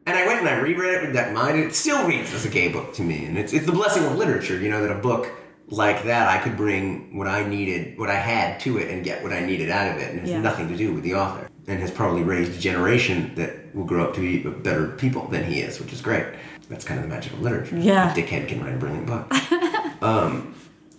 And 0.07 0.17
I 0.19 0.27
went 0.27 0.41
and 0.41 0.49
I 0.49 0.59
reread 0.59 0.95
it 0.95 1.03
with 1.03 1.13
that 1.15 1.33
mind, 1.33 1.57
and 1.57 1.65
it 1.67 1.75
still 1.75 2.07
reads 2.07 2.33
as 2.35 2.45
a 2.45 2.49
gay 2.49 2.69
book 2.69 2.95
to 2.95 3.03
me. 3.03 3.27
And 3.27 3.39
it's, 3.39 3.53
it's 3.53 3.67
the 3.67 3.73
blessing 3.73 4.05
of 4.05 4.17
literature, 4.17 4.59
you 4.59 4.71
know, 4.71 4.83
that 4.83 4.91
a 4.91 4.99
book 5.01 5.31
like 5.69 6.05
that, 6.05 6.29
I 6.29 6.43
could 6.43 6.57
bring 6.57 7.17
what 7.17 7.29
I 7.29 7.47
needed, 7.47 7.97
what 7.99 8.11
I 8.11 8.17
had 8.17 8.59
to 8.61 8.79
it, 8.79 8.91
and 8.91 9.05
get 9.05 9.23
what 9.23 9.33
I 9.33 9.41
needed 9.41 9.71
out 9.71 9.95
of 9.95 10.03
it. 10.03 10.11
And 10.11 10.19
it 10.19 10.23
has 10.23 10.31
Yeah. 10.31 10.41
nothing 10.41 10.69
to 10.69 10.77
do 10.77 10.93
with 10.93 11.05
the 11.05 11.15
author. 11.15 11.49
And 11.67 11.81
has 11.81 11.91
probably 11.91 12.23
raised 12.23 12.53
a 12.53 12.59
generation 12.59 13.35
that 13.37 13.75
will 13.75 13.85
grow 13.85 14.05
up 14.05 14.15
to 14.15 14.21
be 14.21 14.39
better 14.49 14.89
people 14.89 15.29
than 15.29 15.45
he 15.45 15.61
is, 15.61 15.79
which 15.79 15.93
is 15.93 16.01
great. 16.01 16.27
That's 16.69 16.85
kind 16.85 16.99
of 16.99 17.09
the 17.09 17.15
magic 17.15 17.33
of 17.33 17.41
literature. 17.43 17.79
Yeah. 17.79 18.13
A 18.13 18.15
dickhead 18.15 18.49
can 18.49 18.63
write 18.65 18.75
a 18.75 18.79
brilliant 18.79 19.07
book. 19.07 19.33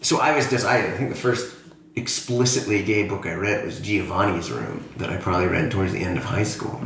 So 0.02 0.20
I 0.20 0.36
was 0.36 0.50
just, 0.50 0.66
I, 0.66 0.80
I 0.80 0.92
think 0.98 1.10
the 1.10 1.16
first 1.16 1.56
explicitly 1.96 2.84
gay 2.84 3.08
book 3.08 3.26
I 3.26 3.34
read 3.34 3.64
was 3.64 3.80
Giovanni's 3.80 4.52
Room 4.52 4.84
that 4.98 5.10
I 5.10 5.18
probably 5.18 5.48
read 5.48 5.72
towards 5.72 5.94
the 5.94 6.00
end 6.00 6.18
of 6.18 6.26
high 6.26 6.44
school. 6.44 6.80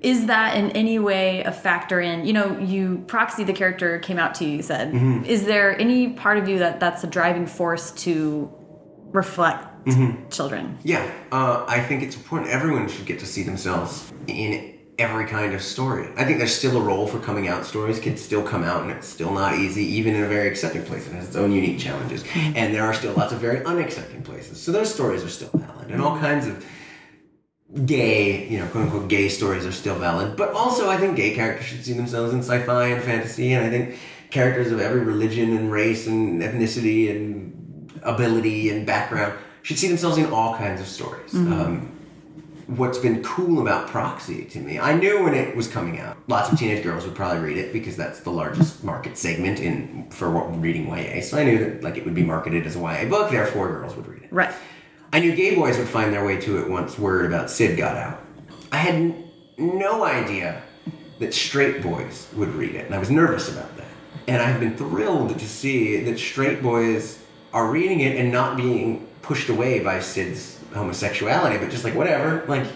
Is 0.00 0.26
that 0.26 0.56
in 0.56 0.70
any 0.72 0.98
way 0.98 1.42
a 1.42 1.50
factor 1.50 2.00
in, 2.00 2.24
you 2.24 2.32
know, 2.32 2.56
you, 2.58 3.02
Proxy, 3.08 3.42
the 3.44 3.52
character 3.52 3.98
came 3.98 4.18
out 4.18 4.34
to 4.36 4.44
you, 4.44 4.58
you 4.58 4.62
said. 4.62 4.92
Mm-hmm. 4.92 5.24
Is 5.24 5.44
there 5.46 5.76
any 5.80 6.10
part 6.10 6.38
of 6.38 6.48
you 6.48 6.60
that 6.60 6.78
that's 6.78 7.02
a 7.02 7.08
driving 7.08 7.46
force 7.46 7.90
to 8.02 8.52
reflect 9.10 9.77
Mm-hmm. 9.88 10.28
children? 10.28 10.78
Yeah, 10.84 11.10
uh, 11.32 11.64
I 11.66 11.80
think 11.80 12.02
it's 12.02 12.16
important. 12.16 12.50
Everyone 12.50 12.88
should 12.88 13.06
get 13.06 13.18
to 13.20 13.26
see 13.26 13.42
themselves 13.42 14.12
in 14.26 14.78
every 14.98 15.26
kind 15.26 15.54
of 15.54 15.62
story. 15.62 16.08
I 16.16 16.24
think 16.24 16.38
there's 16.38 16.54
still 16.54 16.76
a 16.76 16.80
role 16.80 17.06
for 17.06 17.20
coming 17.20 17.48
out 17.48 17.64
stories. 17.64 18.00
Kids 18.00 18.20
still 18.20 18.42
come 18.42 18.64
out, 18.64 18.82
and 18.82 18.90
it's 18.90 19.06
still 19.06 19.32
not 19.32 19.54
easy, 19.54 19.84
even 19.84 20.14
in 20.14 20.24
a 20.24 20.28
very 20.28 20.48
accepting 20.48 20.84
place. 20.84 21.06
It 21.06 21.12
has 21.12 21.28
its 21.28 21.36
own 21.36 21.52
unique 21.52 21.78
challenges. 21.78 22.24
And 22.34 22.74
there 22.74 22.84
are 22.84 22.92
still 22.92 23.14
lots 23.14 23.32
of 23.32 23.38
very 23.38 23.60
unaccepting 23.60 24.24
places. 24.24 24.60
So 24.60 24.72
those 24.72 24.92
stories 24.92 25.22
are 25.24 25.28
still 25.28 25.50
valid. 25.54 25.90
And 25.90 26.02
all 26.02 26.18
kinds 26.18 26.46
of 26.46 26.64
gay, 27.86 28.48
you 28.48 28.58
know, 28.58 28.66
quote 28.66 28.84
unquote 28.84 29.08
gay 29.08 29.28
stories 29.28 29.64
are 29.64 29.72
still 29.72 29.98
valid. 29.98 30.36
But 30.36 30.52
also, 30.52 30.90
I 30.90 30.96
think 30.96 31.16
gay 31.16 31.34
characters 31.34 31.66
should 31.66 31.84
see 31.84 31.92
themselves 31.92 32.32
in 32.32 32.40
sci 32.40 32.60
fi 32.64 32.88
and 32.88 33.02
fantasy. 33.02 33.52
And 33.52 33.64
I 33.64 33.70
think 33.70 33.98
characters 34.30 34.72
of 34.72 34.80
every 34.80 35.00
religion 35.00 35.56
and 35.56 35.70
race 35.70 36.06
and 36.06 36.42
ethnicity 36.42 37.10
and 37.10 37.92
ability 38.02 38.70
and 38.70 38.86
background 38.86 39.34
should 39.62 39.78
see 39.78 39.88
themselves 39.88 40.18
in 40.18 40.26
all 40.26 40.56
kinds 40.56 40.80
of 40.80 40.86
stories. 40.86 41.34
Um, 41.34 41.92
what's 42.66 42.98
been 42.98 43.22
cool 43.22 43.60
about 43.60 43.88
Proxy 43.88 44.44
to 44.44 44.60
me, 44.60 44.78
I 44.78 44.94
knew 44.94 45.22
when 45.24 45.34
it 45.34 45.56
was 45.56 45.68
coming 45.68 45.98
out, 45.98 46.16
lots 46.28 46.52
of 46.52 46.58
teenage 46.58 46.82
girls 46.84 47.04
would 47.04 47.14
probably 47.14 47.42
read 47.42 47.56
it 47.56 47.72
because 47.72 47.96
that's 47.96 48.20
the 48.20 48.30
largest 48.30 48.84
market 48.84 49.16
segment 49.16 49.58
in 49.60 50.08
for 50.10 50.28
reading 50.28 50.86
YA. 50.88 51.20
So 51.22 51.38
I 51.38 51.44
knew 51.44 51.58
that 51.58 51.82
like 51.82 51.96
it 51.96 52.04
would 52.04 52.14
be 52.14 52.22
marketed 52.24 52.66
as 52.66 52.76
a 52.76 52.80
YA 52.80 53.08
book, 53.08 53.30
therefore 53.30 53.68
girls 53.68 53.96
would 53.96 54.06
read 54.06 54.22
it. 54.22 54.32
Right. 54.32 54.52
I 55.12 55.20
knew 55.20 55.34
gay 55.34 55.54
boys 55.54 55.78
would 55.78 55.88
find 55.88 56.12
their 56.12 56.24
way 56.24 56.38
to 56.42 56.58
it 56.58 56.68
once 56.68 56.98
word 56.98 57.24
about 57.24 57.50
Sid 57.50 57.78
got 57.78 57.96
out. 57.96 58.20
I 58.70 58.76
had 58.76 58.94
n- 58.94 59.30
no 59.56 60.04
idea 60.04 60.62
that 61.18 61.32
straight 61.32 61.82
boys 61.82 62.28
would 62.36 62.54
read 62.54 62.74
it, 62.74 62.84
and 62.86 62.94
I 62.94 62.98
was 62.98 63.10
nervous 63.10 63.50
about 63.50 63.74
that. 63.78 63.86
And 64.26 64.42
I've 64.42 64.60
been 64.60 64.76
thrilled 64.76 65.38
to 65.38 65.48
see 65.48 66.02
that 66.04 66.18
straight 66.18 66.62
boys 66.62 67.18
are 67.54 67.70
reading 67.70 68.00
it 68.00 68.16
and 68.18 68.30
not 68.30 68.58
being 68.58 69.07
pushed 69.22 69.48
away 69.48 69.80
by 69.80 70.00
Sid's 70.00 70.58
homosexuality, 70.74 71.58
but 71.58 71.70
just 71.70 71.84
like 71.84 71.94
whatever, 71.94 72.44
like 72.48 72.66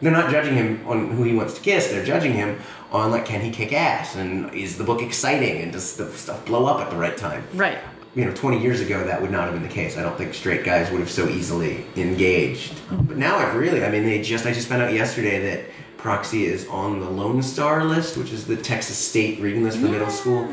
they're 0.00 0.10
not 0.12 0.30
judging 0.30 0.54
him 0.54 0.84
on 0.86 1.10
who 1.10 1.22
he 1.24 1.34
wants 1.34 1.54
to 1.54 1.60
kiss. 1.60 1.88
They're 1.88 2.04
judging 2.04 2.32
him 2.32 2.58
on 2.90 3.10
like 3.10 3.24
can 3.26 3.40
he 3.40 3.50
kick 3.50 3.72
ass 3.72 4.16
and 4.16 4.52
is 4.54 4.78
the 4.78 4.84
book 4.84 5.02
exciting 5.02 5.60
and 5.62 5.72
does 5.72 5.96
the 5.96 6.10
stuff 6.12 6.44
blow 6.46 6.66
up 6.66 6.80
at 6.80 6.90
the 6.90 6.96
right 6.96 7.16
time 7.16 7.44
Right. 7.54 7.78
you 8.16 8.24
know, 8.24 8.32
20 8.34 8.60
years 8.60 8.80
ago, 8.80 9.04
that 9.04 9.20
would 9.22 9.30
not 9.30 9.44
have 9.44 9.52
been 9.52 9.62
the 9.62 9.68
case. 9.68 9.96
I 9.96 10.02
don't 10.02 10.16
think 10.18 10.34
straight 10.34 10.64
guys 10.64 10.90
would 10.90 10.98
have 11.00 11.10
so 11.10 11.28
easily 11.28 11.84
engaged. 11.96 12.80
But 12.90 13.16
now 13.16 13.36
I've 13.36 13.54
really, 13.54 13.84
I 13.84 13.90
mean, 13.90 14.04
they 14.04 14.20
just, 14.22 14.46
I 14.46 14.52
just 14.52 14.66
found 14.68 14.82
out 14.82 14.92
yesterday 14.92 15.38
that 15.50 15.66
Proxy 15.98 16.46
is 16.46 16.66
on 16.68 16.98
the 16.98 17.08
Lone 17.10 17.42
Star 17.42 17.84
list, 17.84 18.16
which 18.16 18.32
is 18.32 18.46
the 18.46 18.56
Texas 18.56 18.96
State 18.98 19.38
reading 19.38 19.62
list 19.62 19.78
for 19.78 19.86
middle 19.86 20.10
school, 20.10 20.52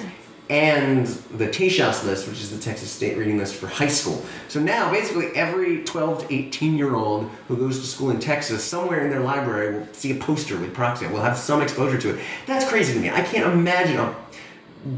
and 0.50 1.06
the 1.08 1.48
TAYSHAS 1.48 2.06
list, 2.06 2.28
which 2.28 2.40
is 2.40 2.52
the 2.52 2.58
Texas 2.58 2.90
State 2.90 3.18
reading 3.18 3.38
list 3.38 3.56
for 3.56 3.68
high 3.68 3.88
school. 3.88 4.24
So 4.48 4.62
now, 4.62 4.90
basically, 4.92 5.28
every 5.36 5.84
12 5.84 6.28
to 6.28 6.34
18 6.34 6.78
year 6.78 6.96
old 6.96 7.30
who 7.48 7.58
goes 7.58 7.80
to 7.80 7.86
school 7.86 8.12
in 8.12 8.20
Texas, 8.20 8.64
somewhere 8.64 9.04
in 9.04 9.10
their 9.10 9.20
library 9.20 9.78
will 9.78 9.88
see 9.94 10.12
a 10.12 10.16
poster 10.16 10.58
with 10.58 10.74
Proxy. 10.74 11.08
Will 11.08 11.22
have 11.22 11.38
some 11.38 11.62
exposure 11.62 11.98
to 11.98 12.16
it. 12.16 12.24
That's 12.46 12.68
crazy 12.68 12.94
to 12.94 13.00
me. 13.00 13.10
I 13.10 13.22
can't 13.22 13.52
imagine 13.54 13.98
a 13.98 14.16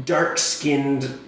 dark 0.04 0.38
skinned 0.38 1.18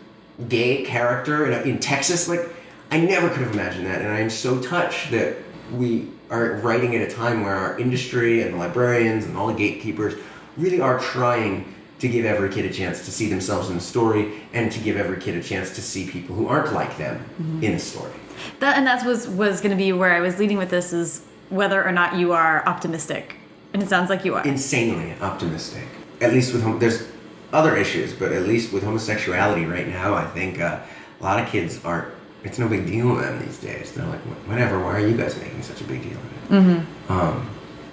gay 0.48 0.84
character 0.84 1.50
in, 1.50 1.68
in 1.68 1.78
Texas. 1.80 2.28
Like, 2.28 2.48
I 2.92 3.00
never 3.00 3.28
could 3.28 3.42
have 3.42 3.54
imagined 3.54 3.86
that, 3.86 4.02
and 4.02 4.08
I 4.08 4.20
am 4.20 4.30
so 4.30 4.60
touched 4.60 5.10
that 5.10 5.36
we 5.72 6.08
are 6.30 6.54
writing 6.58 6.94
at 6.94 7.10
a 7.10 7.12
time 7.12 7.42
where 7.42 7.54
our 7.54 7.78
industry 7.78 8.42
and 8.42 8.54
the 8.54 8.58
librarians 8.58 9.24
and 9.24 9.36
all 9.36 9.48
the 9.48 9.54
gatekeepers 9.54 10.14
really 10.56 10.80
are 10.80 10.98
trying 11.00 11.74
to 12.02 12.08
give 12.08 12.24
every 12.24 12.48
kid 12.48 12.64
a 12.64 12.72
chance 12.72 13.04
to 13.04 13.12
see 13.12 13.28
themselves 13.28 13.70
in 13.70 13.76
a 13.76 13.80
story 13.80 14.32
and 14.52 14.72
to 14.72 14.80
give 14.80 14.96
every 14.96 15.18
kid 15.20 15.36
a 15.36 15.42
chance 15.42 15.72
to 15.76 15.80
see 15.80 16.10
people 16.10 16.34
who 16.34 16.48
aren't 16.48 16.72
like 16.72 16.98
them 16.98 17.24
in 17.62 17.74
a 17.74 17.78
story. 17.78 18.12
That 18.58 18.76
and 18.76 18.84
that 18.88 19.06
was 19.06 19.28
was 19.28 19.60
going 19.60 19.70
to 19.70 19.76
be 19.76 19.92
where 19.92 20.12
I 20.12 20.18
was 20.18 20.36
leading 20.40 20.58
with 20.58 20.68
this 20.68 20.92
is 20.92 21.24
whether 21.48 21.84
or 21.84 21.92
not 21.92 22.16
you 22.16 22.32
are 22.32 22.66
optimistic, 22.66 23.36
and 23.72 23.80
it 23.80 23.88
sounds 23.88 24.10
like 24.10 24.24
you 24.24 24.34
are. 24.34 24.44
Insanely 24.44 25.14
optimistic. 25.20 25.84
At 26.20 26.32
least 26.32 26.52
with 26.52 26.80
there's 26.80 27.08
other 27.52 27.76
issues, 27.76 28.12
but 28.12 28.32
at 28.32 28.48
least 28.48 28.72
with 28.72 28.82
homosexuality 28.82 29.64
right 29.64 29.86
now, 29.86 30.14
I 30.14 30.26
think 30.26 30.60
uh, 30.60 30.80
a 31.20 31.22
lot 31.22 31.40
of 31.40 31.48
kids 31.48 31.84
aren't. 31.84 32.12
It's 32.42 32.58
no 32.58 32.66
big 32.66 32.84
deal 32.84 33.14
to 33.14 33.20
them 33.20 33.38
these 33.46 33.58
days. 33.58 33.92
They're 33.92 34.04
like, 34.06 34.18
whatever. 34.48 34.82
Why 34.82 34.96
are 34.96 35.06
you 35.06 35.16
guys 35.16 35.40
making 35.40 35.62
such 35.62 35.80
a 35.80 35.84
big 35.84 36.02
deal 36.02 36.18
of 36.18 36.24
it? 36.24 36.50
Mm-hmm. 36.50 37.12
Um, 37.12 37.48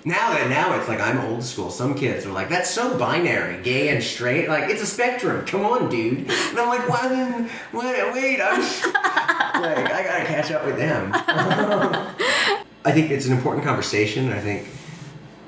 now 0.05 0.31
that 0.33 0.49
now 0.49 0.77
it's 0.79 0.87
like 0.87 0.99
I'm 0.99 1.19
old 1.19 1.43
school. 1.43 1.69
Some 1.69 1.93
kids 1.95 2.25
are 2.25 2.31
like, 2.31 2.49
"That's 2.49 2.69
so 2.69 2.97
binary, 2.97 3.61
gay 3.63 3.89
and 3.89 4.03
straight. 4.03 4.47
Like 4.47 4.69
it's 4.69 4.81
a 4.81 4.85
spectrum. 4.85 5.45
Come 5.45 5.65
on, 5.65 5.89
dude." 5.89 6.19
And 6.29 6.59
I'm 6.59 6.69
like, 6.69 6.87
"What? 6.87 7.11
Wait, 7.73 8.13
wait. 8.13 8.41
I'm 8.41 8.61
like, 9.61 9.91
I 9.91 10.03
gotta 10.03 10.25
catch 10.25 10.51
up 10.51 10.65
with 10.65 10.77
them." 10.77 11.11
I 12.85 12.91
think 12.91 13.11
it's 13.11 13.25
an 13.25 13.33
important 13.33 13.65
conversation. 13.65 14.31
I 14.31 14.39
think 14.39 14.67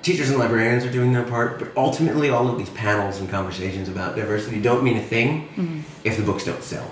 teachers 0.02 0.30
and 0.30 0.38
librarians 0.38 0.84
are 0.84 0.92
doing 0.92 1.14
their 1.14 1.24
part, 1.24 1.58
but 1.58 1.72
ultimately, 1.78 2.30
all 2.30 2.50
of 2.50 2.58
these 2.58 2.70
panels 2.72 3.20
and 3.20 3.30
conversations 3.30 3.88
about 3.88 4.16
diversity 4.16 4.62
don't 4.62 4.84
mean 4.84 4.98
a 4.98 5.04
thing 5.04 5.86
if 6.04 6.18
the 6.18 6.24
books 6.24 6.44
don't 6.44 6.64
sell. 6.64 6.90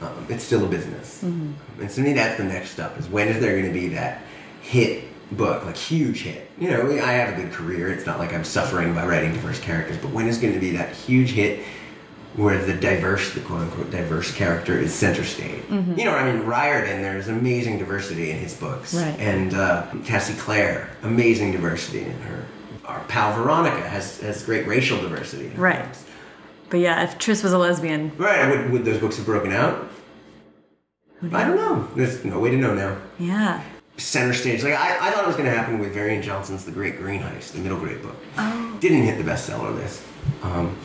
Um, 0.00 0.26
it's 0.28 0.44
still 0.44 0.64
a 0.64 0.68
business, 0.68 1.22
and 1.22 1.56
to 1.90 2.00
me, 2.00 2.12
that's 2.12 2.36
the 2.36 2.44
next 2.44 2.70
step: 2.70 2.98
is 2.98 3.08
when 3.08 3.28
is 3.28 3.40
there 3.40 3.58
going 3.60 3.72
to 3.72 3.78
be 3.78 3.88
that 3.88 4.22
hit 4.62 5.04
book, 5.36 5.64
like 5.64 5.76
huge 5.76 6.22
hit? 6.22 6.50
You 6.58 6.70
know, 6.70 6.90
I 7.02 7.12
have 7.12 7.36
a 7.38 7.42
good 7.42 7.52
career. 7.52 7.88
It's 7.92 8.06
not 8.06 8.18
like 8.18 8.32
I'm 8.32 8.44
suffering 8.44 8.94
by 8.94 9.06
writing 9.06 9.32
diverse 9.32 9.60
characters, 9.60 9.96
but 9.98 10.10
when 10.10 10.26
is 10.28 10.38
going 10.38 10.54
to 10.54 10.60
be 10.60 10.70
that 10.72 10.94
huge 10.94 11.30
hit? 11.32 11.64
Where 12.36 12.58
the 12.64 12.74
diverse, 12.74 13.32
the 13.32 13.38
quote 13.40 13.60
unquote 13.60 13.92
diverse 13.92 14.34
character 14.34 14.76
is 14.76 14.92
center 14.92 15.22
stage. 15.22 15.62
You 15.70 16.04
know, 16.04 16.14
I 16.16 16.32
mean, 16.32 16.42
Riordan, 16.44 17.00
there's 17.00 17.28
amazing 17.28 17.78
diversity 17.78 18.32
in 18.32 18.38
his 18.38 18.54
books. 18.54 18.92
Right. 18.92 19.14
And 19.20 19.54
uh, 19.54 19.86
Cassie 20.04 20.34
Clare, 20.34 20.90
amazing 21.04 21.52
diversity 21.52 22.00
in 22.00 22.18
her 22.22 22.44
our 22.86 23.00
pal 23.04 23.32
Veronica 23.40 23.88
has 23.88 24.20
has 24.20 24.42
great 24.44 24.66
racial 24.66 25.00
diversity. 25.00 25.46
in 25.46 25.52
her 25.52 25.62
Right. 25.62 25.84
books. 25.84 26.04
But 26.70 26.80
yeah, 26.80 27.04
if 27.04 27.18
Tris 27.18 27.44
was 27.44 27.52
a 27.52 27.58
lesbian, 27.58 28.10
Right. 28.18 28.48
Would, 28.48 28.70
would 28.72 28.84
those 28.84 28.98
books 28.98 29.16
have 29.16 29.26
broken 29.26 29.52
out? 29.52 29.88
I 31.32 31.44
don't 31.44 31.56
know. 31.56 31.88
There's 31.94 32.24
no 32.24 32.40
way 32.40 32.50
to 32.50 32.56
know 32.56 32.74
now. 32.74 32.96
yeah. 33.18 33.62
Center 33.96 34.32
stage. 34.34 34.62
Like 34.64 34.74
I, 34.74 35.08
I 35.08 35.10
thought 35.12 35.24
it 35.24 35.26
was 35.28 35.36
going 35.36 35.48
to 35.48 35.56
happen 35.56 35.78
with 35.78 35.92
Varian 35.94 36.20
Johnson's 36.22 36.64
The 36.64 36.72
Great 36.72 36.96
Greene 36.98 37.20
Heist, 37.22 37.52
the 37.52 37.58
middle 37.60 37.78
grade 37.78 38.02
book. 38.02 38.16
Oh. 38.36 38.76
Didn't 38.80 39.02
hit 39.02 39.18
the 39.18 39.30
bestseller 39.30 39.74
list. 39.74 40.02
Um, 40.42 40.76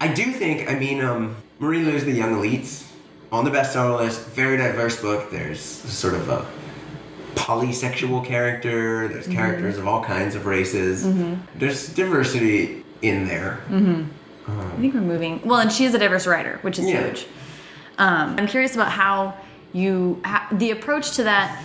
I 0.00 0.08
do 0.08 0.24
think. 0.32 0.68
I 0.70 0.74
mean, 0.78 1.00
um, 1.02 1.36
Marie 1.60 1.84
Lu's 1.84 2.04
The 2.04 2.12
Young 2.12 2.34
Elites 2.34 2.86
on 3.30 3.44
the 3.44 3.50
bestseller 3.50 3.98
list. 3.98 4.26
Very 4.30 4.56
diverse 4.56 5.00
book. 5.00 5.30
There's 5.30 5.60
sort 5.60 6.14
of 6.14 6.28
a 6.28 6.46
polysexual 7.34 8.24
character. 8.24 9.06
There's 9.08 9.26
characters 9.28 9.78
of 9.78 9.86
all 9.86 10.02
kinds 10.04 10.34
of 10.34 10.46
races. 10.46 11.06
There's 11.54 11.88
diversity 11.94 12.84
in 13.02 13.26
there. 13.28 13.60
I 13.70 14.80
think 14.80 14.94
we're 14.94 15.00
moving. 15.00 15.40
Well, 15.44 15.60
and 15.60 15.70
she 15.70 15.84
is 15.84 15.94
a 15.94 15.98
diverse 15.98 16.26
writer, 16.26 16.58
which 16.62 16.78
is 16.78 16.88
Yeah. 16.88 17.04
huge. 17.06 17.26
Um, 17.98 18.36
I'm 18.38 18.46
curious 18.46 18.74
about 18.74 18.90
how 18.90 19.34
you 19.72 20.20
ha- 20.24 20.48
the 20.52 20.70
approach 20.70 21.12
to 21.16 21.24
that. 21.24 21.62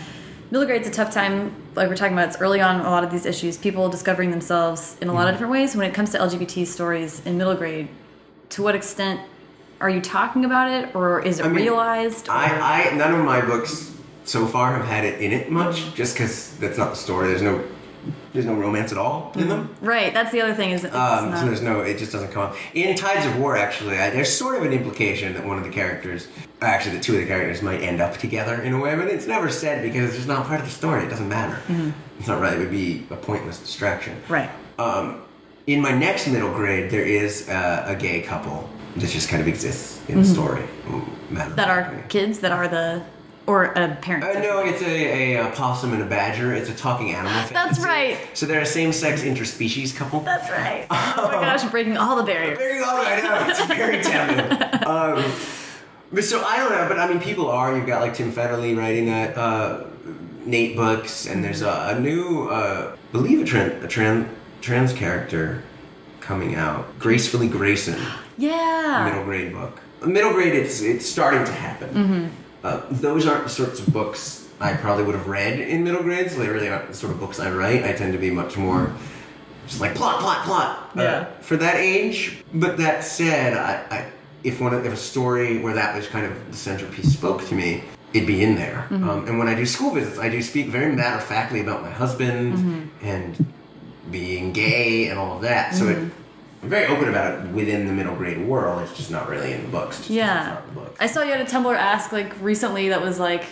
Middle 0.54 0.68
grade's 0.68 0.88
a 0.88 0.92
tough 0.92 1.12
time. 1.12 1.52
Like 1.74 1.90
we're 1.90 1.96
talking 1.96 2.14
about, 2.14 2.28
it's 2.28 2.40
early 2.40 2.62
on. 2.62 2.82
A 2.82 2.84
lot 2.92 3.04
of 3.04 3.10
these 3.10 3.26
issues, 3.26 3.58
people 3.58 3.90
discovering 3.90 4.30
themselves 4.30 4.96
in 5.02 5.08
a 5.08 5.12
lot 5.12 5.22
of 5.22 5.24
mm-hmm. 5.24 5.34
different 5.34 5.52
ways. 5.52 5.76
When 5.76 5.90
it 5.90 5.96
comes 5.96 6.12
to 6.12 6.20
LGBT 6.20 6.68
stories 6.68 7.26
in 7.26 7.40
middle 7.40 7.56
grade, 7.56 7.88
to 8.50 8.62
what 8.62 8.76
extent 8.76 9.20
are 9.82 9.90
you 9.90 10.00
talking 10.00 10.46
about 10.46 10.70
it, 10.70 10.96
or 10.96 11.26
is 11.26 11.40
it 11.40 11.46
I 11.46 11.48
mean, 11.48 11.56
realized? 11.56 12.30
I, 12.30 12.92
I 12.92 12.96
none 12.96 13.16
of 13.16 13.26
my 13.26 13.42
books 13.42 13.96
so 14.26 14.46
far 14.46 14.78
have 14.78 14.86
had 14.86 15.06
it 15.06 15.20
in 15.20 15.32
it 15.32 15.50
much, 15.50 15.92
just 15.96 16.14
because 16.14 16.56
that's 16.58 16.78
not 16.78 16.92
the 16.92 16.98
story. 16.98 17.30
There's 17.30 17.42
no 17.42 17.66
there's 18.34 18.46
no 18.46 18.56
romance 18.56 18.92
at 18.92 18.98
all 18.98 19.32
in 19.36 19.48
them. 19.48 19.76
right. 19.82 20.14
That's 20.14 20.32
the 20.32 20.42
other 20.42 20.54
thing. 20.56 20.72
Is 20.72 20.84
it's 20.84 20.94
Um, 20.96 21.30
not, 21.30 21.40
so 21.40 21.46
there's 21.46 21.62
no, 21.62 21.82
it 21.82 21.98
just 22.00 22.12
doesn't 22.12 22.32
come 22.32 22.44
up. 22.44 22.56
In 22.74 22.96
Tides 22.96 23.26
of 23.26 23.38
War, 23.38 23.56
actually, 23.56 23.98
I, 24.00 24.10
there's 24.10 24.36
sort 24.36 24.56
of 24.58 24.64
an 24.64 24.74
implication 24.74 25.34
that 25.36 25.46
one 25.46 25.58
of 25.58 25.64
the 25.64 25.70
characters, 25.70 26.28
actually, 26.62 26.98
the 26.98 27.04
two 27.04 27.14
of 27.14 27.20
the 27.22 27.28
characters 27.28 27.62
might 27.62 27.82
end 27.82 28.02
up 28.02 28.18
together 28.18 28.56
in 28.62 28.74
a 28.74 28.80
way, 28.80 28.96
but 28.96 29.08
it's 29.08 29.28
never 29.28 29.50
said 29.50 29.84
because 29.84 30.06
it's 30.10 30.16
just 30.18 30.28
not 30.28 30.46
part 30.48 30.60
of 30.60 30.66
the 30.66 30.72
story. 30.72 31.04
It 31.06 31.10
doesn't 31.10 31.30
matter. 31.30 31.62
It's 32.20 32.28
not 32.28 32.42
right. 32.42 32.54
It 32.54 32.60
would 32.60 32.72
be 32.72 33.06
a 33.12 33.16
pointless 33.16 33.60
distraction. 33.60 34.16
Mm-hmm. 34.24 34.34
right. 34.34 34.50
Um, 34.80 35.22
in 35.68 35.80
my 35.82 35.92
next 35.92 36.28
middle 36.28 36.52
grade, 36.52 36.90
there 36.92 37.04
is 37.06 37.48
uh, 37.48 37.86
a 37.88 37.96
gay 37.96 38.22
couple 38.22 38.68
that 38.98 39.10
just 39.10 39.30
kind 39.30 39.42
of 39.42 39.48
exists 39.48 40.02
in 40.10 40.20
the 40.20 40.26
story. 40.26 40.64
Mm, 40.86 41.32
matter 41.32 41.50
of 41.52 41.56
That 41.56 41.70
are 41.70 42.04
kids 42.10 42.40
that 42.40 42.52
are 42.52 42.68
the 42.68 43.04
or 43.46 43.66
a 43.66 43.96
parent. 44.02 44.24
Uh, 44.24 44.40
no, 44.40 44.60
it's 44.66 44.82
a, 44.82 45.34
a, 45.36 45.42
uh 45.42 45.52
possum 45.52 45.94
and 45.94 46.02
a 46.02 46.06
badger. 46.06 46.54
It's 46.54 46.70
a 46.70 46.74
talking 46.76 47.12
animal. 47.12 47.32
That's 47.52 47.80
right. 47.80 48.18
So 48.34 48.46
they're 48.46 48.62
a 48.62 48.66
same-sex 48.66 49.22
interspecies 49.24 49.96
couple. 49.96 50.22
That's 50.22 50.50
right. 50.50 50.88
Oh 51.16 51.28
my 51.28 51.34
gosh, 51.46 51.64
breaking 51.70 51.98
all 51.98 52.16
the 52.16 52.24
barriers. 52.24 52.58
Very 52.58 52.80
well, 52.80 52.96
I 52.98 53.22
know. 53.22 53.50
It's 53.50 53.66
very 53.66 54.02
tempting. 54.02 54.70
Um, 54.88 55.24
but 56.12 56.24
so 56.24 56.44
I 56.44 56.58
don't 56.58 56.72
know, 56.72 56.86
but 56.90 57.00
I 57.00 57.08
mean, 57.08 57.20
people 57.20 57.50
are. 57.50 57.76
You've 57.76 57.88
got 57.88 58.02
like 58.02 58.14
Tim 58.14 58.32
Federle 58.32 58.76
writing 58.78 59.06
that, 59.08 59.38
uh, 59.38 59.86
Nate 60.46 60.76
books, 60.76 61.26
and 61.26 61.44
there's 61.44 61.62
a, 61.62 61.96
a 61.96 62.00
new, 62.00 62.50
uh, 62.50 62.96
believe 63.12 63.40
a, 63.42 63.44
tran- 63.44 63.82
a 63.84 63.88
trans 63.88 64.28
trans 64.62 64.92
character 64.94 65.64
coming 66.20 66.56
out, 66.56 67.00
Gracefully 67.00 67.48
Grayson, 67.48 68.00
Yeah. 68.38 69.06
middle 69.10 69.24
grade 69.24 69.54
book. 69.54 69.80
Middle 70.06 70.34
grade, 70.34 70.54
it's 70.54 70.82
it's 70.82 71.06
starting 71.06 71.46
to 71.46 71.52
happen. 71.54 72.32
Uh, 72.64 72.82
those 72.92 73.28
aren't 73.28 73.44
the 73.44 73.50
sorts 73.50 73.80
of 73.80 73.92
books 73.92 74.48
I 74.60 74.74
probably 74.74 75.04
would 75.04 75.16
have 75.16 75.28
read 75.28 75.60
in 75.60 75.84
middle 75.84 76.02
grade, 76.04 76.32
so 76.32 76.40
they 76.40 76.48
really 76.48 76.70
aren't 76.70 76.88
the 76.88 76.94
sort 76.94 77.12
of 77.12 77.20
books 77.20 77.40
I 77.40 77.52
write. 77.52 77.84
I 77.84 77.92
tend 77.94 78.14
to 78.14 78.20
be 78.20 78.32
much 78.32 78.56
more 78.58 78.94
just 79.68 79.82
like 79.82 79.96
plot, 79.96 80.20
plot, 80.20 80.46
plot. 80.46 80.92
uh, 80.98 81.02
Yeah. 81.02 81.26
for 81.42 81.58
that 81.58 81.76
age. 81.76 82.44
But 82.54 82.78
that 82.78 83.04
said, 83.04 83.54
I, 83.58 83.96
I 83.96 84.06
if 84.44 84.60
one 84.62 84.74
of, 84.74 84.86
if 84.86 84.94
a 84.94 84.98
story 84.98 85.60
where 85.60 85.74
that 85.74 85.96
was 85.96 86.08
kind 86.08 86.26
of 86.26 86.52
the 86.52 86.58
centerpiece 86.58 87.12
spoke 87.14 87.46
to 87.48 87.56
me, 87.56 87.84
it'd 88.14 88.28
be 88.28 88.44
in 88.44 88.56
there. 88.56 88.88
Um, 88.92 89.26
and 89.28 89.40
when 89.40 89.48
I 89.48 89.56
do 89.56 89.66
school 89.66 89.92
visits, 89.92 90.20
I 90.20 90.30
do 90.30 90.42
speak 90.42 90.68
very 90.68 90.94
matter 90.96 91.18
of 91.18 91.24
factly 91.24 91.62
about 91.62 91.82
my 91.82 91.90
husband 91.90 92.92
and 93.02 93.46
being 94.12 94.52
gay 94.54 95.08
and 95.08 95.18
all 95.18 95.36
of 95.38 95.42
that. 95.44 95.74
So 95.76 95.88
it, 95.88 96.12
I'm 96.64 96.70
very 96.70 96.88
open 96.88 97.10
about 97.10 97.40
it 97.46 97.52
within 97.52 97.88
the 97.88 97.94
middle 97.94 98.16
grade 98.16 98.40
world. 98.48 98.82
It's 98.84 98.96
just 98.98 99.12
not 99.12 99.30
really 99.30 99.52
in 99.54 99.62
the 99.64 99.68
books. 99.68 99.98
just 99.98 100.08
'cause 100.08 100.16
it's 100.16 100.16
Yeah. 100.18 100.58
the 100.68 100.80
books. 100.80 100.98
I 101.00 101.08
saw 101.08 101.22
you 101.24 101.32
had 101.32 101.42
a 101.42 101.46
Tumblr 101.46 101.76
ask 101.76 102.12
like 102.14 102.32
recently 102.42 102.90
that 102.90 103.02
was 103.02 103.20
like, 103.20 103.44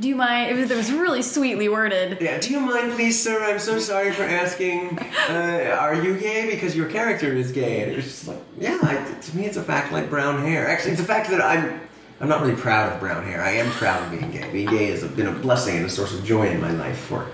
"Do 0.00 0.08
you 0.08 0.16
mind?" 0.16 0.50
It 0.50 0.54
was, 0.60 0.70
it 0.70 0.76
was 0.76 0.90
really 0.90 1.20
sweetly 1.20 1.68
worded. 1.68 2.16
Yeah, 2.20 2.38
do 2.38 2.50
you 2.50 2.60
mind, 2.60 2.92
please, 2.94 3.22
sir? 3.22 3.44
I'm 3.44 3.58
so 3.58 3.78
sorry 3.78 4.12
for 4.12 4.22
asking. 4.22 4.98
Uh, 5.28 5.76
are 5.78 5.94
you 5.94 6.16
gay? 6.16 6.48
Because 6.50 6.74
your 6.74 6.86
character 6.86 7.32
is 7.34 7.52
gay. 7.52 7.82
And 7.82 7.92
it 7.92 7.96
was 7.96 8.04
just 8.06 8.28
like, 8.28 8.38
yeah, 8.58 8.78
I, 8.82 8.94
to 9.20 9.36
me, 9.36 9.44
it's 9.44 9.58
a 9.58 9.62
fact 9.62 9.92
like 9.92 10.08
brown 10.08 10.42
hair. 10.42 10.66
Actually, 10.68 10.92
it's 10.92 11.02
a 11.02 11.04
fact 11.04 11.28
that 11.30 11.42
I'm. 11.42 11.80
I'm 12.20 12.28
not 12.28 12.40
really 12.40 12.54
proud 12.54 12.92
of 12.92 13.00
brown 13.00 13.24
hair. 13.24 13.42
I 13.42 13.50
am 13.54 13.68
proud 13.72 14.00
of 14.04 14.10
being 14.12 14.30
gay. 14.30 14.48
Being 14.52 14.68
gay 14.70 14.86
has 14.92 15.02
been 15.02 15.26
a 15.26 15.32
blessing 15.32 15.76
and 15.78 15.84
a 15.86 15.88
source 15.90 16.14
of 16.14 16.24
joy 16.24 16.46
in 16.46 16.60
my 16.60 16.70
life 16.70 16.96
for 16.96 17.26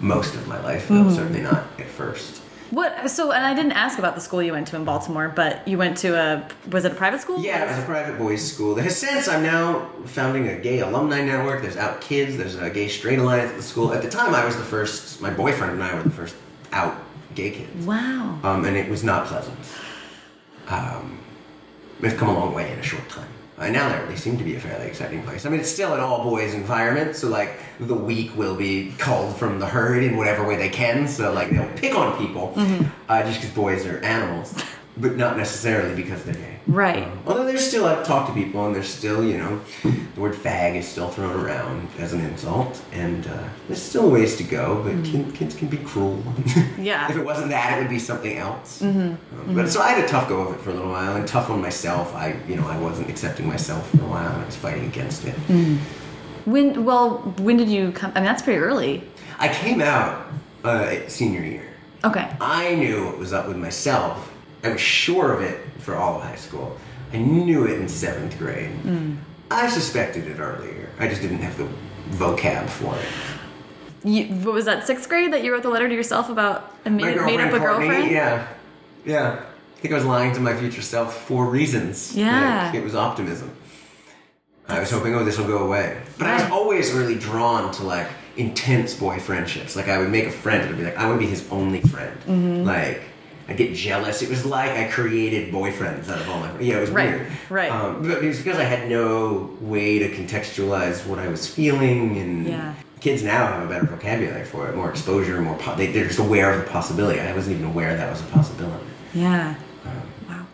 most 0.00 0.34
of 0.34 0.46
my 0.46 0.62
life, 0.62 0.86
though 0.88 1.08
certainly 1.10 1.40
not 1.40 1.64
at 1.78 1.86
first. 1.88 2.42
What? 2.70 3.10
So, 3.10 3.32
and 3.32 3.44
I 3.44 3.54
didn't 3.54 3.72
ask 3.72 3.98
about 3.98 4.14
the 4.14 4.20
school 4.20 4.42
you 4.42 4.52
went 4.52 4.68
to 4.68 4.76
in 4.76 4.84
Baltimore, 4.84 5.28
but 5.28 5.66
you 5.68 5.78
went 5.78 5.98
to 5.98 6.16
a 6.16 6.48
was 6.70 6.84
it 6.84 6.92
a 6.92 6.94
private 6.94 7.20
school? 7.20 7.40
Yeah, 7.40 7.64
it 7.64 7.68
was 7.68 7.78
a 7.78 7.86
private 7.86 8.18
boys' 8.18 8.50
school. 8.50 8.74
Has 8.76 8.98
since 8.98 9.28
I'm 9.28 9.42
now 9.42 9.90
founding 10.06 10.48
a 10.48 10.58
gay 10.58 10.80
alumni 10.80 11.22
network. 11.24 11.62
There's 11.62 11.76
Out 11.76 12.00
Kids. 12.00 12.36
There's 12.36 12.56
a 12.56 12.70
gay 12.70 12.88
straight 12.88 13.18
alliance 13.18 13.50
at 13.50 13.56
the 13.56 13.62
school. 13.62 13.92
At 13.92 14.02
the 14.02 14.10
time, 14.10 14.34
I 14.34 14.44
was 14.44 14.56
the 14.56 14.64
first. 14.64 15.20
My 15.20 15.30
boyfriend 15.30 15.72
and 15.74 15.82
I 15.82 15.94
were 15.94 16.02
the 16.02 16.10
first 16.10 16.34
out 16.72 16.96
gay 17.34 17.50
kids. 17.50 17.86
Wow. 17.86 18.38
um, 18.42 18.64
and 18.64 18.76
it 18.76 18.88
was 18.88 19.04
not 19.04 19.26
pleasant. 19.26 19.58
Um, 20.68 21.18
we've 22.00 22.16
come 22.16 22.28
a 22.28 22.32
long 22.34 22.54
way 22.54 22.72
in 22.72 22.78
a 22.78 22.82
short 22.82 23.08
time. 23.08 23.28
Uh, 23.56 23.68
now 23.70 24.04
they 24.06 24.16
seem 24.16 24.36
to 24.36 24.42
be 24.44 24.56
a 24.56 24.60
fairly 24.60 24.86
exciting 24.86 25.22
place. 25.22 25.46
I 25.46 25.48
mean, 25.48 25.60
it's 25.60 25.70
still 25.70 25.94
an 25.94 26.00
all 26.00 26.24
boys 26.24 26.54
environment, 26.54 27.14
so 27.14 27.28
like 27.28 27.52
the 27.78 27.94
weak 27.94 28.36
will 28.36 28.56
be 28.56 28.92
culled 28.98 29.36
from 29.36 29.60
the 29.60 29.66
herd 29.66 30.02
in 30.02 30.16
whatever 30.16 30.44
way 30.46 30.56
they 30.56 30.68
can. 30.68 31.06
So 31.06 31.32
like 31.32 31.50
they'll 31.50 31.68
pick 31.76 31.94
on 31.94 32.18
people 32.18 32.52
uh, 33.08 33.22
just 33.22 33.40
because 33.40 33.54
boys 33.54 33.86
are 33.86 33.98
animals, 33.98 34.60
but 34.96 35.16
not 35.16 35.36
necessarily 35.36 35.94
because 35.94 36.24
they're 36.24 36.34
gay. 36.34 36.53
Right. 36.66 37.02
Um, 37.02 37.18
although 37.26 37.44
there's 37.44 37.66
still, 37.66 37.84
I've 37.86 38.06
talked 38.06 38.28
to 38.28 38.34
people, 38.34 38.64
and 38.66 38.74
there's 38.74 38.88
still, 38.88 39.22
you 39.22 39.36
know, 39.36 39.60
the 39.82 40.20
word 40.20 40.32
fag 40.34 40.76
is 40.76 40.88
still 40.88 41.08
thrown 41.08 41.38
around 41.44 41.88
as 41.98 42.14
an 42.14 42.20
insult, 42.22 42.82
and 42.92 43.26
uh, 43.26 43.42
there's 43.68 43.82
still 43.82 44.10
ways 44.10 44.36
to 44.36 44.44
go, 44.44 44.82
but 44.82 45.04
kin- 45.04 45.30
kids 45.32 45.54
can 45.54 45.68
be 45.68 45.76
cruel. 45.78 46.22
Yeah. 46.78 47.10
if 47.10 47.16
it 47.16 47.24
wasn't 47.24 47.50
that, 47.50 47.76
it 47.78 47.82
would 47.82 47.90
be 47.90 47.98
something 47.98 48.36
else. 48.36 48.80
Um, 48.82 49.18
but 49.48 49.68
so 49.68 49.80
I 49.80 49.90
had 49.90 50.04
a 50.04 50.08
tough 50.08 50.28
go 50.28 50.40
of 50.48 50.54
it 50.54 50.60
for 50.60 50.70
a 50.70 50.74
little 50.74 50.90
while, 50.90 51.16
and 51.16 51.26
tough 51.28 51.50
on 51.50 51.60
myself. 51.60 52.14
I, 52.14 52.36
you 52.48 52.56
know, 52.56 52.66
I 52.66 52.78
wasn't 52.78 53.08
accepting 53.10 53.46
myself 53.46 53.88
for 53.90 54.02
a 54.02 54.06
while. 54.06 54.32
and 54.32 54.42
I 54.42 54.46
was 54.46 54.56
fighting 54.56 54.86
against 54.86 55.24
it. 55.26 55.34
When? 56.44 56.84
Well, 56.84 57.18
when 57.38 57.56
did 57.56 57.68
you 57.68 57.92
come? 57.92 58.10
I 58.14 58.20
mean, 58.20 58.24
that's 58.24 58.42
pretty 58.42 58.58
early. 58.60 59.02
I 59.38 59.48
came 59.48 59.80
out 59.80 60.26
uh, 60.62 60.94
senior 61.08 61.42
year. 61.42 61.68
Okay. 62.04 62.30
I 62.40 62.74
knew 62.74 63.06
what 63.06 63.18
was 63.18 63.32
up 63.32 63.48
with 63.48 63.56
myself. 63.56 64.30
I 64.64 64.70
was 64.70 64.80
sure 64.80 65.32
of 65.32 65.42
it 65.42 65.60
for 65.78 65.94
all 65.94 66.16
of 66.16 66.22
high 66.22 66.36
school. 66.36 66.76
I 67.12 67.18
knew 67.18 67.66
it 67.66 67.78
in 67.78 67.88
seventh 67.88 68.38
grade. 68.38 68.72
I 69.50 69.68
suspected 69.68 70.26
it 70.26 70.40
earlier. 70.40 70.88
I 70.98 71.06
just 71.06 71.22
didn't 71.22 71.38
have 71.38 71.56
the 71.56 71.68
vocab 72.16 72.68
for 72.68 72.96
it. 72.96 74.08
You, 74.08 74.26
what 74.44 74.54
was 74.54 74.64
that? 74.64 74.86
Sixth 74.86 75.08
grade 75.08 75.32
that 75.32 75.44
you 75.44 75.52
wrote 75.52 75.62
the 75.62 75.70
letter 75.70 75.88
to 75.88 75.94
yourself 75.94 76.28
about 76.28 76.74
and 76.84 76.96
made, 76.96 77.16
made 77.16 77.40
up 77.40 77.52
a 77.52 77.58
Courtney, 77.58 77.86
girlfriend? 77.86 78.10
Yeah, 78.10 78.48
yeah. 79.04 79.44
I 79.76 79.80
think 79.80 79.92
I 79.92 79.96
was 79.96 80.04
lying 80.04 80.34
to 80.34 80.40
my 80.40 80.54
future 80.54 80.82
self 80.82 81.26
for 81.26 81.46
reasons. 81.46 82.16
Yeah. 82.16 82.66
Like, 82.66 82.74
it 82.74 82.84
was 82.84 82.94
optimism. 82.94 83.54
I 84.68 84.80
was 84.80 84.90
hoping, 84.90 85.14
oh, 85.14 85.24
this 85.24 85.38
will 85.38 85.46
go 85.46 85.58
away. 85.58 86.00
But 86.18 86.26
I 86.26 86.42
was 86.42 86.50
always 86.50 86.92
really 86.92 87.16
drawn 87.16 87.70
to 87.72 87.82
like 87.82 88.08
intense 88.36 88.94
boy 88.94 89.20
friendships. 89.20 89.76
Like 89.76 89.88
I 89.88 89.98
would 89.98 90.10
make 90.10 90.24
a 90.26 90.30
friend 90.30 90.62
and 90.62 90.70
I'd 90.70 90.78
be 90.78 90.84
like, 90.84 90.96
I 90.96 91.06
want 91.06 91.20
to 91.20 91.26
be 91.26 91.30
his 91.30 91.50
only 91.50 91.80
friend. 91.80 92.18
Mm-hmm. 92.20 92.64
Like 92.64 93.02
I'd 93.48 93.56
get 93.58 93.74
jealous. 93.74 94.22
It 94.22 94.30
was 94.30 94.46
like 94.46 94.70
I 94.70 94.84
created 94.88 95.52
boyfriends 95.52 96.08
out 96.08 96.18
of 96.20 96.28
all 96.30 96.40
my. 96.40 96.48
friends. 96.48 96.64
Yeah, 96.66 96.76
it 96.78 96.80
was 96.80 96.90
Right, 96.90 97.10
weird. 97.10 97.26
right. 97.50 97.70
Um, 97.70 98.02
but 98.02 98.22
it 98.22 98.28
was 98.28 98.38
because 98.38 98.58
I 98.58 98.64
had 98.64 98.88
no 98.88 99.50
way 99.60 99.98
to 99.98 100.08
contextualize 100.10 101.04
what 101.06 101.18
I 101.18 101.28
was 101.28 101.46
feeling, 101.46 102.16
and 102.18 102.46
Yeah. 102.46 102.74
kids 103.00 103.22
now 103.22 103.46
have 103.46 103.62
a 103.64 103.66
better 103.68 103.84
vocabulary 103.86 104.44
for 104.44 104.68
it, 104.68 104.74
more 104.76 104.88
exposure, 104.90 105.40
more. 105.42 105.56
Po- 105.58 105.74
they, 105.76 105.88
they're 105.88 106.06
just 106.06 106.18
aware 106.18 106.52
of 106.52 106.64
the 106.64 106.70
possibility. 106.70 107.20
I 107.20 107.34
wasn't 107.34 107.56
even 107.56 107.70
aware 107.70 107.94
that 107.96 108.10
was 108.10 108.20
a 108.22 108.24
possibility. 108.26 108.82
Yeah. 109.12 109.54
Wow. 110.28 110.46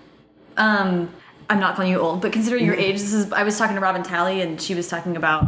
Um, 0.56 1.10
I'm 1.48 1.60
not 1.60 1.76
calling 1.76 1.90
you 1.92 1.98
old, 2.00 2.20
but 2.22 2.32
considering 2.32 2.64
your 2.64 2.74
age, 2.74 2.94
this 3.00 3.12
is. 3.12 3.32
I 3.32 3.42
was 3.44 3.56
talking 3.58 3.76
to 3.76 3.80
Robin 3.82 4.02
Talley, 4.02 4.40
and 4.40 4.60
she 4.60 4.74
was 4.74 4.88
talking 4.88 5.16
about. 5.16 5.46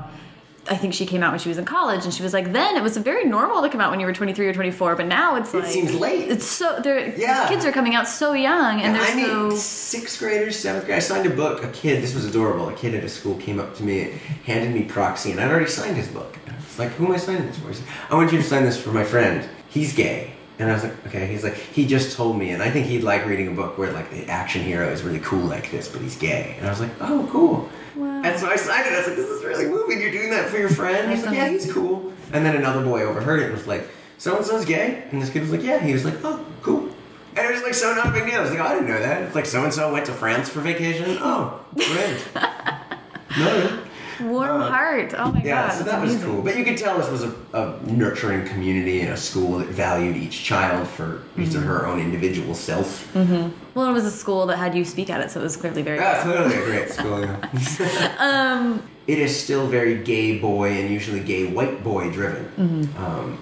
I 0.71 0.77
think 0.77 0.95
she 0.95 1.07
came 1.07 1.25
out 1.25 1.33
when 1.33 1.41
she 1.41 1.49
was 1.49 1.59
in 1.59 1.65
college, 1.65 2.05
and 2.05 2.15
she 2.15 2.23
was 2.23 2.33
like, 2.33 2.53
"Then 2.53 2.77
it 2.77 2.83
was 2.83 2.97
very 2.97 3.25
normal 3.25 3.63
to 3.63 3.69
come 3.69 3.81
out 3.81 3.91
when 3.91 3.99
you 3.99 4.07
were 4.07 4.13
23 4.13 4.47
or 4.47 4.55
24, 4.55 4.95
but 4.95 5.07
now 5.07 5.35
it's 5.35 5.53
like 5.53 5.65
It 5.65 5.71
seems 5.71 5.95
late. 5.95 6.29
It's 6.31 6.47
so 6.47 6.79
they're 6.81 7.09
Yeah. 7.19 7.49
kids 7.49 7.65
are 7.65 7.73
coming 7.73 7.97
out 7.97 8.07
so 8.07 8.33
young, 8.33 8.81
and 8.81 8.95
they're 8.95 9.03
I 9.03 9.15
mean, 9.15 9.27
so 9.27 9.57
sixth 9.57 10.21
graders, 10.21 10.57
seventh 10.57 10.85
grade. 10.87 10.99
I 10.99 11.01
signed 11.01 11.27
a 11.27 11.31
book. 11.31 11.65
A 11.65 11.69
kid, 11.69 12.01
this 12.03 12.15
was 12.15 12.25
adorable. 12.25 12.69
A 12.69 12.75
kid 12.75 12.95
at 12.95 13.03
a 13.03 13.09
school 13.09 13.35
came 13.37 13.59
up 13.59 13.77
to 13.79 13.83
me, 13.83 14.13
handed 14.47 14.73
me 14.73 14.83
proxy, 14.85 15.33
and 15.33 15.41
I'd 15.41 15.51
already 15.51 15.67
signed 15.71 15.97
his 15.97 16.09
book. 16.09 16.37
It's 16.47 16.79
like, 16.79 16.91
who 16.93 17.07
am 17.07 17.13
I 17.13 17.17
signing 17.17 17.47
this 17.49 17.59
for? 17.59 17.69
He 17.69 17.75
said, 17.75 17.85
I 18.11 18.15
want 18.15 18.31
you 18.33 18.39
to 18.39 18.45
sign 18.45 18.65
this 18.65 18.81
for 18.81 18.93
my 18.93 19.05
friend. 19.05 19.47
He's 19.69 19.93
gay. 19.95 20.33
And 20.61 20.71
I 20.71 20.75
was 20.75 20.85
like, 20.85 21.07
okay. 21.09 21.27
He's 21.27 21.43
like, 21.43 21.57
he 21.57 21.87
just 21.87 22.17
told 22.17 22.39
me, 22.39 22.51
and 22.51 22.63
I 22.63 22.71
think 22.71 22.87
he'd 22.87 23.03
like 23.03 23.27
reading 23.27 23.49
a 23.49 23.51
book 23.51 23.79
where 23.79 23.91
like 23.93 24.11
the 24.11 24.27
action 24.31 24.63
hero 24.63 24.89
is 24.89 25.03
really 25.03 25.19
cool 25.19 25.45
like 25.45 25.71
this, 25.73 25.89
but 25.89 26.01
he's 26.01 26.17
gay. 26.17 26.55
And 26.59 26.67
I 26.69 26.71
was 26.71 26.79
like, 26.81 26.91
oh, 27.01 27.29
cool. 27.33 27.69
Wow. 27.97 28.23
And 28.23 28.39
so 28.39 28.47
I 28.47 28.57
signed 28.57 28.87
it. 28.87 28.93
I 28.93 28.99
was 28.99 29.07
like, 29.09 29.17
this 29.17 29.29
is 29.29 29.45
really 29.45 29.67
moving. 29.67 30.01
You're 30.01 30.11
doing 30.11 30.31
that 30.31 30.49
for 30.49 30.59
your 30.59 30.69
friend. 30.69 31.11
He's 31.11 31.25
like, 31.25 31.35
yeah, 31.35 31.49
he's 31.49 31.73
cool. 31.73 32.13
And 32.33 32.45
then 32.45 32.57
another 32.57 32.83
boy 32.83 33.03
overheard 33.03 33.41
it 33.41 33.45
and 33.47 33.55
was 33.55 33.67
like, 33.67 33.89
so 34.19 34.37
and 34.37 34.47
so's 34.47 34.65
gay. 34.65 35.05
And 35.11 35.21
this 35.21 35.31
kid 35.31 35.43
was 35.43 35.51
like, 35.51 35.63
yeah. 35.63 35.79
He 35.79 35.93
was 35.93 36.05
like, 36.05 36.15
oh, 36.25 36.45
cool. 36.63 36.89
And 37.35 37.47
it 37.47 37.53
was 37.53 37.63
like 37.63 37.75
so 37.75 37.95
not 37.95 38.09
a 38.09 38.11
big 38.11 38.27
deal. 38.27 38.41
I 38.41 38.43
was 38.43 38.51
like, 38.51 38.61
oh, 38.61 38.65
I 38.65 38.75
didn't 38.75 38.89
know 38.89 39.01
that. 39.01 39.23
It's 39.23 39.35
like 39.35 39.47
so 39.47 39.65
and 39.65 39.73
so 39.73 39.93
went 39.93 40.07
to 40.07 40.13
France 40.13 40.49
for 40.49 40.61
vacation. 40.61 41.17
Oh, 41.21 41.65
great. 41.75 42.25
no, 43.39 43.83
Warm 44.29 44.61
heart. 44.63 45.15
Oh 45.17 45.33
my 45.33 45.39
Yeah, 45.43 45.43
god. 45.43 45.45
Yeah, 45.45 45.71
so 45.71 45.85
that 45.85 46.01
was 46.01 46.11
amazing. 46.13 46.31
cool. 46.31 46.43
But 46.43 46.57
you 46.57 46.65
could 46.65 46.77
tell 46.79 46.97
this 46.99 47.11
was 47.11 47.25
a, 47.25 47.35
a 47.53 47.81
nurturing 47.91 48.47
community 48.47 49.01
and 49.01 49.13
a 49.13 49.17
school 49.17 49.59
that 49.59 49.69
valued 49.69 50.17
each 50.17 50.43
child 50.45 50.89
for 50.89 51.23
his 51.37 51.55
or 51.57 51.61
her 51.61 51.87
own 51.87 52.01
individual 52.01 52.55
self. 52.55 53.15
Well, 53.15 53.89
it 53.89 53.93
was 53.93 54.05
a 54.05 54.11
school 54.11 54.47
that 54.47 54.57
had 54.59 54.75
you 54.75 54.85
speak 54.85 55.09
at 55.11 55.21
it, 55.21 55.31
so 55.31 55.41
it 55.41 55.43
was 55.45 55.57
clearly 55.57 55.83
very. 55.83 55.99
Yeah, 55.99 56.23
clearly 56.23 56.55
a 56.57 56.65
great 56.65 56.91
school. 56.97 57.21
Yeah. 57.21 58.13
Um, 58.19 58.83
it 59.07 59.19
is 59.19 59.37
still 59.39 59.67
very 59.67 60.03
gay 60.03 60.39
boy 60.39 60.71
and 60.71 60.89
usually 60.91 61.21
gay 61.21 61.51
white 61.53 61.83
boy 61.83 62.11
driven. 62.13 62.45
Mm-hmm. 62.57 63.05
Um, 63.05 63.39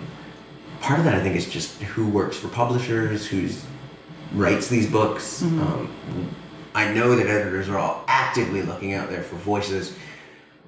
part 0.81 0.99
of 0.99 1.05
that, 1.05 1.15
I 1.15 1.21
think, 1.21 1.37
is 1.37 1.47
just 1.49 1.83
who 1.83 2.09
works 2.09 2.37
for 2.39 2.49
publishers, 2.49 3.27
who's 3.27 3.65
writes 4.33 4.69
these 4.69 4.89
books. 4.91 5.43
Mm-hmm. 5.43 5.61
Um, 5.61 6.35
I 6.75 6.93
know 6.95 7.17
that 7.17 7.27
editors 7.27 7.69
are 7.69 7.77
all 7.79 8.05
actively 8.07 8.63
looking 8.63 8.95
out 8.95 9.11
there 9.11 9.23
for 9.23 9.35
voices 9.37 9.97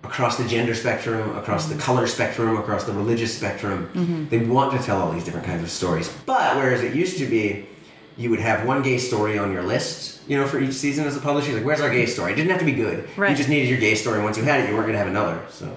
across 0.05 0.37
the 0.37 0.47
gender 0.49 0.75
spectrum, 0.75 1.37
across 1.37 1.67
Mm-hmm. 1.67 1.77
the 1.79 1.83
color 1.83 2.07
spectrum, 2.07 2.57
across 2.57 2.85
the 2.85 2.93
religious 2.93 3.37
spectrum. 3.37 4.27
They 4.31 4.39
want 4.39 4.73
to 4.79 4.85
tell 4.85 5.01
all 5.01 5.13
these 5.13 5.25
different 5.25 5.47
kinds 5.47 5.63
of 5.63 5.71
stories. 5.71 6.09
But 6.27 6.57
whereas 6.57 6.83
it 6.83 6.95
used 6.95 7.19
to 7.19 7.27
be, 7.27 7.67
you 8.17 8.29
would 8.31 8.41
have 8.41 8.67
one 8.67 8.83
gay 8.83 8.99
story 8.99 9.39
on 9.39 9.53
your 9.53 9.63
list, 9.63 10.21
you 10.29 10.37
know, 10.37 10.47
for 10.47 10.61
each 10.61 10.75
season 10.75 11.07
as 11.07 11.17
a 11.17 11.21
publisher. 11.21 11.53
Like, 11.55 11.65
where's 11.65 11.81
our 11.81 11.89
gay 11.91 12.05
story? 12.07 12.33
It 12.33 12.37
didn't 12.37 12.51
have 12.51 12.59
to 12.61 12.67
be 12.67 12.73
good. 12.73 13.09
You 13.31 13.37
just 13.37 13.49
needed 13.49 13.69
your 13.71 13.79
gay 13.81 13.95
story. 13.95 14.17
and 14.17 14.25
Once 14.25 14.37
you 14.37 14.43
had 14.45 14.61
it, 14.61 14.69
you 14.69 14.75
weren't 14.75 14.87
going 14.87 14.93
to 14.95 14.99
have 14.99 15.09
another. 15.09 15.41
So 15.49 15.75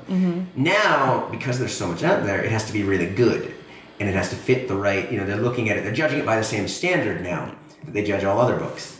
now, 0.55 1.27
because 1.31 1.59
there's 1.59 1.73
so 1.75 1.87
much 1.87 2.03
out 2.03 2.23
there, 2.25 2.43
it 2.43 2.51
has 2.51 2.65
to 2.65 2.73
be 2.73 2.83
really 2.83 3.07
good, 3.07 3.53
and 3.99 4.09
it 4.09 4.15
has 4.15 4.29
to 4.31 4.35
fit 4.35 4.67
the 4.67 4.75
right. 4.75 5.09
You 5.11 5.17
know, 5.19 5.25
they're 5.25 5.37
looking 5.37 5.69
at 5.69 5.77
it. 5.77 5.83
They're 5.83 5.93
judging 5.93 6.19
it 6.19 6.25
by 6.25 6.35
the 6.37 6.43
same 6.43 6.67
standard 6.67 7.21
now 7.23 7.55
that 7.85 7.93
they 7.93 8.03
judge 8.03 8.23
all 8.23 8.39
other 8.39 8.57
books. 8.57 8.99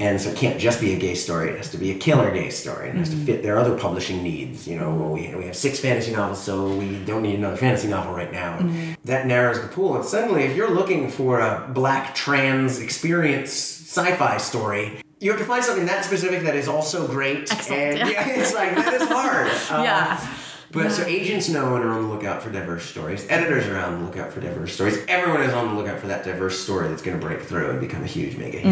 And 0.00 0.20
so 0.20 0.30
it 0.30 0.36
can't 0.36 0.60
just 0.60 0.80
be 0.80 0.92
a 0.92 0.98
gay 0.98 1.14
story. 1.14 1.50
It 1.50 1.56
has 1.56 1.70
to 1.70 1.78
be 1.78 1.92
a 1.92 1.98
killer 1.98 2.32
gay 2.32 2.50
story. 2.50 2.88
It 2.88 2.96
has 2.96 3.10
to 3.10 3.16
fit 3.16 3.42
their 3.42 3.58
other 3.58 3.78
publishing 3.78 4.22
needs. 4.22 4.66
You 4.66 4.76
know, 4.78 4.94
well, 4.94 5.10
we, 5.10 5.32
we 5.34 5.44
have 5.44 5.56
six 5.56 5.78
fantasy 5.78 6.12
novels, 6.12 6.42
so 6.42 6.74
we 6.74 6.98
don't 7.04 7.22
need 7.22 7.36
another 7.36 7.56
fantasy 7.56 7.88
novel 7.88 8.12
right 8.12 8.32
now. 8.32 8.58
And 8.58 8.96
That 9.04 9.26
narrows 9.26 9.60
the 9.60 9.68
pool. 9.68 9.94
And 9.94 10.04
suddenly, 10.04 10.42
if 10.42 10.56
you're 10.56 10.70
looking 10.70 11.08
for 11.10 11.40
a 11.40 11.70
black 11.72 12.14
trans 12.14 12.80
experience 12.80 13.50
sci-fi 13.50 14.38
story, 14.38 15.00
you 15.20 15.30
have 15.30 15.40
to 15.40 15.46
find 15.46 15.64
something 15.64 15.86
that 15.86 16.04
specific 16.04 16.42
that 16.42 16.56
is 16.56 16.68
also 16.68 17.06
great. 17.06 17.50
Excellent, 17.52 17.80
And 17.80 17.98
yeah. 17.98 18.08
yeah, 18.10 18.28
it's 18.40 18.52
like 18.52 18.74
that 18.74 18.94
is 18.94 19.08
hard. 19.08 19.46
Um, 19.70 19.84
yeah. 19.84 20.34
But 20.74 20.90
so 20.90 21.04
agents 21.04 21.48
know 21.48 21.76
and 21.76 21.84
are 21.84 21.90
on 21.92 22.02
the 22.02 22.08
lookout 22.08 22.42
for 22.42 22.50
diverse 22.50 22.84
stories. 22.84 23.26
Editors 23.28 23.66
are 23.66 23.78
on 23.78 24.00
the 24.00 24.06
lookout 24.06 24.32
for 24.32 24.40
diverse 24.40 24.74
stories. 24.74 24.98
Everyone 25.08 25.42
is 25.42 25.52
on 25.52 25.68
the 25.68 25.80
lookout 25.80 26.00
for 26.00 26.08
that 26.08 26.24
diverse 26.24 26.58
story 26.58 26.88
that's 26.88 27.02
going 27.02 27.18
to 27.18 27.24
break 27.24 27.42
through 27.42 27.70
and 27.70 27.80
become 27.80 28.02
a 28.02 28.06
huge 28.06 28.36
mega 28.36 28.58
hit. 28.58 28.70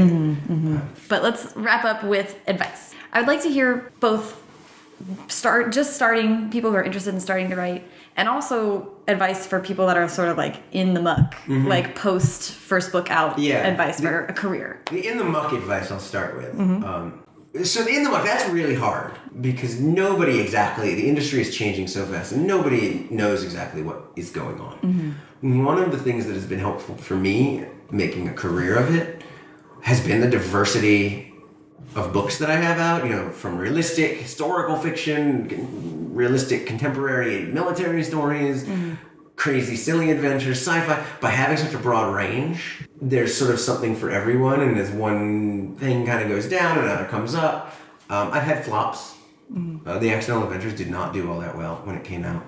But 1.08 1.22
let's 1.22 1.54
wrap 1.56 1.84
up 1.84 2.04
with 2.04 2.36
advice. 2.46 2.94
I 3.12 3.20
would 3.20 3.28
like 3.28 3.42
to 3.42 3.50
hear 3.50 3.90
both 4.00 4.40
start 5.28 5.72
just 5.72 5.94
starting 5.94 6.50
people 6.50 6.70
who 6.70 6.76
are 6.76 6.82
interested 6.82 7.12
in 7.12 7.20
starting 7.20 7.50
to 7.50 7.56
write 7.56 7.84
and 8.16 8.28
also 8.28 8.92
advice 9.08 9.46
for 9.46 9.58
people 9.60 9.86
that 9.86 9.96
are 9.96 10.08
sort 10.08 10.28
of 10.28 10.36
like 10.36 10.62
in 10.72 10.94
the 10.94 11.00
muck, 11.02 11.34
like 11.48 11.94
post 11.96 12.52
first 12.52 12.92
book 12.92 13.10
out. 13.10 13.38
Yeah. 13.38 13.66
advice 13.66 14.00
for 14.00 14.26
a 14.26 14.32
career. 14.32 14.80
The 14.90 15.06
in 15.06 15.18
the 15.18 15.24
muck 15.24 15.52
advice 15.52 15.90
I'll 15.90 15.98
start 15.98 16.36
with. 16.36 16.54
Mm-hmm. 16.54 16.84
Um, 16.84 17.22
so 17.64 17.86
in 17.86 18.02
the 18.02 18.10
muck 18.10 18.24
that's 18.24 18.48
really 18.48 18.74
hard 18.74 19.12
because 19.40 19.78
nobody 19.78 20.40
exactly 20.40 20.94
the 20.94 21.06
industry 21.06 21.40
is 21.40 21.54
changing 21.54 21.86
so 21.86 22.04
fast 22.06 22.32
and 22.32 22.46
nobody 22.46 23.06
knows 23.10 23.44
exactly 23.44 23.82
what 23.82 24.10
is 24.16 24.30
going 24.30 24.58
on. 24.58 24.78
Mm-hmm. 24.78 25.64
One 25.64 25.78
of 25.78 25.90
the 25.90 25.98
things 25.98 26.26
that 26.26 26.34
has 26.34 26.46
been 26.46 26.60
helpful 26.60 26.96
for 26.96 27.14
me 27.14 27.66
making 27.90 28.28
a 28.28 28.32
career 28.32 28.76
of 28.76 28.94
it 28.94 29.22
has 29.82 30.04
been 30.04 30.20
the 30.20 30.30
diversity 30.30 31.34
of 31.94 32.12
books 32.12 32.38
that 32.38 32.50
I 32.50 32.56
have 32.56 32.78
out. 32.78 33.04
You 33.04 33.10
know, 33.10 33.30
from 33.30 33.58
realistic 33.58 34.18
historical 34.18 34.76
fiction, 34.76 36.14
realistic 36.14 36.66
contemporary 36.66 37.44
military 37.44 38.02
stories. 38.02 38.66
Crazy, 39.36 39.76
silly 39.76 40.10
adventures, 40.10 40.58
sci-fi. 40.58 41.04
By 41.20 41.30
having 41.30 41.56
such 41.56 41.74
a 41.74 41.78
broad 41.78 42.14
range, 42.14 42.84
there's 43.00 43.34
sort 43.36 43.50
of 43.50 43.58
something 43.58 43.96
for 43.96 44.10
everyone, 44.10 44.60
and 44.60 44.78
as 44.78 44.90
one 44.90 45.74
thing 45.76 46.06
kind 46.06 46.22
of 46.22 46.28
goes 46.28 46.48
down, 46.48 46.78
another 46.78 47.06
comes 47.06 47.34
up. 47.34 47.74
Um, 48.08 48.30
I've 48.30 48.44
had 48.44 48.64
flops. 48.64 49.14
Uh, 49.84 49.98
the 49.98 50.10
Accidental 50.12 50.44
Adventures 50.44 50.74
did 50.74 50.90
not 50.90 51.12
do 51.12 51.30
all 51.30 51.40
that 51.40 51.56
well 51.56 51.76
when 51.84 51.96
it 51.96 52.04
came 52.04 52.24
out. 52.24 52.44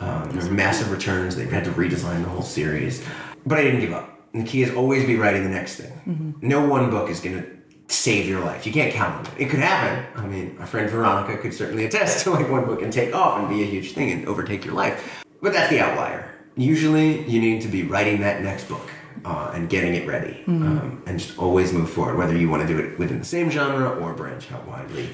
Um, 0.00 0.30
there 0.30 0.42
were 0.44 0.50
massive 0.50 0.90
returns. 0.90 1.36
They 1.36 1.46
had 1.46 1.64
to 1.64 1.70
redesign 1.72 2.22
the 2.22 2.28
whole 2.28 2.42
series, 2.42 3.04
but 3.44 3.58
I 3.58 3.62
didn't 3.62 3.80
give 3.80 3.92
up. 3.92 4.18
And 4.32 4.46
the 4.46 4.50
key 4.50 4.62
is 4.62 4.74
always 4.74 5.04
be 5.04 5.16
writing 5.16 5.44
the 5.44 5.50
next 5.50 5.76
thing. 5.76 6.36
No 6.40 6.66
one 6.66 6.90
book 6.90 7.10
is 7.10 7.20
going 7.20 7.42
to 7.42 7.46
save 7.88 8.26
your 8.26 8.40
life. 8.40 8.66
You 8.66 8.72
can't 8.72 8.94
count 8.94 9.14
on 9.28 9.32
it. 9.34 9.42
It 9.42 9.50
could 9.50 9.58
happen. 9.60 10.06
I 10.16 10.26
mean, 10.26 10.56
our 10.58 10.66
friend 10.66 10.88
Veronica 10.88 11.36
could 11.36 11.52
certainly 11.52 11.84
attest 11.84 12.24
to 12.24 12.30
like 12.30 12.48
one 12.48 12.64
book 12.64 12.82
and 12.82 12.92
take 12.92 13.14
off 13.14 13.38
and 13.38 13.48
be 13.48 13.62
a 13.62 13.66
huge 13.66 13.92
thing 13.92 14.10
and 14.10 14.26
overtake 14.26 14.64
your 14.64 14.74
life. 14.74 15.24
But 15.42 15.52
that's 15.52 15.70
the 15.70 15.80
outlier. 15.80 16.34
Usually, 16.56 17.22
you 17.28 17.40
need 17.40 17.62
to 17.62 17.68
be 17.68 17.82
writing 17.84 18.20
that 18.20 18.42
next 18.42 18.68
book 18.68 18.90
uh, 19.24 19.52
and 19.54 19.68
getting 19.68 19.94
it 19.94 20.06
ready, 20.06 20.42
um, 20.46 21.02
and 21.06 21.18
just 21.18 21.38
always 21.38 21.72
move 21.72 21.90
forward. 21.90 22.16
Whether 22.16 22.36
you 22.36 22.48
want 22.50 22.62
to 22.62 22.68
do 22.68 22.78
it 22.78 22.98
within 22.98 23.18
the 23.18 23.24
same 23.24 23.50
genre 23.50 23.90
or 24.00 24.12
branch 24.14 24.50
out 24.52 24.66
widely. 24.66 25.08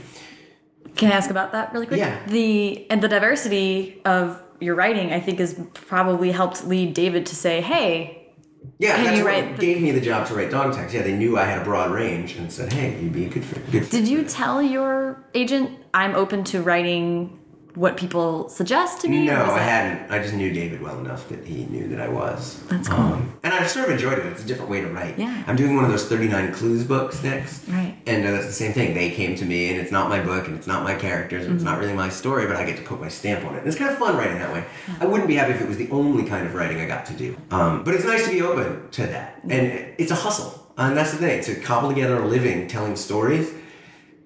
Can 0.97 1.13
I 1.13 1.15
ask 1.15 1.31
about 1.31 1.53
that 1.53 1.73
really 1.73 1.87
quick? 1.87 1.99
Yeah. 1.99 2.19
The 2.27 2.91
and 2.91 3.03
the 3.03 3.09
diversity 3.09 4.01
of 4.05 4.43
your 4.61 4.75
writing, 4.75 5.13
I 5.13 5.21
think, 5.21 5.39
has 5.39 5.61
probably 5.75 6.33
helped 6.33 6.67
lead 6.67 6.95
David 6.95 7.27
to 7.27 7.37
say, 7.37 7.61
"Hey, 7.61 8.33
Yeah, 8.79 8.97
that's 9.03 9.19
you 9.19 9.27
write 9.27 9.59
gave 9.61 9.83
me 9.83 9.91
the 9.93 10.01
job 10.01 10.27
to 10.29 10.35
write 10.35 10.51
dog 10.51 10.75
tags. 10.75 10.95
Yeah, 10.95 11.03
they 11.03 11.17
knew 11.17 11.39
I 11.39 11.45
had 11.45 11.61
a 11.61 11.65
broad 11.65 11.91
range 11.91 12.37
and 12.37 12.51
said, 12.51 12.73
"Hey, 12.73 12.99
you'd 13.01 13.13
be 13.13 13.27
a 13.27 13.29
good 13.29 13.45
fit." 13.45 13.71
Good 13.71 13.91
did 13.91 14.05
for 14.05 14.11
you 14.11 14.23
this." 14.23 14.35
tell 14.35 14.63
your 14.63 15.29
agent 15.35 15.71
I'm 15.93 16.15
open 16.15 16.45
to 16.45 16.63
writing 16.63 17.39
what 17.77 17.97
people 17.97 18.49
suggest 18.49 19.01
to 19.03 19.09
me?" 19.09 19.27
No, 19.27 19.35
I 19.53 19.59
hadn't. 19.61 20.11
I 20.11 20.19
just 20.19 20.35
knew 20.35 20.51
David 20.53 20.83
well 20.83 20.99
enough 20.99 21.29
that 21.29 21.45
he 21.45 21.67
knew 21.67 21.87
that 21.89 22.01
I 22.01 22.09
was. 22.09 22.61
That's 22.69 22.89
cool. 22.89 22.99
Um, 22.99 23.33
and 23.45 23.55
I've 23.55 23.71
sort 23.71 23.85
of 23.87 23.93
enjoyed 23.93 24.19
it. 24.19 24.27
It's 24.27 24.43
a 24.43 24.47
different 24.47 24.71
way 24.71 24.81
to 24.81 24.89
write. 24.89 25.19
Yeah. 25.19 25.45
I'm 25.47 25.55
doing 25.57 25.77
one 25.77 25.85
of 25.85 25.91
those 25.91 26.07
39 26.09 26.53
Clues 26.53 26.83
books 26.85 27.23
next. 27.23 27.69
Right. 27.69 27.97
And 28.07 28.27
uh, 28.27 28.33
that's 28.33 28.47
the 28.47 28.53
same 28.53 28.73
thing. 28.73 28.95
They 28.95 29.11
came 29.11 29.37
to 29.37 29.45
me, 29.45 29.71
and 29.71 29.81
it's 29.81 29.93
not 29.93 30.09
my 30.09 30.21
book, 30.21 30.49
and 30.49 30.57
it's 30.57 30.67
not 30.67 30.83
my 30.83 30.95
characters, 30.97 31.45
and 31.47 31.55
it's 31.55 31.63
Mm-hmm. 31.65 31.73
not 31.73 31.81
really 31.81 31.93
my 31.95 32.09
story, 32.09 32.47
but 32.47 32.57
I 32.57 32.65
get 32.65 32.77
to 32.79 32.83
put 32.83 33.01
my 33.01 33.09
stamp 33.09 33.45
on 33.45 33.55
it. 33.55 33.59
And 33.59 33.69
it's 33.69 33.77
kind 33.79 33.91
of 33.91 33.99
fun 33.99 34.17
writing 34.17 34.39
that 34.39 34.53
way. 34.53 34.65
I 35.01 35.07
wouldn't 35.07 35.29
be 35.29 35.35
happy 35.37 35.53
if 35.53 35.61
it 35.61 35.69
was 35.69 35.77
the 35.79 35.91
only 35.91 36.25
kind 36.25 36.47
of 36.47 36.55
writing 36.55 36.81
I 36.81 36.87
got 36.87 37.07
to 37.07 37.15
do. 37.15 37.37
Um, 37.51 37.85
but 37.85 37.95
it's 37.95 38.05
nice 38.05 38.25
to 38.27 38.31
be 38.33 38.43
open 38.43 38.89
to 38.93 39.03
that. 39.07 39.41
And 39.45 39.95
it's 39.99 40.11
a 40.11 40.15
hustle. 40.15 40.67
And 40.79 40.97
that's 40.97 41.13
the 41.13 41.19
thing. 41.19 41.43
To 41.45 41.55
cobble 41.61 41.89
together 41.89 42.17
a 42.23 42.27
living 42.27 42.69
telling 42.69 42.97
stories 42.97 43.53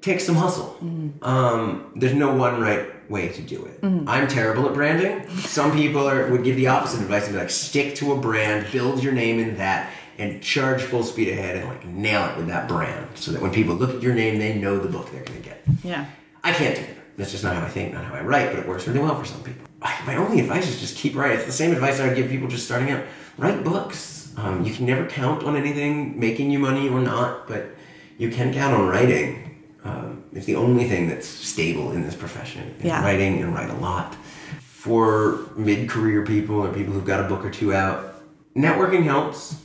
takes 0.01 0.25
some 0.25 0.35
hustle. 0.35 0.77
Um, 1.23 1.93
there's 1.97 2.15
no 2.15 2.35
one 2.35 2.61
right 2.61 2.89
way 3.11 3.29
to 3.29 3.43
do 3.43 3.65
it. 3.65 3.81
I'm 3.83 4.29
terrible 4.29 4.67
at 4.69 4.75
branding. 4.75 5.29
Some 5.41 5.73
people 5.73 6.09
are, 6.09 6.31
would 6.31 6.45
give 6.45 6.57
the 6.57 6.69
opposite 6.69 7.03
advice 7.03 7.25
and 7.25 7.35
be 7.35 7.41
like, 7.41 7.51
stick 7.51 7.97
to 7.97 8.13
a 8.13 8.17
brand, 8.17 8.71
build 8.73 9.03
your 9.03 9.13
name 9.13 9.41
in 9.41 9.57
that, 9.57 9.91
and 10.17 10.43
charge 10.43 10.83
full 10.83 11.03
speed 11.03 11.29
ahead 11.29 11.57
and 11.57 11.69
like 11.69 11.85
nail 11.85 12.29
it 12.31 12.37
with 12.37 12.47
that 12.47 12.69
brand, 12.69 13.09
so 13.15 13.33
that 13.33 13.43
when 13.43 13.51
people 13.51 13.75
look 13.75 13.91
at 13.95 14.03
your 14.03 14.15
name, 14.15 14.39
they 14.39 14.55
know 14.55 14.79
the 14.79 14.89
book 14.89 15.11
they're 15.11 15.25
going 15.25 15.43
to 15.43 15.49
get. 15.49 15.63
Yeah. 15.83 16.07
I 16.45 16.53
can't 16.53 16.77
do 16.77 16.83
that. 16.83 16.97
That's 17.17 17.33
just 17.33 17.45
not 17.45 17.55
how 17.55 17.63
I 17.63 17.69
think, 17.69 17.93
not 17.93 18.05
how 18.05 18.15
I 18.15 18.23
write, 18.23 18.51
but 18.51 18.61
it 18.61 18.69
works 18.69 18.87
really 18.87 19.01
well 19.01 19.19
for 19.19 19.27
some 19.27 19.43
people. 19.43 19.67
My 20.07 20.17
only 20.17 20.41
advice 20.41 20.69
is 20.69 20.79
just 20.81 20.97
keep 20.97 21.17
writing. 21.17 21.37
It's 21.37 21.47
the 21.47 21.53
same 21.53 21.73
advice 21.73 22.01
I 22.01 22.07
would 22.07 22.17
give 22.17 22.31
people 22.31 22.49
just 22.49 22.65
starting 22.65 22.91
out. 22.91 23.05
Write 23.37 23.65
books. 23.65 24.33
Um, 24.37 24.65
you 24.65 24.73
can 24.73 24.87
never 24.87 25.07
count 25.07 25.43
on 25.43 25.57
anything 25.57 26.19
making 26.19 26.51
you 26.51 26.59
money 26.59 26.89
or 26.89 27.01
not, 27.01 27.49
but 27.49 27.75
you 28.17 28.31
can 28.31 28.55
count 28.55 28.75
on 28.75 28.87
writing. 28.89 29.65
Um, 29.85 30.20
it's 30.33 30.47
the 30.47 30.57
only 30.57 30.89
thing 30.89 31.09
that's 31.09 31.27
stable 31.27 31.93
in 31.93 32.03
this 32.03 32.15
profession. 32.15 32.75
is 32.79 32.85
Yeah. 32.87 33.03
Writing 33.03 33.43
and 33.43 33.55
write 33.55 33.71
a 33.71 33.75
lot. 33.75 34.15
For 34.61 35.49
mid-career 35.57 36.25
people 36.25 36.57
or 36.65 36.73
people 36.73 36.95
who've 36.95 37.05
got 37.05 37.25
a 37.25 37.29
book 37.29 37.45
or 37.45 37.51
two 37.51 37.75
out, 37.75 38.23
networking 38.57 39.03
helps 39.05 39.57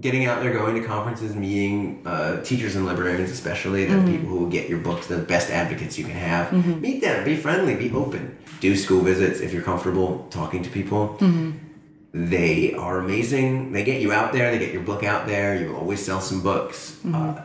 getting 0.00 0.26
out 0.26 0.40
there, 0.42 0.52
going 0.52 0.80
to 0.80 0.86
conferences, 0.86 1.34
meeting 1.34 2.02
uh, 2.06 2.40
teachers 2.42 2.76
and 2.76 2.86
librarians, 2.86 3.30
especially 3.30 3.84
the 3.84 4.00
people 4.10 4.28
who 4.28 4.36
will 4.36 4.48
get 4.50 4.68
your 4.68 4.78
books, 4.78 5.06
the 5.08 5.18
best 5.18 5.50
advocates 5.50 5.98
you 5.98 6.04
can 6.04 6.14
have. 6.14 6.52
Meet 6.80 7.00
them, 7.00 7.24
be 7.24 7.36
friendly, 7.36 7.74
be 7.74 7.90
open. 7.92 8.36
Do 8.60 8.74
school 8.76 9.00
visits 9.02 9.40
if 9.40 9.52
you're 9.52 9.62
comfortable 9.62 10.26
talking 10.30 10.62
to 10.62 10.70
people. 10.70 11.16
They 12.12 12.74
are 12.74 12.98
amazing. 12.98 13.72
They 13.72 13.84
get 13.84 14.00
you 14.00 14.12
out 14.12 14.32
there. 14.32 14.50
They 14.50 14.58
get 14.58 14.72
your 14.72 14.82
book 14.82 15.02
out 15.04 15.26
there. 15.26 15.60
You 15.60 15.68
will 15.68 15.76
always 15.76 16.04
sell 16.04 16.20
some 16.20 16.42
books. 16.42 16.98
Uh, 17.04 17.42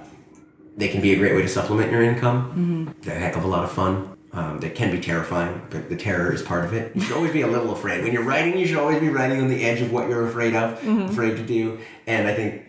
they 0.77 0.87
can 0.87 1.01
be 1.01 1.13
a 1.13 1.17
great 1.17 1.35
way 1.35 1.41
to 1.43 1.47
supplement 1.47 1.91
your 1.91 2.01
income. 2.03 2.93
They're 3.01 3.15
a 3.17 3.19
heck 3.19 3.35
of 3.35 3.43
a 3.43 3.47
lot 3.47 3.63
of 3.63 3.71
fun. 3.71 4.09
um, 4.33 4.59
that 4.61 4.73
can 4.73 4.89
be 4.91 4.99
terrifying, 4.99 5.61
but 5.69 5.89
the 5.89 5.95
terror 5.95 6.33
is 6.33 6.41
part 6.41 6.65
of 6.65 6.73
it. 6.73 6.95
You 6.95 7.01
should 7.01 7.15
always 7.15 7.31
be 7.31 7.41
a 7.41 7.47
little 7.47 7.71
afraid. 7.71 8.03
When 8.03 8.11
you're 8.13 8.23
writing, 8.23 8.57
you 8.57 8.65
should 8.65 8.77
always 8.79 8.99
be 8.99 9.09
writing 9.09 9.39
on 9.39 9.47
the 9.47 9.63
edge 9.63 9.79
of 9.81 9.91
what 9.93 10.09
you're 10.09 10.25
afraid 10.27 10.55
of, 10.55 10.69
afraid 11.11 11.37
to 11.37 11.43
do. 11.43 11.77
And 12.07 12.27
I 12.27 12.33
think 12.33 12.63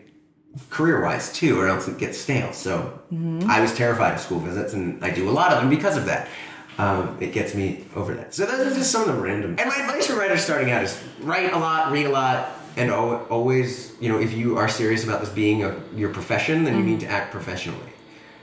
career 0.69 1.03
wise 1.03 1.33
too, 1.33 1.59
or 1.59 1.67
else 1.67 1.89
it 1.89 1.97
gets 1.97 2.19
stale. 2.19 2.53
So 2.53 3.01
I 3.49 3.61
was 3.63 3.75
terrified 3.75 4.13
of 4.13 4.21
school 4.21 4.41
visits, 4.41 4.75
and 4.75 5.03
I 5.03 5.09
do 5.11 5.27
a 5.31 5.33
lot 5.33 5.53
of 5.55 5.61
them 5.61 5.71
because 5.71 5.97
of 5.97 6.05
that. 6.05 6.29
Um, 6.77 7.17
it 7.21 7.33
gets 7.33 7.55
me 7.55 7.87
over 7.97 8.13
that. 8.15 8.35
So 8.35 8.45
those 8.45 8.61
are 8.71 8.75
just 8.75 8.91
some 8.91 9.09
of 9.09 9.17
the 9.17 9.23
random. 9.23 9.57
And 9.59 9.67
my 9.71 9.77
advice 9.77 10.07
for 10.09 10.17
writers 10.17 10.43
starting 10.45 10.71
out 10.71 10.83
is 10.83 11.01
write 11.21 11.51
a 11.55 11.59
lot, 11.59 11.91
read 11.93 12.05
a 12.05 12.11
lot, 12.11 12.51
and 12.77 12.91
always, 12.91 13.95
you 14.01 14.09
know, 14.11 14.19
if 14.21 14.33
you 14.35 14.59
are 14.59 14.69
serious 14.69 15.03
about 15.05 15.21
this 15.21 15.31
being 15.31 15.65
a, 15.65 15.75
your 15.95 16.11
profession, 16.13 16.65
then 16.65 16.77
you 16.77 16.85
need 16.85 17.01
to 17.01 17.07
act 17.07 17.33
professionally. 17.33 17.91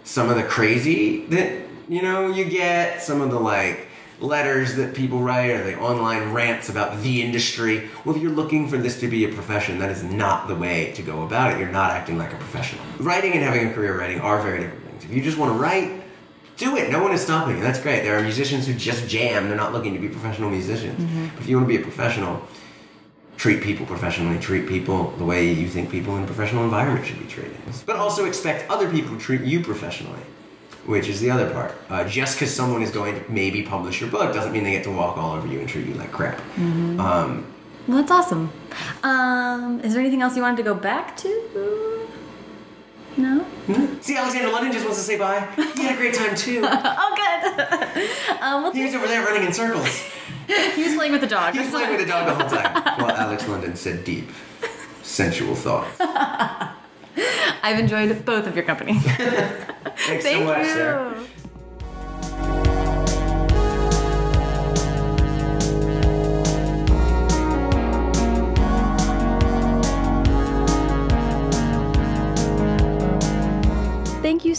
Some 0.03 0.29
of 0.29 0.35
the 0.35 0.43
crazy 0.43 1.25
that 1.27 1.61
you 1.87 2.01
know 2.01 2.27
you 2.27 2.45
get, 2.45 3.01
some 3.01 3.21
of 3.21 3.31
the 3.31 3.39
like 3.39 3.87
letters 4.19 4.75
that 4.75 4.93
people 4.93 5.19
write 5.19 5.49
or 5.49 5.63
the 5.63 5.79
online 5.79 6.31
rants 6.31 6.69
about 6.69 7.01
the 7.01 7.21
industry. 7.21 7.89
Well, 8.05 8.15
if 8.15 8.21
you're 8.21 8.31
looking 8.31 8.67
for 8.67 8.77
this 8.77 8.99
to 8.99 9.07
be 9.07 9.25
a 9.25 9.29
profession, 9.33 9.79
that 9.79 9.89
is 9.89 10.03
not 10.03 10.47
the 10.47 10.55
way 10.55 10.91
to 10.93 11.01
go 11.01 11.23
about 11.23 11.51
it. 11.53 11.59
You're 11.59 11.69
not 11.69 11.91
acting 11.91 12.17
like 12.17 12.31
a 12.31 12.37
professional. 12.37 12.83
Writing 12.99 13.33
and 13.33 13.41
having 13.41 13.69
a 13.69 13.73
career 13.73 13.97
writing 13.97 14.21
are 14.21 14.41
very 14.41 14.59
different 14.59 14.85
things. 14.85 15.03
If 15.05 15.11
you 15.11 15.21
just 15.21 15.37
want 15.37 15.53
to 15.53 15.59
write, 15.59 16.03
do 16.57 16.77
it. 16.77 16.91
No 16.91 17.01
one 17.01 17.11
is 17.11 17.21
stopping 17.21 17.57
you. 17.57 17.63
That's 17.63 17.81
great. 17.81 18.03
There 18.03 18.17
are 18.17 18.21
musicians 18.21 18.67
who 18.67 18.73
just 18.75 19.07
jam. 19.09 19.47
They're 19.47 19.57
not 19.57 19.73
looking 19.73 19.93
to 19.93 19.99
be 19.99 20.07
professional 20.07 20.49
musicians. 20.49 20.99
Mm-hmm. 20.99 21.27
But 21.35 21.41
if 21.41 21.49
you 21.49 21.57
want 21.57 21.67
to 21.67 21.75
be 21.75 21.81
a 21.81 21.83
professional, 21.83 22.45
treat 23.41 23.59
people 23.63 23.87
professionally. 23.87 24.37
Treat 24.37 24.67
people 24.67 25.09
the 25.17 25.25
way 25.25 25.51
you 25.51 25.67
think 25.67 25.89
people 25.89 26.15
in 26.15 26.23
a 26.23 26.27
professional 26.27 26.63
environment 26.63 27.07
should 27.07 27.17
be 27.19 27.25
treated. 27.25 27.57
But 27.87 27.95
also 27.95 28.25
expect 28.25 28.69
other 28.69 28.87
people 28.87 29.17
to 29.17 29.19
treat 29.19 29.41
you 29.41 29.61
professionally, 29.61 30.21
which 30.85 31.07
is 31.09 31.19
the 31.21 31.31
other 31.31 31.49
part. 31.49 31.73
Uh, 31.89 32.07
just 32.07 32.35
because 32.35 32.53
someone 32.53 32.83
is 32.83 32.91
going 32.91 33.15
to 33.15 33.31
maybe 33.31 33.63
publish 33.63 33.99
your 33.99 34.11
book 34.11 34.31
doesn't 34.31 34.51
mean 34.51 34.63
they 34.63 34.71
get 34.71 34.83
to 34.83 34.91
walk 34.91 35.17
all 35.17 35.33
over 35.35 35.47
you 35.47 35.59
and 35.59 35.67
treat 35.67 35.87
you 35.87 35.95
like 35.95 36.11
crap. 36.11 36.39
Um, 36.59 37.47
Well, 37.87 37.97
that's 37.97 38.11
awesome. 38.11 38.51
Um, 39.01 39.81
is 39.83 39.93
there 39.93 40.01
anything 40.01 40.21
else 40.21 40.35
you 40.35 40.43
wanted 40.43 40.57
to 40.57 40.63
go 40.71 40.75
back 40.75 41.17
to? 41.17 42.00
No. 43.17 43.45
C. 44.01 44.15
Alexander 44.17 44.49
London 44.49 44.71
just 44.71 44.85
wants 44.85 44.99
to 44.99 45.03
say 45.05 45.17
bye. 45.17 45.47
He 45.75 45.83
had 45.83 45.95
a 45.95 45.97
great 45.97 46.13
time 46.13 46.35
too. 46.35 46.61
Oh, 46.65 47.15
good. 47.15 48.41
um, 48.41 48.63
well, 48.63 48.71
He 48.71 48.83
was 48.85 48.95
over 48.95 49.07
there 49.07 49.23
running 49.25 49.45
in 49.45 49.53
circles. 49.53 49.87
he 50.75 50.83
was 50.83 50.95
playing 50.95 51.11
with 51.11 51.21
the 51.21 51.27
dog. 51.27 51.53
He 51.53 51.59
was 51.59 51.69
playing 51.69 51.89
with 51.91 51.99
the 51.99 52.05
dog 52.05 52.27
the 52.27 52.35
whole 52.35 52.49
time. 52.49 52.73
While 53.01 53.11
Alex 53.11 53.47
London 53.47 53.75
said 53.75 54.03
deep, 54.03 54.29
sensual 55.03 55.55
thoughts. 55.55 55.97
I've 57.63 57.79
enjoyed 57.79 58.25
both 58.25 58.47
of 58.47 58.55
your 58.55 58.65
company. 58.65 58.97
Thanks 58.99 60.23
Thank 60.23 60.23
so 60.23 60.43
much, 60.45 60.57
you. 60.59 60.73
Sarah. 60.73 61.23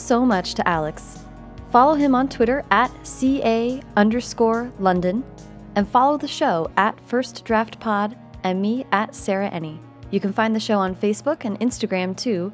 So 0.03 0.27
much 0.27 0.55
to 0.55 0.67
Alex. 0.67 1.21
Follow 1.71 1.95
him 1.95 2.13
on 2.13 2.29
Twitter 2.29 2.65
at 2.73 2.91
CA 3.07 3.81
underscore 3.97 4.73
London 4.81 5.23
and 5.77 5.89
follow 5.89 6.19
the 6.19 6.27
show 6.27 6.69
at 6.77 6.99
First 7.07 7.45
Draft 7.45 7.79
Pod 7.79 8.19
and 8.43 8.61
me 8.61 8.85
at 8.91 9.15
Sarah 9.15 9.49
Enni. 9.49 9.79
You 10.11 10.19
can 10.19 10.33
find 10.33 10.57
the 10.57 10.61
show 10.61 10.77
on 10.77 10.97
Facebook 10.97 11.45
and 11.45 11.57
Instagram 11.61 12.17
too, 12.17 12.53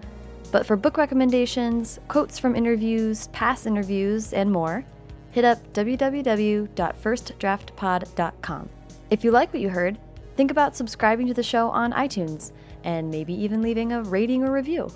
but 0.52 0.66
for 0.66 0.76
book 0.76 0.98
recommendations, 0.98 1.98
quotes 2.06 2.38
from 2.38 2.54
interviews, 2.54 3.28
past 3.28 3.66
interviews, 3.66 4.34
and 4.34 4.52
more, 4.52 4.84
hit 5.30 5.46
up 5.46 5.72
www.firstdraftpod.com. 5.72 8.68
If 9.08 9.24
you 9.24 9.30
like 9.30 9.54
what 9.54 9.62
you 9.62 9.70
heard, 9.70 9.96
think 10.36 10.50
about 10.50 10.76
subscribing 10.76 11.26
to 11.28 11.34
the 11.34 11.42
show 11.42 11.70
on 11.70 11.94
iTunes 11.94 12.52
and 12.84 13.10
maybe 13.10 13.32
even 13.32 13.62
leaving 13.62 13.92
a 13.92 14.02
rating 14.02 14.44
or 14.44 14.52
review. 14.52 14.90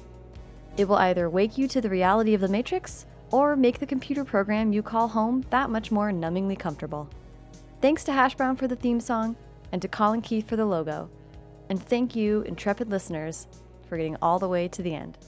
It 0.76 0.88
will 0.88 0.96
either 0.96 1.28
wake 1.28 1.58
you 1.58 1.68
to 1.68 1.80
the 1.80 1.90
reality 1.90 2.34
of 2.34 2.40
the 2.40 2.48
Matrix 2.48 3.06
or 3.30 3.56
make 3.56 3.78
the 3.78 3.86
computer 3.86 4.24
program 4.24 4.72
you 4.72 4.82
call 4.82 5.08
home 5.08 5.44
that 5.50 5.70
much 5.70 5.90
more 5.90 6.10
numbingly 6.10 6.58
comfortable. 6.58 7.08
Thanks 7.80 8.04
to 8.04 8.12
Hash 8.12 8.34
Brown 8.34 8.56
for 8.56 8.68
the 8.68 8.76
theme 8.76 9.00
song 9.00 9.36
and 9.72 9.82
to 9.82 9.88
Colin 9.88 10.22
Keith 10.22 10.48
for 10.48 10.56
the 10.56 10.66
logo. 10.66 11.10
And 11.68 11.82
thank 11.82 12.14
you, 12.14 12.42
intrepid 12.42 12.90
listeners, 12.90 13.46
for 13.88 13.96
getting 13.96 14.16
all 14.22 14.38
the 14.38 14.48
way 14.48 14.68
to 14.68 14.82
the 14.82 14.94
end. 14.94 15.18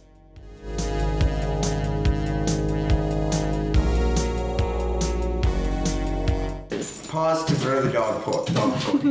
Pause 7.09 7.45
to 7.45 7.55
throw 7.55 7.81
the 7.81 7.93
dog, 7.93 8.23
po- 8.25 8.45
dog 8.47 8.81
toy. 8.81 8.99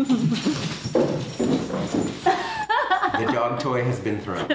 the 3.26 3.32
dog 3.32 3.62
toy 3.62 3.82
has 3.86 4.00
been 4.02 4.20
thrown. 4.20 4.46